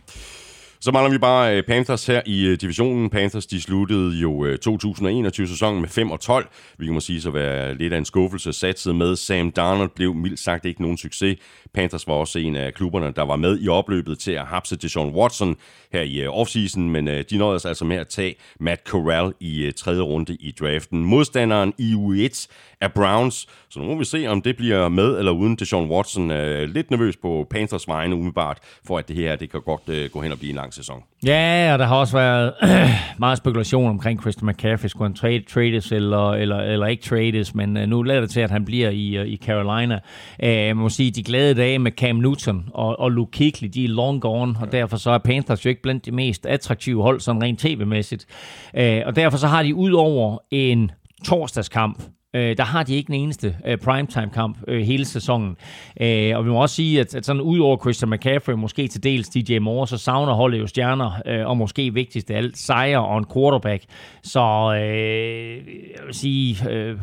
Så 0.83 0.91
mangler 0.91 1.11
vi 1.11 1.17
bare 1.17 1.57
øh, 1.57 1.63
Panthers 1.63 2.05
her 2.05 2.21
i 2.25 2.45
øh, 2.45 2.57
divisionen. 2.61 3.09
Panthers 3.09 3.45
de 3.45 3.61
sluttede 3.61 4.15
jo 4.15 4.45
øh, 4.45 4.57
2021-sæsonen 4.67 5.81
med 5.81 5.89
5 5.89 6.11
og 6.11 6.19
12, 6.19 6.47
Vi 6.77 6.85
kan 6.85 6.93
må 6.93 6.99
sige 6.99 7.21
så 7.21 7.31
være 7.31 7.75
lidt 7.75 7.93
af 7.93 7.97
en 7.97 8.05
skuffelse. 8.05 8.53
Satset 8.53 8.95
med 8.95 9.15
Sam 9.15 9.51
Darnold 9.51 9.89
blev 9.95 10.13
mildt 10.13 10.39
sagt 10.39 10.65
ikke 10.65 10.81
nogen 10.81 10.97
succes. 10.97 11.37
Panthers 11.73 12.07
var 12.07 12.13
også 12.13 12.39
en 12.39 12.55
af 12.55 12.73
klubberne, 12.73 13.13
der 13.15 13.21
var 13.21 13.35
med 13.35 13.59
i 13.61 13.67
opløbet 13.67 14.19
til 14.19 14.31
at 14.31 14.45
hapse 14.45 14.75
Deshaun 14.75 15.15
Watson 15.15 15.55
her 15.93 16.01
i 16.01 16.27
offseason, 16.27 16.89
men 16.89 17.07
de 17.07 17.37
nåede 17.37 17.59
altså 17.65 17.85
med 17.85 17.97
at 17.97 18.07
tage 18.07 18.35
Matt 18.59 18.81
Corral 18.87 19.33
i 19.39 19.71
tredje 19.77 20.01
runde 20.01 20.35
i 20.35 20.51
draften. 20.59 21.05
Modstanderen 21.05 21.73
i 21.77 21.93
U1 21.93 22.47
er 22.83 22.87
Browns, 22.87 23.47
så 23.69 23.79
nu 23.79 23.85
må 23.85 23.95
vi 23.95 24.05
se, 24.05 24.27
om 24.27 24.41
det 24.41 24.57
bliver 24.57 24.89
med 24.89 25.17
eller 25.17 25.31
uden 25.31 25.55
Deshaun 25.55 25.89
Watson. 25.89 26.27
Lidt 26.67 26.91
nervøs 26.91 27.17
på 27.17 27.47
Panthers 27.49 27.87
vegne 27.87 28.15
umiddelbart, 28.15 28.57
for 28.87 28.97
at 28.97 29.07
det 29.07 29.15
her 29.15 29.35
det 29.35 29.51
kan 29.51 29.61
godt 29.61 30.11
gå 30.11 30.21
hen 30.21 30.31
og 30.31 30.37
blive 30.37 30.49
en 30.49 30.55
lang 30.55 30.73
sæson. 30.73 31.03
Ja, 31.25 31.69
og 31.73 31.79
der 31.79 31.85
har 31.85 31.95
også 31.95 32.17
været 32.17 32.53
meget 33.19 33.37
spekulation 33.37 33.89
omkring 33.89 34.21
Christian 34.21 34.49
McCaffrey. 34.49 34.87
Skulle 34.87 35.09
han 35.09 35.15
trade, 35.15 35.43
trades 35.49 35.91
eller, 35.91 36.31
eller, 36.31 36.57
eller 36.57 36.87
ikke 36.87 37.03
trades, 37.03 37.55
men 37.55 37.77
uh, 37.77 37.83
nu 37.83 38.01
lader 38.03 38.21
det 38.21 38.29
til, 38.29 38.39
at 38.39 38.51
han 38.51 38.65
bliver 38.65 38.89
i, 38.89 39.27
i 39.27 39.37
Carolina. 39.37 39.99
Man 40.41 40.77
må 40.77 40.89
sige, 40.89 41.11
de 41.11 41.23
glade 41.23 41.53
dage 41.55 41.79
med 41.79 41.91
Cam 41.91 42.15
Newton 42.15 42.69
og, 42.73 42.99
og 42.99 43.11
Luke 43.11 43.37
Kuechly, 43.37 43.67
de 43.67 43.85
er 43.85 43.89
long 43.89 44.21
gone, 44.21 44.55
og 44.61 44.71
derfor 44.71 44.97
så 44.97 45.11
er 45.11 45.17
Panthers 45.17 45.65
jo 45.65 45.69
ikke 45.69 45.81
blandt 45.81 46.05
de 46.05 46.11
mest 46.11 46.45
attraktive 46.45 47.01
hold, 47.01 47.19
sådan 47.19 47.43
rent 47.43 47.59
tv-mæssigt. 47.59 48.25
Uh, 48.73 48.81
og 49.05 49.15
derfor 49.15 49.37
så 49.37 49.47
har 49.47 49.63
de 49.63 49.75
ud 49.75 49.91
over 49.91 50.37
en 50.51 50.91
torsdagskamp, 51.25 52.03
Øh, 52.33 52.57
der 52.57 52.63
har 52.63 52.83
de 52.83 52.95
ikke 52.95 53.07
den 53.07 53.15
eneste 53.15 53.55
øh, 53.65 53.77
primetime-kamp 53.77 54.57
øh, 54.67 54.81
hele 54.81 55.05
sæsonen. 55.05 55.57
Øh, 56.01 56.37
og 56.37 56.45
vi 56.45 56.49
må 56.49 56.61
også 56.61 56.75
sige, 56.75 56.99
at, 56.99 57.15
at 57.15 57.25
sådan 57.25 57.41
udover 57.41 57.77
Christian 57.77 58.09
McCaffrey, 58.09 58.53
måske 58.53 58.87
til 58.87 59.03
dels 59.03 59.29
DJ 59.29 59.57
Moore, 59.57 59.87
så 59.87 59.97
savner 59.97 60.33
holdet 60.33 60.59
jo 60.59 60.67
stjerner, 60.67 61.11
øh, 61.25 61.47
og 61.47 61.57
måske 61.57 61.93
vigtigst 61.93 62.31
af 62.31 62.37
alt, 62.37 62.57
sejre 62.57 63.05
og 63.05 63.17
en 63.17 63.25
quarterback. 63.33 63.83
Så 64.23 64.73
øh, 64.77 65.55
jeg 65.97 66.05
vil 66.05 66.13
sige, 66.13 66.69
øh, 66.69 66.97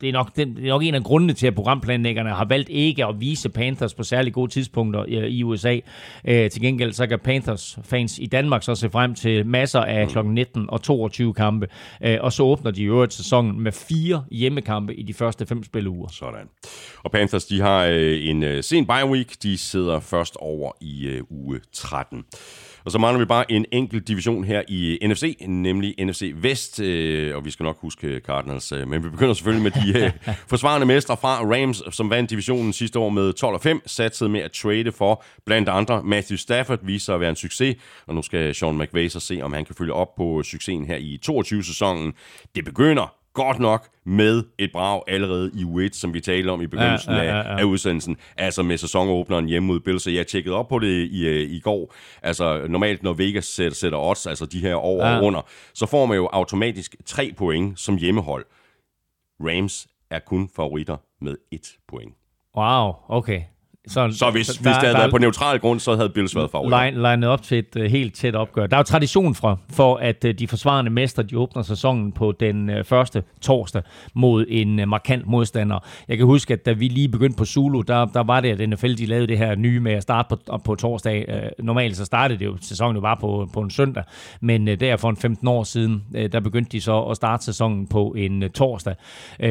det, 0.00 0.08
er 0.08 0.12
nok, 0.12 0.36
det 0.36 0.42
er 0.42 0.68
nok 0.68 0.82
en 0.82 0.94
af 0.94 1.02
grundene 1.02 1.32
til, 1.32 1.46
at 1.46 1.54
programplanlæggerne 1.54 2.30
har 2.30 2.44
valgt 2.44 2.68
ikke 2.68 3.06
at 3.06 3.20
vise 3.20 3.48
Panthers 3.48 3.94
på 3.94 4.02
særlig 4.02 4.32
gode 4.32 4.50
tidspunkter 4.50 5.04
øh, 5.08 5.08
i, 5.08 5.38
i 5.38 5.44
USA. 5.44 5.78
Øh, 6.24 6.50
til 6.50 6.62
gengæld 6.62 6.92
så 6.92 7.06
kan 7.06 7.18
Panthers-fans 7.18 8.18
i 8.18 8.26
Danmark 8.26 8.62
så 8.62 8.74
se 8.74 8.90
frem 8.90 9.14
til 9.14 9.46
masser 9.46 9.80
af 9.80 10.08
kl. 10.08 10.18
19 10.24 10.66
og 10.68 10.82
22 10.82 11.34
kampe, 11.34 11.66
øh, 12.04 12.18
og 12.20 12.32
så 12.32 12.42
åbner 12.42 12.70
de 12.70 12.82
i 12.82 12.84
øvrigt 12.84 13.12
sæsonen 13.12 13.60
med 13.60 13.72
fire 13.72 14.24
hjemmekampe 14.30 14.69
kampe 14.70 14.94
i 14.94 15.02
de 15.02 15.14
første 15.14 15.46
fem 15.46 15.64
spilleuger. 15.64 16.08
Sådan. 16.08 16.48
Og 17.04 17.10
Panthers, 17.10 17.44
de 17.44 17.60
har 17.60 17.84
øh, 17.84 18.28
en 18.28 18.42
øh, 18.42 18.62
sen 18.62 18.86
bye 18.86 19.06
week. 19.06 19.42
De 19.42 19.58
sidder 19.58 20.00
først 20.00 20.36
over 20.36 20.72
i 20.80 21.06
øh, 21.06 21.22
uge 21.30 21.60
13. 21.72 22.24
Og 22.84 22.90
så 22.90 22.98
mangler 22.98 23.18
vi 23.18 23.24
bare 23.24 23.52
en 23.52 23.64
enkelt 23.72 24.08
division 24.08 24.44
her 24.44 24.62
i 24.68 24.98
NFC, 25.06 25.36
nemlig 25.46 25.94
NFC 25.98 26.32
Vest, 26.34 26.80
øh, 26.80 27.36
og 27.36 27.44
vi 27.44 27.50
skal 27.50 27.64
nok 27.64 27.78
huske 27.80 28.20
Cardinals. 28.26 28.72
Øh, 28.72 28.88
men 28.88 29.04
vi 29.04 29.08
begynder 29.08 29.34
selvfølgelig 29.34 29.62
med 29.62 29.82
de 29.82 30.04
øh, 30.04 30.12
forsvarende 30.52 30.86
mestre 30.86 31.16
fra 31.16 31.40
Rams, 31.44 31.82
som 31.90 32.10
vandt 32.10 32.30
divisionen 32.30 32.72
sidste 32.72 32.98
år 32.98 33.08
med 33.08 33.32
12 33.32 33.54
og 33.54 33.60
5, 33.60 33.82
satsede 33.86 34.30
med 34.30 34.40
at 34.40 34.52
trade 34.52 34.92
for 34.92 35.24
blandt 35.46 35.68
andre 35.68 36.02
Matthew 36.02 36.36
Stafford, 36.36 36.78
viser 36.82 37.04
sig 37.04 37.14
at 37.14 37.20
være 37.20 37.30
en 37.30 37.36
succes, 37.36 37.76
og 38.06 38.14
nu 38.14 38.22
skal 38.22 38.54
Sean 38.54 38.78
McVay 38.78 39.08
så 39.08 39.20
se, 39.20 39.40
om 39.42 39.52
han 39.52 39.64
kan 39.64 39.74
følge 39.74 39.92
op 39.92 40.14
på 40.16 40.42
succesen 40.42 40.86
her 40.86 40.96
i 40.96 41.18
22-sæsonen. 41.26 42.12
Det 42.54 42.64
begynder 42.64 43.19
godt 43.32 43.58
nok 43.58 43.88
med 44.04 44.44
et 44.58 44.72
brag 44.72 45.02
allerede 45.06 45.50
i 45.54 45.64
U1, 45.64 45.92
som 45.92 46.14
vi 46.14 46.20
talte 46.20 46.48
om 46.50 46.62
i 46.62 46.66
begyndelsen 46.66 47.12
ja, 47.12 47.22
ja, 47.22 47.24
ja, 47.24 47.36
ja. 47.36 47.42
Af, 47.42 47.60
af 47.60 47.64
udsendelsen. 47.64 48.16
Altså 48.36 48.62
med 48.62 48.78
sæsonåbneren 48.78 49.46
hjemme 49.46 49.66
mod 49.66 49.80
Bills. 49.80 50.02
Så 50.02 50.10
jeg 50.10 50.26
tjekkede 50.26 50.56
op 50.56 50.68
på 50.68 50.78
det 50.78 51.08
i, 51.10 51.26
øh, 51.26 51.50
i 51.50 51.60
går. 51.60 51.94
Altså 52.22 52.66
normalt, 52.68 53.02
når 53.02 53.12
Vegas 53.12 53.44
sætter, 53.44 53.76
sætter 53.76 53.98
odds, 53.98 54.26
altså 54.26 54.46
de 54.46 54.60
her 54.60 54.74
over 54.74 55.06
ja. 55.06 55.16
og 55.16 55.24
under, 55.24 55.40
så 55.74 55.86
får 55.86 56.06
man 56.06 56.16
jo 56.16 56.28
automatisk 56.32 56.96
tre 57.06 57.32
point 57.36 57.80
som 57.80 57.96
hjemmehold. 57.96 58.44
Rams 59.40 59.88
er 60.10 60.18
kun 60.18 60.50
favoritter 60.56 60.96
med 61.20 61.36
et 61.50 61.66
point. 61.88 62.14
Wow, 62.56 62.92
okay. 63.08 63.42
Så, 63.86 64.10
så 64.12 64.30
hvis, 64.30 64.46
der, 64.46 64.52
hvis 64.52 64.58
det 64.62 64.66
havde 64.66 64.92
der, 64.92 64.98
været 64.98 65.10
på 65.10 65.18
neutral 65.18 65.58
grund, 65.58 65.80
så 65.80 65.96
havde 65.96 66.08
Bills 66.08 66.36
været 66.36 66.50
favorit. 66.50 66.92
Line, 66.94 67.10
line 67.10 67.28
op 67.28 67.42
til 67.42 67.58
et 67.58 67.76
uh, 67.76 67.82
helt 67.82 68.14
tæt 68.14 68.34
opgør. 68.34 68.66
Der 68.66 68.76
er 68.76 68.80
jo 68.80 68.84
tradition 68.84 69.34
for, 69.34 69.60
for 69.72 69.96
at 69.96 70.24
uh, 70.24 70.30
de 70.30 70.48
forsvarende 70.48 70.90
mestre, 70.90 71.22
de 71.22 71.38
åbner 71.38 71.62
sæsonen 71.62 72.12
på 72.12 72.32
den 72.40 72.70
uh, 72.70 72.84
første 72.84 73.22
torsdag 73.40 73.82
mod 74.14 74.44
en 74.48 74.78
uh, 74.80 74.88
markant 74.88 75.26
modstander. 75.26 75.78
Jeg 76.08 76.16
kan 76.16 76.26
huske, 76.26 76.52
at 76.52 76.66
da 76.66 76.72
vi 76.72 76.88
lige 76.88 77.08
begyndte 77.08 77.36
på 77.36 77.44
Zulu, 77.44 77.80
der, 77.80 78.04
der 78.04 78.22
var 78.22 78.40
det, 78.40 78.60
at 78.60 78.68
NFL 78.68 78.94
de 78.94 79.06
lavede 79.06 79.26
det 79.26 79.38
her 79.38 79.54
nye 79.54 79.80
med 79.80 79.92
at 79.92 80.02
starte 80.02 80.36
på, 80.46 80.58
på 80.58 80.74
torsdag. 80.74 81.24
Uh, 81.28 81.64
normalt 81.64 81.96
så 81.96 82.04
startede 82.04 82.38
det 82.38 82.44
jo, 82.44 82.56
sæsonen 82.60 82.96
jo 82.96 83.00
bare 83.00 83.16
på, 83.20 83.48
på 83.52 83.60
en 83.60 83.70
søndag, 83.70 84.04
men 84.40 84.68
uh, 84.68 84.74
der 84.74 84.96
for 84.96 85.10
en 85.10 85.16
15 85.16 85.48
år 85.48 85.64
siden, 85.64 86.02
uh, 86.14 86.24
der 86.32 86.40
begyndte 86.40 86.72
de 86.72 86.80
så 86.80 87.02
at 87.02 87.16
starte 87.16 87.44
sæsonen 87.44 87.86
på 87.86 88.14
en 88.18 88.42
uh, 88.42 88.48
torsdag 88.48 88.94
uh, 89.42 89.48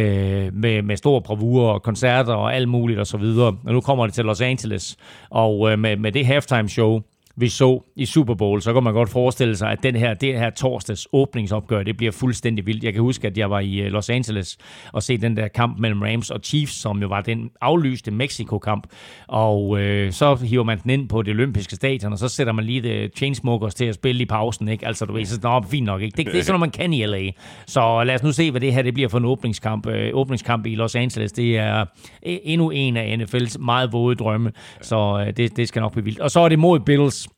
med, 0.54 0.82
med 0.82 0.98
store 0.98 1.22
bravure 1.22 1.74
og 1.74 1.84
koncerter 1.84 2.34
og 2.34 2.56
alt 2.56 2.70
muligt 2.70 3.00
osv. 3.00 3.24
Og, 3.24 3.58
og 3.66 3.74
nu 3.74 3.82
kommer 3.82 4.06
det 4.06 4.14
til 4.14 4.19
Los 4.24 4.42
Angeles, 4.42 4.98
og 5.30 5.72
øh, 5.72 5.80
med, 5.80 5.98
med 5.98 6.12
det 6.12 6.26
halftime 6.26 6.70
show, 6.70 7.02
vi 7.40 7.50
så 7.50 7.84
i 7.96 8.06
Super 8.06 8.34
Bowl, 8.34 8.62
så 8.62 8.74
kan 8.74 8.84
man 8.84 8.94
godt 8.94 9.10
forestille 9.10 9.56
sig, 9.56 9.72
at 9.72 9.84
den 9.84 9.96
her, 9.96 10.14
det 10.14 10.40
her 10.40 10.50
torsdags 10.50 11.08
åbningsopgør, 11.14 11.84
det 11.84 11.98
bliver 11.98 12.12
fuldstændig 12.12 12.66
vildt. 12.66 12.84
Jeg 12.84 12.94
kan 12.94 13.02
huske, 13.02 13.28
at 13.28 13.38
jeg 13.38 13.50
var 13.50 13.60
i 13.60 13.80
øh, 13.80 13.92
Los 13.92 14.10
Angeles 14.10 14.58
og 14.94 15.04
se 15.04 15.18
den 15.18 15.38
der 15.38 15.48
kamp 15.48 15.80
mellem 15.80 16.02
Rams 16.02 16.30
og 16.30 16.40
Chiefs, 16.44 16.74
som 16.74 17.02
jo 17.02 17.08
var 17.08 17.22
den 17.22 17.50
aflyste 17.62 18.12
Mexico-kamp. 18.12 18.88
Og 19.28 19.80
øh, 19.80 20.12
så 20.12 20.36
hiver 20.36 20.64
man 20.64 20.80
den 20.84 20.92
ind 20.92 21.10
på 21.10 21.22
det 21.22 21.34
olympiske 21.34 21.76
stadion, 21.76 22.14
og 22.14 22.20
så 22.20 22.28
sætter 22.28 22.54
man 22.54 22.66
lige 22.66 22.82
The 22.82 23.10
Chainsmokers 23.18 23.76
til 23.76 23.86
at 23.86 23.96
spille 23.96 24.22
i 24.22 24.26
pausen. 24.26 24.68
Ikke? 24.68 24.88
Altså, 24.88 25.06
du 25.06 25.14
ved, 25.14 25.26
så 25.26 25.40
nå, 25.44 25.62
fint 25.62 25.86
nok. 25.86 26.02
Ikke? 26.02 26.18
Det, 26.18 26.26
det 26.26 26.40
er 26.40 26.44
sådan 26.44 26.60
man 26.60 26.72
kan 26.72 26.94
i 26.94 27.06
LA. 27.06 27.30
Så 27.68 28.04
lad 28.04 28.16
os 28.16 28.24
nu 28.24 28.32
se, 28.32 28.52
hvad 28.52 28.62
det 28.62 28.74
her 28.74 28.82
det 28.82 28.94
bliver 28.94 29.10
for 29.10 29.18
en 29.18 29.26
åbningskamp. 29.26 29.88
Øh, 29.88 30.12
åbningskamp 30.14 30.66
i 30.66 30.76
Los 30.76 30.96
Angeles, 30.96 31.32
det 31.32 31.58
er 31.58 31.86
øh, 32.26 32.38
endnu 32.44 32.70
en 32.70 32.98
af 32.98 33.18
NFL's 33.18 33.58
meget 33.58 33.94
våde 33.94 34.16
drømme. 34.16 34.52
Så 34.82 35.26
øh, 35.28 35.38
det, 35.38 35.58
det 35.58 35.68
skal 35.68 35.82
nok 35.82 35.92
blive 35.92 36.06
vildt. 36.06 36.20
Og 36.20 36.32
så 36.32 36.40
er 36.40 36.50
det 36.50 36.60
mod 36.60 36.80
Bills. 36.80 37.29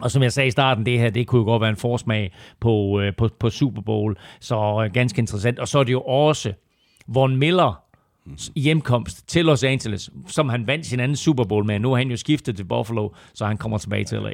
Og 0.00 0.10
som 0.10 0.22
jeg 0.22 0.32
sagde 0.32 0.48
i 0.48 0.50
starten, 0.50 0.86
det 0.86 0.98
her, 0.98 1.10
det 1.10 1.26
kunne 1.26 1.38
jo 1.38 1.44
godt 1.44 1.60
være 1.60 1.70
en 1.70 1.76
forsmag 1.76 2.34
på, 2.60 3.00
øh, 3.00 3.12
på, 3.16 3.28
på 3.40 3.50
Super 3.50 3.82
Bowl. 3.82 4.16
Så 4.40 4.82
øh, 4.84 4.92
ganske 4.92 5.18
interessant. 5.18 5.58
Og 5.58 5.68
så 5.68 5.78
er 5.78 5.84
det 5.84 5.92
jo 5.92 6.00
også 6.00 6.52
Von 7.06 7.36
Miller, 7.36 7.82
hjemkomst 8.56 9.28
til 9.28 9.44
Los 9.44 9.64
Angeles, 9.64 10.10
som 10.26 10.48
han 10.48 10.66
vandt 10.66 10.86
sin 10.86 11.00
anden 11.00 11.16
Super 11.16 11.44
Bowl 11.44 11.64
med. 11.64 11.78
Nu 11.78 11.90
har 11.90 11.96
han 11.96 12.10
jo 12.10 12.16
skiftet 12.16 12.56
til 12.56 12.64
Buffalo, 12.64 13.08
så 13.34 13.46
han 13.46 13.56
kommer 13.56 13.78
tilbage 13.78 14.04
til 14.04 14.18
LA. 14.18 14.32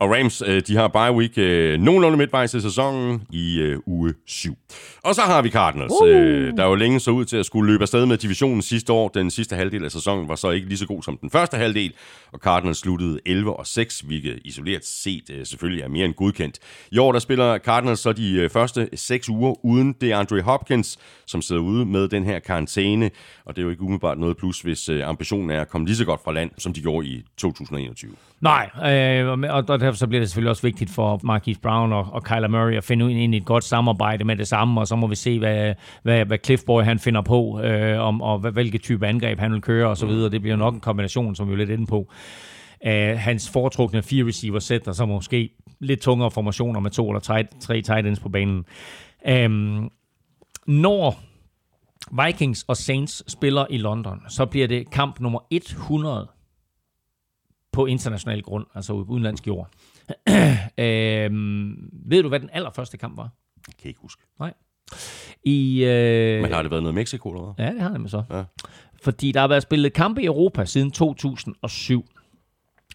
Og 0.00 0.10
Rams, 0.10 0.42
øh, 0.46 0.62
de 0.66 0.76
har 0.76 0.88
bye 0.88 1.16
week 1.16 1.38
øh, 1.38 1.80
nogenlunde 1.80 2.18
midtvejs 2.18 2.54
i 2.54 2.60
sæsonen 2.60 3.22
i 3.30 3.58
øh, 3.58 3.78
uge 3.86 4.14
7. 4.26 4.56
Og 5.02 5.14
så 5.14 5.20
har 5.20 5.42
vi 5.42 5.50
Cardinals, 5.50 5.92
uh. 6.02 6.08
øh, 6.08 6.56
der 6.56 6.66
jo 6.66 6.74
længe 6.74 7.00
så 7.00 7.10
ud 7.10 7.24
til 7.24 7.36
at 7.36 7.46
skulle 7.46 7.72
løbe 7.72 7.82
afsted 7.82 8.06
med 8.06 8.16
divisionen 8.16 8.62
sidste 8.62 8.92
år. 8.92 9.08
Den 9.08 9.30
sidste 9.30 9.56
halvdel 9.56 9.84
af 9.84 9.90
sæsonen 9.90 10.28
var 10.28 10.34
så 10.34 10.50
ikke 10.50 10.68
lige 10.68 10.78
så 10.78 10.86
god 10.86 11.02
som 11.02 11.16
den 11.16 11.30
første 11.30 11.56
halvdel, 11.56 11.92
og 12.32 12.38
Cardinals 12.38 12.78
sluttede 12.78 13.20
11 13.26 13.56
og 13.56 13.66
6, 13.66 14.00
hvilket 14.00 14.38
isoleret 14.44 14.84
set 14.84 15.30
øh, 15.30 15.46
selvfølgelig 15.46 15.82
er 15.82 15.88
mere 15.88 16.04
end 16.04 16.14
godkendt. 16.14 16.58
I 16.92 16.98
år 16.98 17.12
der 17.12 17.18
spiller 17.18 17.58
Cardinals 17.58 18.00
så 18.00 18.12
de 18.12 18.32
øh, 18.32 18.50
første 18.50 18.88
6 18.94 19.28
uger 19.28 19.64
uden 19.64 19.92
det 20.00 20.12
Andre 20.12 20.40
Hopkins, 20.40 20.98
som 21.26 21.42
sidder 21.42 21.62
ude 21.62 21.86
med 21.86 22.08
den 22.08 22.24
her 22.24 22.38
karantæne, 22.38 23.10
og 23.44 23.56
det 23.56 23.62
er 23.62 23.64
jo 23.64 23.70
ikke 23.70 23.82
umiddelbart 23.82 24.18
noget 24.18 24.36
plus, 24.36 24.60
hvis 24.60 24.88
øh, 24.88 25.08
ambitionen 25.08 25.50
er 25.50 25.60
at 25.60 25.68
komme 25.68 25.86
lige 25.86 25.96
så 25.96 26.04
godt 26.04 26.20
fra 26.24 26.32
land, 26.32 26.50
som 26.58 26.72
de 26.72 26.80
gjorde 26.80 27.06
i 27.06 27.22
2021. 27.36 28.12
Nej, 28.40 28.70
øh, 28.76 29.28
og 29.50 29.80
derfor 29.80 29.96
så 29.96 30.06
bliver 30.06 30.20
det 30.20 30.28
selvfølgelig 30.28 30.50
også 30.50 30.62
vigtigt 30.62 30.90
for 30.90 31.20
Marquise 31.22 31.60
Brown 31.60 31.92
og, 31.92 32.06
og 32.12 32.24
Kyler 32.24 32.48
Murray 32.48 32.76
at 32.76 32.84
finde 32.84 33.22
ind 33.22 33.34
i 33.34 33.36
et 33.36 33.44
godt 33.44 33.64
samarbejde 33.64 34.24
med 34.24 34.36
det 34.36 34.48
samme, 34.48 34.80
og 34.80 34.86
så 34.86 34.96
må 34.96 35.06
vi 35.06 35.14
se, 35.14 35.38
hvad, 35.38 35.74
hvad, 36.02 36.24
hvad 36.24 36.38
Cliffboy 36.44 36.82
han 36.82 36.98
finder 36.98 37.22
på, 37.22 37.60
øh, 37.60 38.00
om, 38.00 38.22
og 38.22 38.38
hvilke 38.38 38.78
type 38.78 39.06
angreb 39.06 39.38
han 39.38 39.52
vil 39.52 39.60
køre 39.60 39.88
osv. 39.88 40.10
Det 40.10 40.42
bliver 40.42 40.56
nok 40.56 40.74
en 40.74 40.80
kombination, 40.80 41.34
som 41.34 41.48
vi 41.48 41.52
er 41.52 41.56
lidt 41.56 41.70
inde 41.70 41.86
på. 41.86 42.12
Uh, 42.86 43.18
hans 43.18 43.50
foretrukne 43.50 44.02
fire 44.02 44.26
receiver 44.26 44.58
sæt, 44.58 44.88
og 44.88 44.94
så 44.94 45.06
måske 45.06 45.50
lidt 45.80 46.00
tungere 46.00 46.30
formationer 46.30 46.80
med 46.80 46.90
to 46.90 47.08
eller 47.10 47.20
tre, 47.20 47.44
tre 47.60 47.82
tight 47.82 48.06
ends 48.06 48.20
på 48.20 48.28
banen. 48.28 48.64
Um, 49.46 49.90
når 50.66 51.20
Vikings 52.24 52.64
og 52.68 52.76
Saints 52.76 53.32
spiller 53.32 53.66
i 53.70 53.78
London, 53.78 54.20
så 54.28 54.46
bliver 54.46 54.66
det 54.66 54.90
kamp 54.90 55.20
nummer 55.20 55.40
100 55.50 56.28
på 57.72 57.86
international 57.86 58.42
grund, 58.42 58.66
altså 58.74 58.92
udenlandsk 58.92 59.46
jord. 59.46 59.68
øhm, 60.78 61.90
ved 61.92 62.22
du, 62.22 62.28
hvad 62.28 62.40
den 62.40 62.50
allerførste 62.52 62.96
kamp 62.96 63.16
var? 63.16 63.30
Jeg 63.66 63.74
kan 63.78 63.88
ikke 63.88 64.00
huske. 64.00 64.22
Nej. 64.38 64.54
I, 65.44 65.84
øh... 65.84 66.42
Men 66.42 66.52
har 66.52 66.62
det 66.62 66.70
været 66.70 66.82
noget 66.82 66.94
Mexico 66.94 67.30
eller 67.30 67.52
hvad? 67.52 67.66
Ja, 67.66 67.72
det 67.72 67.80
har 67.80 67.90
det 67.90 68.00
med 68.00 68.08
så. 68.08 68.22
Ja. 68.30 68.44
Fordi 69.02 69.32
der 69.32 69.40
har 69.40 69.48
været 69.48 69.62
spillet 69.62 69.92
kampe 69.92 70.22
i 70.22 70.26
Europa 70.26 70.64
siden 70.64 70.90
2007. 70.90 72.04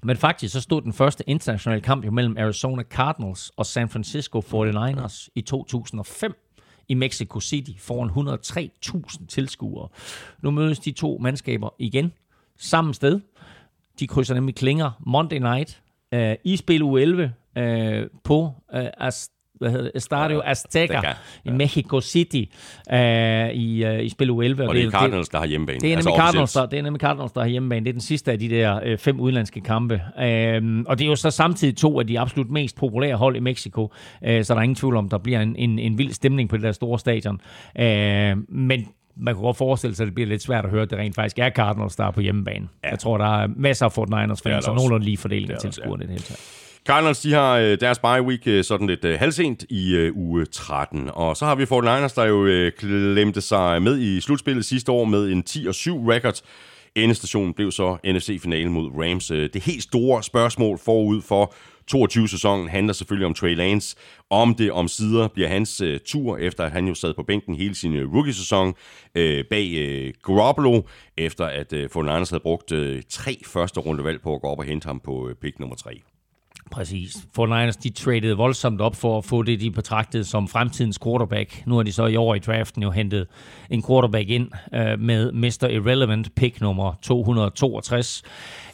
Men 0.04 0.18
faktisk 0.18 0.54
så 0.54 0.62
stod 0.62 0.82
den 0.82 0.94
første 0.94 1.30
internationale 1.30 1.82
kamp 1.82 2.06
jo 2.06 2.12
mellem 2.12 2.38
Arizona 2.38 2.84
Cardinals 2.84 3.52
og 3.58 3.66
San 3.66 3.90
Francisco 3.90 4.40
49ers 4.40 5.28
i 5.36 5.42
2005 5.42 6.34
i 6.88 6.94
Mexico 6.94 7.40
City 7.40 7.72
foran 7.80 8.10
103.000 8.10 9.28
tilskuere. 9.28 9.88
Nu 10.42 10.52
mødes 10.52 10.80
de 10.80 10.92
to 10.92 11.18
mandskaber 11.22 11.70
igen 11.80 12.12
samme 12.58 12.94
sted. 12.94 13.20
De 14.00 14.08
krydser 14.08 14.34
nemlig 14.34 14.56
klinger 14.56 14.92
Monday 15.06 15.38
Night 15.38 15.82
øh, 16.14 16.36
i 16.44 16.58
spil 16.58 16.84
U11 16.84 17.60
øh, 17.62 18.08
på 18.24 18.54
øh, 18.74 18.88
hvad 19.60 19.70
hedder 19.70 19.84
det, 19.84 19.92
Estadio 19.96 20.42
Azteca 20.46 21.02
ja. 21.04 21.14
i 21.46 21.50
Mexico 21.50 22.02
City 22.02 22.44
uh, 22.94 22.98
i, 23.50 23.86
uh, 23.86 24.04
i 24.04 24.10
spil 24.10 24.30
U11. 24.30 24.34
Og 24.34 24.40
det, 24.48 24.58
det 24.58 24.86
er 24.86 24.92
Cardinals, 24.92 25.30
der 25.30 25.40
har 25.40 25.46
hjemmebane. 25.46 25.80
Det 25.80 25.92
er, 25.92 25.96
altså 25.96 26.14
Cardinals, 26.18 26.54
der, 26.54 26.66
det 26.66 26.80
er 26.80 26.84
nemlig 26.84 27.02
Cardinals, 27.02 27.32
der 27.32 27.42
har 27.42 27.48
hjemmebane. 27.48 27.84
Det 27.86 27.90
er 27.90 27.94
den 27.94 28.02
sidste 28.02 28.32
af 28.32 28.40
de 28.40 28.50
der 28.50 28.94
uh, 28.94 28.98
fem 29.00 29.20
udenlandske 29.20 29.62
kampe. 29.62 29.94
Uh, 29.96 30.22
og 30.88 31.00
det 31.00 31.06
er 31.06 31.10
jo 31.10 31.16
så 31.16 31.32
samtidig 31.32 31.78
to 31.78 32.00
af 32.00 32.08
de 32.08 32.20
absolut 32.20 32.50
mest 32.50 32.76
populære 32.76 33.16
hold 33.16 33.36
i 33.36 33.40
Mexico, 33.40 33.82
uh, 33.84 33.90
så 34.22 34.54
der 34.54 34.56
er 34.60 34.64
ingen 34.64 34.76
tvivl 34.76 34.96
om, 34.96 35.10
der 35.10 35.18
bliver 35.18 35.42
en, 35.42 35.56
en, 35.56 35.80
en 35.80 35.98
vild 35.98 36.12
stemning 36.12 36.50
på 36.50 36.58
det 36.58 36.64
der 36.64 36.72
store 36.72 37.00
stadion. 37.00 37.42
Uh, 37.80 38.56
men 38.56 38.88
man 39.18 39.34
kunne 39.34 39.46
godt 39.46 39.58
forestille 39.58 39.96
sig, 39.96 40.04
at 40.04 40.08
det 40.08 40.16
bliver 40.16 40.28
lidt 40.28 40.44
svært 40.44 40.66
at 40.66 40.72
høre, 40.72 40.82
at 40.82 40.90
det 40.90 40.98
rent 40.98 41.16
faktisk 41.16 41.40
er 41.40 41.50
Cardinals, 41.50 41.96
der 41.96 42.06
er 42.06 42.12
på 42.12 42.22
hjemmebane. 42.22 42.68
Ja. 42.84 42.90
Jeg 42.90 43.00
tror, 43.00 43.18
der 43.18 43.42
er 43.42 43.48
masser 43.56 43.86
af 43.86 43.92
Fort 43.92 44.10
Niners 44.10 44.42
fans, 44.42 44.68
og 44.68 44.76
nogenlunde 44.76 45.06
lige 45.06 45.18
fordeling 45.18 45.52
af 45.52 45.58
tilskuerne 45.60 46.04
ja. 46.04 46.08
det 46.08 46.10
hele 46.10 46.24
taget. 46.24 46.40
Cardinals, 46.86 47.20
de 47.20 47.34
har 47.34 47.58
øh, 47.58 47.78
deres 47.80 48.00
bye 48.00 48.22
week 48.22 48.48
øh, 48.48 48.64
sådan 48.64 48.88
lidt 48.88 49.06
øh, 49.06 49.20
halvsent 49.20 49.66
i 49.70 50.12
uge 50.16 50.46
13. 50.46 51.10
Og 51.14 51.38
så 51.38 51.46
har 51.46 51.56
vi 51.56 51.64
49ers, 51.64 52.16
der 52.16 52.26
jo 52.26 52.72
glemte 52.80 53.42
sig 53.42 53.82
med 53.82 54.00
i 54.00 54.22
slutspillet 54.22 54.66
sidste 54.66 54.92
år 54.92 55.06
med 55.06 55.32
en 55.32 55.44
10-7 55.50 55.54
record. 56.12 56.42
Endestationen 56.96 57.54
blev 57.54 57.72
så 57.72 57.98
NFC-finalen 58.06 58.74
mod 58.74 58.92
Rams. 58.92 59.32
Øh, 59.32 59.50
det 59.54 59.64
helt 59.64 59.84
store 59.84 60.24
spørgsmål 60.24 60.78
forud 60.78 61.22
for 61.22 61.54
22-sæsonen 61.96 62.70
handler 62.70 62.94
selvfølgelig 62.94 63.26
om 63.26 63.34
Trey 63.34 63.56
Lance. 63.56 63.98
Om 64.30 64.56
det 64.56 64.72
om 64.72 64.88
sider 64.88 65.28
bliver 65.28 65.48
hans 65.48 65.82
øh, 65.82 66.00
tur, 66.06 66.38
efter 66.38 66.64
at 66.64 66.72
han 66.72 66.88
jo 66.88 66.94
sad 66.94 67.14
på 67.14 67.24
bænken 67.24 67.56
hele 67.56 67.76
sin 67.76 67.96
øh, 67.96 68.14
rookie-sæson 68.14 68.74
bag 69.50 69.68
uh, 70.06 70.36
Garoppolo, 70.36 70.82
efter 71.18 71.46
at 71.46 71.74
uh, 71.74 71.80
49ers 71.80 72.30
havde 72.30 72.44
brugt 72.44 72.74
tre 73.10 73.38
første 73.46 73.80
rundevalg 73.80 74.22
på 74.22 74.36
at 74.36 74.42
gå 74.42 74.48
op 74.48 74.60
og 74.60 74.66
hente 74.66 74.86
ham 74.86 75.00
på 75.00 75.30
pick 75.42 75.60
nummer 75.60 75.76
3. 75.76 76.15
Præcis. 76.72 77.18
For 77.36 77.46
Niners, 77.46 77.78
de 77.78 77.90
tradede 77.90 78.38
voldsomt 78.38 78.82
op 78.82 78.96
for 78.96 79.18
at 79.18 79.26
få 79.26 79.44
det, 79.44 79.60
de 79.60 79.72
betragtede 79.72 80.24
som 80.24 80.48
fremtidens 80.48 81.00
quarterback. 81.04 81.64
Nu 81.66 81.76
har 81.76 81.84
de 81.84 81.92
så 81.92 82.06
i 82.06 82.16
år 82.16 82.36
i 82.36 82.40
draften 82.40 82.84
jo 82.84 82.92
hentet 82.92 83.28
en 83.70 83.84
quarterback 83.88 84.30
ind 84.30 84.50
øh, 84.74 85.00
med 85.00 85.32
Mr. 85.32 85.68
Irrelevant 85.68 86.36
pick 86.36 86.62
nummer 86.62 86.94
262. 87.02 88.24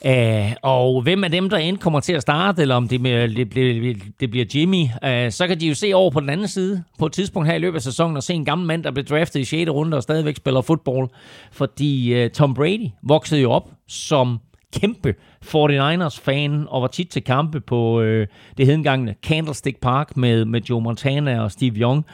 Æh, 0.06 0.46
øh, 0.46 0.52
og 0.62 1.02
hvem 1.02 1.24
af 1.24 1.32
dem, 1.32 1.50
der 1.50 1.58
end 1.58 1.78
kommer 1.78 2.00
til 2.00 2.14
at 2.14 2.22
starte, 2.22 2.62
eller 2.62 2.76
om 2.76 2.88
det, 2.88 3.02
med, 3.02 3.30
det, 3.36 3.50
bliver, 3.50 3.96
det 4.20 4.32
bliver 4.32 4.46
Jimmy, 4.56 4.84
øh, 5.04 5.32
så 5.32 5.48
kan 5.48 5.60
de 5.60 5.68
jo 5.68 5.76
se 5.76 5.94
over 5.94 6.12
på 6.12 6.20
den 6.20 6.30
anden 6.30 6.48
side 6.48 6.84
på 7.00 7.06
et 7.06 7.12
tidspunkt 7.12 7.48
her 7.48 7.56
i 7.56 7.60
løbet 7.60 7.76
af 7.76 7.82
sæsonen 7.82 8.18
og 8.18 8.24
se 8.24 8.34
en 8.34 8.46
gammel 8.46 8.68
mand, 8.68 8.84
der 8.84 8.92
blev 8.92 9.06
draftet 9.06 9.40
i 9.40 9.46
6. 9.46 9.72
runde 9.72 9.98
og 9.98 10.04
stadigvæk 10.04 10.36
spiller 10.36 10.62
fodbold. 10.62 11.10
Fordi 11.52 12.14
øh, 12.14 12.30
Tom 12.30 12.54
Brady 12.54 12.88
voksede 13.04 13.42
jo 13.42 13.52
op 13.52 13.70
som 13.88 14.40
kæmpe 14.74 15.16
49ers-fan 15.46 16.66
og 16.68 16.82
var 16.82 16.88
tit 16.88 17.10
til 17.10 17.24
kampe 17.24 17.60
på 17.60 18.02
øh, 18.02 18.28
det 18.58 18.66
hedengangne 18.66 19.16
Candlestick 19.24 19.80
Park 19.80 20.18
med, 20.18 20.46
med 20.46 20.62
Joe 20.62 20.82
Montana 20.82 21.42
og 21.42 21.52
Steve 21.52 21.76
Young. 21.76 22.06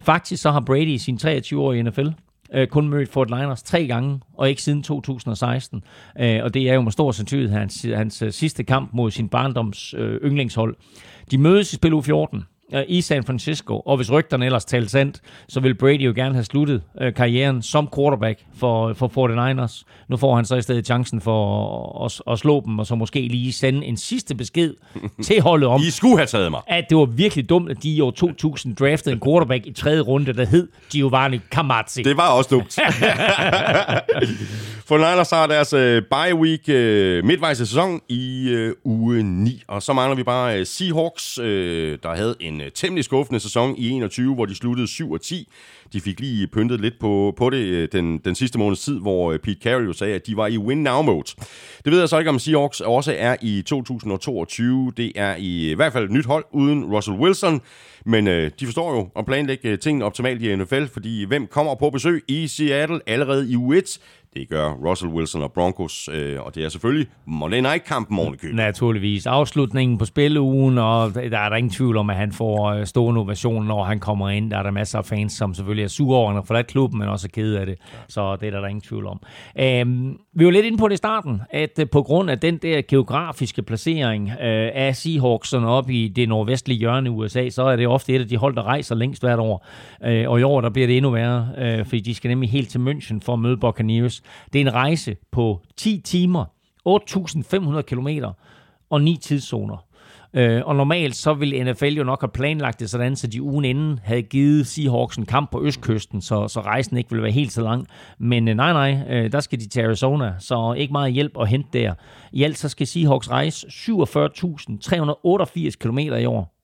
Faktisk 0.00 0.42
så 0.42 0.50
har 0.50 0.60
Brady 0.60 0.86
i 0.86 0.98
sin 0.98 1.18
23 1.18 1.62
år 1.62 1.72
i 1.72 1.82
NFL 1.82 2.08
øh, 2.54 2.66
kun 2.66 2.88
mødt 2.88 3.08
Fort 3.08 3.30
Liners 3.30 3.62
tre 3.62 3.86
gange, 3.86 4.20
og 4.34 4.48
ikke 4.48 4.62
siden 4.62 4.82
2016. 4.82 5.84
Øh, 6.20 6.40
og 6.42 6.54
det 6.54 6.70
er 6.70 6.74
jo 6.74 6.80
med 6.80 6.92
stor 6.92 7.12
sandsynlighed 7.12 7.58
hans, 7.58 7.86
hans 7.94 8.22
øh, 8.22 8.32
sidste 8.32 8.64
kamp 8.64 8.90
mod 8.92 9.10
sin 9.10 9.28
barndoms 9.28 9.94
øh, 9.98 10.20
yndlingshold. 10.24 10.76
De 11.30 11.38
mødes 11.38 11.72
i 11.72 11.76
spil 11.76 11.92
u 11.92 12.00
14 12.00 12.44
i 12.88 13.00
San 13.00 13.24
Francisco. 13.24 13.80
Og 13.80 13.96
hvis 13.96 14.12
rygterne 14.12 14.44
ellers 14.46 14.64
talte 14.64 14.88
sandt, 14.88 15.20
så 15.48 15.60
vil 15.60 15.74
Brady 15.74 16.00
jo 16.00 16.12
gerne 16.16 16.34
have 16.34 16.44
sluttet 16.44 16.82
øh, 17.00 17.14
karrieren 17.14 17.62
som 17.62 17.88
quarterback 17.96 18.40
for, 18.58 18.92
for 18.92 19.08
49ers. 19.08 19.82
Nu 20.08 20.16
får 20.16 20.36
han 20.36 20.44
så 20.44 20.56
i 20.56 20.62
stedet 20.62 20.86
chancen 20.86 21.20
for 21.20 22.04
at, 22.04 22.20
at, 22.26 22.32
at 22.32 22.38
slå 22.38 22.62
dem, 22.66 22.78
og 22.78 22.86
så 22.86 22.94
måske 22.94 23.20
lige 23.20 23.52
sende 23.52 23.86
en 23.86 23.96
sidste 23.96 24.34
besked 24.34 24.74
til 25.26 25.40
holdet 25.40 25.68
om, 25.68 25.80
I 25.80 25.90
skulle 25.90 26.16
have 26.16 26.26
taget 26.26 26.50
mig. 26.50 26.60
at 26.66 26.84
det 26.88 26.96
var 26.98 27.04
virkelig 27.04 27.48
dumt, 27.48 27.70
at 27.70 27.82
de 27.82 27.90
i 27.94 28.00
år 28.00 28.10
2000 28.10 28.76
draftede 28.76 29.14
en 29.14 29.20
quarterback 29.24 29.66
i 29.66 29.72
tredje 29.72 30.00
runde, 30.00 30.32
der 30.32 30.46
hed 30.46 30.68
Giovanni 30.90 31.40
Camazzi. 31.50 32.02
Det 32.02 32.16
var 32.16 32.28
også 32.28 32.50
dumt. 32.50 32.78
for 34.88 34.96
Niners 34.96 35.30
har 35.30 35.46
deres 35.46 35.72
uh, 35.72 35.80
bye 35.80 36.34
week 36.34 36.60
uh, 36.68 37.26
midtvejs 37.26 37.60
i 37.60 37.66
sæson 37.66 38.00
i 38.08 38.54
uh, 38.54 38.92
uge 38.92 39.22
9, 39.22 39.62
og 39.68 39.82
så 39.82 39.92
mangler 39.92 40.16
vi 40.16 40.22
bare 40.22 40.60
uh, 40.60 40.66
Seahawks, 40.66 41.38
uh, 41.38 41.44
der 42.02 42.14
havde 42.14 42.34
en 42.40 42.55
en 42.56 42.62
øh, 42.62 42.70
temmelig 42.74 43.04
skuffende 43.04 43.40
sæson 43.40 43.76
i 43.78 43.90
21, 43.90 44.34
hvor 44.34 44.46
de 44.46 44.54
sluttede 44.54 44.88
7 44.88 45.12
og 45.12 45.20
10. 45.20 45.48
De 45.92 46.00
fik 46.00 46.20
lige 46.20 46.46
pyntet 46.46 46.80
lidt 46.80 46.94
på, 47.00 47.34
på 47.36 47.50
det 47.50 47.58
øh, 47.58 47.88
den, 47.92 48.18
den 48.18 48.34
sidste 48.34 48.58
måneds 48.58 48.80
tid, 48.80 49.00
hvor 49.00 49.32
øh, 49.32 49.38
Pete 49.38 49.60
Carroll 49.62 49.94
sagde, 49.94 50.14
at 50.14 50.26
de 50.26 50.36
var 50.36 50.46
i 50.46 50.58
win-now-mode. 50.58 51.34
Det 51.84 51.92
ved 51.92 51.98
jeg 51.98 52.08
så 52.08 52.18
ikke, 52.18 52.30
om 52.30 52.38
Seahawks 52.38 52.80
også 52.80 53.14
er 53.18 53.36
i 53.42 53.62
2022. 53.66 54.92
Det 54.96 55.12
er 55.14 55.36
i, 55.36 55.70
i 55.70 55.74
hvert 55.74 55.92
fald 55.92 56.04
et 56.04 56.10
nyt 56.10 56.26
hold 56.26 56.44
uden 56.52 56.84
Russell 56.84 57.16
Wilson. 57.16 57.60
Men 58.06 58.28
øh, 58.28 58.50
de 58.60 58.64
forstår 58.64 58.96
jo 58.96 59.08
at 59.16 59.26
planlægge 59.26 59.76
tingene 59.76 60.04
optimalt 60.04 60.42
i 60.42 60.56
NFL, 60.56 60.84
fordi 60.92 61.24
hvem 61.24 61.46
kommer 61.46 61.74
på 61.74 61.90
besøg 61.90 62.24
i 62.28 62.46
Seattle 62.46 63.00
allerede 63.06 63.50
i 63.50 63.56
U1? 63.56 63.98
Det 64.36 64.48
gør 64.48 64.70
Russell 64.70 65.12
Wilson 65.12 65.42
og 65.42 65.52
Broncos, 65.52 66.08
øh, 66.12 66.40
og 66.40 66.54
det 66.54 66.64
er 66.64 66.68
selvfølgelig 66.68 67.06
Monday 67.26 67.60
Night-kampen 67.60 68.18
oven 68.18 68.36
i. 68.42 68.46
Naturligvis. 68.52 69.26
Afslutningen 69.26 69.98
på 69.98 70.04
spilleugen, 70.04 70.78
og 70.78 71.14
der 71.14 71.38
er 71.38 71.48
der 71.48 71.56
ingen 71.56 71.70
tvivl 71.70 71.96
om, 71.96 72.10
at 72.10 72.16
han 72.16 72.32
får 72.32 72.70
øh, 72.70 72.86
stor 72.86 73.08
innovation, 73.08 73.66
når 73.66 73.84
han 73.84 74.00
kommer 74.00 74.28
ind. 74.28 74.50
Der 74.50 74.58
er 74.58 74.62
der 74.62 74.70
masser 74.70 74.98
af 74.98 75.04
fans, 75.04 75.32
som 75.32 75.54
selvfølgelig 75.54 75.84
er 75.84 75.88
sure 75.88 76.18
over, 76.18 76.28
at 76.28 76.32
han 76.32 76.36
har 76.36 76.46
forladt 76.46 76.66
klubben, 76.66 76.98
men 76.98 77.08
også 77.08 77.26
er 77.26 77.34
ked 77.34 77.54
af 77.54 77.66
det. 77.66 77.78
Så 78.08 78.36
det 78.36 78.46
er 78.46 78.50
der, 78.50 78.60
der 78.60 78.68
ingen 78.68 78.80
tvivl 78.80 79.06
om. 79.06 79.20
Øhm, 79.58 80.18
vi 80.34 80.44
var 80.44 80.50
lidt 80.50 80.66
inde 80.66 80.78
på 80.78 80.88
det 80.88 80.94
i 80.94 80.96
starten, 80.96 81.42
at 81.50 81.78
øh, 81.78 81.90
på 81.90 82.02
grund 82.02 82.30
af 82.30 82.38
den 82.38 82.56
der 82.56 82.82
geografiske 82.88 83.62
placering 83.62 84.28
øh, 84.30 84.70
af 84.74 84.96
Seahawks 84.96 85.52
op 85.52 85.90
i 85.90 86.08
det 86.08 86.28
nordvestlige 86.28 86.78
hjørne 86.78 87.06
i 87.06 87.12
USA, 87.12 87.48
så 87.48 87.62
er 87.62 87.76
det 87.76 87.86
ofte 87.86 88.14
et 88.14 88.20
af 88.20 88.28
de 88.28 88.36
hold, 88.36 88.56
der 88.56 88.62
rejser 88.62 88.94
længst 88.94 89.22
hvert 89.22 89.38
år. 89.38 89.66
Øh, 90.04 90.30
og 90.30 90.40
i 90.40 90.42
år, 90.42 90.60
der 90.60 90.70
bliver 90.70 90.86
det 90.86 90.96
endnu 90.96 91.10
værre, 91.10 91.48
øh, 91.58 91.84
fordi 91.84 92.00
de 92.00 92.14
skal 92.14 92.28
nemlig 92.28 92.50
helt 92.50 92.68
til 92.68 92.78
München 92.78 93.18
for 93.22 93.32
at 93.32 93.38
møde 93.38 93.56
Buccaneers. 93.56 94.22
Det 94.52 94.60
er 94.60 94.64
en 94.64 94.74
rejse 94.74 95.16
på 95.32 95.60
10 95.76 96.00
timer, 96.00 96.44
8.500 96.88 97.80
km 97.80 98.08
og 98.90 99.00
9 99.00 99.16
tidszoner. 99.16 99.86
Øh, 100.34 100.62
og 100.64 100.76
normalt 100.76 101.16
så 101.16 101.34
ville 101.34 101.72
NFL 101.72 101.84
jo 101.84 102.04
nok 102.04 102.22
have 102.22 102.28
planlagt 102.28 102.80
det 102.80 102.90
sådan, 102.90 103.16
så 103.16 103.26
de 103.26 103.42
ugen 103.42 103.64
inden 103.64 104.00
havde 104.04 104.22
givet 104.22 104.66
Seahawks 104.66 105.16
en 105.16 105.26
kamp 105.26 105.50
på 105.50 105.62
Østkysten, 105.62 106.22
så, 106.22 106.48
så 106.48 106.60
rejsen 106.60 106.96
ikke 106.96 107.10
ville 107.10 107.22
være 107.22 107.32
helt 107.32 107.52
så 107.52 107.62
lang. 107.62 107.86
Men 108.18 108.48
øh, 108.48 108.54
nej, 108.54 108.72
nej, 108.72 109.16
øh, 109.16 109.32
der 109.32 109.40
skal 109.40 109.60
de 109.60 109.68
til 109.68 109.80
Arizona, 109.80 110.34
så 110.38 110.74
ikke 110.78 110.92
meget 110.92 111.12
hjælp 111.12 111.32
at 111.40 111.48
hente 111.48 111.68
der. 111.72 111.94
I 112.32 112.42
alt 112.42 112.58
så 112.58 112.68
skal 112.68 112.86
Seahawks 112.86 113.30
rejse 113.30 113.66
47.388 113.66 115.70
km 115.80 115.98
i 115.98 116.24
år, 116.24 116.54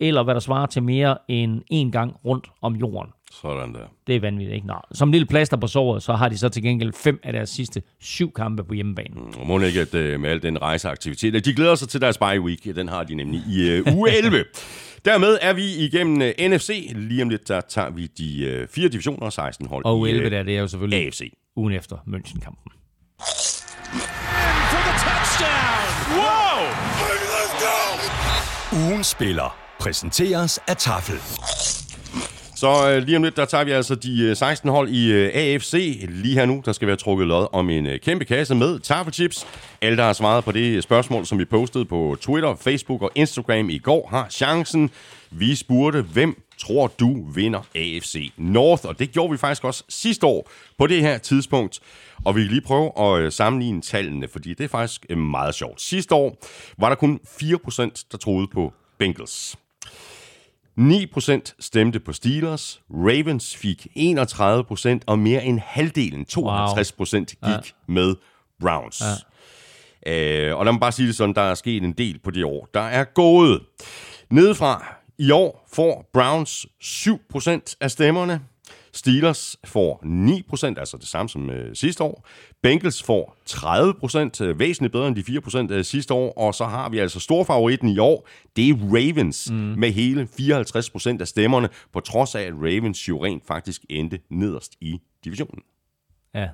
eller 0.00 0.22
hvad 0.22 0.34
der 0.34 0.40
svarer 0.40 0.66
til 0.66 0.82
mere 0.82 1.18
end 1.28 1.62
en 1.70 1.92
gang 1.92 2.16
rundt 2.24 2.46
om 2.62 2.76
jorden. 2.76 3.12
Sådan 3.30 3.74
der. 3.74 3.80
Det 4.06 4.16
er 4.16 4.20
vanvittigt, 4.20 4.54
ikke? 4.54 4.66
Nå. 4.66 4.74
Som 4.92 5.12
lille 5.12 5.26
plaster 5.26 5.56
på 5.56 5.66
såret, 5.66 6.02
så 6.02 6.12
har 6.12 6.28
de 6.28 6.38
så 6.38 6.48
til 6.48 6.62
gengæld 6.62 6.92
fem 6.92 7.20
af 7.22 7.32
deres 7.32 7.50
sidste 7.50 7.82
syv 8.00 8.32
kampe 8.32 8.64
på 8.64 8.74
hjemmebane. 8.74 9.16
Og 9.38 9.46
må 9.46 9.60
ikke, 9.60 9.80
at 9.80 9.94
øh, 9.94 10.20
med 10.20 10.30
al 10.30 10.42
den 10.42 10.62
rejseaktivitet, 10.62 11.44
de 11.44 11.54
glæder 11.54 11.74
sig 11.74 11.88
til 11.88 12.00
deres 12.00 12.18
bye 12.18 12.40
week. 12.40 12.64
Den 12.76 12.88
har 12.88 13.04
de 13.04 13.14
nemlig 13.14 13.42
i 13.48 13.70
øh, 13.70 13.94
uge 13.96 14.10
11. 14.18 14.44
Dermed 15.04 15.38
er 15.42 15.52
vi 15.52 15.74
igennem 15.76 16.22
øh, 16.22 16.48
NFC. 16.48 16.92
Lige 16.96 17.22
om 17.22 17.28
lidt, 17.28 17.48
der 17.48 17.60
tager 17.60 17.90
vi 17.90 18.06
de 18.06 18.44
øh, 18.44 18.68
fire 18.68 18.88
divisioner 18.88 19.26
og 19.26 19.32
16 19.32 19.66
hold 19.66 19.84
Og 19.84 20.08
i 20.08 20.10
11 20.10 20.26
øh, 20.26 20.32
der, 20.32 20.42
det 20.42 20.56
er 20.56 20.60
jo 20.60 20.68
selvfølgelig 20.68 21.06
AFC. 21.06 21.32
ugen 21.56 21.72
efter 21.72 21.96
München-kampen. 21.96 22.76
Whoa! 26.16 26.66
Ugen 28.88 29.04
spiller 29.04 29.56
præsenteres 29.80 30.58
af 30.68 30.76
Tafel. 30.76 31.14
Så 32.60 32.90
øh, 32.90 33.02
lige 33.02 33.16
om 33.16 33.22
lidt, 33.22 33.36
der 33.36 33.44
tager 33.44 33.64
vi 33.64 33.70
altså 33.70 33.94
de 33.94 34.22
øh, 34.22 34.36
16 34.36 34.70
hold 34.70 34.88
i 34.88 35.12
øh, 35.12 35.30
AFC. 35.34 36.06
Lige 36.08 36.34
her 36.34 36.46
nu, 36.46 36.62
der 36.64 36.72
skal 36.72 36.88
være 36.88 36.96
trukket 36.96 37.26
lod 37.26 37.46
om 37.52 37.70
en 37.70 37.86
øh, 37.86 38.00
kæmpe 38.00 38.24
kasse 38.24 38.54
med 38.54 38.78
tafelchips. 38.78 39.46
Alle, 39.80 39.96
der 39.96 40.04
har 40.04 40.12
svaret 40.12 40.44
på 40.44 40.52
det 40.52 40.76
øh, 40.76 40.82
spørgsmål, 40.82 41.26
som 41.26 41.38
vi 41.38 41.44
postede 41.44 41.84
på 41.84 42.16
Twitter, 42.20 42.54
Facebook 42.54 43.02
og 43.02 43.10
Instagram 43.14 43.70
i 43.70 43.78
går, 43.78 44.08
har 44.10 44.26
chancen. 44.30 44.90
Vi 45.30 45.54
spurgte, 45.54 46.02
hvem 46.02 46.42
tror 46.58 46.86
du 46.86 47.30
vinder 47.34 47.60
AFC 47.74 48.32
North? 48.36 48.86
Og 48.86 48.98
det 48.98 49.12
gjorde 49.12 49.30
vi 49.30 49.36
faktisk 49.36 49.64
også 49.64 49.84
sidste 49.88 50.26
år 50.26 50.50
på 50.78 50.86
det 50.86 51.00
her 51.00 51.18
tidspunkt. 51.18 51.80
Og 52.24 52.36
vi 52.36 52.42
kan 52.42 52.50
lige 52.50 52.60
prøve 52.60 52.92
at 52.98 53.20
øh, 53.20 53.32
sammenligne 53.32 53.82
tallene, 53.82 54.28
fordi 54.28 54.54
det 54.54 54.64
er 54.64 54.68
faktisk 54.68 55.06
øh, 55.10 55.18
meget 55.18 55.54
sjovt. 55.54 55.80
Sidste 55.80 56.14
år 56.14 56.38
var 56.78 56.88
der 56.88 56.96
kun 56.96 57.20
4%, 57.24 58.08
der 58.12 58.18
troede 58.18 58.46
på 58.46 58.72
Bengals. 58.98 59.56
9% 60.78 61.54
stemte 61.60 62.00
på 62.00 62.12
Steelers, 62.12 62.80
Ravens 62.90 63.56
fik 63.56 63.86
31%, 63.96 64.98
og 65.06 65.18
mere 65.18 65.44
end 65.44 65.58
halvdelen, 65.64 66.26
52%, 66.30 67.18
gik 67.18 67.36
Ja. 67.42 67.58
med 67.88 68.14
Browns. 68.60 69.02
Ja. 70.06 70.46
Øh, 70.50 70.56
og 70.58 70.64
lad 70.64 70.72
mig 70.72 70.80
bare 70.80 70.92
sige 70.92 71.06
det 71.08 71.16
sådan, 71.16 71.34
der 71.34 71.40
er 71.42 71.54
sket 71.54 71.82
en 71.82 71.92
del 71.92 72.18
på 72.24 72.30
det 72.30 72.44
år. 72.44 72.68
Der 72.74 72.80
er 72.80 73.04
gået 73.04 73.60
nedefra. 74.30 74.94
I 75.18 75.30
år 75.30 75.66
får 75.74 76.10
Browns 76.12 76.66
7% 76.80 77.76
af 77.80 77.90
stemmerne. 77.90 78.40
Steelers 78.92 79.56
får 79.64 80.00
9%, 80.74 80.78
altså 80.80 80.96
det 80.96 81.08
samme 81.08 81.28
som 81.28 81.50
øh, 81.50 81.74
sidste 81.74 82.04
år. 82.04 82.26
Bengals 82.62 83.02
får 83.02 83.36
30%, 83.50 84.44
øh, 84.44 84.58
væsentligt 84.58 84.92
bedre 84.92 85.08
end 85.08 85.16
de 85.16 85.22
4% 85.68 85.72
øh, 85.72 85.84
sidste 85.84 86.14
år. 86.14 86.32
Og 86.38 86.54
så 86.54 86.64
har 86.64 86.88
vi 86.88 86.98
altså 86.98 87.20
storfavoritten 87.20 87.88
i 87.88 87.98
år, 87.98 88.28
det 88.56 88.68
er 88.68 88.74
Ravens, 88.74 89.50
mm. 89.50 89.56
med 89.56 89.90
hele 89.92 90.28
54% 90.40 91.20
af 91.20 91.28
stemmerne, 91.28 91.68
på 91.92 92.00
trods 92.00 92.34
af, 92.34 92.42
at 92.42 92.52
Ravens 92.54 93.08
jo 93.08 93.24
rent 93.24 93.46
faktisk 93.46 93.84
endte 93.90 94.18
nederst 94.30 94.72
i 94.80 95.00
divisionen. 95.24 95.62
Ja. 96.34 96.48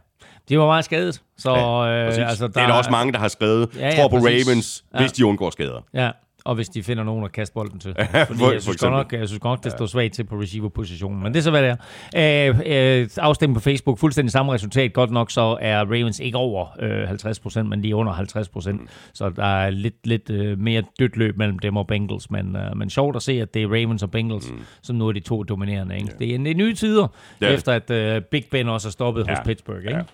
De 0.48 0.58
var 0.58 0.66
meget 0.66 0.84
skadet, 0.84 1.22
så 1.36 1.50
ja, 1.50 2.04
Præcis. 2.06 2.18
øh, 2.18 2.28
altså, 2.28 2.48
det 2.48 2.56
er 2.56 2.66
der 2.66 2.74
også 2.74 2.90
mange, 2.90 3.12
der 3.12 3.18
har 3.18 3.28
skrevet, 3.28 3.70
ja, 3.76 3.88
ja, 3.88 3.96
tror 3.96 4.08
på 4.08 4.18
præcis. 4.20 4.48
Ravens, 4.48 4.84
Ja. 4.94 5.00
hvis 5.00 5.12
de 5.12 5.26
undgår 5.26 5.50
skader. 5.50 5.80
Ja, 5.94 6.10
og 6.46 6.54
hvis 6.54 6.68
de 6.68 6.82
finder 6.82 7.04
nogen 7.04 7.24
at 7.24 7.32
kaste 7.32 7.54
bolden 7.54 7.78
til. 7.80 7.94
for- 8.10 8.24
Fordi 8.24 8.38
for 8.38 8.52
jeg 8.52 8.62
synes, 8.62 8.76
godt 8.76 8.92
nok, 8.92 9.12
jeg 9.12 9.28
synes 9.28 9.40
godt 9.40 9.64
det 9.64 9.72
står 9.72 9.86
svagt 9.86 10.14
til 10.14 10.24
på 10.24 10.34
receiver-positionen. 10.40 11.22
Men 11.22 11.32
det 11.32 11.38
er 11.38 11.42
så, 11.42 11.50
hvad 11.50 11.62
det 11.62 11.76
er. 12.14 12.48
Øh, 12.50 13.00
øh, 13.00 13.08
afstemning 13.16 13.54
på 13.56 13.60
Facebook, 13.60 13.98
fuldstændig 13.98 14.32
samme 14.32 14.52
resultat. 14.52 14.92
Godt 14.92 15.10
nok 15.10 15.30
så 15.30 15.58
er 15.60 15.78
Ravens 15.78 16.20
ikke 16.20 16.36
over 16.38 16.66
øh, 16.80 17.10
50%, 17.10 17.62
men 17.62 17.82
de 17.82 17.90
er 17.90 17.94
under 17.94 18.12
50%. 18.12 18.72
Mm. 18.72 18.88
Så 19.14 19.30
der 19.30 19.44
er 19.44 19.70
lidt, 19.70 20.06
lidt 20.06 20.30
øh, 20.30 20.58
mere 20.58 20.82
dødt 20.98 21.16
løb 21.16 21.36
mellem 21.38 21.58
dem 21.58 21.76
og 21.76 21.86
Bengals. 21.86 22.30
Men, 22.30 22.56
øh, 22.56 22.76
men 22.76 22.90
sjovt 22.90 23.16
at 23.16 23.22
se, 23.22 23.32
at 23.42 23.54
det 23.54 23.62
er 23.62 23.66
Ravens 23.66 24.02
og 24.02 24.10
Bengals, 24.10 24.50
mm. 24.50 24.58
som 24.82 24.96
nu 24.96 25.08
er 25.08 25.12
de 25.12 25.20
to 25.20 25.42
dominerende. 25.42 25.96
Ikke? 25.96 26.08
Det, 26.18 26.34
er, 26.34 26.38
det 26.38 26.50
er 26.50 26.54
nye 26.54 26.74
tider, 26.74 27.02
er 27.04 27.08
det. 27.40 27.54
efter 27.54 27.72
at 27.72 27.90
øh, 27.90 28.22
Big 28.22 28.44
Ben 28.50 28.68
også 28.68 28.88
er 28.88 28.92
stoppet 28.92 29.26
ja. 29.28 29.34
hos 29.34 29.38
Pittsburgh. 29.46 29.78
Ikke? 29.86 30.04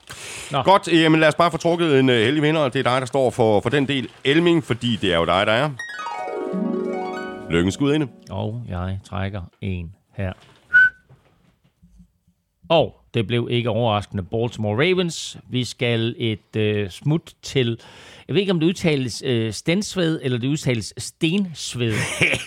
Ja. 0.52 0.62
Godt, 0.62 0.88
jamen 0.92 1.20
lad 1.20 1.28
os 1.28 1.34
bare 1.34 1.50
få 1.50 1.56
trukket 1.56 2.00
en 2.00 2.08
uh, 2.08 2.14
heldig 2.14 2.42
vinder, 2.42 2.60
og 2.60 2.72
det 2.74 2.86
er 2.86 2.90
dig, 2.92 3.00
der 3.00 3.06
står 3.06 3.30
for, 3.30 3.60
for 3.60 3.70
den 3.70 3.88
del. 3.88 4.08
Elming, 4.24 4.64
fordi 4.64 4.96
det 5.00 5.12
er 5.12 5.18
jo 5.18 5.24
dig, 5.24 5.46
der 5.46 5.52
er. 5.52 5.70
Lykkens 7.52 7.74
skud 7.74 7.94
inde. 7.94 8.06
Og 8.30 8.62
jeg 8.68 8.98
trækker 9.04 9.42
en 9.60 9.92
her. 10.16 10.32
Og 12.68 12.94
det 13.14 13.26
blev 13.26 13.48
ikke 13.50 13.70
overraskende 13.70 14.22
Baltimore 14.22 14.76
Ravens. 14.88 15.38
Vi 15.50 15.64
skal 15.64 16.14
et 16.18 16.56
øh, 16.56 16.90
smut 16.90 17.32
til, 17.42 17.78
jeg 18.28 18.34
ved 18.34 18.40
ikke 18.40 18.52
om 18.52 18.60
det 18.60 18.66
udtales 18.66 19.22
øh, 19.26 19.52
Stensved, 19.52 20.20
eller 20.22 20.38
det 20.38 20.48
udtales 20.48 20.94
Stensved. 20.98 21.92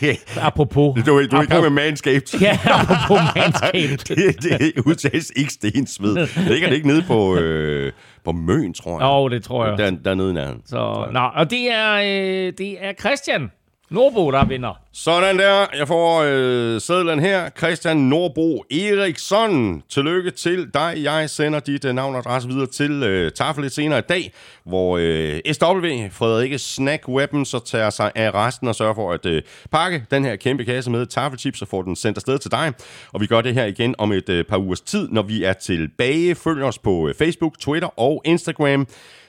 apropos. 0.42 1.04
Du, 1.06 1.18
er- 1.18 1.28
du 1.28 1.36
er 1.36 1.42
i 1.42 1.46
gang 1.46 1.62
med 1.62 1.70
Manscaped. 1.70 2.40
Ja, 2.42 2.60
apropos 2.66 3.36
Manscaped. 3.36 3.98
det, 4.16 4.60
det 4.60 4.84
udtales 4.86 5.32
ikke 5.36 5.54
stensved. 5.54 6.16
Det 6.16 6.38
ligger 6.52 6.68
det 6.70 6.76
ikke 6.76 6.88
nede 6.88 7.02
på, 7.08 7.36
øh, 7.38 7.92
på 8.24 8.32
Møn, 8.32 8.74
tror 8.74 9.00
jeg. 9.00 9.06
Jo, 9.06 9.30
det 9.30 9.44
tror 9.44 9.66
jeg. 9.66 9.78
Der, 9.78 9.90
dernede 9.90 10.34
nærheden. 10.34 10.62
Så, 10.66 11.08
nå, 11.14 11.20
og 11.36 11.50
det 11.50 11.72
er, 11.72 11.94
øh, 11.96 12.54
det 12.58 12.86
er 12.86 12.94
Christian 13.00 13.52
Norbo, 13.90 14.32
der 14.32 14.46
vinder. 14.46 14.80
Sådan 14.94 15.40
der. 15.40 15.66
Jeg 15.78 15.88
får 15.88 16.24
øh, 16.28 16.82
sædlen 16.82 17.20
her. 17.20 17.50
Christian 17.58 17.98
Norbo 17.98 18.64
Eriksson. 18.72 19.84
Tillykke 19.90 20.32
til 20.32 20.70
dig. 20.74 20.94
Jeg 20.98 21.30
sender 21.30 21.60
dit 21.60 21.86
øh, 21.86 21.94
navn 21.94 22.16
og 22.16 22.20
adresse 22.20 22.50
videre 22.50 22.68
til 22.68 23.04
øh, 23.04 23.32
Tafel 23.32 23.64
lidt 23.64 23.74
senere 23.74 24.00
i 24.00 24.02
dag, 24.10 24.34
hvor 24.64 24.98
øh, 25.02 25.40
SW, 25.54 26.08
Frederikke 26.12 26.60
Snack 26.60 27.08
Weapons, 27.08 27.50
så 27.50 27.60
tager 27.60 27.90
sig 27.90 28.12
af 28.16 28.32
resten 28.34 28.68
og 28.68 28.76
sørger 28.76 28.94
for 28.94 29.12
at 29.12 29.26
øh, 29.26 29.42
pakke 29.72 30.06
den 30.12 30.26
her 30.26 30.36
kæmpe 30.36 30.66
kasse 30.66 30.92
med 30.92 31.06
tafelchips 31.06 31.62
og 31.62 31.68
får 31.68 31.82
den 31.82 31.96
sendt 31.96 32.18
afsted 32.18 32.40
til 32.40 32.52
dig. 32.52 32.74
Og 33.14 33.22
vi 33.22 33.28
gør 33.28 33.42
det 33.42 33.54
her 33.54 33.66
igen 33.66 33.96
om 33.98 34.12
et 34.12 34.30
øh, 34.30 34.46
par 34.46 34.58
ugers 34.58 34.82
tid, 34.82 35.08
når 35.12 35.22
vi 35.22 35.44
er 35.44 35.54
tilbage. 35.54 36.36
Følg 36.36 36.64
os 36.64 36.80
på 36.80 37.08
øh, 37.08 37.16
Facebook, 37.16 37.60
Twitter 37.60 38.00
og 38.00 38.22
Instagram. 38.26 38.88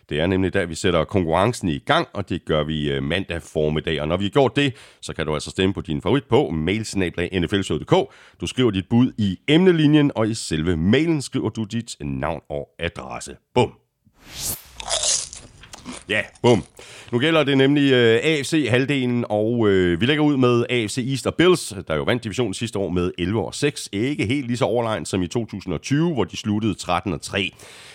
Det 0.08 0.20
er 0.20 0.26
nemlig 0.26 0.54
der, 0.54 0.66
vi 0.66 0.74
sætter 0.74 1.04
konkurrencen 1.04 1.68
i 1.68 1.78
gang, 1.78 2.08
og 2.12 2.28
det 2.28 2.44
gør 2.44 2.64
vi 2.64 2.90
øh, 2.90 3.02
mandag 3.02 3.42
formiddag. 3.42 4.00
Og 4.00 4.08
når 4.08 4.16
vi 4.16 4.24
har 4.24 4.30
gjort 4.30 4.56
det, 4.56 4.74
så 5.00 5.14
kan 5.14 5.26
du 5.26 5.34
altså 5.34 5.50
stemme 5.50 5.74
på 5.74 5.80
din 5.80 6.02
favorit 6.02 6.24
på 6.24 6.50
mailsnablag.nflshow.dk. 6.50 8.14
Du 8.40 8.46
skriver 8.46 8.70
dit 8.70 8.88
bud 8.88 9.12
i 9.18 9.38
emnelinjen, 9.48 10.12
og 10.14 10.28
i 10.28 10.34
selve 10.34 10.76
mailen 10.76 11.22
skriver 11.22 11.48
du 11.48 11.64
dit 11.64 11.96
navn 12.00 12.40
og 12.48 12.68
adresse. 12.78 13.36
Bum. 13.54 13.72
Ja, 16.08 16.20
bum. 16.42 16.64
Nu 17.12 17.18
gælder 17.18 17.44
det 17.44 17.58
nemlig 17.58 17.92
øh, 17.92 18.20
AFC-halvdelen, 18.22 19.24
og 19.28 19.68
øh, 19.68 20.00
vi 20.00 20.06
lægger 20.06 20.24
ud 20.24 20.36
med 20.36 20.64
AFC 20.70 20.98
East 21.10 21.26
og 21.26 21.34
Bills, 21.34 21.74
der 21.88 21.94
jo 21.94 22.02
vandt 22.02 22.24
divisionen 22.24 22.54
sidste 22.54 22.78
år 22.78 22.90
med 22.90 23.12
11 23.18 23.44
og 23.44 23.54
6. 23.54 23.88
Ikke 23.92 24.26
helt 24.26 24.46
lige 24.46 24.56
så 24.56 24.64
overlegnet 24.64 25.08
som 25.08 25.22
i 25.22 25.28
2020, 25.28 26.12
hvor 26.12 26.24
de 26.24 26.36
sluttede 26.36 26.74
13 26.74 27.12
og 27.12 27.22
3. 27.22 27.52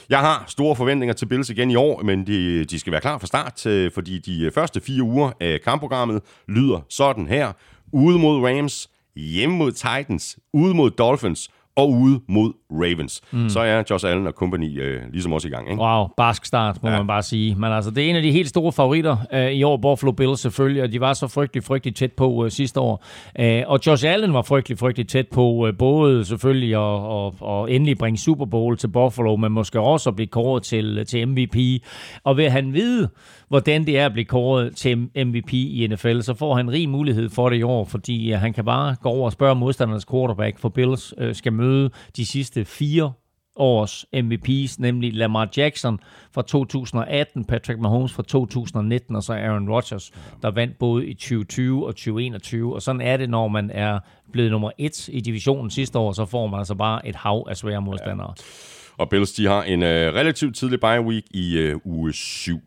Jeg 0.09 0.19
har 0.19 0.45
store 0.47 0.75
forventninger 0.75 1.13
til 1.13 1.25
Bills 1.25 1.49
igen 1.49 1.71
i 1.71 1.75
år, 1.75 2.03
men 2.03 2.27
de, 2.27 2.65
de 2.65 2.79
skal 2.79 2.91
være 2.91 3.01
klar 3.01 3.17
fra 3.17 3.27
start, 3.27 3.65
øh, 3.65 3.91
fordi 3.91 4.19
de 4.19 4.43
øh, 4.43 4.51
første 4.51 4.81
fire 4.81 5.03
uger 5.03 5.31
af 5.39 5.59
kampprogrammet 5.61 6.21
lyder 6.47 6.85
sådan 6.89 7.27
her. 7.27 7.51
Ude 7.93 8.19
mod 8.19 8.49
Rams, 8.49 8.89
hjemme 9.15 9.55
mod 9.55 9.71
Titans, 9.71 10.37
ude 10.53 10.73
mod 10.73 10.91
Dolphins 10.91 11.49
og 11.75 11.89
ude 11.89 12.19
mod 12.27 12.53
Ravens. 12.71 13.21
Mm. 13.31 13.49
Så 13.49 13.59
er 13.59 13.83
Josh 13.89 14.09
Allen 14.09 14.27
og 14.27 14.33
company 14.33 14.81
øh, 14.81 15.01
ligesom 15.11 15.33
også 15.33 15.47
i 15.47 15.51
gang. 15.51 15.69
Ikke? 15.71 15.81
Wow, 15.81 16.07
barsk 16.17 16.45
start, 16.45 16.83
må 16.83 16.89
ja. 16.89 16.97
man 16.97 17.07
bare 17.07 17.23
sige. 17.23 17.55
Men 17.55 17.71
altså, 17.71 17.91
det 17.91 18.05
er 18.05 18.09
en 18.09 18.15
af 18.15 18.21
de 18.21 18.31
helt 18.31 18.49
store 18.49 18.71
favoritter 18.71 19.17
øh, 19.33 19.51
i 19.51 19.63
år, 19.63 19.77
Buffalo 19.77 20.11
Bills 20.11 20.39
selvfølgelig, 20.39 20.83
og 20.83 20.91
de 20.91 20.99
var 21.01 21.13
så 21.13 21.27
frygtelig, 21.27 21.63
frygtelig 21.63 21.95
tæt 21.95 22.11
på 22.11 22.45
øh, 22.45 22.51
sidste 22.51 22.79
år. 22.79 23.05
Øh, 23.39 23.63
og 23.67 23.79
Josh 23.87 24.07
Allen 24.07 24.33
var 24.33 24.41
frygtelig, 24.41 24.77
frygtelig 24.77 25.07
tæt 25.07 25.27
på 25.27 25.67
øh, 25.67 25.77
både 25.77 26.25
selvfølgelig 26.25 26.75
at 26.75 27.01
og, 27.11 27.35
og 27.39 27.71
endelig 27.71 27.97
bringe 27.97 28.17
Super 28.17 28.45
Bowl 28.45 28.77
til 28.77 28.87
Buffalo, 28.87 29.35
men 29.35 29.51
måske 29.51 29.79
også 29.79 30.09
at 30.09 30.15
blive 30.15 30.27
kåret 30.27 30.63
til, 30.63 31.05
til 31.05 31.27
MVP. 31.27 31.83
Og 32.23 32.37
vil 32.37 32.49
han 32.49 32.73
vide, 32.73 33.09
hvordan 33.47 33.85
det 33.85 33.99
er 33.99 34.05
at 34.05 34.13
blive 34.13 34.25
kåret 34.25 34.75
til 34.75 34.97
MVP 34.97 35.53
i 35.53 35.87
NFL, 35.91 36.21
så 36.21 36.33
får 36.33 36.55
han 36.55 36.71
rig 36.71 36.89
mulighed 36.89 37.29
for 37.29 37.49
det 37.49 37.57
i 37.57 37.63
år, 37.63 37.85
fordi 37.85 38.33
øh, 38.33 38.39
han 38.39 38.53
kan 38.53 38.65
bare 38.65 38.95
gå 39.01 39.09
over 39.09 39.25
og 39.25 39.31
spørge 39.31 39.55
modstandernes 39.55 40.05
quarterback, 40.05 40.59
for 40.59 40.69
Bills 40.69 41.13
øh, 41.17 41.35
skal 41.35 41.53
møde 41.53 41.89
de 42.17 42.25
sidste 42.25 42.60
fire 42.65 43.13
års 43.55 44.05
MVP's, 44.15 44.75
nemlig 44.79 45.13
Lamar 45.13 45.49
Jackson 45.57 45.99
fra 46.31 46.41
2018, 46.41 47.45
Patrick 47.45 47.79
Mahomes 47.79 48.13
fra 48.13 48.23
2019, 48.23 49.15
og 49.15 49.23
så 49.23 49.33
Aaron 49.33 49.69
Rodgers, 49.69 50.11
der 50.41 50.51
vandt 50.51 50.77
både 50.79 51.05
i 51.05 51.13
2020 51.13 51.87
og 51.87 51.95
2021. 51.95 52.75
Og 52.75 52.81
sådan 52.81 53.01
er 53.01 53.17
det, 53.17 53.29
når 53.29 53.47
man 53.47 53.71
er 53.73 53.99
blevet 54.31 54.51
nummer 54.51 54.71
et 54.77 55.07
i 55.07 55.21
divisionen 55.21 55.71
sidste 55.71 55.99
år, 55.99 56.11
så 56.11 56.25
får 56.25 56.47
man 56.47 56.59
altså 56.59 56.75
bare 56.75 57.07
et 57.07 57.15
hav 57.15 57.47
af 57.49 57.57
svære 57.57 57.81
modstandere. 57.81 58.33
Ja. 58.37 58.43
Og 58.97 59.09
Bills, 59.09 59.33
de 59.33 59.45
har 59.45 59.63
en 59.63 59.81
uh, 59.81 59.87
relativt 59.87 60.55
tidlig 60.55 60.79
bye 60.79 61.01
week 61.01 61.23
i 61.31 61.71
uh, 61.71 61.81
uge 61.85 62.13
7. 62.13 62.59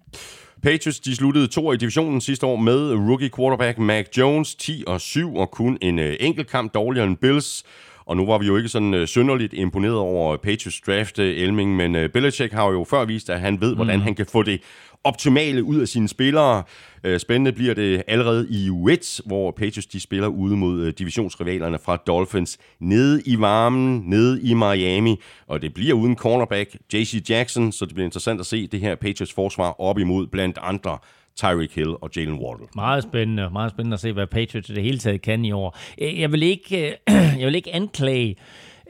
Patriots 0.63 1.01
de 1.01 1.17
sluttede 1.17 1.47
to 1.47 1.73
i 1.73 1.77
divisionen 1.77 2.21
sidste 2.21 2.47
år 2.47 2.57
med 2.57 2.95
rookie 2.95 3.31
quarterback 3.37 3.79
Mac 3.79 4.07
Jones 4.19 4.55
10 4.55 4.85
og 4.87 5.01
7 5.01 5.37
og 5.37 5.51
kun 5.51 5.79
en 5.83 5.99
uh, 5.99 6.05
enkelt 6.21 6.51
kamp 6.51 6.75
dårligere 6.75 7.07
end 7.07 7.17
Bills. 7.17 7.65
Og 8.07 8.17
nu 8.17 8.27
var 8.27 8.39
vi 8.39 8.47
jo 8.47 8.57
ikke 8.57 8.69
sådan 8.69 8.95
uh, 8.95 9.05
synderligt 9.05 9.53
imponeret 9.53 9.97
over 9.97 10.37
Patriots 10.37 10.81
draft, 10.87 11.19
uh, 11.19 11.25
Elming, 11.25 11.77
men 11.77 11.95
uh, 11.95 12.05
Belichick 12.13 12.53
har 12.53 12.71
jo 12.71 12.85
før 12.85 13.05
vist, 13.05 13.31
at 13.31 13.41
han 13.41 13.61
ved, 13.61 13.75
hvordan 13.75 13.97
mm. 13.97 14.03
han 14.03 14.15
kan 14.15 14.27
få 14.27 14.43
det 14.43 14.61
optimale 15.05 15.65
ud 15.65 15.81
af 15.81 15.89
sine 15.89 16.09
spillere. 16.09 16.63
Uh, 17.09 17.17
spændende 17.17 17.53
bliver 17.53 17.75
det 17.75 18.03
allerede 18.07 18.47
i 18.51 18.69
U1, 18.69 19.21
hvor 19.27 19.51
Patriots 19.51 19.87
de 19.87 20.01
spiller 20.01 20.29
ude 20.29 20.57
mod 20.57 20.87
uh, 20.87 20.89
divisionsrivalerne 20.99 21.79
fra 21.79 21.97
Dolphins 21.97 22.59
nede 22.81 23.23
i 23.27 23.41
varmen, 23.41 24.03
nede 24.07 24.43
i 24.43 24.55
Miami. 24.55 25.21
Og 25.47 25.63
det 25.63 25.75
bliver 25.75 25.95
uden 25.95 26.17
cornerback 26.17 26.77
JC 26.95 27.25
Jackson, 27.29 27.73
så 27.73 27.85
det 27.85 27.95
bliver 27.95 28.07
interessant 28.07 28.41
at 28.41 28.47
se 28.47 28.67
det 28.67 28.81
her 28.81 28.95
Patriots 28.95 29.33
forsvar 29.33 29.81
op 29.81 29.99
imod 29.99 30.27
blandt 30.27 30.59
andre 30.63 30.99
Tyreek 31.37 31.75
Hill 31.75 31.95
og 32.03 32.11
Jalen 32.17 32.39
Waddle. 32.39 32.67
Meget 32.75 33.03
spændende. 33.03 33.51
Meget 33.53 33.71
spændende 33.71 33.95
at 33.95 34.01
se, 34.01 34.13
hvad 34.13 34.27
Patriots 34.27 34.69
det 34.69 34.83
hele 34.83 34.99
taget 34.99 35.23
kan 35.23 35.45
i 35.45 35.53
år. 35.53 35.79
Øh, 36.01 36.21
jeg 36.21 36.33
vil 36.33 36.43
ikke, 36.43 36.89
øh, 36.89 36.93
jeg 37.41 37.47
vil 37.47 37.55
ikke 37.55 37.75
anklage 37.75 38.37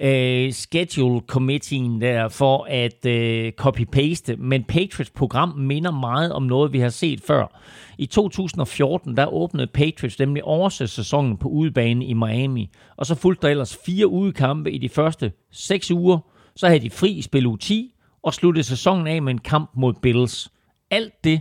øh, 0.01 0.47
uh, 0.47 0.53
schedule 0.53 1.21
committeen 1.27 2.01
der 2.01 2.29
for 2.29 2.67
at 2.71 3.07
uh, 3.07 3.53
copy-paste, 3.61 4.37
men 4.37 4.65
Patriots 4.65 5.11
program 5.11 5.49
minder 5.49 5.91
meget 5.91 6.33
om 6.33 6.43
noget, 6.43 6.73
vi 6.73 6.79
har 6.79 6.89
set 6.89 7.21
før. 7.21 7.61
I 7.99 8.07
2014, 8.07 9.17
der 9.17 9.27
åbnede 9.27 9.67
Patriots 9.67 10.19
nemlig 10.19 10.43
sæsonen 10.71 11.37
på 11.37 11.49
udebane 11.49 12.05
i 12.05 12.13
Miami, 12.13 12.71
og 12.97 13.07
så 13.07 13.15
fulgte 13.15 13.47
der 13.47 13.51
ellers 13.51 13.79
fire 13.87 14.07
udekampe 14.07 14.73
i 14.73 14.79
de 14.79 14.89
første 14.89 15.33
seks 15.53 15.91
uger. 15.91 16.19
Så 16.57 16.67
havde 16.67 16.81
de 16.81 16.91
fri 16.91 17.11
i 17.11 17.23
spil 17.23 17.47
u 17.47 17.57
10, 17.57 17.95
og 18.23 18.35
sluttede 18.35 18.65
sæsonen 18.65 19.07
af 19.07 19.23
med 19.23 19.33
en 19.33 19.39
kamp 19.39 19.71
mod 19.77 19.95
Bills. 20.03 20.49
Alt 20.91 21.25
det 21.25 21.41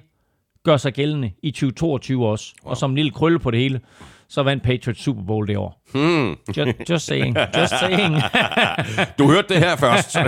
gør 0.64 0.78
sig 0.78 0.93
gældende 0.93 1.32
i 1.43 1.51
2022 1.51 2.28
også. 2.28 2.53
Wow. 2.64 2.72
Og 2.72 2.78
som 2.78 2.91
en 2.91 2.95
lille 2.95 3.11
krølle 3.11 3.39
på 3.39 3.51
det 3.51 3.59
hele, 3.59 3.82
så 4.30 4.43
vandt 4.43 4.64
Patriots 4.64 5.03
Super 5.03 5.24
Bowl 5.24 5.47
det 5.47 5.57
år. 5.57 5.82
Hmm. 5.93 6.38
Just, 6.57 6.89
just 6.89 7.05
saying. 7.05 7.38
Just 7.57 7.74
saying. 7.80 8.16
du 9.20 9.32
hørte 9.32 9.53
det 9.53 9.57
her 9.57 9.76
først. 9.76 10.18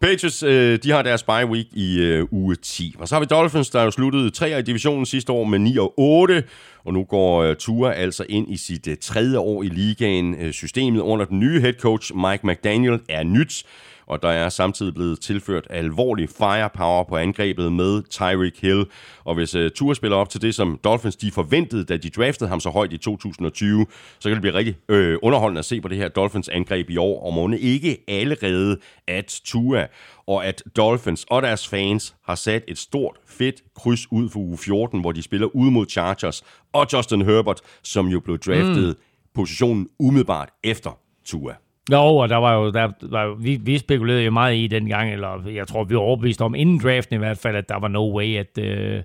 Patriots, 0.00 0.42
øh, 0.42 0.78
de 0.82 0.90
har 0.90 1.02
deres 1.02 1.22
bye 1.22 1.46
week 1.46 1.66
i 1.72 1.98
øh, 1.98 2.26
uge 2.30 2.54
10. 2.54 2.94
Og 2.98 3.08
så 3.08 3.14
har 3.14 3.20
vi 3.20 3.26
Dolphins, 3.26 3.70
der 3.70 3.82
jo 3.82 3.90
sluttede 3.90 4.30
3 4.30 4.58
i 4.58 4.62
divisionen 4.62 5.06
sidste 5.06 5.32
år 5.32 5.44
med 5.44 5.58
9 5.58 5.78
og 5.78 5.94
8. 5.96 6.44
Og 6.84 6.92
nu 6.92 7.04
går 7.04 7.42
øh, 7.42 7.56
Tua 7.56 7.92
altså 7.92 8.24
ind 8.28 8.52
i 8.52 8.56
sit 8.56 8.86
øh, 8.86 8.96
tredje 9.00 9.38
år 9.38 9.62
i 9.62 9.66
ligaen. 9.66 10.34
Øh, 10.40 10.52
systemet 10.52 11.00
under 11.00 11.24
den 11.24 11.40
nye 11.40 11.60
head 11.60 11.72
coach 11.72 12.14
Mike 12.14 12.46
McDaniel 12.46 13.00
er 13.08 13.22
nyt 13.24 13.64
og 14.10 14.22
der 14.22 14.28
er 14.28 14.48
samtidig 14.48 14.94
blevet 14.94 15.20
tilført 15.20 15.66
alvorlig 15.70 16.28
firepower 16.28 17.04
på 17.04 17.16
angrebet 17.16 17.72
med 17.72 18.02
Tyreek 18.10 18.60
Hill. 18.60 18.86
Og 19.24 19.34
hvis 19.34 19.54
uh, 19.54 19.68
Tua 19.74 19.94
spiller 19.94 20.16
op 20.16 20.28
til 20.28 20.42
det, 20.42 20.54
som 20.54 20.78
Dolphins 20.84 21.16
de 21.16 21.30
forventede, 21.30 21.84
da 21.84 21.96
de 21.96 22.10
draftede 22.10 22.50
ham 22.50 22.60
så 22.60 22.70
højt 22.70 22.92
i 22.92 22.96
2020, 22.96 23.86
så 24.18 24.28
kan 24.28 24.32
det 24.32 24.40
blive 24.40 24.54
rigtig 24.54 24.76
øh, 24.88 25.18
underholdende 25.22 25.58
at 25.58 25.64
se 25.64 25.80
på 25.80 25.88
det 25.88 25.96
her 25.96 26.08
Dolphins 26.08 26.48
angreb 26.48 26.90
i 26.90 26.96
år, 26.96 27.26
og 27.26 27.34
må 27.34 27.50
ikke 27.58 27.98
allerede, 28.08 28.78
at 29.06 29.40
Tua 29.44 29.86
og 30.26 30.46
at 30.46 30.62
Dolphins 30.76 31.26
og 31.30 31.42
deres 31.42 31.68
fans 31.68 32.14
har 32.26 32.34
sat 32.34 32.64
et 32.68 32.78
stort, 32.78 33.16
fedt 33.26 33.62
kryds 33.76 34.12
ud 34.12 34.28
for 34.28 34.40
uge 34.40 34.58
14, 34.58 35.00
hvor 35.00 35.12
de 35.12 35.22
spiller 35.22 35.46
ud 35.46 35.70
mod 35.70 35.86
Chargers 35.86 36.42
og 36.72 36.86
Justin 36.92 37.22
Herbert, 37.22 37.60
som 37.82 38.06
jo 38.06 38.20
blev 38.20 38.38
draftet 38.38 38.88
mm. 38.88 39.02
positionen 39.34 39.88
umiddelbart 39.98 40.48
efter 40.64 40.98
Tua. 41.24 41.54
Jo, 41.92 42.16
og 42.16 42.28
der 42.28 42.36
var 42.36 42.54
jo, 42.54 42.70
der 42.70 42.88
var 43.02 43.24
jo, 43.24 43.36
vi, 43.40 43.56
vi 43.62 43.78
spekulerede 43.78 44.22
jo 44.22 44.30
meget 44.30 44.56
i 44.56 44.66
den 44.66 44.88
gang, 44.88 45.12
eller 45.12 45.48
jeg 45.54 45.68
tror, 45.68 45.84
vi 45.84 45.94
var 45.94 46.00
overbevist 46.00 46.42
om 46.42 46.54
inden 46.54 46.78
draften 46.78 47.14
i 47.14 47.18
hvert 47.18 47.38
fald, 47.38 47.56
at 47.56 47.68
der 47.68 47.78
var 47.78 47.88
no 47.88 48.16
way, 48.16 48.36
at, 48.36 48.58
uh, 48.58 49.02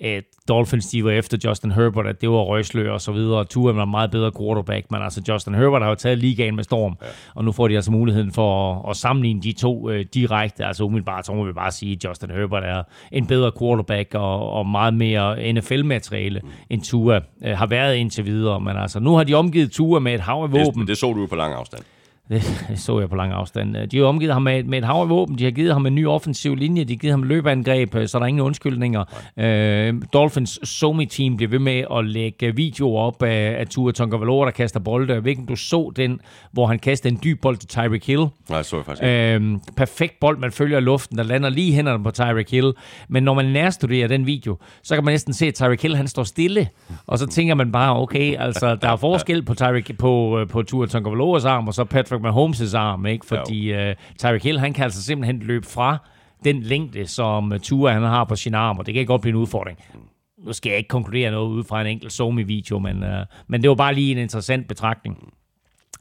at 0.00 0.24
Dolphins, 0.48 0.86
de 0.86 1.04
var 1.04 1.10
efter 1.10 1.38
Justin 1.44 1.72
Herbert, 1.72 2.06
at 2.06 2.20
det 2.20 2.30
var 2.30 2.36
røgslør 2.36 2.92
og 2.92 3.00
så 3.00 3.12
videre, 3.12 3.38
og 3.38 3.48
Tua 3.48 3.72
var 3.72 3.82
en 3.82 3.90
meget 3.90 4.10
bedre 4.10 4.32
quarterback, 4.38 4.90
men 4.90 5.02
altså 5.02 5.22
Justin 5.28 5.54
Herbert 5.54 5.82
har 5.82 5.88
jo 5.88 5.94
taget 5.94 6.18
ligaen 6.18 6.56
med 6.56 6.64
storm, 6.64 6.96
ja. 7.02 7.06
og 7.34 7.44
nu 7.44 7.52
får 7.52 7.68
de 7.68 7.74
altså 7.74 7.90
muligheden 7.90 8.32
for 8.32 8.74
at, 8.74 8.90
at 8.90 8.96
sammenligne 8.96 9.42
de 9.42 9.52
to 9.52 9.90
uh, 9.90 10.00
direkte, 10.14 10.64
altså 10.64 10.84
umiddelbart, 10.84 11.26
så 11.26 11.32
må 11.32 11.44
vi 11.44 11.52
bare 11.52 11.70
sige, 11.70 11.92
at 11.92 12.04
Justin 12.04 12.30
Herbert 12.30 12.64
er 12.64 12.82
en 13.12 13.26
bedre 13.26 13.52
quarterback 13.58 14.14
og, 14.14 14.50
og 14.50 14.66
meget 14.66 14.94
mere 14.94 15.52
NFL-materiale, 15.52 16.40
mm. 16.44 16.50
end 16.70 16.82
Tua 16.82 17.16
uh, 17.16 17.48
har 17.48 17.66
været 17.66 17.96
indtil 17.96 18.24
videre, 18.24 18.60
men 18.60 18.76
altså 18.76 19.00
nu 19.00 19.14
har 19.14 19.24
de 19.24 19.34
omgivet 19.34 19.72
Tua 19.72 19.98
med 19.98 20.14
et 20.14 20.20
hav 20.20 20.42
af 20.42 20.52
våben. 20.52 20.80
Det, 20.80 20.88
det 20.88 20.98
så 20.98 21.12
du 21.12 21.20
jo 21.20 21.26
på 21.26 21.36
lang 21.36 21.54
afstand. 21.54 21.82
Det, 22.28 22.64
det 22.68 22.78
så 22.80 23.00
jeg 23.00 23.08
på 23.08 23.16
lang 23.16 23.32
afstand. 23.32 23.88
De 23.88 23.98
har 23.98 24.04
omgivet 24.04 24.32
ham 24.32 24.42
med, 24.42 24.64
med 24.64 24.78
et 24.78 24.84
hav 24.84 25.00
af 25.00 25.08
våben. 25.08 25.38
De 25.38 25.44
har 25.44 25.50
givet 25.50 25.72
ham 25.72 25.86
en 25.86 25.94
ny 25.94 26.06
offensiv 26.06 26.54
linje. 26.54 26.84
De 26.84 26.92
har 26.92 26.98
givet 26.98 27.12
ham 27.12 27.22
løbeangreb, 27.22 27.92
så 27.92 28.18
der 28.18 28.20
er 28.22 28.26
ingen 28.26 28.40
undskyldninger. 28.40 29.04
Uh, 29.36 30.02
Dolphins 30.12 30.68
Somi-team 30.68 31.36
bliver 31.36 31.50
ved 31.50 31.58
med 31.58 31.84
at 31.96 32.04
lægge 32.04 32.56
videoer 32.56 33.02
op 33.02 33.22
af, 33.22 33.56
af 33.58 33.66
Tua 33.66 33.92
Tonga 33.92 34.16
der 34.16 34.50
kaster 34.50 34.80
bolde. 34.80 35.22
Ikke, 35.26 35.42
du 35.48 35.56
så 35.56 35.92
den, 35.96 36.20
hvor 36.52 36.66
han 36.66 36.78
kaster 36.78 37.10
en 37.10 37.20
dyb 37.24 37.40
bold 37.42 37.56
til 37.56 37.68
Tyreek 37.68 38.06
Hill. 38.06 38.26
Nej, 38.50 38.62
så 38.62 38.76
jeg 38.76 38.84
faktisk. 38.84 39.42
Uh, 39.42 39.74
perfekt 39.76 40.20
bold, 40.20 40.38
man 40.38 40.52
følger 40.52 40.80
luften, 40.80 41.18
der 41.18 41.24
lander 41.24 41.48
lige 41.48 41.72
hænderne 41.72 42.04
på 42.04 42.10
Tyreek 42.10 42.50
Hill. 42.50 42.72
Men 43.08 43.22
når 43.22 43.34
man 43.34 43.44
nærstuderer 43.44 44.08
den 44.08 44.26
video, 44.26 44.56
så 44.82 44.94
kan 44.94 45.04
man 45.04 45.12
næsten 45.12 45.34
se, 45.34 45.46
at 45.46 45.54
Tyreek 45.54 45.82
Hill 45.82 45.96
han 45.96 46.08
står 46.08 46.22
stille. 46.22 46.68
Og 47.06 47.18
så 47.18 47.26
tænker 47.26 47.54
man 47.54 47.72
bare, 47.72 47.96
okay, 47.96 48.36
altså 48.38 48.76
der 48.76 48.88
er 48.88 48.96
forskel 49.10 49.42
på, 49.42 49.54
Tyreek, 49.54 49.98
på, 49.98 50.44
på 50.50 50.62
Tua 50.62 50.86
Tonga 50.86 51.10
arm, 51.48 51.68
og 51.68 51.74
så 51.74 51.84
Patrick 51.84 52.13
Patrick 52.18 52.36
Mahomes' 52.36 52.76
arm, 52.76 53.06
ikke? 53.06 53.26
Fordi 53.26 53.74
uh, 53.74 53.94
Tyreek 54.18 54.42
Hill, 54.42 54.58
han 54.58 54.72
kan 54.72 54.84
altså 54.84 55.02
simpelthen 55.02 55.38
løbe 55.38 55.66
fra 55.66 55.98
den 56.44 56.62
længde, 56.62 57.06
som 57.06 57.52
uh, 57.52 57.58
Tua 57.58 57.92
han 57.92 58.02
har 58.02 58.24
på 58.24 58.36
sin 58.36 58.54
arm, 58.54 58.78
og 58.78 58.86
det 58.86 58.94
kan 58.94 59.06
godt 59.06 59.20
blive 59.22 59.30
en 59.30 59.40
udfordring. 59.40 59.78
Nu 60.38 60.52
skal 60.52 60.70
jeg 60.70 60.78
ikke 60.78 60.88
konkludere 60.88 61.30
noget 61.30 61.48
ud 61.48 61.64
fra 61.64 61.80
en 61.80 61.86
enkelt 61.86 62.12
Somi-video, 62.12 62.78
men, 62.78 63.02
uh, 63.02 63.08
men 63.48 63.62
det 63.62 63.68
var 63.68 63.76
bare 63.76 63.94
lige 63.94 64.12
en 64.12 64.18
interessant 64.18 64.68
betragtning. 64.68 65.32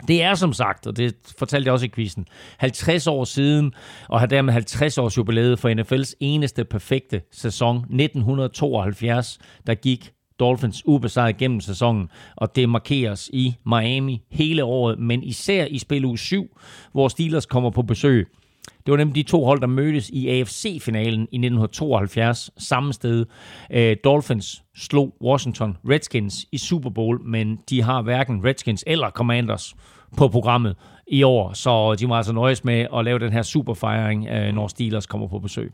Det 0.08 0.24
er 0.24 0.36
som 0.36 0.54
sagt, 0.54 0.88
og 0.88 0.98
det 0.98 1.16
fortalte 1.38 1.68
jeg 1.68 1.74
også 1.74 1.86
i 1.86 1.90
quizzen, 1.90 2.26
50 2.58 3.08
år 3.08 3.24
siden, 3.24 3.74
og 4.10 4.20
har 4.20 4.28
dermed 4.28 4.54
50 4.54 4.98
års 4.98 5.18
jubilæet 5.18 5.60
for 5.60 5.70
NFL's 5.70 6.14
eneste 6.20 6.66
perfekte 6.66 7.22
sæson, 7.32 7.78
1972, 7.78 9.40
der 9.68 9.76
gik 9.76 10.12
Dolphins 10.40 10.84
ubesejret 10.86 11.38
gennem 11.38 11.62
sæsonen, 11.62 12.10
og 12.36 12.56
det 12.56 12.70
markeres 12.70 13.30
i 13.34 13.56
Miami 13.66 14.22
hele 14.32 14.64
året, 14.64 15.00
men 15.00 15.24
især 15.24 15.66
i 15.66 15.78
spil 15.78 16.06
uge 16.06 16.18
7, 16.18 16.58
hvor 16.92 17.08
Steelers 17.08 17.46
kommer 17.46 17.70
på 17.70 17.82
besøg. 17.82 18.28
Det 18.86 18.92
var 18.92 18.98
nemlig 18.98 19.16
de 19.16 19.24
to 19.24 19.46
hold, 19.46 19.62
der 19.62 19.68
mødtes 19.68 20.10
i 20.10 20.30
AFC-finalen 20.30 21.22
i 21.22 21.38
1972 21.38 22.52
samme 22.58 22.94
sted. 22.94 23.26
Øh, 23.72 23.98
Dolphins 24.04 24.64
slog 24.76 25.14
Washington 25.22 25.78
Redskins 25.90 26.46
i 26.52 26.58
Super 26.58 26.90
Bowl, 26.90 27.22
men 27.22 27.60
de 27.70 27.82
har 27.82 28.02
hverken 28.02 28.46
Redskins 28.46 28.84
eller 28.88 29.10
Commanders 29.10 29.76
på 30.18 30.28
programmet 30.28 30.76
i 31.08 31.24
år, 31.24 31.54
så 31.54 31.96
de 31.96 32.08
må 32.08 32.16
altså 32.16 32.34
nøjes 32.34 32.64
med 32.64 32.88
at 32.96 33.06
lave 33.06 33.20
den 33.20 33.34
her 33.34 33.42
superfejring, 33.42 34.28
øh, 34.28 34.54
når 34.54 34.68
Steelers 34.68 35.06
kommer 35.06 35.28
på 35.28 35.40
besøg. 35.40 35.74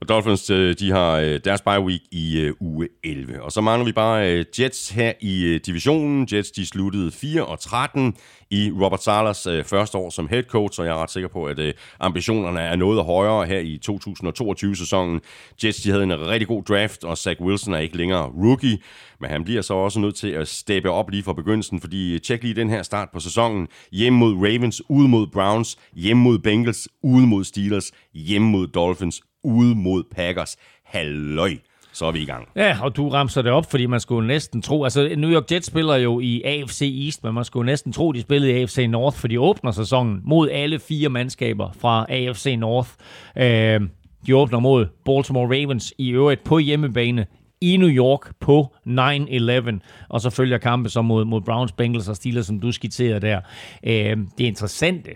Og 0.00 0.08
Dolphins, 0.08 0.50
øh, 0.50 0.74
de 0.78 0.90
har 0.90 1.12
øh, 1.16 1.40
deres 1.44 1.60
bye 1.60 1.80
week 1.80 2.00
i 2.12 2.40
øh, 2.40 2.54
uge 2.60 2.88
11. 3.04 3.42
Og 3.42 3.52
så 3.52 3.60
mangler 3.60 3.84
vi 3.84 3.92
bare 3.92 4.44
Jets 4.58 4.90
her 4.90 5.12
i 5.20 5.58
divisionen. 5.66 6.28
Jets, 6.32 6.50
de 6.50 6.66
sluttede 6.66 7.10
4 7.10 7.46
og 7.46 7.60
13 7.60 8.16
i 8.50 8.72
Robert 8.80 9.02
Salas 9.02 9.48
første 9.66 9.98
år 9.98 10.10
som 10.10 10.28
head 10.28 10.42
coach, 10.42 10.80
og 10.80 10.86
jeg 10.86 10.92
er 10.92 11.02
ret 11.02 11.10
sikker 11.10 11.28
på, 11.28 11.44
at 11.44 11.74
ambitionerne 12.00 12.60
er 12.60 12.76
noget 12.76 13.04
højere 13.04 13.46
her 13.46 13.58
i 13.58 13.80
2022-sæsonen. 13.90 15.20
Jets, 15.64 15.80
de 15.80 15.90
havde 15.90 16.02
en 16.02 16.26
rigtig 16.26 16.48
god 16.48 16.62
draft, 16.62 17.04
og 17.04 17.18
Zach 17.18 17.40
Wilson 17.40 17.74
er 17.74 17.78
ikke 17.78 17.96
længere 17.96 18.32
rookie, 18.44 18.78
men 19.20 19.30
han 19.30 19.44
bliver 19.44 19.62
så 19.62 19.74
også 19.74 20.00
nødt 20.00 20.14
til 20.14 20.28
at 20.28 20.48
steppe 20.48 20.90
op 20.90 21.10
lige 21.10 21.22
fra 21.22 21.32
begyndelsen, 21.32 21.80
fordi 21.80 22.18
tjek 22.18 22.42
lige 22.42 22.54
den 22.54 22.70
her 22.70 22.82
start 22.82 23.08
på 23.12 23.20
sæsonen. 23.20 23.68
Hjem 23.92 24.12
mod 24.12 24.34
Ravens, 24.34 24.82
ude 24.88 25.08
mod 25.08 25.26
Browns, 25.26 25.78
hjem 25.92 26.16
mod 26.16 26.38
Bengals, 26.38 26.88
ude 27.02 27.26
mod 27.26 27.44
Steelers, 27.44 27.92
hjem 28.14 28.42
mod 28.42 28.66
Dolphins, 28.66 29.22
ude 29.48 29.74
mod 29.74 30.04
Packers. 30.16 30.56
Halløj, 30.84 31.50
så 31.92 32.06
er 32.06 32.12
vi 32.12 32.22
i 32.22 32.24
gang. 32.24 32.48
Ja, 32.56 32.78
og 32.82 32.96
du 32.96 33.08
ramser 33.08 33.42
det 33.42 33.52
op, 33.52 33.70
fordi 33.70 33.86
man 33.86 34.00
skulle 34.00 34.26
næsten 34.26 34.62
tro... 34.62 34.84
Altså, 34.84 35.14
New 35.16 35.30
York 35.30 35.52
Jets 35.52 35.66
spiller 35.66 35.96
jo 35.96 36.20
i 36.20 36.42
AFC 36.42 37.02
East, 37.04 37.24
men 37.24 37.34
man 37.34 37.44
skulle 37.44 37.66
næsten 37.66 37.92
tro, 37.92 38.12
de 38.12 38.20
spillede 38.20 38.52
i 38.52 38.62
AFC 38.62 38.86
North, 38.88 39.16
for 39.16 39.28
de 39.28 39.40
åbner 39.40 39.70
sæsonen 39.70 40.20
mod 40.24 40.50
alle 40.50 40.78
fire 40.78 41.08
mandskaber 41.08 41.70
fra 41.80 42.06
AFC 42.08 42.56
North. 42.58 42.90
Øh, 43.38 43.80
de 44.26 44.36
åbner 44.36 44.58
mod 44.58 44.86
Baltimore 45.04 45.46
Ravens 45.46 45.94
i 45.98 46.10
øvrigt 46.10 46.44
på 46.44 46.58
hjemmebane 46.58 47.26
i 47.60 47.76
New 47.76 47.88
York 47.88 48.32
på 48.40 48.74
9-11, 48.86 49.78
og 50.08 50.20
så 50.20 50.30
følger 50.30 50.58
kampe 50.58 50.88
så 50.88 51.02
mod, 51.02 51.24
mod 51.24 51.40
Browns, 51.40 51.72
Bengals 51.72 52.08
og 52.08 52.16
Steelers, 52.16 52.46
som 52.46 52.60
du 52.60 52.72
skitserede 52.72 53.20
der. 53.20 53.40
Øh, 53.84 54.16
det 54.38 54.44
interessante 54.44 55.10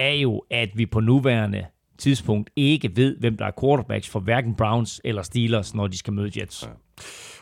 er 0.00 0.12
jo, 0.12 0.42
at 0.50 0.68
vi 0.74 0.86
på 0.86 1.00
nuværende 1.00 1.64
tidspunkt 1.98 2.50
ikke 2.56 2.96
ved, 2.96 3.16
hvem 3.16 3.36
der 3.36 3.44
er 3.44 3.50
quarterbacks 3.60 4.08
for 4.08 4.20
hverken 4.20 4.54
Browns 4.54 5.00
eller 5.04 5.22
Steelers, 5.22 5.74
når 5.74 5.86
de 5.86 5.98
skal 5.98 6.12
møde 6.12 6.40
Jets. 6.40 6.62
Ja. 6.62 6.68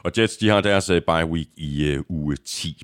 Og 0.05 0.13
Jets, 0.19 0.37
de 0.37 0.49
har 0.49 0.61
deres 0.61 0.91
uh, 0.91 0.97
bye 0.97 1.27
week 1.27 1.49
i 1.57 1.97
uh, 1.97 2.05
uge 2.09 2.37
10. 2.37 2.83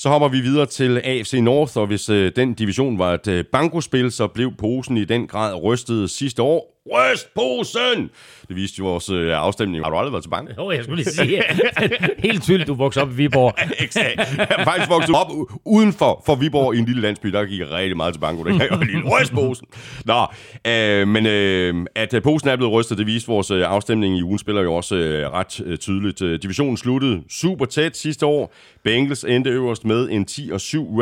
Så 0.00 0.08
hopper 0.08 0.28
vi 0.28 0.40
videre 0.40 0.66
til 0.66 0.98
AFC 1.04 1.34
North, 1.42 1.78
og 1.78 1.86
hvis 1.86 2.08
øh, 2.08 2.32
den 2.36 2.54
division 2.54 2.98
var 2.98 3.14
et 3.14 3.28
øh, 3.28 3.44
bankospil, 3.52 4.12
så 4.12 4.26
blev 4.26 4.52
posen 4.58 4.96
i 4.96 5.04
den 5.04 5.26
grad 5.26 5.62
rystet 5.62 6.10
sidste 6.10 6.42
år. 6.42 6.79
Ryst 6.92 7.34
posen! 7.34 8.10
Det 8.48 8.56
viste 8.56 8.78
jo 8.78 8.84
vores 8.84 9.10
øh, 9.10 9.32
afstemning. 9.36 9.84
Har 9.84 9.90
du 9.90 9.96
aldrig 9.96 10.12
været 10.12 10.24
til 10.24 10.30
bank? 10.30 10.50
Jo, 10.58 10.70
jeg 10.70 10.84
skulle 10.84 11.02
lige 11.02 11.12
sige. 11.14 11.42
Helt 12.28 12.42
tydeligt, 12.42 12.66
du 12.66 12.74
voksede 12.74 13.02
op 13.02 13.10
i 13.10 13.14
Viborg. 13.14 13.54
Exakt. 13.84 14.38
Jeg 14.38 14.60
faktisk 14.64 14.90
vokset 14.90 15.14
op 15.14 15.26
uden 15.64 15.92
for, 15.92 16.22
for 16.26 16.34
Viborg 16.34 16.74
i 16.74 16.78
en 16.78 16.84
lille 16.84 17.02
landsby. 17.02 17.28
Der 17.28 17.44
gik 17.44 17.60
jeg 17.60 17.70
rigtig 17.70 17.96
meget 17.96 18.14
til 18.14 18.20
banko. 18.20 18.44
Der 18.44 18.58
kan 18.58 18.68
jeg 18.70 18.78
lide 18.78 19.02
rystposen. 19.08 19.66
Nå, 20.04 20.26
øh, 20.66 21.08
men 21.08 21.26
øh, 21.26 21.86
at 21.94 22.14
øh, 22.14 22.22
posen 22.22 22.48
er 22.48 22.56
blevet 22.56 22.72
rystet, 22.72 22.98
det 22.98 23.06
viste 23.06 23.28
vores 23.28 23.50
øh, 23.50 23.70
afstemning 23.70 24.18
i 24.18 24.22
ugen 24.22 24.38
spiller 24.38 24.62
jo 24.62 24.74
også 24.74 24.94
øh, 24.94 25.32
ret 25.32 25.60
øh, 25.66 25.78
tydeligt. 25.78 26.22
Øh, 26.22 26.38
divisionen 26.42 26.76
sluttede 26.76 27.22
super 27.30 27.64
tæt 27.64 27.96
sidste 27.96 28.26
år. 28.26 28.54
Bengals 28.84 29.24
endte 29.24 29.50
øverst 29.50 29.84
med 29.84 30.08
en 30.10 30.26
10-7 30.30 30.40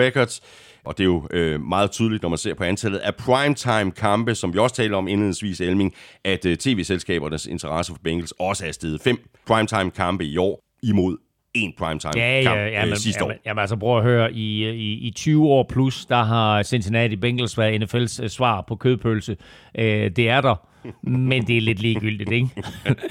records. 0.00 0.42
Og 0.84 0.98
det 0.98 1.04
er 1.04 1.08
jo 1.08 1.28
øh, 1.30 1.60
meget 1.60 1.90
tydeligt, 1.90 2.22
når 2.22 2.28
man 2.28 2.38
ser 2.38 2.54
på 2.54 2.64
antallet 2.64 2.98
af 2.98 3.14
primetime-kampe, 3.14 4.34
som 4.34 4.54
vi 4.54 4.58
også 4.58 4.74
taler 4.74 4.96
om 4.96 5.08
indledningsvis, 5.08 5.60
Elming, 5.60 5.94
at 6.24 6.46
øh, 6.46 6.56
tv-selskabernes 6.56 7.46
interesse 7.46 7.92
for 7.92 8.00
Bengals 8.04 8.32
også 8.38 8.66
er 8.66 8.72
steget 8.72 9.00
fem 9.00 9.30
primetime-kampe 9.46 10.24
i 10.24 10.36
år 10.36 10.64
imod 10.82 11.16
en 11.54 11.72
primetime 11.78 12.12
ja, 12.16 12.42
kamp 12.42 12.56
ja, 12.56 12.66
ja, 12.66 12.86
øh, 12.86 12.96
sidste 12.96 13.24
år. 13.24 13.32
Jamen, 13.46 13.60
altså 13.60 13.76
prøv 13.76 13.98
at 13.98 14.02
høre, 14.02 14.32
i, 14.32 14.68
i, 14.70 14.92
i 14.92 15.10
20 15.10 15.46
år 15.46 15.66
plus, 15.68 16.06
der 16.06 16.22
har 16.22 16.62
Cincinnati 16.62 17.16
Bengals 17.16 17.58
været 17.58 17.82
NFL's 17.82 18.22
øh, 18.22 18.28
svar 18.28 18.64
på 18.68 18.76
kødpølse. 18.76 19.36
Øh, 19.78 20.10
det 20.10 20.28
er 20.28 20.40
der, 20.40 20.68
men 21.08 21.46
det 21.46 21.56
er 21.56 21.60
lidt 21.60 21.80
ligegyldigt, 21.80 22.32
ikke? 22.32 22.48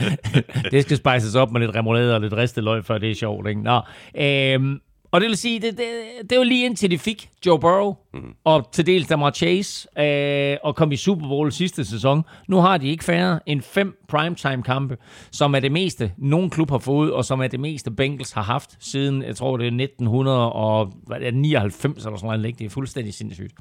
det 0.72 0.84
skal 0.84 0.98
spices 0.98 1.36
op 1.36 1.52
med 1.52 1.62
lidt 1.62 1.76
remoulade 1.76 2.16
og 2.16 2.22
lidt 2.22 2.34
ristet 2.34 2.64
løg, 2.64 2.86
før 2.86 2.98
det 2.98 3.12
er 3.12 3.16
sjovt, 3.16 3.48
ikke? 3.48 3.62
Nå, 3.62 3.82
øh, 4.18 4.80
og 5.12 5.22
det 5.22 5.30
vil 5.30 5.38
sige, 5.38 5.60
det, 5.60 5.78
det, 5.78 5.86
det 6.30 6.38
var 6.38 6.44
lige 6.44 6.66
indtil 6.66 6.92
de 6.92 6.98
fik 6.98 7.30
Joe 7.46 7.60
Burrow, 7.60 7.96
mm. 8.14 8.34
og 8.44 8.72
til 8.72 8.86
dels 8.86 9.08
Damar 9.08 9.32
Chase, 9.32 9.88
øh, 10.02 10.58
og 10.64 10.76
kom 10.76 10.92
i 10.92 10.96
Super 10.96 11.28
Bowl 11.28 11.52
sidste 11.52 11.86
sæson. 11.86 12.24
Nu 12.48 12.58
har 12.58 12.78
de 12.78 12.88
ikke 12.88 13.04
færre 13.04 13.40
end 13.46 13.62
fem 13.62 13.98
primetime-kampe, 14.08 14.98
som 15.32 15.56
er 15.56 15.60
det 15.60 15.72
meste, 15.72 16.12
nogen 16.18 16.50
klub 16.50 16.70
har 16.70 16.78
fået, 16.78 17.14
og 17.14 17.26
som 17.26 17.42
er 17.42 17.48
det 17.48 17.60
meste, 17.60 17.92
Bengals 17.92 18.32
har 18.32 18.44
haft 18.44 18.78
siden, 18.80 19.24
jeg 19.24 19.36
tror, 19.36 19.58
det 19.58 19.64
er 19.64 19.84
1999 19.84 22.06
eller 22.06 22.18
sådan 22.18 22.40
noget. 22.40 22.60
Det 22.60 22.66
er 22.66 22.70
fuldstændig 22.70 23.14
sindssygt. 23.14 23.54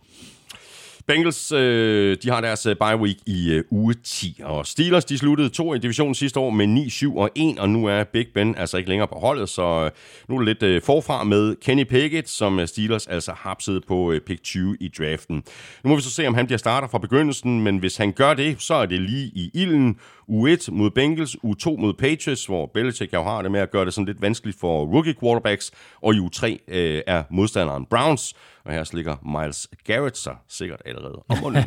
Bengals, 1.06 1.52
øh, 1.52 2.16
de 2.22 2.30
har 2.30 2.40
deres 2.40 2.66
øh, 2.66 2.76
bye 2.76 2.96
week 2.96 3.16
i 3.26 3.52
øh, 3.52 3.64
uge 3.70 3.94
10, 4.04 4.40
og 4.44 4.66
Steelers, 4.66 5.04
de 5.04 5.18
sluttede 5.18 5.48
to 5.48 5.74
i 5.74 5.78
divisionen 5.78 6.14
sidste 6.14 6.40
år 6.40 6.50
med 6.50 6.66
9, 6.66 6.90
7 6.90 7.16
og 7.16 7.30
1, 7.34 7.58
og 7.58 7.68
nu 7.68 7.86
er 7.86 8.04
Big 8.04 8.26
Ben 8.34 8.54
altså 8.54 8.76
ikke 8.76 8.88
længere 8.88 9.08
på 9.08 9.18
holdet, 9.18 9.48
så 9.48 9.62
øh, 9.62 9.90
nu 10.28 10.34
er 10.34 10.38
det 10.38 10.48
lidt 10.48 10.62
øh, 10.62 10.82
forfra 10.82 11.24
med 11.24 11.56
Kenny 11.56 11.84
Pickett, 11.84 12.28
som 12.28 12.58
øh, 12.58 12.68
Steelers 12.68 13.06
altså 13.06 13.32
hapsede 13.32 13.80
på 13.88 14.12
øh, 14.12 14.20
pick 14.20 14.42
20 14.42 14.76
i 14.80 14.88
draften. 14.98 15.42
Nu 15.84 15.90
må 15.90 15.96
vi 15.96 16.02
så 16.02 16.10
se, 16.10 16.26
om 16.26 16.34
han 16.34 16.46
bliver 16.46 16.58
starter 16.58 16.88
fra 16.88 16.98
begyndelsen, 16.98 17.60
men 17.60 17.78
hvis 17.78 17.96
han 17.96 18.12
gør 18.12 18.34
det, 18.34 18.56
så 18.58 18.74
er 18.74 18.86
det 18.86 19.00
lige 19.00 19.26
i 19.26 19.50
ilden. 19.54 19.98
U1 20.30 20.70
mod 20.72 20.90
Bengals, 20.90 21.36
U2 21.44 21.80
mod 21.80 21.94
Patriots, 21.94 22.46
hvor 22.46 22.70
Belichick 22.74 23.12
jo 23.12 23.22
har 23.22 23.42
det 23.42 23.50
med 23.50 23.60
at 23.60 23.70
gøre 23.70 23.84
det 23.84 23.94
sådan 23.94 24.06
lidt 24.06 24.22
vanskeligt 24.22 24.60
for 24.60 24.84
rookie 24.84 25.14
quarterbacks, 25.20 25.72
og 26.02 26.14
i 26.14 26.18
U3 26.18 26.46
øh, 26.68 27.02
er 27.06 27.22
modstanderen 27.30 27.86
Browns, 27.90 28.34
og 28.66 28.72
her 28.72 28.90
ligger 28.92 29.40
Miles 29.40 29.68
Garrett 29.84 30.18
sig 30.18 30.36
sikkert 30.48 30.82
allerede 30.84 31.22
om 31.28 31.38
munden. 31.42 31.64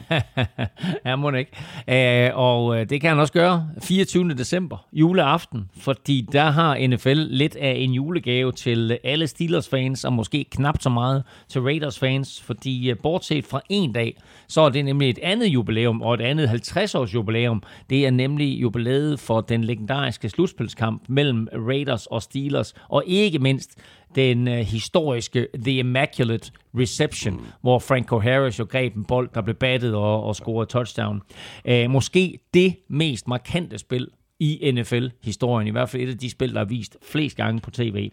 ja, 1.05 1.15
må 1.15 1.31
ikke. 1.31 1.51
Æh, 1.87 2.37
og 2.37 2.79
øh, 2.79 2.89
det 2.89 3.01
kan 3.01 3.09
han 3.09 3.19
også 3.19 3.33
gøre 3.33 3.69
24. 3.83 4.33
december, 4.33 4.87
juleaften, 4.93 5.69
fordi 5.77 6.27
der 6.31 6.49
har 6.49 6.87
NFL 6.87 7.17
lidt 7.29 7.55
af 7.55 7.73
en 7.77 7.91
julegave 7.91 8.51
til 8.51 8.97
alle 9.03 9.27
Steelers-fans, 9.27 10.05
og 10.05 10.13
måske 10.13 10.45
knap 10.51 10.81
så 10.81 10.89
meget 10.89 11.23
til 11.47 11.61
Raiders-fans, 11.61 12.41
fordi 12.41 12.89
øh, 12.89 12.97
bortset 13.03 13.45
fra 13.45 13.61
en 13.69 13.93
dag, 13.93 14.21
så 14.47 14.61
er 14.61 14.69
det 14.69 14.85
nemlig 14.85 15.09
et 15.09 15.19
andet 15.23 15.47
jubilæum, 15.47 16.01
og 16.01 16.13
et 16.13 16.21
andet 16.21 16.47
50-års 16.47 17.13
jubilæum. 17.13 17.63
Det 17.89 18.05
er 18.05 18.11
nemlig 18.11 18.61
jubilæet 18.61 19.19
for 19.19 19.41
den 19.41 19.63
legendariske 19.63 20.29
slutspilskamp 20.29 21.03
mellem 21.07 21.47
Raiders 21.67 22.05
og 22.05 22.21
Steelers, 22.21 22.73
og 22.89 23.03
ikke 23.05 23.39
mindst 23.39 23.79
den 24.15 24.47
uh, 24.47 24.53
historiske 24.53 25.47
The 25.63 25.77
Immaculate 25.77 26.51
Reception, 26.75 27.33
mm. 27.33 27.45
hvor 27.61 27.79
Franco 27.79 28.19
Harris 28.19 28.59
jo 28.59 28.65
greb 28.69 28.95
en 28.95 29.05
bold, 29.05 29.29
der 29.33 29.41
blev 29.41 29.55
battet 29.55 29.95
og, 29.95 30.23
og 30.23 30.35
scorede 30.35 30.69
touchdown. 30.69 31.21
Uh, 31.69 31.89
måske 31.89 32.39
det 32.53 32.75
mest 32.87 33.27
markante 33.27 33.77
spil 33.77 34.07
i 34.39 34.71
NFL-historien, 34.71 35.67
i 35.67 35.71
hvert 35.71 35.89
fald 35.89 36.03
et 36.03 36.09
af 36.09 36.17
de 36.17 36.29
spil, 36.29 36.53
der 36.53 36.61
er 36.61 36.65
vist 36.65 36.97
flest 37.11 37.37
gange 37.37 37.59
på 37.59 37.71
tv. 37.71 38.11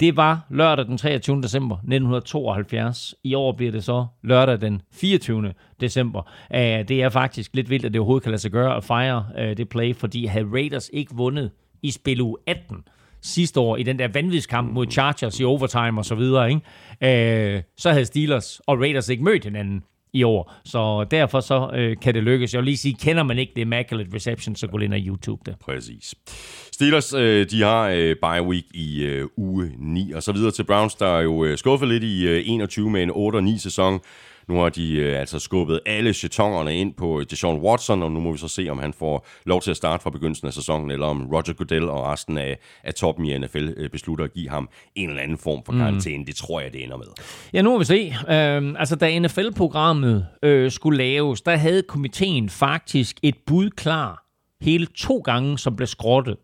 Det 0.00 0.16
var 0.16 0.46
lørdag 0.50 0.86
den 0.86 0.98
23. 0.98 1.42
december 1.42 1.76
1972. 1.76 3.14
I 3.24 3.34
år 3.34 3.52
bliver 3.52 3.72
det 3.72 3.84
så 3.84 4.06
lørdag 4.22 4.60
den 4.60 4.82
24. 4.92 5.52
december. 5.80 6.22
Uh, 6.50 6.58
det 6.58 6.90
er 6.90 7.08
faktisk 7.08 7.50
lidt 7.54 7.70
vildt, 7.70 7.84
at 7.84 7.92
det 7.92 8.00
overhovedet 8.00 8.22
kan 8.22 8.30
lade 8.30 8.42
sig 8.42 8.50
gøre 8.50 8.76
at 8.76 8.84
fejre 8.84 9.26
uh, 9.38 9.56
det 9.56 9.68
play, 9.68 9.94
fordi 9.96 10.26
havde 10.26 10.48
Raiders 10.52 10.90
ikke 10.92 11.14
vundet 11.14 11.50
i 11.82 11.90
spil 11.90 12.20
u 12.20 12.36
18, 12.46 12.84
sidste 13.22 13.60
år 13.60 13.76
i 13.76 13.82
den 13.82 13.98
der 13.98 14.08
vanvidskamp 14.08 14.72
mod 14.72 14.86
Chargers 14.90 15.40
i 15.40 15.44
overtime 15.44 16.00
og 16.00 16.04
så 16.04 16.14
videre, 16.14 16.50
ikke? 16.50 17.56
Øh, 17.56 17.62
så 17.76 17.90
havde 17.90 18.04
Steelers 18.04 18.60
og 18.66 18.80
Raiders 18.80 19.08
ikke 19.08 19.24
mødt 19.24 19.44
hinanden 19.44 19.82
i 20.12 20.22
år. 20.22 20.54
Så 20.64 21.06
derfor 21.10 21.40
så 21.40 21.70
øh, 21.74 21.96
kan 22.02 22.14
det 22.14 22.22
lykkes. 22.22 22.54
Jeg 22.54 22.58
vil 22.58 22.64
lige 22.64 22.76
sige, 22.76 22.94
kender 22.94 23.22
man 23.22 23.38
ikke 23.38 23.52
det 23.56 23.60
Immaculate 23.60 24.10
Reception, 24.14 24.56
så 24.56 24.66
gå 24.66 24.78
ind 24.78 24.94
og 24.94 25.00
YouTube 25.00 25.42
det. 25.46 25.54
Præcis. 25.60 26.14
Steelers, 26.72 27.14
øh, 27.14 27.50
de 27.50 27.62
har 27.62 27.88
øh, 27.88 28.16
bye 28.22 28.42
week 28.42 28.64
i 28.74 29.02
øh, 29.04 29.28
uge 29.36 29.72
9, 29.78 30.12
og 30.12 30.22
så 30.22 30.32
videre 30.32 30.50
til 30.50 30.64
Browns, 30.64 30.94
der 30.94 31.06
er 31.06 31.20
jo 31.20 31.44
øh, 31.44 31.58
skuffet 31.58 31.88
lidt 31.88 32.04
i 32.04 32.26
øh, 32.26 32.42
21 32.46 32.90
med 32.90 33.02
en 33.02 33.10
8-9 33.56 33.58
sæson. 33.58 34.00
Nu 34.48 34.60
har 34.60 34.68
de 34.68 34.92
øh, 34.92 35.20
altså 35.20 35.38
skubbet 35.38 35.80
alle 35.86 36.12
chetongerne 36.12 36.76
ind 36.76 36.94
på 36.94 37.22
Deshaun 37.30 37.60
Watson, 37.60 38.02
og 38.02 38.12
nu 38.12 38.20
må 38.20 38.32
vi 38.32 38.38
så 38.38 38.48
se, 38.48 38.68
om 38.70 38.78
han 38.78 38.92
får 38.92 39.26
lov 39.46 39.60
til 39.60 39.70
at 39.70 39.76
starte 39.76 40.02
fra 40.02 40.10
begyndelsen 40.10 40.46
af 40.46 40.52
sæsonen, 40.52 40.90
eller 40.90 41.06
om 41.06 41.28
Roger 41.32 41.52
Goodell 41.52 41.88
og 41.88 42.04
resten 42.04 42.38
af, 42.38 42.58
af 42.84 42.94
toppen 42.94 43.26
i 43.26 43.38
NFL 43.38 43.68
øh, 43.76 43.90
beslutter 43.90 44.24
at 44.24 44.32
give 44.32 44.50
ham 44.50 44.68
en 44.94 45.08
eller 45.08 45.22
anden 45.22 45.38
form 45.38 45.62
for 45.66 45.72
karantæne. 45.72 46.18
Mm. 46.18 46.26
Det 46.26 46.36
tror 46.36 46.60
jeg, 46.60 46.72
det 46.72 46.84
ender 46.84 46.96
med. 46.96 47.06
Ja, 47.52 47.62
nu 47.62 47.70
må 47.70 47.78
vi 47.78 47.84
se. 47.84 48.14
Øh, 48.28 48.74
altså, 48.78 48.96
da 48.96 49.18
NFL-programmet 49.18 50.26
øh, 50.42 50.70
skulle 50.70 50.98
laves, 50.98 51.40
der 51.40 51.56
havde 51.56 51.82
komiteen 51.82 52.48
faktisk 52.48 53.16
et 53.22 53.34
bud 53.46 53.70
klar 53.70 54.22
hele 54.60 54.86
to 54.86 55.18
gange, 55.18 55.58
som 55.58 55.76
blev 55.76 55.86
skrottet. 55.86 56.36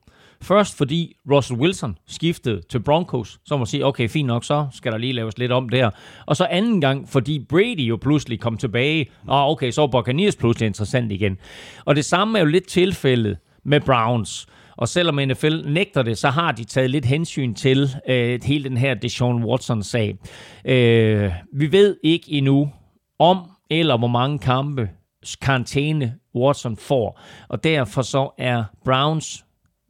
Først 0.43 0.77
fordi 0.77 1.17
Russell 1.31 1.61
Wilson 1.61 1.99
skiftede 2.07 2.63
til 2.71 2.81
Broncos, 2.81 3.41
så 3.45 3.57
må 3.57 3.65
sige, 3.65 3.87
okay, 3.87 4.09
fint 4.09 4.27
nok, 4.27 4.45
så 4.45 4.67
skal 4.73 4.93
der 4.93 4.99
lige 4.99 5.13
laves 5.13 5.39
lidt 5.39 5.53
om 5.53 5.69
der. 5.69 5.91
Og 6.27 6.37
så 6.37 6.47
anden 6.51 6.81
gang, 6.81 7.09
fordi 7.09 7.47
Brady 7.49 7.89
jo 7.89 7.97
pludselig 7.97 8.41
kom 8.41 8.57
tilbage, 8.57 9.11
og 9.27 9.51
okay, 9.51 9.71
så 9.71 9.81
var 9.81 9.87
Buccaneers 9.87 10.37
pludselig 10.37 10.67
interessant 10.67 11.13
igen. 11.13 11.39
Og 11.85 11.97
det 11.97 12.05
samme 12.05 12.39
er 12.39 12.43
jo 12.43 12.49
lidt 12.49 12.67
tilfældet 12.69 13.39
med 13.65 13.81
Browns. 13.81 14.47
Og 14.77 14.89
selvom 14.89 15.15
NFL 15.15 15.57
nægter 15.67 16.03
det, 16.03 16.19
så 16.19 16.31
har 16.31 16.53
de 16.53 16.65
taget 16.65 16.91
lidt 16.91 17.05
hensyn 17.05 17.55
til 17.55 17.91
øh, 18.09 18.41
hele 18.45 18.69
den 18.69 18.77
her 18.77 18.95
Deshaun 18.95 19.45
Watson-sag. 19.45 20.17
Øh, 20.65 21.33
vi 21.53 21.73
ved 21.73 21.97
ikke 22.05 22.33
endnu, 22.33 22.73
om 23.19 23.39
eller 23.71 23.99
hvor 23.99 24.09
mange 24.09 24.39
kampe 24.39 24.91
karantæne 25.43 26.15
Watson 26.35 26.77
får. 26.77 27.21
Og 27.49 27.65
derfor 27.65 28.03
så 28.03 28.35
er 28.39 28.65
Browns 28.85 29.45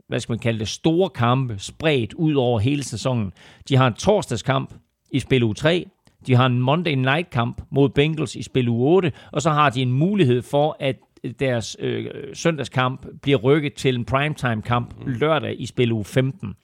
hvad 0.08 0.20
skal 0.20 0.32
man 0.32 0.38
kalde 0.38 0.58
det, 0.58 0.68
store 0.68 1.10
kampe 1.10 1.54
spredt 1.58 2.14
ud 2.14 2.34
over 2.34 2.58
hele 2.58 2.82
sæsonen. 2.82 3.32
De 3.68 3.76
har 3.76 3.86
en 3.86 3.94
torsdagskamp 3.94 4.74
i 5.10 5.18
spil 5.18 5.42
uge 5.42 5.54
3, 5.54 5.86
de 6.26 6.34
har 6.34 6.46
en 6.46 6.60
Monday 6.60 6.94
Night 6.94 7.30
kamp 7.30 7.62
mod 7.70 7.88
Bengals 7.88 8.36
i 8.36 8.42
spil 8.42 8.68
uge 8.68 8.88
8, 8.88 9.12
og 9.32 9.42
så 9.42 9.50
har 9.50 9.70
de 9.70 9.82
en 9.82 9.92
mulighed 9.92 10.42
for, 10.42 10.76
at 10.80 10.96
deres 11.38 11.76
øh, 11.80 12.06
søndagskamp 12.34 13.06
bliver 13.22 13.38
rykket 13.38 13.74
til 13.74 13.94
en 13.94 14.04
primetime-kamp 14.04 14.94
lørdag 15.06 15.60
i 15.60 15.66
spil 15.66 15.92
uge 15.92 16.04
15. 16.04 16.54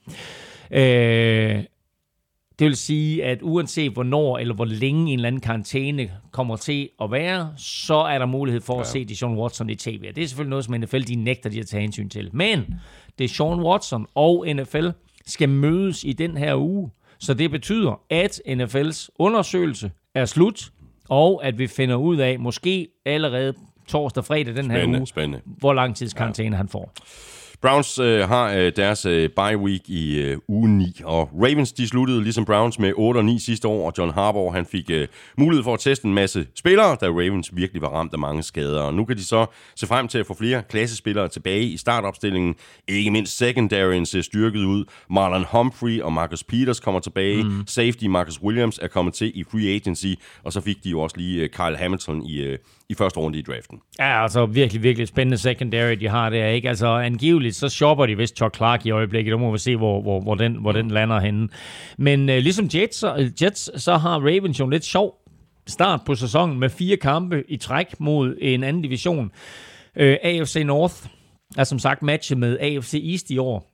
Øh, 0.71 1.65
det 2.59 2.65
vil 2.65 2.77
sige, 2.77 3.25
at 3.25 3.39
uanset 3.43 3.93
hvornår 3.93 4.39
eller 4.39 4.55
hvor 4.55 4.65
længe 4.65 5.13
en 5.13 5.19
eller 5.19 5.27
anden 5.27 5.41
karantæne 5.41 6.11
kommer 6.31 6.57
til 6.57 6.89
at 7.03 7.11
være, 7.11 7.53
så 7.57 7.95
er 7.95 8.19
der 8.19 8.27
mulighed 8.27 8.61
for 8.61 8.75
ja. 8.75 8.81
at 8.81 8.87
se 8.87 9.17
Sean 9.17 9.39
Watson 9.39 9.71
i 9.71 9.75
tv. 9.75 10.03
Det 10.15 10.23
er 10.23 10.27
selvfølgelig 10.27 10.51
noget, 10.51 10.65
som 10.65 10.75
NFL 10.75 11.01
de 11.01 11.15
nægter 11.15 11.51
de 11.51 11.61
at 11.61 11.67
tage 11.67 11.81
hensyn 11.81 12.09
til. 12.09 12.31
Men 12.33 12.75
det 13.19 13.25
er 13.25 13.29
Sean 13.29 13.61
Watson 13.61 14.07
og 14.15 14.47
NFL 14.55 14.89
skal 15.27 15.49
mødes 15.49 16.05
i 16.05 16.13
den 16.13 16.37
her 16.37 16.57
uge. 16.57 16.91
Så 17.19 17.35
det 17.35 17.51
betyder, 17.51 18.01
at 18.11 18.41
NFL's 18.49 19.09
undersøgelse 19.19 19.91
er 20.15 20.25
slut, 20.25 20.71
og 21.09 21.45
at 21.45 21.59
vi 21.59 21.67
finder 21.67 21.97
ud 21.97 22.17
af, 22.17 22.39
måske 22.39 22.89
allerede 23.07 23.55
torsdag 23.89 24.25
fredag 24.25 24.57
den 24.57 24.71
her 24.71 24.79
Spændende, 24.79 24.99
uge, 24.99 25.07
spændende. 25.07 25.41
hvor 25.45 25.73
lang 25.73 25.97
tids 25.97 26.13
karantæne 26.15 26.51
ja. 26.51 26.57
han 26.57 26.69
får. 26.69 26.93
Browns 27.65 27.99
øh, 27.99 28.29
har 28.29 28.53
øh, 28.53 28.73
deres 28.77 29.07
øh, 29.07 29.31
bye 29.37 29.59
week 29.59 29.89
i 29.89 30.21
øh, 30.21 30.39
uge 30.49 30.69
9, 30.69 31.01
og 31.05 31.31
Ravens 31.43 31.73
de 31.73 31.89
sluttede 31.89 32.23
ligesom 32.23 32.45
Browns 32.45 32.79
med 32.79 32.93
8 32.97 33.19
og 33.19 33.25
9 33.25 33.39
sidste 33.39 33.69
år, 33.69 33.87
og 33.87 33.93
John 33.99 34.13
Harbaugh 34.13 34.55
han 34.55 34.67
fik 34.67 34.91
øh, 34.91 35.09
mulighed 35.39 35.65
for 35.65 35.75
at 35.75 35.81
teste 35.81 36.07
en 36.09 36.15
masse 36.15 36.47
spillere, 36.55 36.97
da 37.01 37.07
Ravens 37.07 37.57
virkelig 37.57 37.83
var 37.83 37.89
ramt 37.89 38.13
af 38.13 38.19
mange 38.19 38.43
skader. 38.43 38.81
Og 38.81 38.95
nu 38.95 39.05
kan 39.05 39.17
de 39.17 39.25
så 39.25 39.47
se 39.77 39.87
frem 39.87 40.09
til 40.09 40.19
at 40.19 40.27
få 40.27 40.35
flere 40.35 40.63
klassespillere 40.63 41.29
tilbage 41.29 41.65
i 41.65 41.77
startopstillingen. 41.77 42.55
Ikke 42.89 43.11
mindst 43.11 43.39
secondaryen 43.39 44.07
ser 44.07 44.23
styrket 44.23 44.65
ud. 44.65 44.85
Marlon 45.11 45.45
Humphrey 45.51 46.01
og 46.01 46.13
Marcus 46.13 46.45
Peters 46.45 46.81
kommer 46.81 47.01
tilbage. 47.01 47.45
Mm. 47.45 47.67
Safety 47.67 48.05
Marcus 48.05 48.43
Williams 48.43 48.79
er 48.83 48.89
kommet 48.89 49.15
til 49.15 49.33
i 49.35 49.45
free 49.45 49.75
agency, 49.75 50.15
og 50.43 50.53
så 50.53 50.61
fik 50.61 50.85
de 50.85 50.91
jo 50.91 51.01
også 51.01 51.17
lige 51.17 51.43
øh, 51.43 51.49
Kyle 51.49 51.77
Hamilton 51.77 52.23
i, 52.27 52.41
øh, 52.41 52.59
i 52.89 52.95
første 52.95 53.21
runde 53.21 53.39
i 53.39 53.43
draften. 53.43 53.81
Ja, 53.99 54.23
altså 54.23 54.47
virkelig, 54.47 54.83
virkelig 54.83 55.09
spændende 55.09 55.39
secondary, 55.39 55.93
de 55.93 56.09
har 56.09 56.31
der, 56.31 56.47
ikke? 56.47 56.69
Altså 56.69 56.87
angiveligt, 56.87 57.57
så 57.57 57.69
shopper 57.69 58.07
de 58.07 58.17
vist 58.17 58.37
Chuck 58.37 58.57
Clark 58.57 58.87
i 58.87 58.91
øjeblikket. 58.91 59.33
Nu 59.33 59.39
må 59.39 59.53
vi 59.53 59.59
se, 59.59 59.77
hvor, 59.77 60.03
hvor, 60.03 60.21
hvor, 60.21 60.35
den, 60.35 60.55
hvor 60.55 60.73
den 60.73 60.91
lander 60.91 61.21
henne. 61.21 61.49
Men 61.99 62.21
uh, 62.21 62.35
ligesom 62.35 62.69
Jets, 62.75 62.97
så, 62.97 63.31
Jets, 63.43 63.83
så 63.83 63.97
har 63.97 64.19
Ravens 64.19 64.61
jo 64.61 64.65
en 64.65 64.71
lidt 64.71 64.85
sjov 64.85 65.15
start 65.67 66.01
på 66.07 66.15
sæsonen 66.15 66.59
med 66.59 66.71
fire 66.71 66.97
kampe 66.97 67.45
i 67.49 67.57
træk 67.57 68.01
mod 68.01 68.37
en 68.41 68.65
anden 68.65 68.83
division. 68.83 69.25
Uh, 70.01 70.15
AFC 70.23 70.63
North 70.67 70.95
er 71.57 71.65
som 71.65 71.79
sagt 71.79 72.03
matchet 72.03 72.39
med 72.39 72.59
AFC 72.59 73.03
East 73.11 73.31
i 73.31 73.39
år. 73.39 73.74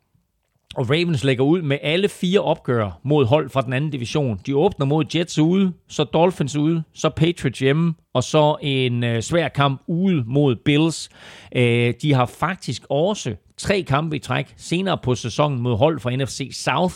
Og 0.74 0.90
Ravens 0.90 1.24
lægger 1.24 1.44
ud 1.44 1.62
med 1.62 1.78
alle 1.82 2.08
fire 2.08 2.40
opgør 2.40 3.00
mod 3.02 3.26
hold 3.26 3.50
fra 3.50 3.62
den 3.62 3.72
anden 3.72 3.90
division. 3.90 4.40
De 4.46 4.56
åbner 4.56 4.86
mod 4.86 5.04
Jets 5.14 5.38
ude, 5.38 5.72
så 5.88 6.04
Dolphins 6.04 6.56
ude, 6.56 6.82
så 6.94 7.08
Patriots 7.08 7.58
hjemme, 7.58 7.94
og 8.14 8.24
så 8.24 8.56
en 8.62 9.04
øh, 9.04 9.22
svær 9.22 9.48
kamp 9.48 9.82
ude 9.86 10.24
mod 10.26 10.56
Bills. 10.56 11.08
Øh, 11.56 11.94
de 12.02 12.12
har 12.12 12.26
faktisk 12.26 12.82
også 12.90 13.34
tre 13.56 13.82
kampe 13.82 14.16
i 14.16 14.18
træk 14.18 14.54
senere 14.56 14.98
på 15.02 15.14
sæsonen 15.14 15.60
mod 15.60 15.76
hold 15.76 16.00
fra 16.00 16.16
NFC 16.16 16.50
South. 16.52 16.94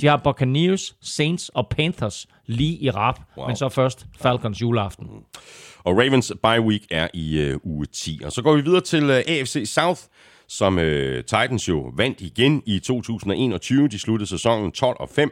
De 0.00 0.06
har 0.06 0.16
Buccaneers, 0.16 0.96
Saints 1.02 1.48
og 1.48 1.68
Panthers 1.68 2.26
lige 2.46 2.78
i 2.78 2.90
rap, 2.90 3.20
wow. 3.36 3.46
men 3.46 3.56
så 3.56 3.68
først 3.68 4.06
Falcons 4.20 4.60
juleaften. 4.60 5.06
Og 5.84 5.98
Ravens 5.98 6.32
bye 6.42 6.60
week 6.60 6.82
er 6.90 7.08
i 7.14 7.38
øh, 7.38 7.58
uge 7.62 7.86
10. 7.86 8.20
Og 8.24 8.32
så 8.32 8.42
går 8.42 8.56
vi 8.56 8.62
videre 8.62 8.80
til 8.80 9.04
øh, 9.04 9.22
AFC 9.28 9.62
South, 9.64 10.00
som 10.50 10.78
øh, 10.78 11.24
Titans 11.24 11.68
jo 11.68 11.92
vandt 11.96 12.20
igen 12.20 12.62
i 12.66 12.78
2021. 12.78 13.88
De 13.88 13.98
sluttede 13.98 14.30
sæsonen 14.30 14.72
12 14.72 14.96
og 15.00 15.08
5. 15.08 15.30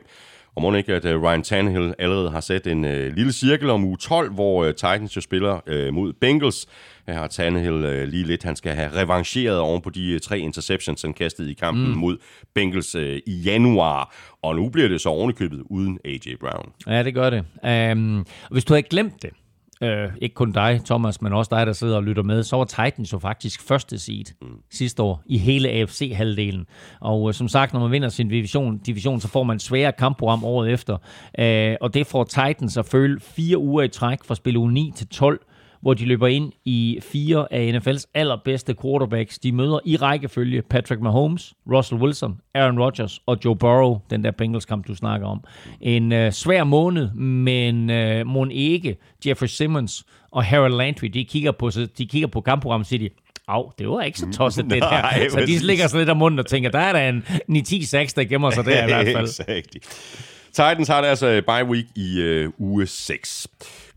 Og 0.56 0.62
må 0.62 0.74
ikke, 0.74 0.94
at 0.94 1.04
øh, 1.04 1.22
Ryan 1.22 1.42
Tannehill 1.42 1.94
allerede 1.98 2.30
har 2.30 2.40
sat 2.40 2.66
en 2.66 2.84
øh, 2.84 3.16
lille 3.16 3.32
cirkel 3.32 3.70
om 3.70 3.84
uge 3.84 3.96
12, 3.96 4.32
hvor 4.32 4.64
øh, 4.64 4.74
Titans 4.74 5.16
jo 5.16 5.20
spiller 5.20 5.60
øh, 5.66 5.94
mod 5.94 6.12
Bengals. 6.12 6.66
Her 7.06 7.14
har 7.14 7.26
Tannehill 7.26 7.84
øh, 7.84 8.08
lige 8.08 8.24
lidt. 8.24 8.42
Han 8.42 8.56
skal 8.56 8.74
have 8.74 8.90
revancheret 8.96 9.58
oven 9.58 9.82
på 9.82 9.90
de 9.90 10.12
øh, 10.12 10.20
tre 10.20 10.38
interceptions, 10.38 11.02
han 11.02 11.12
kastede 11.12 11.50
i 11.50 11.54
kampen 11.54 11.88
mm. 11.88 11.98
mod 11.98 12.16
Bengals 12.54 12.94
øh, 12.94 13.20
i 13.26 13.40
januar. 13.40 14.14
Og 14.42 14.56
nu 14.56 14.68
bliver 14.68 14.88
det 14.88 15.00
så 15.00 15.08
ovenikøbet 15.08 15.62
uden 15.70 15.98
A.J. 16.04 16.36
Brown. 16.40 16.72
Ja, 16.86 17.02
det 17.02 17.14
gør 17.14 17.30
det. 17.30 17.44
Um, 17.92 18.26
hvis 18.50 18.64
du 18.64 18.72
havde 18.72 18.86
glemt 18.90 19.22
det, 19.22 19.30
øh, 19.82 20.08
ikke 20.22 20.34
kun 20.34 20.52
dig, 20.52 20.80
Thomas, 20.84 21.22
men 21.22 21.32
også 21.32 21.48
dig, 21.56 21.66
der 21.66 21.72
sidder 21.72 21.96
og 21.96 22.04
lytter 22.04 22.22
med, 22.22 22.42
så 22.42 22.56
var 22.56 22.64
Titans 22.64 23.12
jo 23.12 23.18
faktisk 23.18 23.62
første 23.62 23.98
seed 23.98 24.24
mm. 24.42 24.48
sidste 24.70 25.02
år 25.02 25.22
i 25.26 25.38
hele 25.38 25.68
AFC-halvdelen. 25.68 26.66
Og 27.00 27.28
øh, 27.28 27.34
som 27.34 27.48
sagt, 27.48 27.72
når 27.72 27.80
man 27.80 27.90
vinder 27.90 28.08
sin 28.08 28.28
division, 28.28 28.78
division 28.78 29.20
så 29.20 29.28
får 29.28 29.42
man 29.42 29.58
svære 29.58 29.92
kampprogram 29.92 30.44
året 30.44 30.72
efter. 30.72 30.98
Øh, 31.38 31.76
og 31.80 31.94
det 31.94 32.06
får 32.06 32.24
Titans 32.24 32.76
at 32.76 32.86
føle 32.86 33.20
fire 33.20 33.58
uger 33.58 33.82
i 33.82 33.88
træk 33.88 34.24
fra 34.24 34.34
spil 34.34 34.56
uge 34.56 34.72
9 34.72 34.92
til 34.96 35.08
12, 35.08 35.40
hvor 35.80 35.94
de 35.94 36.04
løber 36.04 36.26
ind 36.26 36.52
i 36.64 36.98
fire 37.02 37.52
af 37.52 37.72
NFL's 37.72 38.04
allerbedste 38.14 38.74
quarterbacks. 38.82 39.38
De 39.38 39.52
møder 39.52 39.78
i 39.84 39.96
rækkefølge 39.96 40.62
Patrick 40.62 41.02
Mahomes, 41.02 41.54
Russell 41.72 42.00
Wilson, 42.00 42.40
Aaron 42.54 42.78
Rodgers 42.78 43.20
og 43.26 43.38
Joe 43.44 43.56
Burrow, 43.56 43.98
den 44.10 44.24
der 44.24 44.30
Bengals-kamp, 44.30 44.86
du 44.88 44.94
snakker 44.94 45.26
om. 45.26 45.44
En 45.80 46.12
øh, 46.12 46.32
svær 46.32 46.64
måned, 46.64 47.10
men 47.14 47.90
øh, 47.90 48.26
mon 48.26 48.50
ikke 48.50 48.96
Jeffrey 49.26 49.48
Simmons 49.48 50.04
og 50.30 50.44
Harold 50.44 50.74
Landry, 50.74 51.06
de 51.06 51.24
kigger 51.24 51.52
på, 51.52 51.70
de 51.98 52.06
kigger 52.06 52.28
på 52.28 52.40
kampprogrammet 52.40 52.84
og 52.84 52.88
siger 52.88 53.08
de, 53.08 53.14
Au, 53.48 53.70
det 53.78 53.88
var 53.88 54.02
ikke 54.02 54.18
så 54.18 54.26
tosset, 54.32 54.64
det 54.64 54.82
der. 54.82 55.28
Så 55.30 55.40
de 55.46 55.58
slikker 55.58 55.86
sig 55.86 55.98
lidt 55.98 56.10
om 56.10 56.16
munden 56.16 56.38
og 56.38 56.46
tænker, 56.46 56.70
der 56.70 56.78
er 56.78 56.92
der 56.92 57.08
en 57.08 57.24
9-10-6, 57.28 58.12
der 58.16 58.24
gemmer 58.28 58.50
sig 58.50 58.64
der 58.64 58.82
i 58.82 58.86
hvert 58.92 59.06
fald. 59.16 59.24
Exactly. 59.24 59.80
Titans 60.52 60.88
har 60.88 61.00
deres 61.00 61.22
uh, 61.22 61.28
bye 61.28 61.64
week 61.64 61.86
i 61.96 62.42
uh, 62.44 62.52
uge 62.58 62.86
6. 62.86 63.48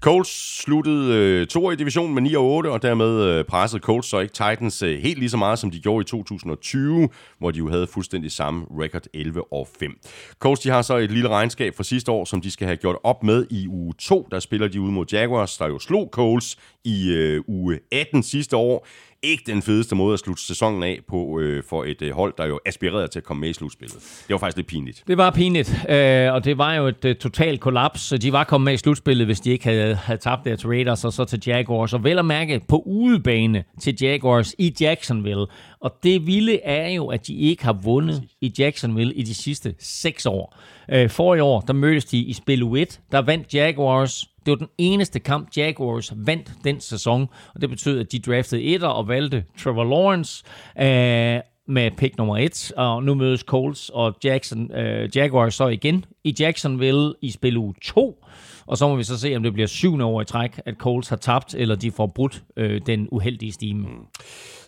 Colts 0.01 0.61
sluttede 0.61 1.15
øh, 1.15 1.47
to 1.47 1.71
i 1.71 1.75
divisionen 1.75 2.13
med 2.13 2.21
9 2.21 2.33
og 2.33 2.43
8, 2.43 2.67
og 2.67 2.81
dermed 2.81 3.23
øh, 3.23 3.45
pressede 3.45 3.81
Colts 3.81 4.07
så 4.07 4.19
ikke 4.19 4.33
Titans 4.33 4.81
øh, 4.81 4.99
helt 4.99 5.19
lige 5.19 5.29
så 5.29 5.37
meget, 5.37 5.59
som 5.59 5.71
de 5.71 5.79
gjorde 5.79 6.01
i 6.01 6.05
2020, 6.05 7.09
hvor 7.39 7.51
de 7.51 7.57
jo 7.57 7.69
havde 7.69 7.87
fuldstændig 7.87 8.31
samme 8.31 8.65
record 8.71 9.01
11 9.13 9.53
og 9.53 9.67
5. 9.79 9.91
Colts 10.39 10.61
de 10.61 10.69
har 10.69 10.81
så 10.81 10.97
et 10.97 11.11
lille 11.11 11.29
regnskab 11.29 11.75
fra 11.75 11.83
sidste 11.83 12.11
år, 12.11 12.25
som 12.25 12.41
de 12.41 12.51
skal 12.51 12.67
have 12.67 12.77
gjort 12.77 12.95
op 13.03 13.23
med 13.23 13.45
i 13.49 13.67
uge 13.67 13.93
2. 13.99 14.27
Der 14.31 14.39
spiller 14.39 14.67
de 14.67 14.81
ud 14.81 14.91
mod 14.91 15.05
Jaguars, 15.11 15.57
der 15.57 15.67
jo 15.67 15.79
slog 15.79 16.09
Colts 16.11 16.57
i 16.83 17.11
øh, 17.11 17.43
uge 17.47 17.79
18 17.91 18.23
sidste 18.23 18.57
år 18.57 18.87
ikke 19.23 19.43
den 19.47 19.61
fedeste 19.61 19.95
måde 19.95 20.13
at 20.13 20.19
slutte 20.19 20.43
sæsonen 20.43 20.83
af 20.83 20.99
på 21.07 21.39
øh, 21.39 21.63
for 21.69 21.83
et 21.83 22.01
øh, 22.01 22.11
hold, 22.11 22.33
der 22.37 22.45
jo 22.45 22.59
aspirerede 22.65 23.07
til 23.07 23.19
at 23.19 23.23
komme 23.23 23.41
med 23.41 23.49
i 23.49 23.53
slutspillet. 23.53 23.97
Det 24.27 24.33
var 24.33 24.37
faktisk 24.37 24.57
lidt 24.57 24.67
pinligt. 24.67 25.03
Det 25.07 25.17
var 25.17 25.31
pinligt, 25.31 25.85
øh, 25.89 26.33
og 26.33 26.45
det 26.45 26.57
var 26.57 26.73
jo 26.73 26.87
et 26.87 27.05
øh, 27.05 27.15
totalt 27.15 27.59
kollaps. 27.59 28.13
De 28.21 28.31
var 28.31 28.43
kommet 28.43 28.65
med 28.65 28.73
i 28.73 28.77
slutspillet, 28.77 29.25
hvis 29.27 29.39
de 29.39 29.51
ikke 29.51 29.65
havde, 29.65 29.90
Øh, 29.91 29.97
havde 29.97 30.19
tabt 30.19 30.45
der 30.45 30.55
til 30.55 30.69
Raiders 30.69 31.05
og 31.05 31.13
så 31.13 31.25
til 31.25 31.43
Jaguars. 31.47 31.93
Og 31.93 32.03
vel 32.03 32.19
at 32.19 32.25
mærke 32.25 32.61
på 32.67 32.83
udebane 32.85 33.63
til 33.81 33.97
Jaguars 34.01 34.55
i 34.57 34.75
Jacksonville. 34.81 35.45
Og 35.79 35.95
det 36.03 36.27
vilde 36.27 36.61
er 36.63 36.89
jo, 36.89 37.07
at 37.07 37.27
de 37.27 37.35
ikke 37.35 37.63
har 37.63 37.73
vundet 37.73 38.23
i 38.41 38.53
Jacksonville 38.59 39.13
i 39.13 39.23
de 39.23 39.33
sidste 39.33 39.75
seks 39.79 40.25
år. 40.25 40.57
Øh, 40.89 41.09
for 41.09 41.35
i 41.35 41.39
år, 41.39 41.59
der 41.59 41.73
mødtes 41.73 42.05
de 42.05 42.17
i 42.17 42.33
spil 42.33 42.63
1. 42.63 42.99
Der 43.11 43.21
vandt 43.21 43.53
Jaguars 43.53 44.25
det 44.45 44.51
var 44.51 44.55
den 44.55 44.67
eneste 44.77 45.19
kamp, 45.19 45.49
Jaguars 45.57 46.13
vandt 46.15 46.51
den 46.63 46.79
sæson, 46.79 47.27
og 47.55 47.61
det 47.61 47.69
betød, 47.69 47.99
at 47.99 48.11
de 48.11 48.19
draftede 48.19 48.61
etter 48.61 48.87
og 48.87 49.07
valgte 49.07 49.43
Trevor 49.59 49.83
Lawrence 49.83 50.43
øh, 50.79 51.41
med 51.67 51.91
pick 51.91 52.17
nummer 52.17 52.37
et, 52.37 52.71
og 52.77 53.03
nu 53.03 53.13
mødes 53.15 53.41
Colts 53.41 53.89
og 53.89 54.15
Jackson, 54.23 54.71
øh, 54.75 55.09
Jaguars 55.15 55.55
så 55.55 55.67
igen 55.67 56.05
i 56.23 56.35
Jacksonville 56.39 57.13
i 57.21 57.31
spil 57.31 57.57
uge 57.57 57.73
2, 57.81 58.25
og 58.71 58.77
så 58.77 58.87
må 58.87 58.95
vi 58.95 59.03
så 59.03 59.19
se, 59.19 59.35
om 59.35 59.43
det 59.43 59.53
bliver 59.53 59.67
syvende 59.67 60.05
år 60.05 60.21
i 60.21 60.25
træk, 60.25 60.59
at 60.65 60.75
Colts 60.77 61.09
har 61.09 61.15
tabt, 61.15 61.55
eller 61.55 61.75
de 61.75 61.91
får 61.91 62.07
brudt 62.07 62.43
øh, 62.57 62.81
den 62.85 63.07
uheldige 63.11 63.51
stime. 63.51 63.79
Mm. 63.81 64.05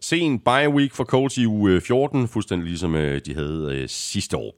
Sen 0.02 0.40
bye 0.40 0.70
week 0.70 0.94
for 0.94 1.04
Colts 1.04 1.38
i 1.38 1.46
uge 1.46 1.72
øh, 1.72 1.82
14, 1.82 2.28
fuldstændig 2.28 2.68
ligesom 2.68 2.96
øh, 2.96 3.22
de 3.26 3.34
havde 3.34 3.70
øh, 3.72 3.90
sidste 3.90 4.38
år. 4.38 4.56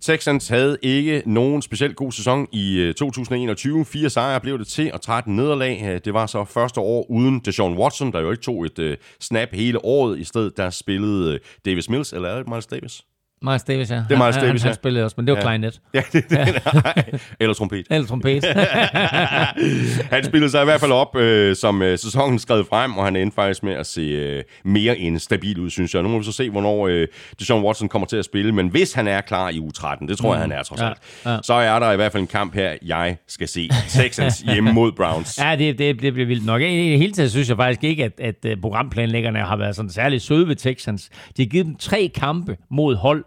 Texans 0.00 0.48
havde 0.48 0.76
ikke 0.82 1.22
nogen 1.26 1.62
specielt 1.62 1.96
god 1.96 2.12
sæson 2.12 2.46
i 2.52 2.78
øh, 2.78 2.94
2021. 2.94 3.84
Fire 3.84 4.10
sejre 4.10 4.40
blev 4.40 4.58
det 4.58 4.66
til, 4.66 4.92
og 4.92 5.00
13 5.00 5.36
nederlag. 5.36 5.82
Øh, 5.84 6.00
det 6.04 6.14
var 6.14 6.26
så 6.26 6.44
første 6.44 6.80
år 6.80 7.10
uden 7.10 7.40
Deshaun 7.40 7.78
Watson, 7.78 8.12
der 8.12 8.20
jo 8.20 8.30
ikke 8.30 8.42
tog 8.42 8.64
et 8.64 8.96
snap 9.20 9.48
hele 9.52 9.84
året. 9.84 10.18
I 10.18 10.24
stedet 10.24 10.56
der 10.56 10.70
spillede 10.70 11.38
Davis 11.64 11.88
Mills, 11.88 12.12
eller 12.12 12.28
er 12.28 12.36
det 12.36 12.48
Miles 12.48 12.66
Davis? 12.66 13.02
Miles 13.42 13.62
Davis, 13.62 13.90
ja. 13.90 13.94
Det 13.96 14.04
er 14.10 14.16
Miles 14.24 14.36
han, 14.36 14.44
Davis, 14.44 14.62
han, 14.62 14.66
ja. 14.66 14.70
han 14.70 14.74
spillede 14.74 15.04
også, 15.04 15.14
men 15.18 15.26
det 15.26 15.32
var 15.32 15.38
Ja. 15.38 15.42
klarinet. 15.42 15.80
Ja, 15.94 16.02
det, 16.12 16.30
det, 16.30 16.38
nej. 16.84 16.94
Eller 17.40 17.54
trompet. 17.54 17.86
Eller 17.90 18.06
trompet. 18.06 18.44
Han 20.12 20.24
spillede 20.24 20.50
sig 20.50 20.62
i 20.62 20.64
hvert 20.64 20.80
fald 20.80 20.92
op, 20.92 21.16
øh, 21.16 21.56
som 21.56 21.82
øh, 21.82 21.98
sæsonen 21.98 22.38
skred 22.38 22.64
frem, 22.70 22.96
og 22.98 23.04
han 23.04 23.16
endte 23.16 23.34
faktisk 23.34 23.62
med 23.62 23.72
at 23.72 23.86
se 23.86 24.00
øh, 24.00 24.42
mere 24.64 24.98
end 24.98 25.18
stabil 25.18 25.60
ud, 25.60 25.70
synes 25.70 25.94
jeg. 25.94 26.02
Nu 26.02 26.08
må 26.08 26.18
vi 26.18 26.24
så 26.24 26.32
se, 26.32 26.50
hvornår 26.50 26.86
øh, 26.88 27.08
Deshaun 27.38 27.64
Watson 27.64 27.88
kommer 27.88 28.06
til 28.06 28.16
at 28.16 28.24
spille, 28.24 28.52
men 28.52 28.68
hvis 28.68 28.92
han 28.92 29.08
er 29.08 29.20
klar 29.20 29.48
i 29.50 29.58
u 29.58 29.70
13, 29.70 30.08
det 30.08 30.18
tror 30.18 30.34
jeg, 30.34 30.40
han 30.40 30.52
er 30.52 30.62
trods 30.62 30.80
Ja, 30.80 30.88
alt, 30.88 30.98
ja. 31.26 31.36
så 31.42 31.54
er 31.54 31.78
der 31.78 31.92
i 31.92 31.96
hvert 31.96 32.12
fald 32.12 32.20
en 32.20 32.26
kamp 32.26 32.54
her, 32.54 32.72
jeg 32.82 33.16
skal 33.28 33.48
se. 33.48 33.68
Texans 33.88 34.38
hjemme 34.52 34.72
mod 34.72 34.92
Browns. 34.92 35.38
Ja, 35.38 35.56
det, 35.58 35.78
det, 35.78 36.02
det 36.02 36.12
bliver 36.12 36.26
vildt 36.26 36.46
nok. 36.46 36.62
I 36.62 36.90
det 36.90 36.98
hele 36.98 37.12
taget 37.12 37.30
synes 37.30 37.48
jeg 37.48 37.56
faktisk 37.56 37.84
ikke, 37.84 38.04
at, 38.04 38.12
at 38.20 38.44
øh, 38.46 38.56
programplanlæggerne 38.62 39.38
har 39.38 39.56
været 39.56 39.76
sådan 39.76 39.90
særlig 39.90 40.20
søde 40.20 40.48
ved 40.48 40.56
Texans. 40.56 41.10
De 41.36 41.42
har 41.42 41.46
givet 41.46 41.66
dem 41.66 41.76
tre 41.76 42.10
kampe 42.14 42.56
mod 42.70 42.96
hold, 42.96 43.24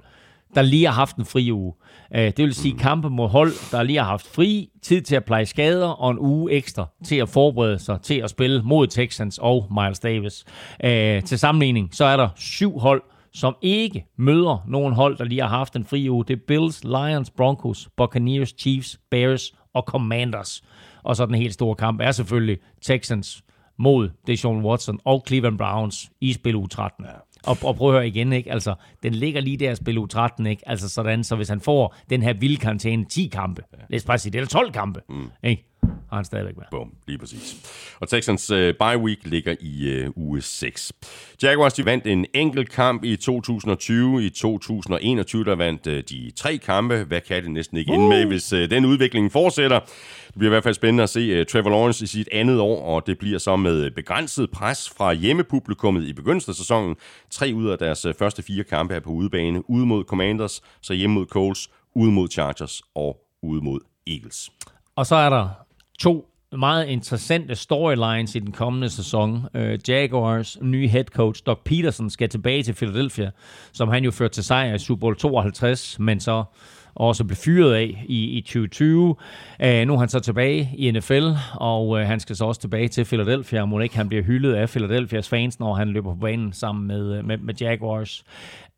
der 0.55 0.61
lige 0.61 0.85
har 0.85 0.93
haft 0.93 1.15
en 1.15 1.25
fri 1.25 1.51
uge. 1.51 1.73
Øh, 2.15 2.25
Det 2.25 2.37
vil 2.37 2.53
sige 2.53 2.77
kampe 2.77 3.09
mod 3.09 3.27
hold, 3.29 3.71
der 3.71 3.83
lige 3.83 3.97
har 3.99 4.05
haft 4.05 4.27
fri, 4.35 4.69
tid 4.81 5.01
til 5.01 5.15
at 5.15 5.25
pleje 5.25 5.45
skader 5.45 5.87
og 5.87 6.11
en 6.11 6.19
uge 6.19 6.51
ekstra 6.51 6.85
til 7.05 7.15
at 7.15 7.29
forberede 7.29 7.79
sig 7.79 8.01
til 8.01 8.15
at 8.19 8.29
spille 8.29 8.61
mod 8.63 8.87
Texans 8.87 9.37
og 9.37 9.67
Miles 9.81 9.99
Davis. 9.99 10.45
Øh, 10.83 11.23
Til 11.23 11.39
sammenligning, 11.39 11.89
så 11.95 12.05
er 12.05 12.17
der 12.17 12.29
syv 12.35 12.79
hold, 12.79 13.01
som 13.33 13.55
ikke 13.61 14.05
møder 14.17 14.63
nogen 14.67 14.93
hold, 14.93 15.17
der 15.17 15.23
lige 15.23 15.41
har 15.41 15.47
haft 15.47 15.75
en 15.75 15.85
fri 15.85 16.09
uge. 16.09 16.25
Det 16.27 16.33
er 16.33 16.41
Bills, 16.47 16.83
Lions, 16.83 17.29
Broncos, 17.29 17.89
Buccaneers, 17.97 18.53
Chiefs, 18.59 18.99
Bears 19.11 19.51
og 19.73 19.83
Commanders. 19.87 20.63
Og 21.03 21.15
så 21.15 21.25
den 21.25 21.35
helt 21.35 21.53
store 21.53 21.75
kamp 21.75 22.01
er 22.01 22.11
selvfølgelig 22.11 22.57
Texans 22.81 23.43
mod 23.79 24.09
Deshaun 24.27 24.65
Watson 24.65 24.99
og 25.05 25.23
Cleveland 25.27 25.57
Browns 25.57 26.09
i 26.21 26.33
spil 26.33 26.55
u 26.55 26.67
13. 26.67 27.05
Ja. 27.05 27.11
Og, 27.45 27.57
og 27.63 27.75
prøv 27.75 27.87
at 27.87 27.93
høre 27.93 28.07
igen, 28.07 28.33
ikke? 28.33 28.51
Altså, 28.51 28.75
den 29.03 29.13
ligger 29.13 29.41
lige 29.41 29.57
der 29.57 29.71
i 29.71 29.75
spil 29.75 29.97
u 29.97 30.05
13, 30.05 30.45
ikke? 30.45 30.69
Altså 30.69 30.89
sådan, 30.89 31.23
så 31.23 31.35
hvis 31.35 31.49
han 31.49 31.61
får 31.61 31.95
den 32.09 32.23
her 32.23 32.33
vilde 32.33 32.57
karantæne 32.57 33.05
10 33.05 33.27
kampe, 33.27 33.63
lad 33.89 33.99
os 33.99 34.05
bare 34.05 34.17
sige, 34.17 34.31
det 34.31 34.41
er 34.41 34.45
12 34.45 34.71
kampe, 34.71 35.01
mm. 35.09 35.29
ikke? 35.43 35.72
Har 36.13 36.17
han 36.17 36.25
stadigvæk 36.25 36.57
med. 36.57 36.65
Bum, 36.71 36.93
lige 37.07 37.17
præcis. 37.17 37.55
Og 37.99 38.09
Texans 38.09 38.49
øh, 38.49 38.73
bye 38.79 38.97
week 38.97 39.19
ligger 39.23 39.55
i 39.59 39.89
øh, 39.89 40.09
uge 40.15 40.41
6. 40.41 40.93
Jaguars 41.43 41.73
de 41.73 41.85
vandt 41.85 42.07
en 42.07 42.25
enkelt 42.33 42.71
kamp 42.71 43.03
i 43.03 43.15
2020. 43.15 44.25
I 44.25 44.29
2021 44.29 45.43
der 45.43 45.55
vandt 45.55 45.87
øh, 45.87 46.03
de 46.09 46.31
tre 46.35 46.57
kampe. 46.57 47.03
Hvad 47.03 47.21
kan 47.21 47.43
det 47.43 47.51
næsten 47.51 47.77
ikke 47.77 47.93
ende 47.93 48.09
med, 48.09 48.25
hvis 48.25 48.53
øh, 48.53 48.69
den 48.69 48.85
udvikling 48.85 49.31
fortsætter? 49.31 49.79
Det 50.27 50.35
bliver 50.37 50.49
i 50.49 50.53
hvert 50.53 50.63
fald 50.63 50.73
spændende 50.73 51.03
at 51.03 51.09
se 51.09 51.19
øh, 51.19 51.45
Trevor 51.45 51.69
Lawrence 51.69 52.03
i 52.03 52.07
sit 52.07 52.29
andet 52.31 52.59
år, 52.59 52.95
og 52.95 53.07
det 53.07 53.17
bliver 53.17 53.39
så 53.39 53.55
med 53.55 53.91
begrænset 53.91 54.51
pres 54.51 54.89
fra 54.89 55.13
hjemmepublikummet 55.13 56.03
i 56.03 56.13
begyndelsen 56.13 56.51
af 56.51 56.55
sæsonen. 56.55 56.95
Tre 57.31 57.51
ud 57.55 57.69
af 57.69 57.77
deres 57.77 58.05
øh, 58.05 58.13
første 58.19 58.43
fire 58.43 58.63
kampe 58.63 58.93
er 58.93 58.99
på 58.99 59.09
udebane. 59.09 59.69
Ude 59.69 59.85
mod 59.85 60.03
Commanders, 60.03 60.61
så 60.81 60.93
hjemme 60.93 61.13
mod 61.13 61.25
Colts, 61.25 61.69
ude 61.95 62.11
mod 62.11 62.29
Chargers 62.29 62.81
og 62.95 63.17
ude 63.43 63.61
mod 63.61 63.79
Eagles. 64.07 64.49
Og 64.95 65.05
så 65.05 65.15
er 65.15 65.29
der 65.29 65.49
to 65.99 66.29
meget 66.57 66.87
interessante 66.87 67.55
storylines 67.55 68.35
i 68.35 68.39
den 68.39 68.51
kommende 68.51 68.89
sæson. 68.89 69.45
Øh, 69.53 69.79
Jaguars 69.87 70.57
nye 70.61 70.87
head 70.87 71.05
coach, 71.05 71.43
Doc 71.45 71.59
Peterson, 71.65 72.09
skal 72.09 72.29
tilbage 72.29 72.63
til 72.63 72.73
Philadelphia, 72.73 73.31
som 73.73 73.89
han 73.89 74.03
jo 74.03 74.11
førte 74.11 74.33
til 74.33 74.43
sejr 74.43 74.73
i 74.73 74.79
Super 74.79 74.99
Bowl 74.99 75.15
52, 75.15 75.99
men 75.99 76.19
så 76.19 76.43
også 76.95 77.23
blev 77.23 77.35
fyret 77.35 77.73
af 77.73 78.05
i, 78.07 78.23
i 78.37 78.41
2020. 78.41 79.15
Øh, 79.61 79.87
nu 79.87 79.93
er 79.93 79.99
han 79.99 80.09
så 80.09 80.19
tilbage 80.19 80.69
i 80.77 80.91
NFL, 80.91 81.27
og 81.55 81.99
øh, 81.99 82.07
han 82.07 82.19
skal 82.19 82.35
så 82.35 82.45
også 82.45 82.61
tilbage 82.61 82.87
til 82.87 83.05
Philadelphia, 83.05 83.61
og 83.61 83.69
må 83.69 83.79
ikke 83.79 83.95
han 83.95 84.07
bliver 84.07 84.23
hyldet 84.23 84.53
af 84.53 84.69
Philadelphias 84.69 85.29
fans, 85.29 85.59
når 85.59 85.73
han 85.73 85.89
løber 85.89 86.13
på 86.13 86.19
banen 86.19 86.53
sammen 86.53 86.87
med, 86.87 87.17
øh, 87.17 87.25
med, 87.25 87.37
med 87.37 87.53
Jaguars. 87.61 88.23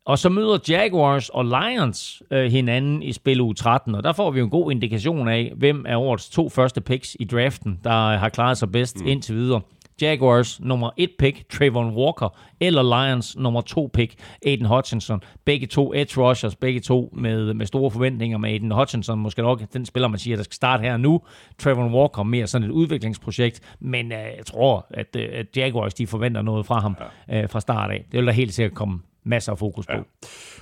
Og 0.06 0.18
så 0.18 0.28
møder 0.28 0.58
Jaguars 0.68 1.28
og 1.28 1.44
Lions 1.44 2.22
øh, 2.30 2.50
hinanden 2.52 3.02
i 3.02 3.12
spil 3.12 3.40
u 3.40 3.52
13, 3.52 3.94
og 3.94 4.04
der 4.04 4.12
får 4.12 4.30
vi 4.30 4.40
en 4.40 4.50
god 4.50 4.72
indikation 4.72 5.28
af, 5.28 5.52
hvem 5.56 5.84
er 5.88 5.96
årets 5.96 6.30
to 6.30 6.48
første 6.48 6.80
picks 6.80 7.16
i 7.20 7.24
draften, 7.24 7.80
der 7.84 8.16
har 8.16 8.28
klaret 8.28 8.58
sig 8.58 8.72
bedst 8.72 9.00
mm. 9.00 9.06
indtil 9.06 9.34
videre. 9.34 9.60
Jaguars 10.00 10.60
nummer 10.60 10.90
et 10.96 11.10
pick, 11.18 11.50
Trayvon 11.50 11.94
Walker, 11.94 12.28
eller 12.60 12.82
Lions 12.82 13.36
nummer 13.36 13.60
to 13.60 13.90
pick, 13.94 14.14
Aiden 14.46 14.66
Hutchinson. 14.66 15.22
Begge 15.44 15.66
to 15.66 15.94
edge 15.94 16.20
rushers, 16.20 16.56
begge 16.56 16.80
to 16.80 17.14
med, 17.16 17.54
med 17.54 17.66
store 17.66 17.90
forventninger 17.90 18.38
med 18.38 18.50
Aiden 18.50 18.70
Hutchinson. 18.70 19.18
Måske 19.18 19.42
nok 19.42 19.62
den 19.72 19.86
spiller, 19.86 20.08
man 20.08 20.18
siger, 20.18 20.36
der 20.36 20.44
skal 20.44 20.54
starte 20.54 20.82
her 20.82 20.96
nu. 20.96 21.20
Trayvon 21.58 21.94
Walker 21.94 22.22
mere 22.22 22.46
sådan 22.46 22.68
et 22.68 22.72
udviklingsprojekt, 22.72 23.60
men 23.80 24.12
øh, 24.12 24.18
jeg 24.18 24.46
tror, 24.46 24.86
at, 24.90 25.16
øh, 25.16 25.28
at 25.32 25.56
Jaguars 25.56 25.94
de 25.94 26.06
forventer 26.06 26.42
noget 26.42 26.66
fra 26.66 26.80
ham 26.80 26.96
øh, 27.30 27.48
fra 27.48 27.60
start 27.60 27.90
af. 27.90 28.04
Det 28.12 28.18
vil 28.18 28.26
der 28.26 28.32
helt 28.32 28.54
sikkert 28.54 28.74
komme 28.74 29.00
masser 29.26 29.52
af 29.52 29.58
fokus 29.58 29.86
på. 29.86 29.92
Ja. 29.92 30.02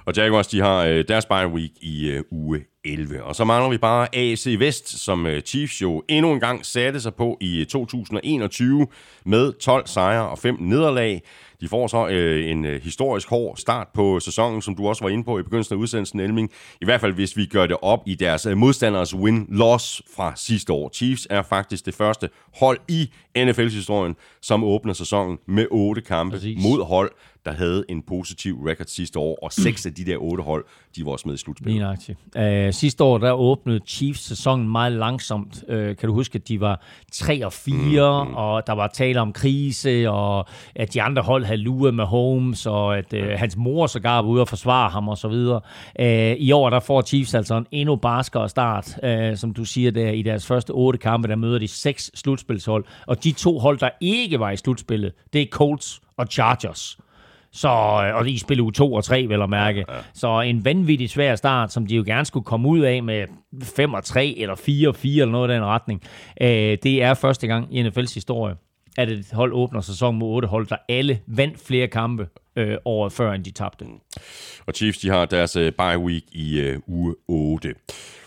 Og 0.05 0.17
Jaguars, 0.17 0.47
de 0.47 0.61
har 0.61 0.85
øh, 0.85 1.05
deres 1.09 1.27
bye 1.27 1.49
week 1.49 1.71
i 1.81 2.09
øh, 2.09 2.23
uge 2.31 2.65
11. 2.85 3.23
Og 3.23 3.37
så 3.37 3.45
mangler 3.45 3.71
vi 3.71 3.79
bare 3.79 4.17
AC 4.17 4.57
Vest, 4.59 5.05
som 5.05 5.27
øh, 5.27 5.43
Chiefs 5.43 5.83
jo 5.83 6.03
endnu 6.09 6.33
en 6.33 6.41
gang 6.41 6.67
satte 6.67 7.01
sig 7.01 7.15
på 7.15 7.39
i 7.41 7.61
øh, 7.61 7.67
2021 7.67 8.87
med 9.25 9.53
12 9.53 9.87
sejre 9.87 10.29
og 10.29 10.39
5 10.39 10.57
nederlag. 10.61 11.23
De 11.61 11.69
får 11.69 11.87
så 11.87 12.09
øh, 12.09 12.51
en 12.51 12.65
øh, 12.65 12.83
historisk 12.83 13.29
hård 13.29 13.57
start 13.57 13.89
på 13.95 14.21
sæsonen, 14.21 14.63
som 14.63 14.75
du 14.75 14.89
også 14.89 15.05
var 15.05 15.09
inde 15.09 15.25
på 15.25 15.39
i 15.39 15.43
begyndelsen 15.43 15.75
af 15.75 15.79
udsendelsen, 15.79 16.21
Elming. 16.21 16.51
I 16.81 16.85
hvert 16.85 17.01
fald, 17.01 17.13
hvis 17.13 17.37
vi 17.37 17.47
gør 17.47 17.67
det 17.67 17.77
op 17.83 18.03
i 18.07 18.15
deres 18.15 18.47
øh, 18.47 18.57
modstanders 18.57 19.15
win-loss 19.15 20.01
fra 20.17 20.33
sidste 20.37 20.73
år. 20.73 20.91
Chiefs 20.95 21.27
er 21.31 21.43
faktisk 21.43 21.87
det 21.87 21.95
første 21.95 22.29
hold 22.55 22.79
i 22.89 23.11
NFL's 23.39 23.75
historien, 23.75 24.17
som 24.43 24.65
åbner 24.65 24.93
sæsonen 24.93 25.39
med 25.47 25.67
otte 25.71 26.01
kampe 26.01 26.37
Præcis. 26.37 26.63
mod 26.63 26.85
hold, 26.85 27.11
der 27.45 27.53
havde 27.53 27.85
en 27.89 28.03
positiv 28.03 28.63
record 28.67 28.87
sidste 28.87 29.19
år, 29.19 29.39
og 29.43 29.53
seks 29.53 29.87
af 29.87 29.95
de 29.95 30.05
der 30.05 30.17
otte 30.17 30.43
hold, 30.43 30.65
de 30.97 31.07
var 31.07 31.13
også 31.13 31.29
med 31.29 31.35
i 31.35 31.39
slutspillet. 31.39 32.17
Lige. 32.35 32.67
Uh, 32.69 32.73
sidste 32.75 33.05
år, 33.05 33.19
der 33.19 33.33
åbnede 33.33 33.81
Chiefs 33.87 34.21
sæsonen 34.21 34.69
meget 34.69 34.93
langsomt. 34.93 35.65
Uh, 35.69 35.75
kan 35.75 35.97
du 36.03 36.13
huske, 36.15 36.37
at 36.37 36.49
de 36.49 36.61
var 36.61 36.83
3 37.13 37.47
og 37.47 37.53
4, 37.53 38.25
mm, 38.25 38.35
og 38.35 38.67
der 38.67 38.73
var 38.73 38.87
tale 38.87 39.21
om 39.21 39.33
krise, 39.33 40.11
og 40.11 40.47
at 40.75 40.95
de 40.95 41.03
andre 41.03 41.23
hold 41.23 41.44
havde 41.45 41.61
luret 41.61 41.95
med 41.95 42.05
Holmes, 42.05 42.67
og 42.67 42.99
at 42.99 43.13
uh, 43.13 43.29
hans 43.37 43.57
mor 43.57 43.87
sågar 43.87 44.23
var 44.23 44.29
ude 44.29 44.41
og 44.41 44.49
forsvare 44.49 44.91
ham 44.91 45.09
og 45.09 45.19
så 45.19 45.29
videre. 45.29 45.61
Uh, 46.01 46.07
I 46.39 46.53
år, 46.53 46.71
der 46.71 46.81
får 46.81 47.03
Chiefs 47.03 47.35
altså 47.35 47.57
en 47.57 47.67
endnu 47.71 47.97
barskere 47.97 48.49
start, 48.49 48.99
uh, 49.03 49.37
som 49.37 49.55
du 49.55 49.65
siger 49.65 49.91
der, 49.91 50.11
i 50.11 50.23
deres 50.23 50.47
første 50.47 50.71
otte 50.71 50.99
kampe, 50.99 51.29
der 51.29 51.37
møder 51.37 51.59
de 51.59 51.69
seks 51.69 52.11
slutspilshold. 52.15 52.85
Og 53.07 53.25
de 53.25 53.33
to 53.33 53.59
hold, 53.59 53.79
der 53.79 53.91
ikke 54.01 54.41
var 54.41 54.51
i 54.51 54.57
slutspillet, 54.57 55.13
det 55.33 55.43
er 55.43 55.47
Colts 55.47 56.01
og 56.17 56.27
Chargers. 56.27 56.99
Så, 57.55 57.69
øh, 57.69 58.17
og 58.17 58.25
de 58.25 58.39
spiller 58.39 58.65
u 58.65 58.71
2 58.71 58.93
og 58.93 59.05
3, 59.05 59.27
vel 59.29 59.43
at 59.43 59.51
mærke. 59.51 59.85
Ja, 59.89 59.95
ja. 59.95 60.01
Så 60.15 60.41
en 60.41 60.65
vanvittig 60.65 61.11
svær 61.11 61.37
start, 61.37 61.73
som 61.73 61.87
de 61.87 61.97
jo 61.97 62.03
gerne 62.07 62.25
skulle 62.25 62.45
komme 62.45 62.69
ud 62.69 62.81
af 62.81 63.03
med 63.03 63.25
5 63.63 63.95
og 63.95 64.05
3, 64.05 64.35
eller 64.39 64.55
4 64.55 64.89
og 64.89 64.97
4, 64.97 65.23
eller 65.23 65.33
noget 65.33 65.51
i 65.51 65.55
den 65.55 65.65
retning. 65.65 66.03
Øh, 66.41 66.79
det 66.83 67.03
er 67.03 67.15
første 67.15 67.47
gang 67.47 67.77
i 67.77 67.83
NFL's 67.83 68.15
historie, 68.15 68.55
at 68.97 69.09
et 69.09 69.27
hold 69.33 69.53
åbner 69.53 69.81
sæson 69.81 70.19
mod 70.19 70.35
otte 70.35 70.49
hold, 70.49 70.67
der 70.67 70.77
alle 70.89 71.21
vandt 71.27 71.61
flere 71.67 71.89
kampe 71.89 72.29
øh, 72.57 72.77
året 72.85 73.13
før, 73.13 73.33
end 73.33 73.45
de 73.45 73.51
tabte. 73.51 73.85
Og 74.67 74.75
Chiefs, 74.75 74.99
de 74.99 75.09
har 75.09 75.25
deres 75.25 75.57
øh, 75.57 75.73
bye 75.73 75.99
week 75.99 76.23
i 76.33 76.61
øh, 76.61 76.79
uge 76.87 77.15
8. 77.29 77.75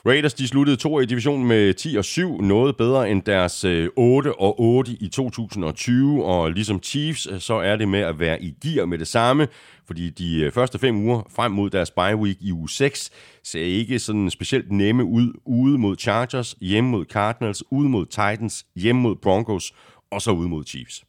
Raiders, 0.06 0.34
de 0.34 0.48
sluttede 0.48 0.77
to 0.77 0.99
i 0.99 1.06
divisionen 1.06 1.48
med 1.48 1.73
10 1.73 1.95
og 1.95 2.06
7, 2.06 2.41
noget 2.41 2.77
bedre 2.77 3.10
end 3.10 3.22
deres 3.22 3.64
øh, 3.64 3.89
8 3.95 4.39
og 4.39 4.61
8 4.61 4.91
i 4.91 5.07
2020, 5.07 6.26
og 6.26 6.52
ligesom 6.52 6.84
Chiefs, 6.84 7.27
øh, 7.31 7.39
så 7.39 7.53
er 7.53 7.76
det 7.76 7.88
med 7.88 7.99
at 7.99 8.19
være 8.19 8.44
i 8.44 8.56
gear 8.64 8.85
med 8.85 8.98
det 8.98 9.07
samme, 9.07 9.48
fordi 9.88 10.10
de 10.10 10.39
øh, 10.39 10.52
første 10.52 10.80
fem 10.80 10.98
uger 10.98 11.22
frem 11.35 11.52
mod 11.52 11.69
deres 11.69 11.91
bye 11.91 12.15
week 12.15 12.38
i 12.41 12.52
uge 12.52 12.69
6 12.69 13.11
ser 13.44 13.61
ikke 13.61 13.99
sådan 13.99 14.30
specielt 14.30 14.72
nemme 14.72 15.03
ud 15.03 15.34
ude 15.45 15.77
mod 15.77 15.98
Chargers, 15.98 16.56
hjemme 16.61 16.89
mod 16.89 17.06
Cardinals, 17.06 17.64
ude 17.72 17.89
mod 17.89 18.06
Titans, 18.06 18.65
hjemme 18.76 19.02
mod 19.02 19.15
Broncos 19.15 19.73
og 20.12 20.22
så 20.22 20.32
ud 20.32 20.48
mod 20.48 20.66
Chiefs. 20.66 21.04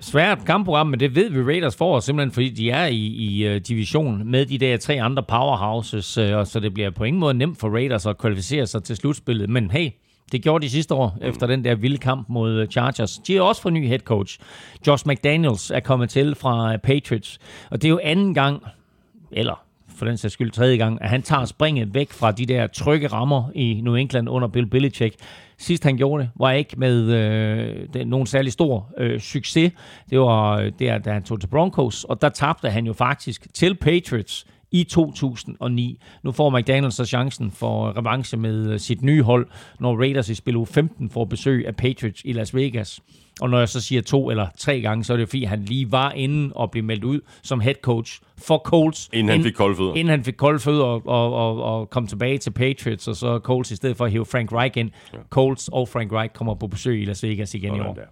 Svært 0.00 0.44
kampprogram, 0.46 0.86
men 0.86 1.00
det 1.00 1.14
ved 1.14 1.30
vi 1.30 1.42
Raiders 1.42 1.76
får, 1.76 2.00
simpelthen 2.00 2.32
fordi 2.32 2.50
de 2.50 2.70
er 2.70 2.86
i, 2.86 3.06
i 3.06 3.54
uh, 3.54 3.60
division 3.68 4.30
med 4.30 4.46
de 4.46 4.58
der 4.58 4.76
tre 4.76 5.02
andre 5.02 5.22
powerhouses, 5.22 6.18
uh, 6.18 6.24
og 6.24 6.46
så 6.46 6.60
det 6.60 6.74
bliver 6.74 6.90
på 6.90 7.04
ingen 7.04 7.20
måde 7.20 7.34
nemt 7.34 7.58
for 7.58 7.68
Raiders 7.68 8.06
at 8.06 8.18
kvalificere 8.18 8.66
sig 8.66 8.84
til 8.84 8.96
slutspillet. 8.96 9.50
Men 9.50 9.70
hey, 9.70 9.90
det 10.32 10.42
gjorde 10.42 10.64
de 10.64 10.70
sidste 10.70 10.94
år, 10.94 11.18
efter 11.22 11.46
den 11.46 11.64
der 11.64 11.74
vilde 11.74 11.98
kamp 11.98 12.28
mod 12.28 12.52
øh, 12.52 12.68
Chargers. 12.68 13.18
De 13.18 13.34
har 13.34 13.42
også 13.42 13.62
fået 13.62 13.72
ny 13.72 13.86
head 13.86 13.98
coach. 13.98 14.38
Josh 14.86 15.06
McDaniels 15.06 15.70
er 15.70 15.80
kommet 15.80 16.10
til 16.10 16.34
fra 16.34 16.76
Patriots, 16.76 17.38
og 17.70 17.82
det 17.82 17.88
er 17.88 17.90
jo 17.90 18.00
anden 18.02 18.34
gang, 18.34 18.62
eller 19.32 19.64
for 19.96 20.04
den 20.04 20.16
sags 20.16 20.34
skyld 20.34 20.50
tredje 20.50 20.76
gang, 20.76 21.02
at 21.02 21.08
han 21.08 21.22
tager 21.22 21.44
springet 21.44 21.94
væk 21.94 22.12
fra 22.12 22.32
de 22.32 22.46
der 22.46 22.66
trygge 22.66 23.06
rammer 23.06 23.50
i 23.54 23.80
New 23.84 23.94
England 23.94 24.28
under 24.28 24.48
Bill 24.48 24.66
Belichick. 24.66 25.16
Sidst 25.58 25.84
han 25.84 25.96
gjorde 25.96 26.22
det, 26.22 26.30
var 26.36 26.50
ikke 26.50 26.74
med 26.76 27.02
øh, 27.02 27.88
den, 27.94 28.08
nogen 28.08 28.26
særlig 28.26 28.52
stor 28.52 28.92
øh, 28.98 29.20
succes. 29.20 29.72
Det 30.10 30.20
var 30.20 30.52
øh, 30.52 30.72
der, 30.78 30.98
da 30.98 31.12
han 31.12 31.22
tog 31.22 31.40
til 31.40 31.48
Broncos, 31.48 32.04
og 32.04 32.22
der 32.22 32.28
tabte 32.28 32.70
han 32.70 32.86
jo 32.86 32.92
faktisk 32.92 33.54
til 33.54 33.74
Patriots 33.74 34.46
i 34.70 34.84
2009. 34.84 36.00
Nu 36.22 36.32
får 36.32 36.58
McDaniels 36.58 36.94
så 36.94 37.04
chancen 37.04 37.50
for 37.50 37.98
revanche 37.98 38.38
med 38.38 38.72
øh, 38.72 38.78
sit 38.78 39.02
nye 39.02 39.22
hold, 39.22 39.46
når 39.80 39.96
Raiders 39.96 40.28
i 40.28 40.34
spil 40.34 40.66
15 40.66 41.10
får 41.10 41.24
besøg 41.24 41.66
af 41.66 41.76
Patriots 41.76 42.22
i 42.24 42.32
Las 42.32 42.54
Vegas. 42.54 43.00
Og 43.40 43.50
når 43.50 43.58
jeg 43.58 43.68
så 43.68 43.80
siger 43.80 44.02
to 44.02 44.30
eller 44.30 44.46
tre 44.58 44.80
gange, 44.80 45.04
så 45.04 45.12
er 45.12 45.16
det 45.16 45.28
fordi, 45.28 45.44
han 45.44 45.62
lige 45.62 45.92
var 45.92 46.12
inde 46.12 46.52
og 46.54 46.70
blev 46.70 46.84
meldt 46.84 47.04
ud 47.04 47.20
som 47.42 47.60
head 47.60 47.74
coach 47.82 48.20
for 48.38 48.58
Colts. 48.58 49.08
Inden 49.12 49.28
han 49.32 49.42
fik 49.42 49.52
kolde 49.52 49.76
fødder. 49.76 49.94
Inden 49.94 50.08
han 50.08 50.24
fik 50.24 50.34
kolde 50.34 50.58
fødder 50.58 50.84
og, 50.84 51.02
og, 51.06 51.34
og, 51.34 51.62
og 51.62 51.90
kom 51.90 52.06
tilbage 52.06 52.38
til 52.38 52.50
Patriots, 52.50 53.08
og 53.08 53.16
så 53.16 53.38
Colts 53.38 53.70
i 53.70 53.76
stedet 53.76 53.96
for 53.96 54.04
at 54.04 54.10
hive 54.10 54.26
Frank 54.26 54.52
Reich 54.52 54.78
ind. 54.78 54.90
Ja. 55.12 55.18
Colts 55.30 55.68
og 55.72 55.88
Frank 55.88 56.12
Reich 56.12 56.34
kommer 56.34 56.54
på 56.54 56.66
besøg 56.66 57.02
i 57.02 57.04
Las 57.04 57.22
Vegas 57.22 57.54
igen 57.54 57.70
Sådan 57.70 57.82
i 57.82 57.88
år. 57.88 57.94
Der. 57.94 58.02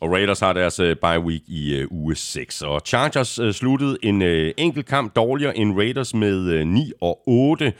Og 0.00 0.10
Raiders 0.12 0.40
har 0.40 0.52
deres 0.52 0.80
uh, 0.80 0.86
bye 0.86 1.20
week 1.20 1.42
i 1.46 1.82
uh, 1.82 1.92
uge 1.92 2.14
6. 2.14 2.62
Og 2.62 2.80
Chargers 2.86 3.38
uh, 3.38 3.50
sluttede 3.50 3.98
en 4.02 4.22
uh, 4.22 4.50
enkelt 4.56 4.86
kamp 4.86 5.16
dårligere 5.16 5.58
end 5.58 5.76
Raiders 5.76 6.14
med 6.14 6.60
uh, 6.60 6.66
9 6.66 6.92
og 7.00 7.20
8. 7.26 7.72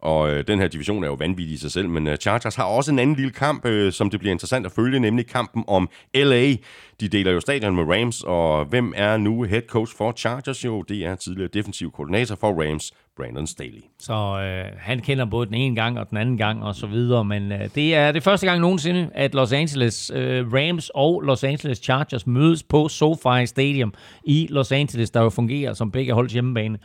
Og 0.00 0.30
øh, 0.30 0.46
den 0.46 0.58
her 0.58 0.68
division 0.68 1.04
er 1.04 1.08
jo 1.08 1.14
vanvittig 1.14 1.54
i 1.54 1.56
sig 1.56 1.70
selv, 1.72 1.88
men 1.88 2.06
øh, 2.06 2.16
Chargers 2.16 2.54
har 2.54 2.64
også 2.64 2.92
en 2.92 2.98
anden 2.98 3.16
lille 3.16 3.30
kamp, 3.30 3.66
øh, 3.66 3.92
som 3.92 4.10
det 4.10 4.20
bliver 4.20 4.32
interessant 4.32 4.66
at 4.66 4.72
følge, 4.72 5.00
nemlig 5.00 5.26
kampen 5.26 5.64
om 5.66 5.88
LA. 6.14 6.56
De 7.00 7.08
deler 7.08 7.32
jo 7.32 7.40
stadion 7.40 7.76
med 7.76 7.84
Rams, 7.84 8.22
og 8.26 8.64
hvem 8.64 8.92
er 8.96 9.16
nu 9.16 9.42
head 9.42 9.62
coach 9.62 9.96
for 9.96 10.12
Chargers? 10.12 10.64
Jo, 10.64 10.82
det 10.82 11.04
er 11.04 11.14
tidligere 11.14 11.50
defensiv 11.54 11.92
koordinator 11.92 12.34
for 12.34 12.62
Rams, 12.62 12.92
Brandon 13.16 13.46
Staley. 13.46 13.82
Så 13.98 14.14
øh, 14.14 14.72
han 14.78 15.00
kender 15.00 15.24
både 15.24 15.46
den 15.46 15.54
ene 15.54 15.74
gang 15.76 15.98
og 15.98 16.10
den 16.10 16.18
anden 16.18 16.36
gang 16.36 16.64
og 16.64 16.74
så 16.74 16.86
videre, 16.86 17.24
men 17.24 17.52
øh, 17.52 17.60
det 17.74 17.94
er 17.94 18.12
det 18.12 18.22
første 18.22 18.46
gang 18.46 18.60
nogensinde, 18.60 19.10
at 19.14 19.34
Los 19.34 19.52
Angeles 19.52 20.10
øh, 20.14 20.52
Rams 20.52 20.90
og 20.94 21.20
Los 21.20 21.44
Angeles 21.44 21.78
Chargers 21.78 22.26
mødes 22.26 22.62
på 22.62 22.88
SoFi 22.88 23.46
Stadium 23.46 23.94
i 24.24 24.46
Los 24.50 24.72
Angeles, 24.72 25.10
der 25.10 25.22
jo 25.22 25.30
fungerer 25.30 25.72
som 25.72 25.90
begge 25.90 26.12
holds 26.12 26.32
hjemmebane. 26.32 26.78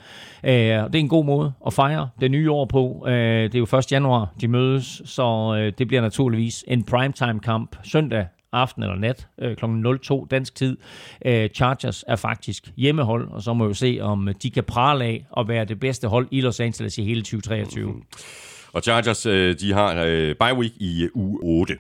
Øh, 0.44 0.52
det 0.54 0.96
er 0.96 1.00
en 1.00 1.10
god 1.10 1.26
måde 1.26 1.54
at 1.68 1.74
fejre 1.74 2.10
det 2.22 2.32
nye 2.32 2.52
år 2.52 2.66
på. 2.66 3.06
Øh, 3.08 3.14
det 3.44 3.56
er 3.56 3.60
jo 3.72 3.78
1. 3.78 3.92
januar, 3.92 4.34
de 4.42 4.48
mødes, 4.48 5.02
så 5.06 5.56
øh, 5.58 5.74
det 5.78 5.88
bliver 5.88 6.02
naturligvis 6.02 6.64
en 6.68 6.84
primetime-kamp 6.84 7.76
søndag 7.84 8.26
aften 8.54 8.84
eller 8.84 8.96
nat 8.96 9.28
øh, 9.42 9.56
kl. 9.56 9.66
02 10.02 10.28
dansk 10.32 10.56
tid. 10.56 10.78
Øh, 11.26 11.50
Chargers 11.50 12.04
er 12.08 12.16
faktisk 12.16 12.72
hjemmehold, 12.78 13.28
og 13.32 13.42
så 13.42 13.54
må 13.54 13.64
vi 13.64 13.68
jo 13.68 13.74
se, 13.74 14.00
om 14.02 14.28
øh, 14.28 14.36
de 14.44 14.52
kan 14.52 14.64
prale 14.64 15.06
af 15.06 15.26
at 15.38 15.48
være 15.48 15.66
det 15.66 15.80
bedste 15.80 16.08
hold 16.08 16.28
i 16.32 16.42
Los 16.42 16.60
Angeles 16.60 16.98
i 16.98 17.04
hele 17.04 17.22
2023. 17.22 17.92
Mm. 17.92 18.04
Og 18.74 18.82
Chargers, 18.82 19.26
øh, 19.26 19.60
de 19.60 19.74
har 19.74 20.04
øh, 20.08 20.36
bye 20.36 20.54
week 20.54 20.72
i 20.80 21.04
øh, 21.04 21.10
uge 21.14 21.40
8. 21.44 21.78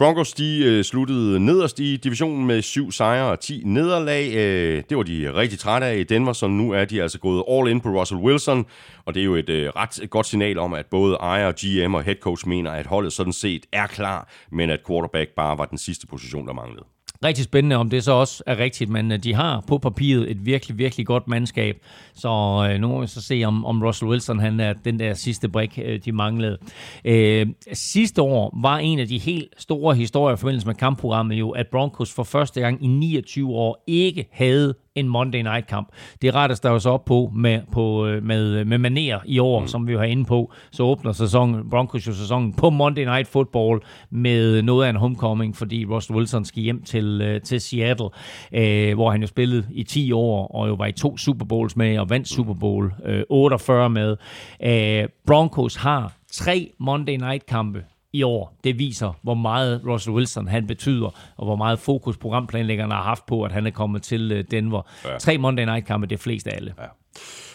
Broncos 0.00 0.32
de 0.32 0.64
øh, 0.64 0.84
sluttede 0.84 1.40
nederst 1.40 1.80
i 1.80 1.96
divisionen 1.96 2.46
med 2.46 2.62
syv 2.62 2.92
sejre 2.92 3.30
og 3.30 3.40
10 3.40 3.62
nederlag. 3.64 4.34
Øh, 4.34 4.82
det 4.88 4.96
var 4.96 5.02
de 5.02 5.34
rigtig 5.34 5.58
trætte 5.58 5.86
af 5.86 5.96
i 5.96 6.02
Denver, 6.02 6.32
så 6.32 6.46
nu 6.46 6.70
er 6.70 6.84
de 6.84 7.02
altså 7.02 7.18
gået 7.18 7.44
all 7.50 7.68
in 7.68 7.80
på 7.80 7.88
Russell 7.88 8.20
Wilson. 8.20 8.66
Og 9.04 9.14
det 9.14 9.20
er 9.20 9.24
jo 9.24 9.34
et 9.34 9.48
øh, 9.48 9.68
ret 9.68 10.10
godt 10.10 10.26
signal 10.26 10.58
om, 10.58 10.72
at 10.72 10.86
både 10.86 11.14
ejer, 11.14 11.52
GM 11.52 11.94
og 11.94 12.02
head 12.02 12.16
coach 12.16 12.48
mener, 12.48 12.70
at 12.70 12.86
holdet 12.86 13.12
sådan 13.12 13.32
set 13.32 13.66
er 13.72 13.86
klar, 13.86 14.28
men 14.52 14.70
at 14.70 14.80
quarterback 14.86 15.30
bare 15.36 15.58
var 15.58 15.64
den 15.64 15.78
sidste 15.78 16.06
position, 16.06 16.46
der 16.46 16.52
manglede 16.52 16.84
rigtig 17.24 17.44
spændende, 17.44 17.76
om 17.76 17.90
det 17.90 18.04
så 18.04 18.12
også 18.12 18.42
er 18.46 18.58
rigtigt, 18.58 18.90
men 18.90 19.12
øh, 19.12 19.18
de 19.18 19.34
har 19.34 19.64
på 19.66 19.78
papiret 19.78 20.30
et 20.30 20.46
virkelig, 20.46 20.78
virkelig 20.78 21.06
godt 21.06 21.28
mandskab. 21.28 21.76
Så 22.14 22.28
øh, 22.70 22.80
nu 22.80 22.88
må 22.88 23.00
vi 23.00 23.06
så 23.06 23.22
se, 23.22 23.42
om, 23.46 23.64
om 23.64 23.82
Russell 23.82 24.10
Wilson 24.10 24.38
han 24.38 24.60
er 24.60 24.72
den 24.72 24.98
der 24.98 25.14
sidste 25.14 25.48
brik, 25.48 25.78
øh, 25.84 26.00
de 26.04 26.12
manglede. 26.12 26.58
Øh, 27.04 27.46
sidste 27.72 28.22
år 28.22 28.58
var 28.62 28.78
en 28.78 28.98
af 28.98 29.08
de 29.08 29.18
helt 29.18 29.48
store 29.58 29.94
historier 29.94 30.36
i 30.36 30.38
forbindelse 30.38 30.66
med 30.66 30.74
kampprogrammet 30.74 31.34
jo, 31.34 31.50
at 31.50 31.66
Broncos 31.72 32.14
for 32.14 32.22
første 32.22 32.60
gang 32.60 32.84
i 32.84 32.86
29 32.86 33.50
år 33.50 33.84
ikke 33.86 34.28
havde 34.32 34.74
en 34.94 35.08
Monday 35.08 35.42
Night 35.42 35.66
kamp. 35.66 35.88
Det 36.22 36.34
rettes 36.34 36.60
der 36.60 36.70
jo 36.70 36.78
så 36.78 36.90
op 36.90 37.04
på 37.04 37.30
med, 37.34 37.60
på, 37.72 38.06
øh, 38.06 38.22
med, 38.22 38.64
med 38.64 38.78
maner 38.78 39.18
i 39.24 39.38
år, 39.38 39.60
mm. 39.60 39.66
som 39.66 39.88
vi 39.88 39.96
har 39.96 40.04
inde 40.04 40.24
på. 40.24 40.52
Så 40.70 40.82
åbner 40.82 41.12
sæsonen, 41.12 41.70
Broncos 41.70 42.06
jo 42.06 42.12
sæsonen 42.12 42.52
på 42.52 42.70
Monday 42.70 43.04
Night 43.04 43.28
Football 43.28 43.80
med 44.10 44.62
noget 44.62 44.86
af 44.86 44.90
en 44.90 44.96
homecoming, 44.96 45.56
fordi 45.56 45.84
Russell 45.84 46.16
Wilson 46.16 46.44
skal 46.44 46.62
hjem 46.62 46.82
til, 46.82 47.20
øh, 47.24 47.40
til 47.40 47.60
Seattle, 47.60 48.08
øh, 48.52 48.94
hvor 48.94 49.10
han 49.10 49.20
jo 49.20 49.26
spillede 49.26 49.66
i 49.72 49.82
10 49.82 50.12
år, 50.12 50.46
og 50.46 50.68
jo 50.68 50.74
var 50.74 50.86
i 50.86 50.92
to 50.92 51.16
Super 51.16 51.44
Bowls 51.44 51.76
med, 51.76 51.98
og 51.98 52.10
vandt 52.10 52.28
Super 52.28 52.54
Bowl 52.54 52.92
øh, 53.04 53.22
48 53.28 53.90
med. 53.90 54.16
Øh, 54.62 55.08
Broncos 55.26 55.76
har 55.76 56.12
tre 56.32 56.72
Monday 56.78 57.16
Night 57.16 57.46
kampe 57.46 57.84
i 58.12 58.22
år. 58.22 58.56
Det 58.64 58.78
viser, 58.78 59.18
hvor 59.22 59.34
meget 59.34 59.82
Russell 59.86 60.16
Wilson 60.16 60.48
han 60.48 60.66
betyder, 60.66 61.34
og 61.36 61.44
hvor 61.44 61.56
meget 61.56 61.78
fokus 61.78 62.16
programplanlæggerne 62.16 62.94
har 62.94 63.02
haft 63.02 63.26
på, 63.26 63.42
at 63.42 63.52
han 63.52 63.66
er 63.66 63.70
kommet 63.70 64.02
til 64.02 64.32
øh, 64.32 64.44
Denver. 64.50 64.82
Ja. 65.04 65.18
Tre 65.18 65.38
Monday 65.38 65.64
Night 65.64 65.86
kampe, 65.86 66.06
det 66.06 66.14
er 66.14 66.22
flest 66.22 66.46
af 66.46 66.56
alle. 66.56 66.74
Ja. 66.78 66.84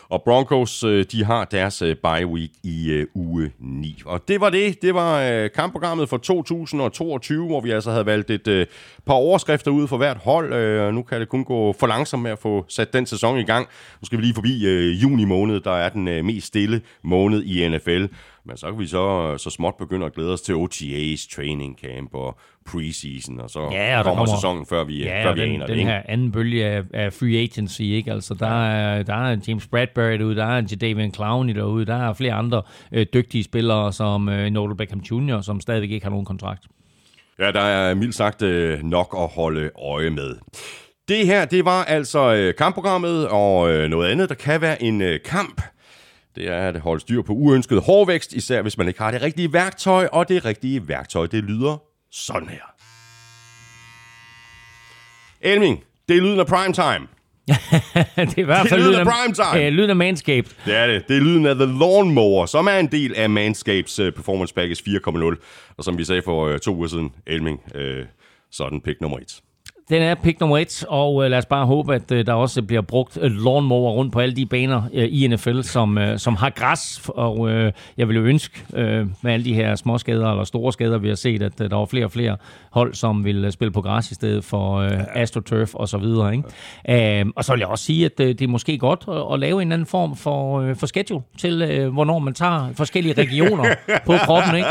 Og 0.10 0.23
Broncos, 0.23 0.84
øh, 0.84 1.06
de 1.11 1.23
har 1.23 1.45
deres 1.45 1.82
øh, 1.82 1.95
bye 1.95 2.27
week 2.27 2.49
i 2.64 2.91
øh, 2.91 3.07
uge 3.14 3.52
9. 3.60 4.02
Og 4.06 4.27
det 4.27 4.41
var 4.41 4.49
det. 4.49 4.82
Det 4.82 4.94
var 4.94 5.48
kampprogrammet 5.48 6.10
for 6.10 6.18
2022, 6.18 7.48
hvor 7.48 7.61
vi 7.61 7.72
altså 7.72 7.91
havde 7.91 8.06
valgt 8.06 8.30
et 8.30 8.68
par 9.06 9.14
overskrifter 9.14 9.72
ud 9.72 9.88
for 9.88 9.98
hvert 9.98 10.18
hold. 10.18 10.91
Nu 10.91 11.03
kan 11.03 11.19
det 11.19 11.30
kun 11.30 11.44
gå 11.44 11.73
for 11.80 11.88
langsomt 11.88 12.23
med 12.23 12.32
at 12.32 12.40
få 12.40 12.65
sat 12.68 12.94
den 12.94 13.06
sæson 13.06 13.40
i 13.40 13.44
gang. 13.44 13.68
Nu 14.02 14.06
skal 14.06 14.18
vi 14.18 14.23
lige 14.23 14.34
forbi 14.34 14.68
juni 15.02 15.26
måned, 15.26 15.60
der 15.60 15.72
er 15.72 15.90
den 15.90 16.26
mest 16.26 16.48
stille 16.48 16.82
måned 17.03 17.44
i 17.44 17.69
NFL. 17.69 18.06
Men 18.45 18.57
så 18.57 18.68
kan 18.72 18.80
vi 18.80 18.88
så, 18.88 19.38
så 19.38 19.49
småt 19.49 19.76
begynde 19.80 20.06
at 20.06 20.14
glæde 20.14 20.34
os 20.34 20.41
til 20.41 20.53
OTA's, 20.53 21.36
training 21.36 21.77
camp 21.86 22.14
og 22.14 22.38
preseason, 22.66 23.40
og 23.40 23.50
så 23.50 23.60
ja, 23.72 23.98
og 23.98 24.04
kommer, 24.04 24.26
kommer 24.26 24.36
sæsonen, 24.36 24.66
før 24.66 24.84
vi, 24.84 25.04
ja, 25.04 25.26
før 25.26 25.34
vi 25.34 25.42
den, 25.42 25.50
aner 25.50 25.66
den 25.66 25.76
det. 25.76 25.78
den 25.78 25.88
her 25.88 26.02
anden 26.06 26.32
bølge 26.32 26.66
af, 26.66 26.82
af 26.94 27.14
free 27.14 27.38
agency, 27.38 27.82
ikke? 27.82 28.12
Altså, 28.12 28.34
der, 28.34 28.66
er, 28.66 29.04
der 29.04 29.14
er 29.14 29.38
James 29.48 29.68
Bradbury 29.68 30.18
derude, 30.20 30.36
der 30.36 30.46
er 30.46 30.62
David 30.62 31.14
Clowney 31.14 31.56
derude, 31.56 31.86
der 31.86 32.10
er 32.10 32.14
flere 32.14 32.34
andre 32.34 32.62
øh, 32.92 33.06
dygtige 33.14 33.44
spillere, 33.44 33.94
som 33.94 34.30
øh, 34.30 34.50
Nodal 34.50 34.78
Beckham 34.78 35.00
Jr., 35.00 35.42
som 35.42 35.62
stadigvæk 35.62 35.92
ikke 35.92 36.06
har 36.06 36.12
nogen 36.12 36.26
kontrakt. 36.26 36.64
Ja, 37.40 37.52
der 37.52 37.62
er 37.62 37.94
mildt 37.94 38.16
sagt 38.16 38.42
øh, 38.42 38.84
nok 38.84 39.16
at 39.18 39.28
holde 39.36 39.72
øje 39.86 40.10
med. 40.10 40.36
Det 41.08 41.26
her, 41.26 41.46
det 41.46 41.66
var 41.66 41.84
altså 41.84 42.34
øh, 42.34 42.54
kampprogrammet, 42.56 43.28
og 43.28 43.72
øh, 43.72 43.90
noget 43.90 44.12
andet, 44.12 44.30
der 44.30 44.36
kan 44.36 44.62
være 44.62 44.84
en 44.84 45.02
øh, 45.02 45.20
kamp 45.26 45.62
det 46.36 46.48
er 46.48 46.58
at 46.58 46.80
holde 46.80 47.02
styr 47.02 47.22
på 47.22 47.34
uønsket 47.34 47.82
hårvækst, 47.82 48.34
især 48.34 48.62
hvis 48.62 48.78
man 48.78 48.88
ikke 48.88 49.00
har 49.00 49.12
det 49.12 49.22
rigtige 49.22 49.54
værktøj, 49.54 50.08
og 50.12 50.30
det 50.30 50.46
rigtige 50.46 50.88
værktøj, 50.88 51.26
det 51.26 51.44
lyder 51.44 51.78
sådan 52.16 52.50
her. 52.50 52.62
Elming, 55.42 55.84
det 56.10 56.18
er 56.18 56.22
lyden 56.22 56.40
af 56.40 56.48
primetime. 56.48 57.08
det 58.16 58.38
er 58.38 58.38
i 58.38 58.42
hvert 58.42 58.70
fald 58.70 58.82
lyden, 58.82 58.96
af, 58.96 59.06
primetime. 59.06 59.66
Øh, 59.66 59.72
lyden 59.74 59.90
af 59.90 59.96
Manscaped. 59.96 60.52
Det 60.66 60.76
er 60.76 60.88
det. 60.88 61.08
Det 61.08 61.18
er 61.18 61.22
lyden 61.22 61.46
af 61.46 61.56
The 61.56 61.66
Lawnmower, 61.66 62.46
som 62.46 62.68
er 62.68 62.78
en 62.78 62.88
del 62.88 63.16
af 63.16 63.30
Manscapes 63.30 64.00
uh, 64.00 64.12
Performance 64.12 64.54
Package 64.54 64.84
4.0. 64.84 65.74
Og 65.78 65.84
som 65.84 65.98
vi 65.98 66.04
sagde 66.04 66.22
for 66.22 66.54
uh, 66.54 66.60
to 66.60 66.76
uger 66.76 66.88
siden, 66.88 67.14
Elming, 67.28 67.62
uh, 67.76 68.06
så 68.52 68.64
er 68.64 68.70
den 68.70 68.82
pick 68.82 69.02
nummer 69.02 69.18
et. 69.20 69.42
Den 69.90 70.02
er 70.02 70.16
pick 70.16 70.40
nummer 70.40 70.57
et, 70.57 70.86
og 70.90 71.24
øh, 71.24 71.32
lad 71.32 71.38
os 71.38 71.45
bare 71.45 71.66
håbe, 71.66 71.95
at 71.95 72.12
øh, 72.12 72.26
der 72.26 72.34
også 72.34 72.62
bliver 72.62 72.82
brugt 72.82 73.18
øh, 73.22 73.32
lawnmower 73.32 73.91
rundt 73.91 74.14
på 74.14 74.20
alle 74.20 74.36
de 74.36 74.45
baner 74.45 74.82
øh, 74.94 75.07
i 75.12 75.28
NFL, 75.28 75.62
som, 75.62 75.98
øh, 75.98 76.20
som 76.20 76.36
har 76.36 76.49
græs. 76.49 77.02
Og 77.07 77.49
øh, 77.49 77.72
jeg 77.98 78.07
vil 78.07 78.16
jo 78.16 78.24
ønske, 78.24 78.64
øh, 78.74 79.07
med 79.22 79.34
alle 79.34 79.45
de 79.45 79.53
her 79.53 79.76
små 79.76 79.98
skader 79.98 80.32
eller 80.32 80.44
store 80.44 80.74
skader, 80.74 80.98
vi 80.98 81.07
har 81.07 81.16
set, 81.16 81.41
at 81.41 81.62
øh, 81.62 81.70
der 81.70 81.76
var 81.76 81.86
flere 81.86 82.06
og 82.06 82.12
flere 82.12 82.38
hold, 82.72 82.94
som 82.94 83.26
vil 83.26 83.45
øh, 83.45 83.52
spille 83.52 83.72
på 83.72 83.82
græs 83.82 84.12
i 84.12 84.14
stedet 84.14 84.44
for 84.44 84.76
øh, 84.76 84.91
AstroTurf 85.14 85.76
og 85.76 85.90
så 85.90 85.98
videre. 85.98 86.32
Ikke? 86.36 86.44
Ja. 86.88 87.20
Øh, 87.20 87.26
og 87.36 87.45
så 87.45 87.52
vil 87.52 87.60
jeg 87.60 87.68
også 87.68 87.86
sige, 87.86 88.06
at 88.06 88.20
øh, 88.20 88.28
det 88.28 88.41
er 88.41 88.48
måske 88.48 88.78
godt 88.78 89.06
at, 89.07 89.34
at 89.34 89.40
lave 89.40 89.62
en 89.62 89.72
anden 89.72 89.86
form 89.86 90.16
for, 90.16 90.60
øh, 90.62 90.76
for 90.76 90.88
schedule 90.88 91.24
til, 91.38 91.62
øh, 91.62 91.94
hvornår 91.94 92.20
man 92.20 92.34
tager 92.34 92.70
forskellige 92.74 93.14
regioner 93.14 93.76
på 94.06 94.14
kroppen. 94.26 94.56
Ikke? 94.56 94.70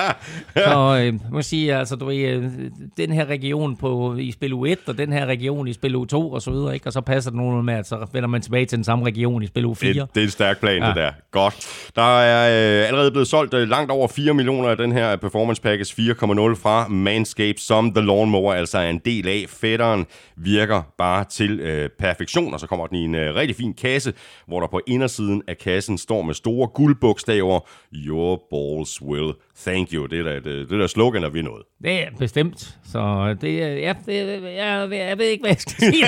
Så 0.55 1.03
øh, 1.05 1.33
man 1.33 1.43
sige, 1.43 1.77
altså, 1.77 1.97
du 1.97 2.05
ved, 2.05 2.17
øh, 2.17 2.51
den 2.97 3.13
her 3.13 3.27
region 3.27 3.77
på, 3.77 4.17
i 4.17 4.31
spil 4.31 4.53
U1, 4.53 4.77
og 4.87 4.99
den 4.99 5.04
her 5.13 5.27
region 5.27 5.69
i 5.69 5.73
spil 5.73 5.97
U2 5.97 6.15
og 6.15 6.43
så 6.43 6.51
videre, 6.51 6.75
ikke? 6.75 6.87
Og 6.87 6.93
så 6.93 7.01
passer 7.01 7.31
det 7.31 7.37
nogen 7.37 7.67
med, 7.67 7.75
at 7.75 7.87
så 7.87 8.07
vender 8.13 8.29
man 8.29 8.43
tilbage 8.43 8.67
til 8.67 8.77
den 8.77 8.85
samme 8.85 9.05
region 9.05 9.43
i 9.43 9.47
spil 9.47 9.65
U4. 9.65 9.87
Det, 9.87 9.95
det 10.15 10.21
er 10.21 10.25
en 10.25 10.31
stærk 10.31 10.61
plan, 10.61 10.83
ja. 10.83 10.89
det 10.89 10.97
der. 10.97 11.13
Godt. 11.31 11.91
Der 11.97 12.19
er 12.19 12.81
øh, 12.81 12.89
allerede 12.89 13.11
blevet 13.11 13.29
solgt 13.29 13.55
øh, 13.55 13.69
langt 13.69 13.91
over 13.91 14.09
4 14.09 14.35
millioner 14.35 14.69
af 14.69 14.77
den 14.77 14.93
her 14.93 15.17
Performance 15.17 15.63
Package 15.63 16.13
4.0 16.13 16.15
fra 16.63 16.89
Manscaped, 16.89 17.59
som 17.59 17.95
The 17.95 18.07
Lawnmower 18.07 18.55
altså 18.55 18.79
er 18.79 18.91
en 18.91 19.01
del 19.05 19.29
af. 19.29 19.45
Fætteren 19.49 20.07
virker 20.37 20.83
bare 20.99 21.25
til 21.25 21.61
øh, 21.61 21.89
perfektion, 21.99 22.55
og 22.55 22.61
så 22.61 22.67
kommer 22.67 22.87
den 22.87 22.97
i 22.97 23.05
en 23.05 23.15
øh, 23.15 23.35
rigtig 23.35 23.57
fin 23.57 23.75
kasse, 23.75 24.13
hvor 24.47 24.61
der 24.61 24.67
på 24.67 24.81
indersiden 24.87 25.43
af 25.49 25.59
kassen 25.59 25.99
står 25.99 26.23
med 26.23 26.35
store 26.35 26.69
guldbogstaver, 26.69 27.61
Your 27.95 28.43
balls 28.51 29.03
will 29.03 29.33
thank 29.57 29.93
you. 29.93 30.07
Det 30.07 30.19
er 30.19 30.23
da, 30.23 30.35
det, 30.35 30.71
det 30.71 30.81
der 30.81 30.87
slogan, 30.87 31.23
der 31.23 31.31
vi 31.31 31.43
noget. 31.43 31.63
Det 31.83 32.03
er 32.03 32.11
bestemt. 32.19 32.79
Så 32.85 33.35
det, 33.41 33.59
ja, 33.59 33.95
det, 34.07 34.43
jeg, 34.57 34.91
jeg 34.97 35.19
ved 35.19 35.27
ikke, 35.27 35.43
hvad 35.43 35.51
jeg 35.51 35.61
skal 35.61 35.75
sige. 35.79 36.07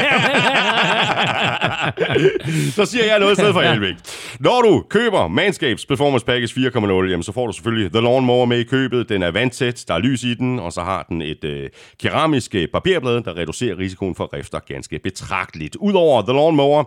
så 2.79 2.85
siger 2.85 3.05
jeg 3.05 3.19
noget 3.19 3.33
i 3.33 3.35
stedet 3.35 3.55
for 3.55 3.61
Elvik. 3.61 3.95
Når 4.41 4.63
du 4.63 4.85
køber 4.89 5.29
Manscapes 5.29 5.87
Performance 5.87 6.27
Package 6.27 6.71
4.0, 6.71 7.11
jamen, 7.11 7.23
så 7.23 7.33
får 7.33 7.47
du 7.47 7.53
selvfølgelig 7.53 7.93
The 7.93 8.01
Lawnmower 8.01 8.47
med 8.47 8.59
i 8.59 8.65
købet. 8.65 9.09
Den 9.09 9.23
er 9.23 9.31
vandtæt, 9.31 9.85
der 9.89 9.95
er 9.95 9.99
lys 9.99 10.23
i 10.23 10.35
den, 10.35 10.59
og 10.59 10.73
så 10.73 10.81
har 10.81 11.07
den 11.09 11.23
et 11.23 11.45
øh, 11.45 11.71
keramisk 12.03 12.55
barberblad, 12.73 13.21
der 13.21 13.37
reducerer 13.37 13.79
risikoen 13.79 14.15
for 14.15 14.33
rifter 14.33 14.59
ganske 14.59 14.99
betragteligt. 14.99 15.77
Udover 15.77 16.23
The 16.23 16.33
Lawnmower, 16.33 16.85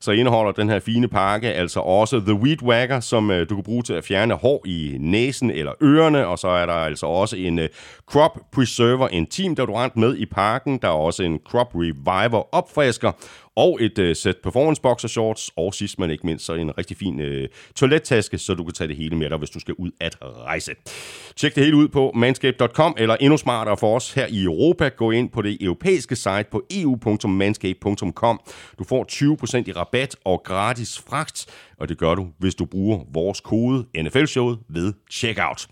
så 0.00 0.12
indeholder 0.12 0.52
den 0.52 0.68
her 0.68 0.78
fine 0.78 1.08
pakke 1.08 1.52
altså 1.52 1.80
også 1.80 2.20
The 2.20 2.34
Weed 2.34 2.62
Wagger, 2.62 3.00
som 3.00 3.30
øh, 3.30 3.48
du 3.48 3.54
kan 3.54 3.64
bruge 3.64 3.82
til 3.82 3.92
at 3.92 4.04
fjerne 4.04 4.34
hår 4.34 4.62
i 4.66 4.96
næsen 5.00 5.50
eller 5.50 5.72
ørerne, 5.82 6.26
og 6.26 6.38
så 6.38 6.48
er 6.48 6.66
der 6.66 6.72
altså 6.72 7.06
også 7.06 7.36
en 7.36 7.58
øh, 7.58 7.68
Crop 8.06 8.38
Preserver 8.52 9.08
Intim 9.08 9.56
deodorant 9.56 9.96
med 9.96 10.16
i 10.16 10.26
pakken. 10.26 10.78
Der 10.78 10.88
er 10.88 10.92
også 10.92 11.22
en 11.22 11.40
Crop 11.46 11.74
Reviver 11.74 12.54
opfrisker, 12.54 13.12
og 13.56 13.78
et 13.82 13.98
øh, 13.98 14.16
sæt 14.16 14.36
performance 14.42 14.82
boxer 14.82 15.08
shorts, 15.08 15.50
og 15.56 15.74
sidst 15.74 15.98
men 15.98 16.10
ikke 16.10 16.26
mindst, 16.26 16.44
så 16.44 16.54
en 16.54 16.78
rigtig 16.78 16.96
fin 16.96 17.20
øh, 17.20 17.48
toilettaske, 17.76 18.38
så 18.38 18.54
du 18.54 18.64
kan 18.64 18.74
tage 18.74 18.88
det 18.88 18.96
hele 18.96 19.16
med 19.16 19.30
dig, 19.30 19.38
hvis 19.38 19.50
du 19.50 19.60
skal 19.60 19.74
ud 19.74 19.90
at 20.00 20.16
rejse. 20.22 20.72
Tjek 21.36 21.54
det 21.54 21.64
hele 21.64 21.76
ud 21.76 21.88
på 21.88 22.12
manscape.com, 22.14 22.94
eller 22.98 23.16
endnu 23.16 23.36
smartere 23.36 23.76
for 23.76 23.96
os 23.96 24.12
her 24.12 24.26
i 24.26 24.42
Europa, 24.42 24.88
gå 24.88 25.10
ind 25.10 25.30
på 25.30 25.42
det 25.42 25.58
europæiske 25.60 26.16
site 26.16 26.44
på 26.50 26.62
eu.manscape.com. 26.70 28.40
Du 28.78 28.84
får 28.84 29.06
20% 29.62 29.64
i 29.66 29.72
rabat 29.72 30.16
og 30.24 30.42
gratis 30.44 30.98
fragt, 30.98 31.46
og 31.78 31.88
det 31.88 31.98
gør 31.98 32.14
du, 32.14 32.28
hvis 32.38 32.54
du 32.54 32.64
bruger 32.64 33.04
vores 33.12 33.40
kode 33.40 33.86
NFL-showet 33.96 34.58
ved 34.68 34.92
checkout. 35.10 35.66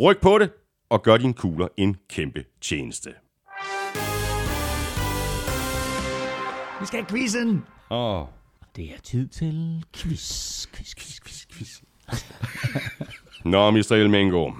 Ryk 0.00 0.20
på 0.20 0.38
det, 0.38 0.50
og 0.90 1.02
gør 1.02 1.16
din 1.16 1.34
kugler 1.34 1.68
en 1.76 1.96
kæmpe 2.08 2.44
tjeneste. 2.60 3.29
Vi 6.80 6.86
skal 6.86 6.98
have 7.00 7.06
quizzen. 7.10 7.64
Åh, 7.90 8.20
oh. 8.20 8.26
Det 8.76 8.84
er 8.84 9.00
tid 9.02 9.28
til 9.28 9.84
quiz, 9.96 10.66
quiz, 10.66 10.94
quiz, 10.94 11.20
quiz, 11.20 11.46
quiz. 11.52 11.80
Nå, 13.44 13.70
Mr. 13.70 13.92
Elmengo. 13.92 14.50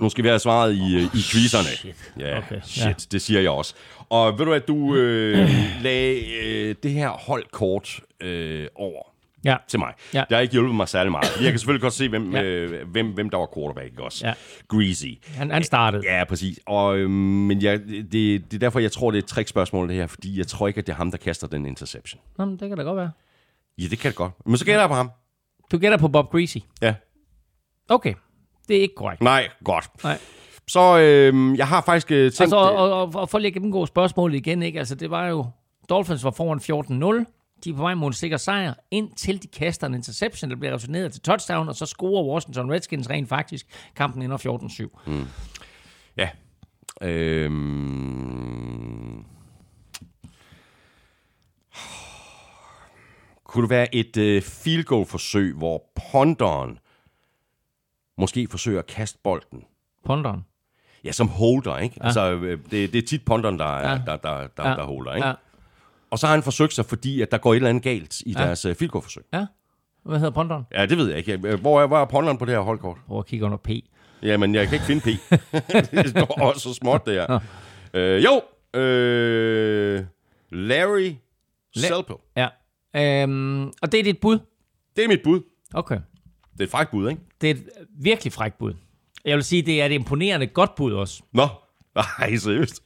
Nu 0.00 0.08
skal 0.08 0.24
vi 0.24 0.28
have 0.28 0.38
svaret 0.38 0.72
i, 0.74 0.96
øh, 0.96 1.02
i 1.02 1.22
quizzerne. 1.32 1.68
Shit. 1.68 2.12
Ja, 2.18 2.38
Okay, 2.38 2.60
shit, 2.64 2.84
ja. 2.86 2.94
det 3.12 3.22
siger 3.22 3.40
jeg 3.40 3.50
også. 3.50 3.74
Og 4.08 4.38
ved 4.38 4.46
du 4.46 4.52
at 4.52 4.68
du 4.68 4.94
øh, 4.94 5.48
lagde 5.84 6.34
øh, 6.44 6.74
det 6.82 6.90
her 6.90 7.10
holdkort 7.10 8.00
øh, 8.20 8.66
over 8.74 9.11
Ja. 9.44 9.56
til 9.68 9.78
mig. 9.78 9.92
Ja. 10.14 10.18
Det 10.28 10.34
har 10.36 10.38
ikke 10.40 10.52
hjulpet 10.52 10.74
mig 10.76 10.88
særlig 10.88 11.10
meget. 11.10 11.36
Jeg 11.42 11.50
kan 11.50 11.58
selvfølgelig 11.60 11.82
godt 11.82 11.92
se, 11.92 12.08
hvem, 12.08 12.32
Ja. 12.34 12.42
øh, 12.42 12.88
hvem, 12.88 13.06
hvem 13.06 13.30
der 13.30 13.38
var 13.38 13.48
quarterback, 13.54 13.86
ikke 13.90 14.02
også? 14.02 14.26
Ja. 14.26 14.34
Greasy. 14.68 15.06
Han, 15.36 15.50
han 15.50 15.62
startede. 15.62 16.02
Ja, 16.16 16.24
præcis. 16.24 16.60
Og, 16.66 16.96
øh, 16.98 17.10
men 17.10 17.62
jeg, 17.62 17.80
det, 17.80 18.12
det 18.12 18.54
er 18.54 18.58
derfor, 18.58 18.80
jeg 18.80 18.92
tror, 18.92 19.10
det 19.10 19.18
er 19.18 19.22
et 19.22 19.28
trickspørgsmål, 19.28 19.88
det 19.88 19.96
her. 19.96 20.06
Fordi 20.06 20.38
jeg 20.38 20.46
tror 20.46 20.68
ikke, 20.68 20.78
at 20.78 20.86
det 20.86 20.92
er 20.92 20.96
ham, 20.96 21.10
der 21.10 21.18
kaster 21.18 21.46
den 21.46 21.66
interception. 21.66 22.20
Nå, 22.38 22.44
men 22.44 22.56
det 22.56 22.68
kan 22.68 22.78
da 22.78 22.82
godt 22.84 22.96
være. 22.96 23.10
Ja, 23.78 23.86
det 23.90 23.98
kan 23.98 24.08
det 24.08 24.16
godt. 24.16 24.32
Men 24.46 24.56
så 24.56 24.64
gætter 24.64 24.80
jeg 24.80 24.88
på 24.88 24.94
ham. 24.94 25.10
Du 25.72 25.78
gætter 25.78 25.98
på 25.98 26.08
Bob 26.08 26.30
Greasy. 26.30 26.56
Ja. 26.82 26.94
Okay. 27.88 28.14
Det 28.68 28.76
er 28.76 28.80
ikke 28.80 28.94
korrekt. 28.94 29.22
Nej, 29.22 29.48
godt. 29.64 30.04
Nej. 30.04 30.18
Så 30.68 30.98
øh, 30.98 31.58
jeg 31.58 31.68
har 31.68 31.80
faktisk 31.82 32.10
øh, 32.10 32.16
tænkt... 32.32 32.40
Altså, 32.40 32.56
og, 32.56 32.92
og, 33.02 33.12
og, 33.14 33.28
for 33.28 33.38
lige 33.38 33.46
at 33.48 33.54
gennemgå 33.54 33.86
spørgsmålet 33.86 34.36
igen, 34.36 34.62
ikke? 34.62 34.78
Altså, 34.78 34.94
det 34.94 35.10
var 35.10 35.26
jo... 35.28 35.46
Dolphins 35.88 36.24
var 36.24 36.30
foran 36.30 37.22
14-0. 37.24 37.41
De 37.64 37.70
er 37.70 37.74
på 37.74 37.82
vej 37.82 37.94
mod 37.94 38.06
en 38.08 38.12
sikker 38.12 38.36
sejr, 38.36 38.74
indtil 38.90 39.42
de 39.42 39.48
kaster 39.48 39.86
en 39.86 39.94
interception, 39.94 40.50
der 40.50 40.56
bliver 40.56 40.74
returneret 40.74 41.12
til 41.12 41.22
touchdown, 41.22 41.68
og 41.68 41.74
så 41.74 41.86
scorer 41.86 42.32
Washington 42.34 42.72
Redskins 42.72 43.10
rent 43.10 43.28
faktisk. 43.28 43.66
Kampen 43.96 44.22
ender 44.22 44.88
14-7. 45.06 45.10
Mm. 45.10 45.26
Ja. 46.16 46.28
Øhm... 47.02 49.24
Kunne 53.44 53.62
det 53.62 53.70
være 53.70 53.94
et 53.94 54.16
øh, 54.16 54.42
field 54.42 54.84
goal 54.84 55.06
forsøg, 55.06 55.54
hvor 55.54 55.82
ponderen 56.12 56.78
måske 58.18 58.48
forsøger 58.50 58.78
at 58.78 58.86
kaste 58.86 59.18
bolden? 59.24 59.64
Ponderen. 60.04 60.44
Ja, 61.04 61.12
som 61.12 61.28
holder, 61.28 61.78
ikke? 61.78 61.96
Ja. 62.00 62.04
Altså, 62.04 62.32
øh, 62.32 62.58
det, 62.70 62.92
det 62.92 63.02
er 63.02 63.06
tit 63.06 63.24
ponderen, 63.24 63.58
der, 63.58 63.64
er, 63.64 63.90
Ja. 63.90 63.98
der, 64.06 64.16
der, 64.16 64.46
der, 64.56 64.68
Ja. 64.68 64.74
der 64.76 64.84
holder, 64.84 65.14
ikke? 65.14 65.28
Ja. 65.28 65.34
Og 66.12 66.18
så 66.18 66.26
har 66.26 66.34
han 66.34 66.42
forsøgt 66.42 66.72
sig, 66.74 66.84
fordi 66.86 67.20
at 67.20 67.30
der 67.30 67.38
går 67.38 67.52
et 67.52 67.56
eller 67.56 67.68
andet 67.68 67.82
galt 67.82 68.20
i 68.20 68.32
Ja. 68.32 68.44
deres 68.44 68.64
øh, 68.64 68.74
field 68.74 68.90
goal 68.90 69.02
forsøg. 69.02 69.22
Ja. 69.32 69.46
Hvad 70.04 70.18
hedder 70.18 70.30
ponderen? 70.32 70.64
Ja, 70.74 70.86
det 70.86 70.98
ved 70.98 71.08
jeg 71.08 71.18
ikke. 71.18 71.40
Øh, 71.48 71.60
Hvor 71.60 71.82
er, 71.82 71.86
hvor 71.86 71.98
er 71.98 72.04
ponderen 72.04 72.38
på 72.38 72.44
det 72.44 72.54
her 72.54 72.60
holdkort? 72.60 72.96
Prøv 73.06 73.18
at 73.18 73.26
kigge 73.26 73.44
under 73.46 73.56
P. 73.58 73.68
Jamen, 74.22 74.54
jeg 74.54 74.66
kan 74.68 74.74
ikke 74.74 74.86
finde 74.86 75.00
P. 75.00 75.06
det 75.96 76.08
står 76.10 76.40
også 76.42 76.60
så 76.60 76.74
småt, 76.74 77.06
det 77.06 77.14
her. 77.14 77.40
øh, 77.94 78.24
jo, 78.24 78.40
øh, 78.80 80.04
Larry 80.50 81.12
Selpo. 81.76 82.20
Ja. 82.36 82.48
Øhm, 82.96 83.66
og 83.66 83.92
det 83.92 84.00
er 84.00 84.04
dit 84.04 84.18
bud? 84.20 84.38
Det 84.96 85.04
er 85.04 85.08
mit 85.08 85.20
bud. 85.24 85.40
Okay. 85.74 85.98
Det 86.52 86.60
er 86.60 86.64
et 86.64 86.70
frækt 86.70 86.90
bud, 86.90 87.10
ikke? 87.10 87.22
Det 87.40 87.50
er 87.50 87.54
et 87.54 87.64
virkelig 88.00 88.32
frækt 88.32 88.58
bud. 88.58 88.74
Jeg 89.24 89.36
vil 89.36 89.44
sige, 89.44 89.62
det 89.62 89.82
er 89.82 89.86
et 89.86 89.92
imponerende 89.92 90.46
godt 90.46 90.74
bud 90.74 90.92
også. 90.92 91.22
Nå, 91.32 91.48
nej, 92.18 92.36
seriøst. 92.36 92.82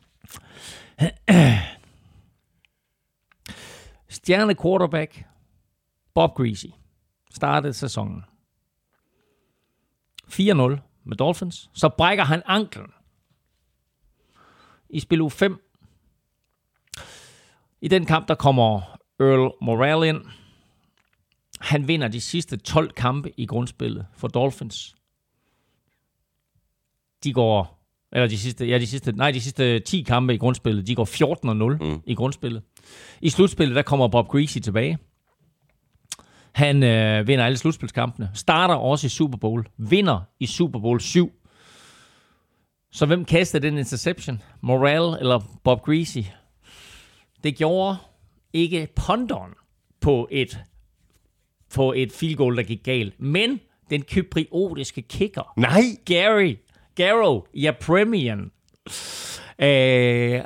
Stjerne 4.09 4.55
quarterback 4.55 5.25
Bob 6.15 6.35
Greasy 6.35 6.67
startede 7.31 7.73
sæsonen 7.73 8.25
4-0 10.25 10.33
med 11.05 11.17
Dolphins. 11.17 11.71
Så 11.73 11.89
brækker 11.89 12.25
han 12.25 12.43
anklen 12.47 12.91
i 14.91 15.01
spil 15.01 15.21
uge 15.21 15.31
5. 15.31 15.63
I 17.81 17.89
den 17.89 18.07
kamp, 18.07 18.29
der 18.29 18.35
kommer 18.35 18.99
Earl 19.21 19.53
Morrell 19.63 20.09
ind. 20.09 20.25
Han 21.61 21.89
vinder 21.89 22.09
de 22.09 22.21
sidste 22.21 22.57
12 22.57 22.93
kampe 22.93 23.33
i 23.37 23.47
grundspillet 23.47 24.07
for 24.13 24.29
Dolphins. 24.29 24.97
De 27.25 27.33
går, 27.33 27.83
eller 28.13 28.29
de 28.29 28.39
sidste, 28.39 28.67
ja, 28.67 28.79
de 28.79 28.87
sidste, 28.87 29.13
nej, 29.13 29.31
de 29.31 29.41
sidste 29.41 29.81
10 29.81 30.03
kampe 30.03 30.35
i 30.35 30.39
grundspillet, 30.39 30.87
de 30.87 30.95
går 30.95 31.77
14-0 31.85 31.85
mm. 31.85 32.03
i 32.07 32.15
grundspillet. 32.15 32.63
I 33.21 33.29
slutspillet, 33.31 33.77
der 33.77 33.83
kommer 33.83 34.09
Bob 34.09 34.29
Greasy 34.29 34.59
tilbage. 34.59 34.99
Han 36.53 36.83
øh, 36.83 37.27
vinder 37.27 37.45
alle 37.45 37.59
slutspilskampene. 37.59 38.31
Starter 38.35 38.75
også 38.75 39.07
i 39.07 39.11
Super 39.11 39.39
Bowl. 39.39 39.67
Vinder 39.77 40.21
i 40.41 40.47
Super 40.47 40.79
Bowl 40.79 41.01
7. 41.01 41.33
Så 42.93 43.07
hvem 43.07 43.25
kastede 43.25 43.67
den 43.67 43.79
interception? 43.79 44.43
Morrell 44.61 45.21
eller 45.21 45.41
Bob 45.65 45.83
Greasy? 45.83 46.19
Det 47.45 47.57
gjorde 47.57 47.97
ikke 48.53 48.89
ponderen 48.97 49.53
på 50.01 50.29
et, 50.31 50.59
på 51.75 51.93
et 51.93 52.13
field 52.13 52.37
goal, 52.37 52.57
der 52.57 52.63
gik 52.63 52.85
galt. 52.85 53.21
Men 53.21 53.61
den 53.91 54.03
kypriotiske 54.03 55.03
kicker, 55.03 55.53
Nej! 55.57 55.83
Gary, 56.05 56.55
Garrow, 56.95 57.43
ja, 57.55 57.73
Premian. 57.81 58.51
Øh, 59.59 60.41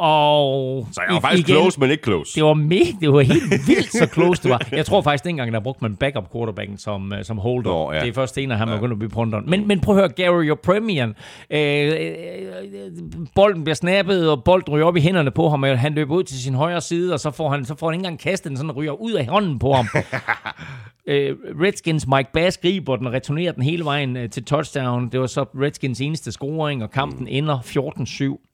og 0.00 0.86
Så 0.92 1.00
jeg 1.06 1.14
var 1.14 1.20
faktisk 1.20 1.48
close, 1.48 1.80
men 1.80 1.90
ikke 1.90 2.04
close. 2.04 2.34
det 2.34 2.44
var, 2.44 2.54
mega, 2.54 2.92
det 3.00 3.12
var 3.12 3.20
helt 3.20 3.50
vildt, 3.68 3.92
så 3.92 4.08
close 4.12 4.42
det 4.42 4.50
var. 4.50 4.68
Jeg 4.72 4.86
tror 4.86 5.02
faktisk, 5.02 5.24
dengang, 5.24 5.52
der 5.52 5.60
brugte 5.60 5.84
man 5.84 5.96
backup 5.96 6.32
quarterbacken 6.32 6.78
som, 6.78 7.12
øh, 7.12 7.24
som 7.24 7.38
holder. 7.38 7.70
Nå, 7.70 7.92
ja. 7.92 8.00
Det 8.00 8.08
er 8.08 8.12
først 8.12 8.34
senere, 8.34 8.58
han 8.58 8.68
ja. 8.68 8.74
begyndte 8.74 8.92
at 8.92 8.98
blive 8.98 9.10
ponderen. 9.10 9.50
Men, 9.50 9.68
men 9.68 9.80
prøv 9.80 9.94
at 9.96 10.00
høre, 10.00 10.08
Gary 10.08 10.50
og 10.50 10.58
Premian. 10.60 11.14
Øh, 11.50 11.86
øh, 11.86 12.92
bolden 13.34 13.64
bliver 13.64 13.74
snappet, 13.74 14.30
og 14.30 14.44
bolden 14.44 14.72
ryger 14.72 14.86
op 14.86 14.96
i 14.96 15.00
hænderne 15.00 15.30
på 15.30 15.48
ham, 15.48 15.62
og 15.62 15.78
han 15.78 15.94
løber 15.94 16.14
ud 16.14 16.22
til 16.22 16.42
sin 16.42 16.54
højre 16.54 16.80
side, 16.80 17.12
og 17.14 17.20
så 17.20 17.30
får 17.30 17.50
han, 17.50 17.64
så 17.64 17.74
får 17.78 17.86
han 17.86 17.94
ikke 17.94 18.00
engang 18.00 18.20
kastet 18.20 18.50
den, 18.50 18.56
sådan 18.56 18.72
ryger 18.72 18.92
ud 18.92 19.12
af 19.12 19.26
hånden 19.26 19.58
på 19.58 19.72
ham. 19.72 19.86
øh, 21.10 21.36
Redskins 21.62 22.06
Mike 22.06 22.30
Bass 22.32 22.58
griber 22.58 22.96
den 22.96 23.06
og 23.06 23.12
returnerer 23.12 23.52
den 23.52 23.62
hele 23.62 23.84
vejen 23.84 24.16
øh, 24.16 24.30
til 24.30 24.44
touchdown. 24.44 25.08
Det 25.08 25.20
var 25.20 25.26
så 25.26 25.42
Redskins 25.42 26.00
eneste 26.00 26.32
scoring, 26.32 26.82
og 26.82 26.90
kampen 26.90 27.28
ender 27.28 27.58
14-7. 27.58 28.49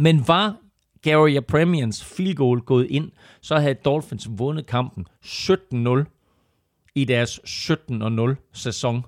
Men 0.00 0.28
var 0.28 0.56
Gary 1.02 1.36
Apremians 1.36 2.04
field 2.04 2.34
goal 2.34 2.60
gået 2.60 2.86
ind, 2.90 3.10
så 3.40 3.56
havde 3.56 3.74
Dolphins 3.74 4.28
vundet 4.30 4.66
kampen 4.66 5.06
17-0 5.24 6.90
i 6.94 7.04
deres 7.04 7.40
17-0 7.44 8.50
sæson. 8.52 9.02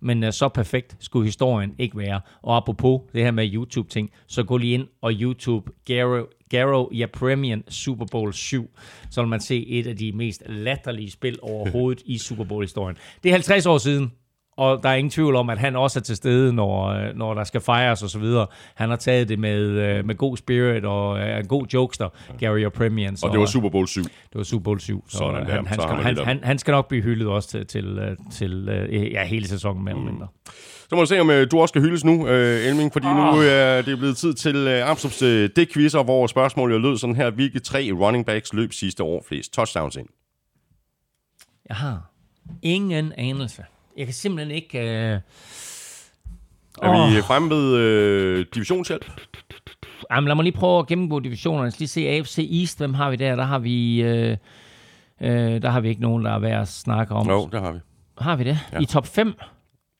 Men 0.00 0.24
uh, 0.24 0.30
så 0.30 0.48
perfekt 0.48 0.96
skulle 1.00 1.26
historien 1.26 1.74
ikke 1.78 1.98
være. 1.98 2.20
Og 2.42 2.56
apropos 2.56 3.00
det 3.12 3.24
her 3.24 3.30
med 3.30 3.54
YouTube-ting, 3.54 4.10
så 4.26 4.42
gå 4.42 4.56
lige 4.56 4.74
ind 4.74 4.88
og 5.00 5.12
YouTube 5.12 5.70
Garo, 5.84 6.26
Garo 6.50 6.92
Premian 7.12 7.64
Super 7.68 8.06
Bowl 8.06 8.32
7. 8.32 8.70
Så 9.10 9.20
vil 9.22 9.28
man 9.28 9.40
se 9.40 9.66
et 9.66 9.86
af 9.86 9.96
de 9.96 10.12
mest 10.12 10.42
latterlige 10.46 11.10
spil 11.10 11.38
overhovedet 11.42 12.02
i 12.06 12.18
Super 12.18 12.44
Bowl-historien. 12.44 12.96
Det 13.22 13.28
er 13.28 13.32
50 13.32 13.66
år 13.66 13.78
siden, 13.78 14.12
og 14.56 14.82
der 14.82 14.88
er 14.88 14.94
ingen 14.94 15.10
tvivl 15.10 15.36
om, 15.36 15.50
at 15.50 15.58
han 15.58 15.76
også 15.76 15.98
er 15.98 16.02
til 16.02 16.16
stede, 16.16 16.52
når, 16.52 16.86
øh, 16.86 17.14
når 17.14 17.34
der 17.34 17.44
skal 17.44 17.60
fejres 17.60 18.02
og 18.02 18.10
så 18.10 18.18
videre. 18.18 18.46
Han 18.74 18.88
har 18.88 18.96
taget 18.96 19.28
det 19.28 19.38
med, 19.38 19.58
øh, 19.58 20.04
med 20.04 20.14
god 20.14 20.36
spirit 20.36 20.84
og 20.84 21.20
er 21.20 21.38
en 21.38 21.46
god 21.46 21.66
jokester, 21.66 22.08
Gary 22.38 22.64
Premian. 22.74 23.16
Så, 23.16 23.26
Og 23.26 23.32
det 23.32 23.40
var 23.40 23.46
Super 23.46 23.68
Bowl 23.68 23.86
7. 23.86 24.02
det 24.02 24.10
var 24.34 24.42
Super 24.42 24.64
Bowl 24.64 24.80
7. 24.80 25.04
Så 25.08 25.18
Sådan 25.18 25.40
øh, 25.40 25.46
han, 25.46 25.66
han, 25.66 25.66
har 25.66 25.74
skal, 25.74 25.96
han, 25.96 26.18
han, 26.18 26.40
han 26.42 26.58
skal 26.58 26.72
nok 26.72 26.88
blive 26.88 27.02
hyldet 27.02 27.28
også 27.28 27.48
til, 27.48 27.66
til, 27.66 27.98
øh, 27.98 28.16
til 28.32 28.68
øh, 28.68 29.12
ja, 29.12 29.24
hele 29.24 29.48
sæsonen 29.48 29.84
mere 29.84 29.94
eller 29.94 30.10
mindre. 30.10 30.26
Så 30.88 30.96
må 30.96 31.00
du 31.00 31.06
se, 31.06 31.20
om 31.20 31.30
øh, 31.30 31.50
du 31.50 31.60
også 31.60 31.72
skal 31.72 31.82
hyldes 31.82 32.04
nu, 32.04 32.28
øh, 32.28 32.66
Elming, 32.66 32.92
fordi 32.92 33.06
oh. 33.06 33.16
nu 33.16 33.40
er 33.40 33.82
det 33.82 33.98
blevet 33.98 34.16
tid 34.16 34.34
til 34.34 34.56
øh, 34.56 34.90
Amstrup's 34.90 35.24
øh, 35.24 35.50
dækquizzer, 35.56 36.02
hvor 36.02 36.26
spørgsmålet 36.26 36.80
lød 36.80 36.98
sådan 36.98 37.16
her. 37.16 37.30
Hvilke 37.30 37.60
tre 37.60 37.90
running 37.92 38.26
backs 38.26 38.52
løb 38.52 38.72
sidste 38.72 39.02
år 39.02 39.24
flest 39.28 39.52
touchdowns 39.52 39.96
ind? 39.96 40.06
Jeg 41.68 41.76
har 41.76 42.10
ingen 42.62 43.12
anelse. 43.18 43.64
Jeg 43.96 44.06
kan 44.06 44.14
simpelthen 44.14 44.56
ikke... 44.56 44.78
Øh... 44.78 45.20
Er 46.82 46.88
Åh. 46.88 47.16
vi 47.16 47.22
fremme 47.22 47.50
ved 47.50 47.76
øh, 47.76 48.46
divisionshjælp? 48.54 49.04
Jamen, 50.10 50.28
lad 50.28 50.34
mig 50.34 50.42
lige 50.42 50.56
prøve 50.56 50.78
at 50.78 50.86
gennemgå 50.86 51.20
divisionerne. 51.20 51.70
Skal 51.70 51.80
lige 51.80 51.88
se 51.88 52.08
AFC 52.08 52.48
East. 52.60 52.78
Hvem 52.78 52.94
har 52.94 53.10
vi 53.10 53.16
der? 53.16 53.36
Der 53.36 53.44
har 53.44 53.58
vi... 53.58 54.02
Øh... 54.02 54.36
Øh, 55.20 55.62
der 55.62 55.70
har 55.70 55.80
vi 55.80 55.88
ikke 55.88 56.00
nogen, 56.02 56.24
der 56.24 56.30
er 56.30 56.38
værd 56.38 56.60
at 56.60 56.68
snakke 56.68 57.14
om. 57.14 57.28
Jo, 57.28 57.48
det 57.52 57.60
har 57.60 57.72
vi. 57.72 57.78
Har 58.18 58.36
vi 58.36 58.44
det? 58.44 58.58
Ja. 58.72 58.78
I 58.78 58.84
top 58.86 59.06
5 59.06 59.34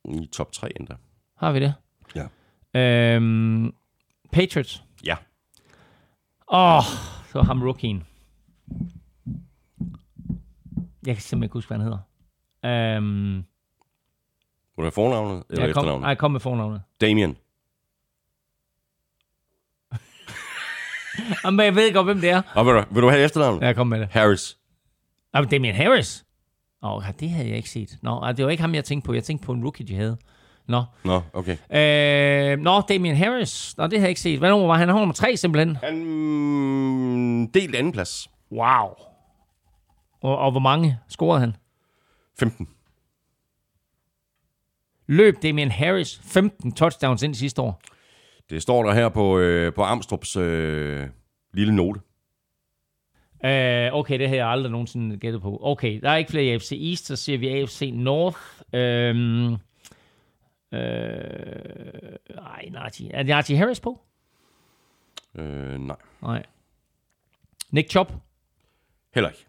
I 0.05 0.29
top 0.31 0.51
3 0.51 0.79
endda. 0.79 0.95
har 1.37 1.51
vi 1.51 1.59
det. 1.59 1.73
Ja. 2.15 3.15
Øhm, 3.15 3.73
Patriots. 4.31 4.83
Ja. 5.05 5.15
Åh, 6.51 6.77
oh, 6.77 6.83
så 7.31 7.41
ham 7.41 7.63
rookien. 7.63 8.03
Jeg 11.05 11.15
kan 11.15 11.21
simpelthen 11.21 11.43
ikke 11.43 11.53
huske, 11.53 11.69
hvad 11.69 11.77
han 11.77 11.85
hedder. 11.85 12.97
Øhm, 12.97 13.43
Vil 14.75 14.81
du 14.81 14.85
have 14.85 14.91
fornavnet 14.91 15.43
eller 15.49 15.65
jeg, 15.65 15.73
kom, 15.73 15.81
efternavnet? 15.81 16.01
nej, 16.01 16.09
jeg 16.09 16.17
kom 16.17 16.31
med 16.31 16.39
fornavnet. 16.39 16.81
Damien. 17.01 17.37
Jamen, 21.45 21.65
jeg 21.65 21.75
ved 21.75 21.93
godt, 21.93 22.05
hvem 22.05 22.21
det 22.21 22.29
er. 22.29 22.41
Og 22.55 22.65
vil 22.65 22.73
du, 22.73 22.83
vil 22.91 23.03
du 23.03 23.09
have 23.09 23.23
efternavnet? 23.23 23.61
Jeg 23.61 23.75
kom 23.75 23.87
med 23.87 23.99
det. 23.99 24.07
Harris. 24.11 24.57
Jamen, 25.35 25.49
Damien 25.49 25.75
Harris. 25.75 26.25
Åh, 26.83 26.93
oh, 26.93 27.03
det 27.19 27.29
havde 27.29 27.47
jeg 27.47 27.57
ikke 27.57 27.69
set. 27.69 27.97
Nå, 28.01 28.31
det 28.37 28.45
var 28.45 28.51
ikke 28.51 28.61
ham, 28.61 28.75
jeg 28.75 28.85
tænkte 28.85 29.05
på. 29.05 29.13
Jeg 29.13 29.23
tænkte 29.23 29.45
på 29.45 29.51
en 29.51 29.63
rookie, 29.63 29.87
de 29.87 29.95
havde. 29.95 30.17
Nå, 30.67 30.83
Nå, 31.03 31.21
okay. 31.33 31.57
øh, 31.71 32.59
nå 32.59 32.81
Damien 32.81 33.15
Harris. 33.15 33.77
Nå, 33.77 33.83
det 33.83 33.91
havde 33.93 34.01
jeg 34.01 34.09
ikke 34.09 34.21
set. 34.21 34.39
Hvad 34.39 34.49
nummer 34.49 34.67
var 34.67 34.77
han? 34.77 34.87
Han 34.87 34.93
var 34.95 35.01
nummer 35.01 35.13
tre, 35.13 35.37
simpelthen. 35.37 35.75
Han 35.75 36.03
mm, 36.05 37.51
delt 37.51 37.75
anden 37.75 37.93
plads. 37.93 38.29
Wow. 38.51 38.87
Og, 40.21 40.37
og 40.37 40.51
hvor 40.51 40.59
mange 40.59 40.99
scorede 41.07 41.39
han? 41.39 41.55
15. 42.39 42.67
Løb 45.13 45.35
Damien 45.43 45.71
Harris 45.71 46.21
15 46.23 46.71
touchdowns 46.71 47.23
ind 47.23 47.35
sidste 47.35 47.61
år. 47.61 47.81
Det 48.49 48.61
står 48.61 48.83
der 48.83 48.93
her 48.93 49.09
på, 49.09 49.37
øh, 49.39 49.73
på 49.73 49.83
Amstrup's 49.83 50.39
øh, 50.39 51.07
lille 51.53 51.75
note. 51.75 51.99
Uh, 53.43 53.99
okay, 53.99 54.19
det 54.19 54.29
har 54.29 54.35
jeg 54.35 54.47
aldrig 54.47 54.71
nogensinde 54.71 55.17
gættet 55.17 55.41
på. 55.41 55.59
Okay, 55.61 55.99
der 56.01 56.09
er 56.09 56.15
ikke 56.15 56.31
flere 56.31 56.45
i 56.45 56.49
AFC 56.51 56.71
East, 56.89 57.05
så 57.05 57.15
ser 57.15 57.37
vi 57.37 57.49
AFC 57.49 57.91
North. 57.93 58.37
Øhm, 58.73 59.51
øh, 59.53 59.57
ej, 62.37 62.69
Najee. 62.71 63.11
Er 63.11 63.23
Najee 63.23 63.57
Harris 63.57 63.79
på? 63.79 64.01
Øh, 65.35 65.79
nej, 65.79 65.95
Nej. 66.21 66.43
Nick 67.71 67.89
Chubb? 67.89 68.11
heller 69.13 69.29
ikke. 69.29 69.45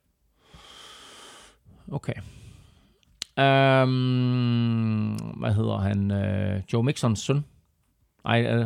Okay. 1.92 2.14
Um, 3.36 5.14
hvad 5.16 5.54
hedder 5.54 5.78
han? 5.78 6.10
Uh, 6.56 6.62
Joe 6.72 6.84
Mixons 6.84 7.20
søn? 7.20 7.44
Ej, 8.24 8.40
uh, 8.40 8.46
hvad 8.46 8.64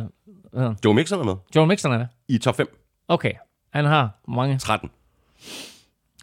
hedder 0.53 0.67
han? 0.67 0.77
Joe 0.85 0.93
Mixon 0.93 1.19
er 1.19 1.23
med 1.23 1.35
Joe 1.55 1.67
Mixon 1.67 1.91
er 1.93 1.97
det? 1.97 2.07
i 2.27 2.37
top 2.37 2.55
5. 2.55 2.79
Okay. 3.07 3.33
Han 3.73 3.85
har 3.85 4.19
hvor 4.23 4.35
mange? 4.35 4.57
13. 4.57 4.89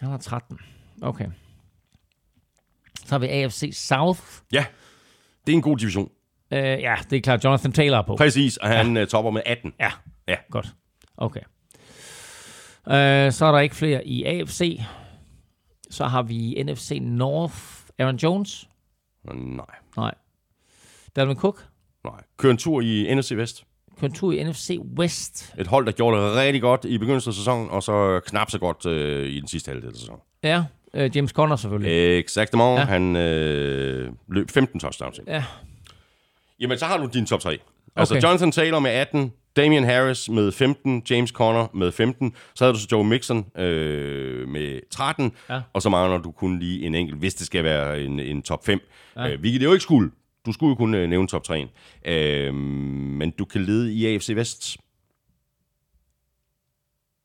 Han 0.00 0.10
har 0.10 0.18
13. 0.18 0.58
Okay. 1.02 1.26
Så 3.04 3.14
har 3.14 3.18
vi 3.18 3.26
AFC 3.26 3.70
South. 3.72 4.20
Ja, 4.52 4.64
det 5.46 5.52
er 5.52 5.56
en 5.56 5.62
god 5.62 5.76
division. 5.76 6.10
Uh, 6.50 6.58
ja, 6.58 6.94
det 7.10 7.16
er 7.16 7.20
klart. 7.20 7.44
Jonathan 7.44 7.72
Taylor 7.72 7.98
er 7.98 8.02
på. 8.02 8.16
Præcis, 8.16 8.56
og 8.56 8.68
han 8.68 8.96
ja. 8.96 9.04
topper 9.04 9.30
med 9.30 9.42
18. 9.46 9.72
Ja, 9.80 9.90
Ja. 10.28 10.36
godt. 10.50 10.66
Okay. 11.16 11.40
Uh, 12.86 13.32
så 13.32 13.46
er 13.46 13.52
der 13.52 13.58
ikke 13.58 13.76
flere 13.76 14.06
i 14.06 14.24
AFC. 14.24 14.80
Så 15.90 16.04
har 16.04 16.22
vi 16.22 16.62
NFC 16.62 16.98
North 17.02 17.56
Aaron 17.98 18.16
Jones. 18.16 18.68
Nej, 19.34 19.66
Nej. 19.96 20.14
Dalvin 21.16 21.36
Cook. 21.36 21.66
nej. 22.04 22.22
Kør 22.36 22.50
en 22.50 22.56
tur 22.56 22.80
i 22.80 23.14
NFC 23.14 23.32
Vest. 23.36 23.64
Kører 24.00 24.08
en 24.10 24.14
tur 24.14 24.32
i 24.32 24.44
NFC 24.44 24.78
West. 24.98 25.54
Et 25.58 25.66
hold, 25.66 25.86
der 25.86 25.92
gjorde 25.92 26.16
det 26.16 26.34
rigtig 26.36 26.62
godt 26.62 26.84
i 26.84 26.98
begyndelsen 26.98 27.30
af 27.30 27.34
sæsonen, 27.34 27.70
og 27.70 27.82
så 27.82 28.20
knap 28.26 28.50
så 28.50 28.58
godt 28.58 28.86
øh, 28.86 29.28
i 29.28 29.40
den 29.40 29.48
sidste 29.48 29.68
halvdel 29.70 29.88
af 29.90 29.94
sæsonen. 29.96 30.20
Ja, 30.42 30.64
uh, 30.94 31.16
James 31.16 31.30
Conner 31.30 31.56
selvfølgelig. 31.56 32.18
Exactement. 32.18 32.78
Ja. 32.78 32.84
Han 32.84 33.16
øh, 33.16 34.12
løb 34.28 34.50
15 34.50 34.80
touchdowns. 34.80 35.20
Ja. 35.26 35.44
Jamen, 36.60 36.78
så 36.78 36.84
har 36.86 36.98
du 36.98 37.06
din 37.06 37.26
top 37.26 37.40
3. 37.40 37.58
Altså 37.96 38.14
Okay. 38.14 38.22
Jonathan 38.22 38.52
Taylor 38.52 38.78
med 38.78 38.90
18, 38.90 39.32
Damian 39.56 39.84
Harris 39.84 40.28
med 40.28 40.52
15, 40.52 41.02
James 41.10 41.30
Conner 41.30 41.66
med 41.74 41.92
15. 41.92 42.34
Så 42.54 42.64
havde 42.64 42.74
du 42.74 42.78
så 42.80 42.88
Joe 42.92 43.04
Mixon 43.04 43.50
øh, 43.58 44.48
med 44.48 44.80
13, 44.90 45.32
Ja. 45.50 45.60
og 45.72 45.82
så 45.82 45.88
mangler 45.88 46.18
du 46.18 46.30
kun 46.30 46.58
lige 46.58 46.86
en 46.86 46.94
enkelt, 46.94 47.18
hvis 47.18 47.34
det 47.34 47.46
skal 47.46 47.64
være 47.64 48.00
en, 48.02 48.20
en 48.20 48.42
top 48.42 48.66
5. 48.66 48.80
Ja. 49.16 49.28
Øh, 49.32 49.40
hvilket 49.40 49.60
det 49.60 49.66
jo 49.66 49.72
ikke 49.72 49.82
skulle. 49.82 50.10
Du 50.46 50.52
skulle 50.52 50.70
jo 50.70 50.74
kun 50.74 50.94
øh, 50.94 51.08
nævne 51.08 51.28
top 51.28 51.44
3. 51.44 51.68
Øh, 52.06 52.54
men 52.54 53.30
du 53.30 53.44
kan 53.44 53.64
lede 53.64 53.94
i 53.94 54.06
AFC 54.14 54.28
Vest. 54.34 54.76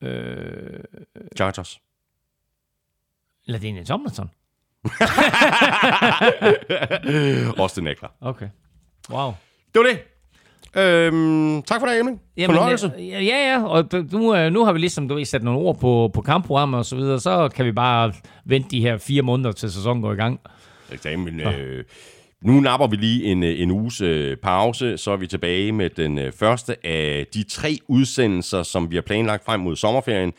Øh, 0.02 0.80
Chargers. 1.36 1.80
er 3.48 3.58
en 3.78 3.86
Tomlinson. 3.86 4.30
Austin 7.58 7.86
Eckler. 7.86 8.08
Okay. 8.20 8.48
Wow. 9.10 9.32
Det 9.74 9.80
var 9.80 9.86
det. 9.86 9.98
Øhm, 10.76 11.62
tak 11.62 11.80
for 11.80 11.86
det, 11.86 12.00
Emil. 12.00 12.14
Fornøjelse. 12.46 12.92
øh, 12.98 13.06
Ja, 13.08 13.52
ja, 13.52 13.64
og 13.64 13.92
du- 13.92 14.04
nu, 14.12 14.34
øh, 14.36 14.52
nu 14.52 14.64
har 14.64 14.72
vi 14.72 14.78
ligesom 14.78 15.08
du 15.08 15.14
ved, 15.14 15.24
sat 15.24 15.42
nogle 15.42 15.60
ord 15.60 15.78
på, 15.80 16.10
på 16.14 16.20
kampprogrammet 16.20 16.78
og 16.78 16.84
så 16.84 16.96
videre, 16.96 17.20
så 17.20 17.48
kan 17.48 17.64
vi 17.66 17.72
bare 17.72 18.12
vente 18.44 18.68
de 18.70 18.80
her 18.80 18.98
fire 18.98 19.22
måneder 19.22 19.52
til 19.52 19.72
sæsonen 19.72 20.02
går 20.02 20.12
i 20.12 20.16
gang. 20.16 20.40
eksamen. 20.92 21.40
Øh, 21.40 21.84
nu 22.42 22.60
napper 22.60 22.86
vi 22.86 22.96
lige 22.96 23.24
en, 23.24 23.42
øh, 23.42 23.60
en 23.60 23.70
uges 23.70 24.00
øh, 24.00 24.36
pause, 24.36 24.98
så 24.98 25.10
er 25.10 25.16
vi 25.16 25.26
tilbage 25.26 25.72
med 25.72 25.90
den 25.90 26.18
øh, 26.18 26.32
første 26.32 26.86
af 26.86 27.26
de 27.34 27.42
tre 27.42 27.76
udsendelser, 27.88 28.62
som 28.62 28.90
vi 28.90 28.94
har 28.96 29.02
planlagt 29.02 29.44
frem 29.44 29.60
mod 29.60 29.76
sommerferien. 29.76 30.32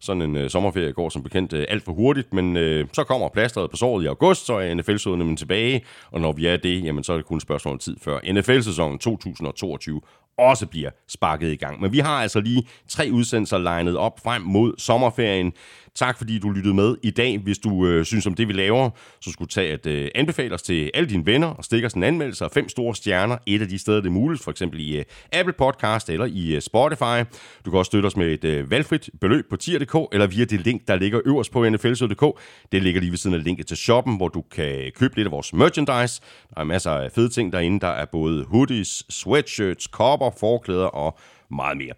Sådan 0.00 0.22
en 0.22 0.36
øh, 0.36 0.50
sommerferie 0.50 0.92
går 0.92 1.08
som 1.08 1.22
bekendt 1.22 1.52
øh, 1.52 1.66
alt 1.68 1.84
for 1.84 1.92
hurtigt, 1.92 2.32
men 2.32 2.56
øh, 2.56 2.86
så 2.92 3.04
kommer 3.04 3.28
plasteret 3.28 3.70
på 3.70 3.76
såret 3.76 4.04
i 4.04 4.06
august, 4.06 4.46
så 4.46 4.54
er 4.54 4.74
NFL-sæsonen 4.74 5.18
nemlig 5.18 5.38
tilbage, 5.38 5.84
og 6.10 6.20
når 6.20 6.32
vi 6.32 6.46
er 6.46 6.56
det, 6.56 6.84
jamen, 6.84 7.04
så 7.04 7.12
er 7.12 7.16
det 7.16 7.26
kun 7.26 7.36
et 7.36 7.42
spørgsmål 7.42 7.72
om 7.72 7.78
tid 7.78 7.96
før 8.02 8.32
NFL-sæsonen 8.32 8.98
2022 8.98 10.00
også 10.38 10.66
bliver 10.66 10.90
sparket 11.08 11.52
i 11.52 11.56
gang. 11.56 11.80
Men 11.80 11.92
vi 11.92 11.98
har 11.98 12.22
altså 12.22 12.40
lige 12.40 12.68
tre 12.88 13.08
udsendelser 13.12 13.58
legnet 13.58 13.96
op 13.96 14.20
frem 14.24 14.42
mod 14.42 14.74
sommerferien. 14.78 15.52
Tak 15.94 16.18
fordi 16.18 16.38
du 16.38 16.50
lyttede 16.50 16.74
med 16.74 16.96
i 17.02 17.10
dag. 17.10 17.38
Hvis 17.38 17.58
du 17.58 17.86
øh, 17.86 18.04
synes 18.04 18.26
om 18.26 18.34
det, 18.34 18.48
vi 18.48 18.52
laver, 18.52 18.90
så 19.20 19.30
skulle 19.32 19.46
du 19.46 19.52
tage 19.52 19.72
at 19.72 19.86
øh, 19.86 20.08
anbefale 20.14 20.54
os 20.54 20.62
til 20.62 20.90
alle 20.94 21.08
dine 21.08 21.26
venner 21.26 21.46
og 21.46 21.64
stikke 21.64 21.86
os 21.86 21.92
en 21.92 22.02
anmeldelse 22.02 22.44
af 22.44 22.50
fem 22.50 22.68
store 22.68 22.94
stjerner. 22.94 23.36
Et 23.46 23.62
af 23.62 23.68
de 23.68 23.78
steder, 23.78 24.00
det 24.00 24.06
er 24.06 24.12
muligt, 24.12 24.42
for 24.42 24.50
eksempel 24.50 24.80
i 24.80 24.96
øh, 24.96 25.04
Apple 25.32 25.52
Podcast 25.52 26.10
eller 26.10 26.26
i 26.26 26.54
øh, 26.54 26.60
Spotify. 26.60 27.24
Du 27.64 27.70
kan 27.70 27.78
også 27.78 27.88
støtte 27.88 28.06
os 28.06 28.16
med 28.16 28.26
et 28.26 28.44
øh, 28.44 28.70
valgfrit 28.70 29.10
beløb 29.20 29.50
på 29.50 29.56
tier.dk 29.56 29.96
eller 30.12 30.26
via 30.26 30.44
det 30.44 30.60
link, 30.60 30.88
der 30.88 30.96
ligger 30.96 31.20
øverst 31.26 31.52
på 31.52 31.68
nflsød.dk. 31.68 32.40
Det 32.72 32.82
ligger 32.82 33.00
lige 33.00 33.10
ved 33.10 33.18
siden 33.18 33.36
af 33.36 33.44
linket 33.44 33.66
til 33.66 33.76
shoppen, 33.76 34.16
hvor 34.16 34.28
du 34.28 34.44
kan 34.50 34.92
købe 34.96 35.16
lidt 35.16 35.26
af 35.26 35.32
vores 35.32 35.52
merchandise. 35.52 36.22
Der 36.54 36.60
er 36.60 36.64
masser 36.64 36.90
af 36.90 37.12
fede 37.12 37.28
ting 37.28 37.52
derinde. 37.52 37.80
Der 37.80 37.88
er 37.88 38.04
både 38.04 38.44
hoodies, 38.44 39.04
sweatshirts, 39.10 39.86
kopper, 39.86 40.30
forklæder 40.40 40.86
og 40.86 41.18
meget 41.50 41.76
mere. 41.76 41.92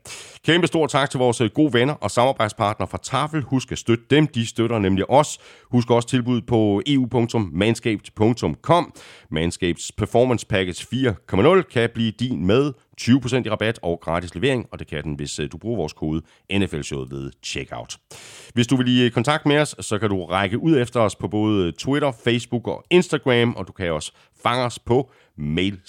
Kæmpe 0.45 0.67
stor 0.67 0.87
tak 0.87 1.11
til 1.11 1.19
vores 1.19 1.41
øh, 1.41 1.51
gode 1.55 1.73
venner 1.73 1.95
og 1.95 2.11
samarbejdspartnere 2.11 2.89
fra 2.89 2.99
Tafel. 3.03 3.43
Husk 3.43 3.73
at 3.73 3.79
støtte 3.79 4.05
dem, 4.11 4.27
de 4.27 4.47
støtter 4.47 4.79
nemlig 4.79 5.11
os. 5.11 5.39
Husk 5.71 5.91
også 5.91 6.09
tilbuddet 6.09 6.47
på 6.47 6.83
eu.manscaped.com. 6.87 8.95
Manscapes 9.31 9.93
Performance 9.93 10.47
Package 10.47 11.13
4.0 11.33 11.63
kan 11.63 11.91
blive 11.95 12.11
din 12.11 12.47
med 12.47 12.73
20% 13.01 13.43
i 13.47 13.51
rabat 13.51 13.79
og 13.83 14.01
gratis 14.01 14.35
levering, 14.35 14.67
og 14.73 14.79
det 14.79 14.87
kan 14.87 15.05
den, 15.05 15.15
hvis 15.15 15.39
øh, 15.39 15.53
du 15.53 15.59
bruger 15.59 15.77
vores 15.77 15.93
kode 15.93 16.23
nfl 16.53 16.77
ved 17.11 17.31
checkout. 17.43 17.97
Hvis 18.55 18.67
du 18.67 18.77
vil 18.77 18.99
i 18.99 19.05
øh, 19.05 19.11
kontakt 19.11 19.47
med 19.47 19.59
os, 19.59 19.77
så 19.81 19.99
kan 19.99 20.11
du 20.11 20.25
række 20.25 20.59
ud 20.59 20.79
efter 20.79 21.01
os 21.01 21.17
på 21.17 21.29
både 21.29 21.73
Twitter, 21.73 22.13
Facebook 22.25 22.69
og 22.69 22.85
Instagram, 22.91 23.55
og 23.55 23.67
du 23.67 23.73
kan 23.73 23.93
også 23.93 24.13
fange 24.43 24.65
os 24.65 24.79
på 24.79 25.11
mail 25.37 25.81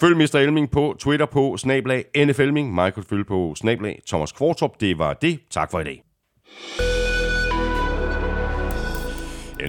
Følg 0.00 0.16
Mr. 0.16 0.36
Elming 0.36 0.70
på 0.70 0.96
Twitter 0.98 1.26
på 1.26 1.56
snablag 1.56 2.04
NFLming. 2.16 2.74
Michael 2.74 3.06
Følg 3.08 3.26
på 3.26 3.54
snablag 3.56 4.02
Thomas 4.08 4.32
Kvartrup. 4.32 4.80
Det 4.80 4.98
var 4.98 5.12
det. 5.12 5.38
Tak 5.50 5.70
for 5.70 5.80
i 5.80 5.84
dag. 5.84 6.02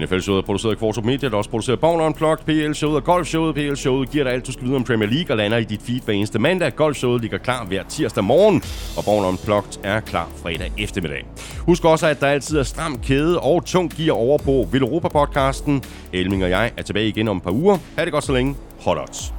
NFL-showet 0.00 0.38
er 0.38 0.46
produceret 0.46 0.72
af 0.72 0.78
Kvartrup 0.78 1.04
Media, 1.04 1.28
der 1.28 1.36
også 1.36 1.50
producerer 1.50 1.76
Bowler 1.76 2.04
Unplugged, 2.04 2.44
PL-showet 2.44 2.96
og 2.96 3.02
Golf-showet. 3.02 3.54
PL-showet 3.54 4.10
giver 4.10 4.24
dig 4.24 4.32
alt, 4.32 4.46
du 4.46 4.52
skal 4.52 4.66
vide 4.66 4.76
om 4.76 4.84
Premier 4.84 5.08
League 5.08 5.30
og 5.30 5.36
lander 5.36 5.58
i 5.58 5.64
dit 5.64 5.82
feed 5.82 6.00
hver 6.00 6.14
eneste 6.14 6.38
mandag. 6.38 6.72
Golf-showet 6.76 7.20
ligger 7.20 7.38
klar 7.38 7.64
hver 7.64 7.82
tirsdag 7.82 8.24
morgen, 8.24 8.62
og 8.96 9.04
Bowler 9.04 9.28
Unplugged 9.28 9.80
er 9.84 10.00
klar 10.00 10.28
fredag 10.42 10.72
eftermiddag. 10.78 11.26
Husk 11.58 11.84
også, 11.84 12.06
at 12.06 12.20
der 12.20 12.26
altid 12.26 12.58
er 12.58 12.62
stram 12.62 12.98
kæde 12.98 13.40
og 13.40 13.64
tung 13.64 13.96
gear 13.96 14.16
over 14.16 14.38
på 14.38 14.68
Vil 14.72 14.82
Europa-podcasten. 14.82 15.84
Elming 16.12 16.44
og 16.44 16.50
jeg 16.50 16.72
er 16.76 16.82
tilbage 16.82 17.08
igen 17.08 17.28
om 17.28 17.36
et 17.36 17.42
par 17.42 17.50
uger. 17.50 17.78
Ha' 17.96 18.04
det 18.04 18.12
godt 18.12 18.24
så 18.24 18.32
længe. 18.32 18.56
Hot 18.80 18.98
odds. 18.98 19.37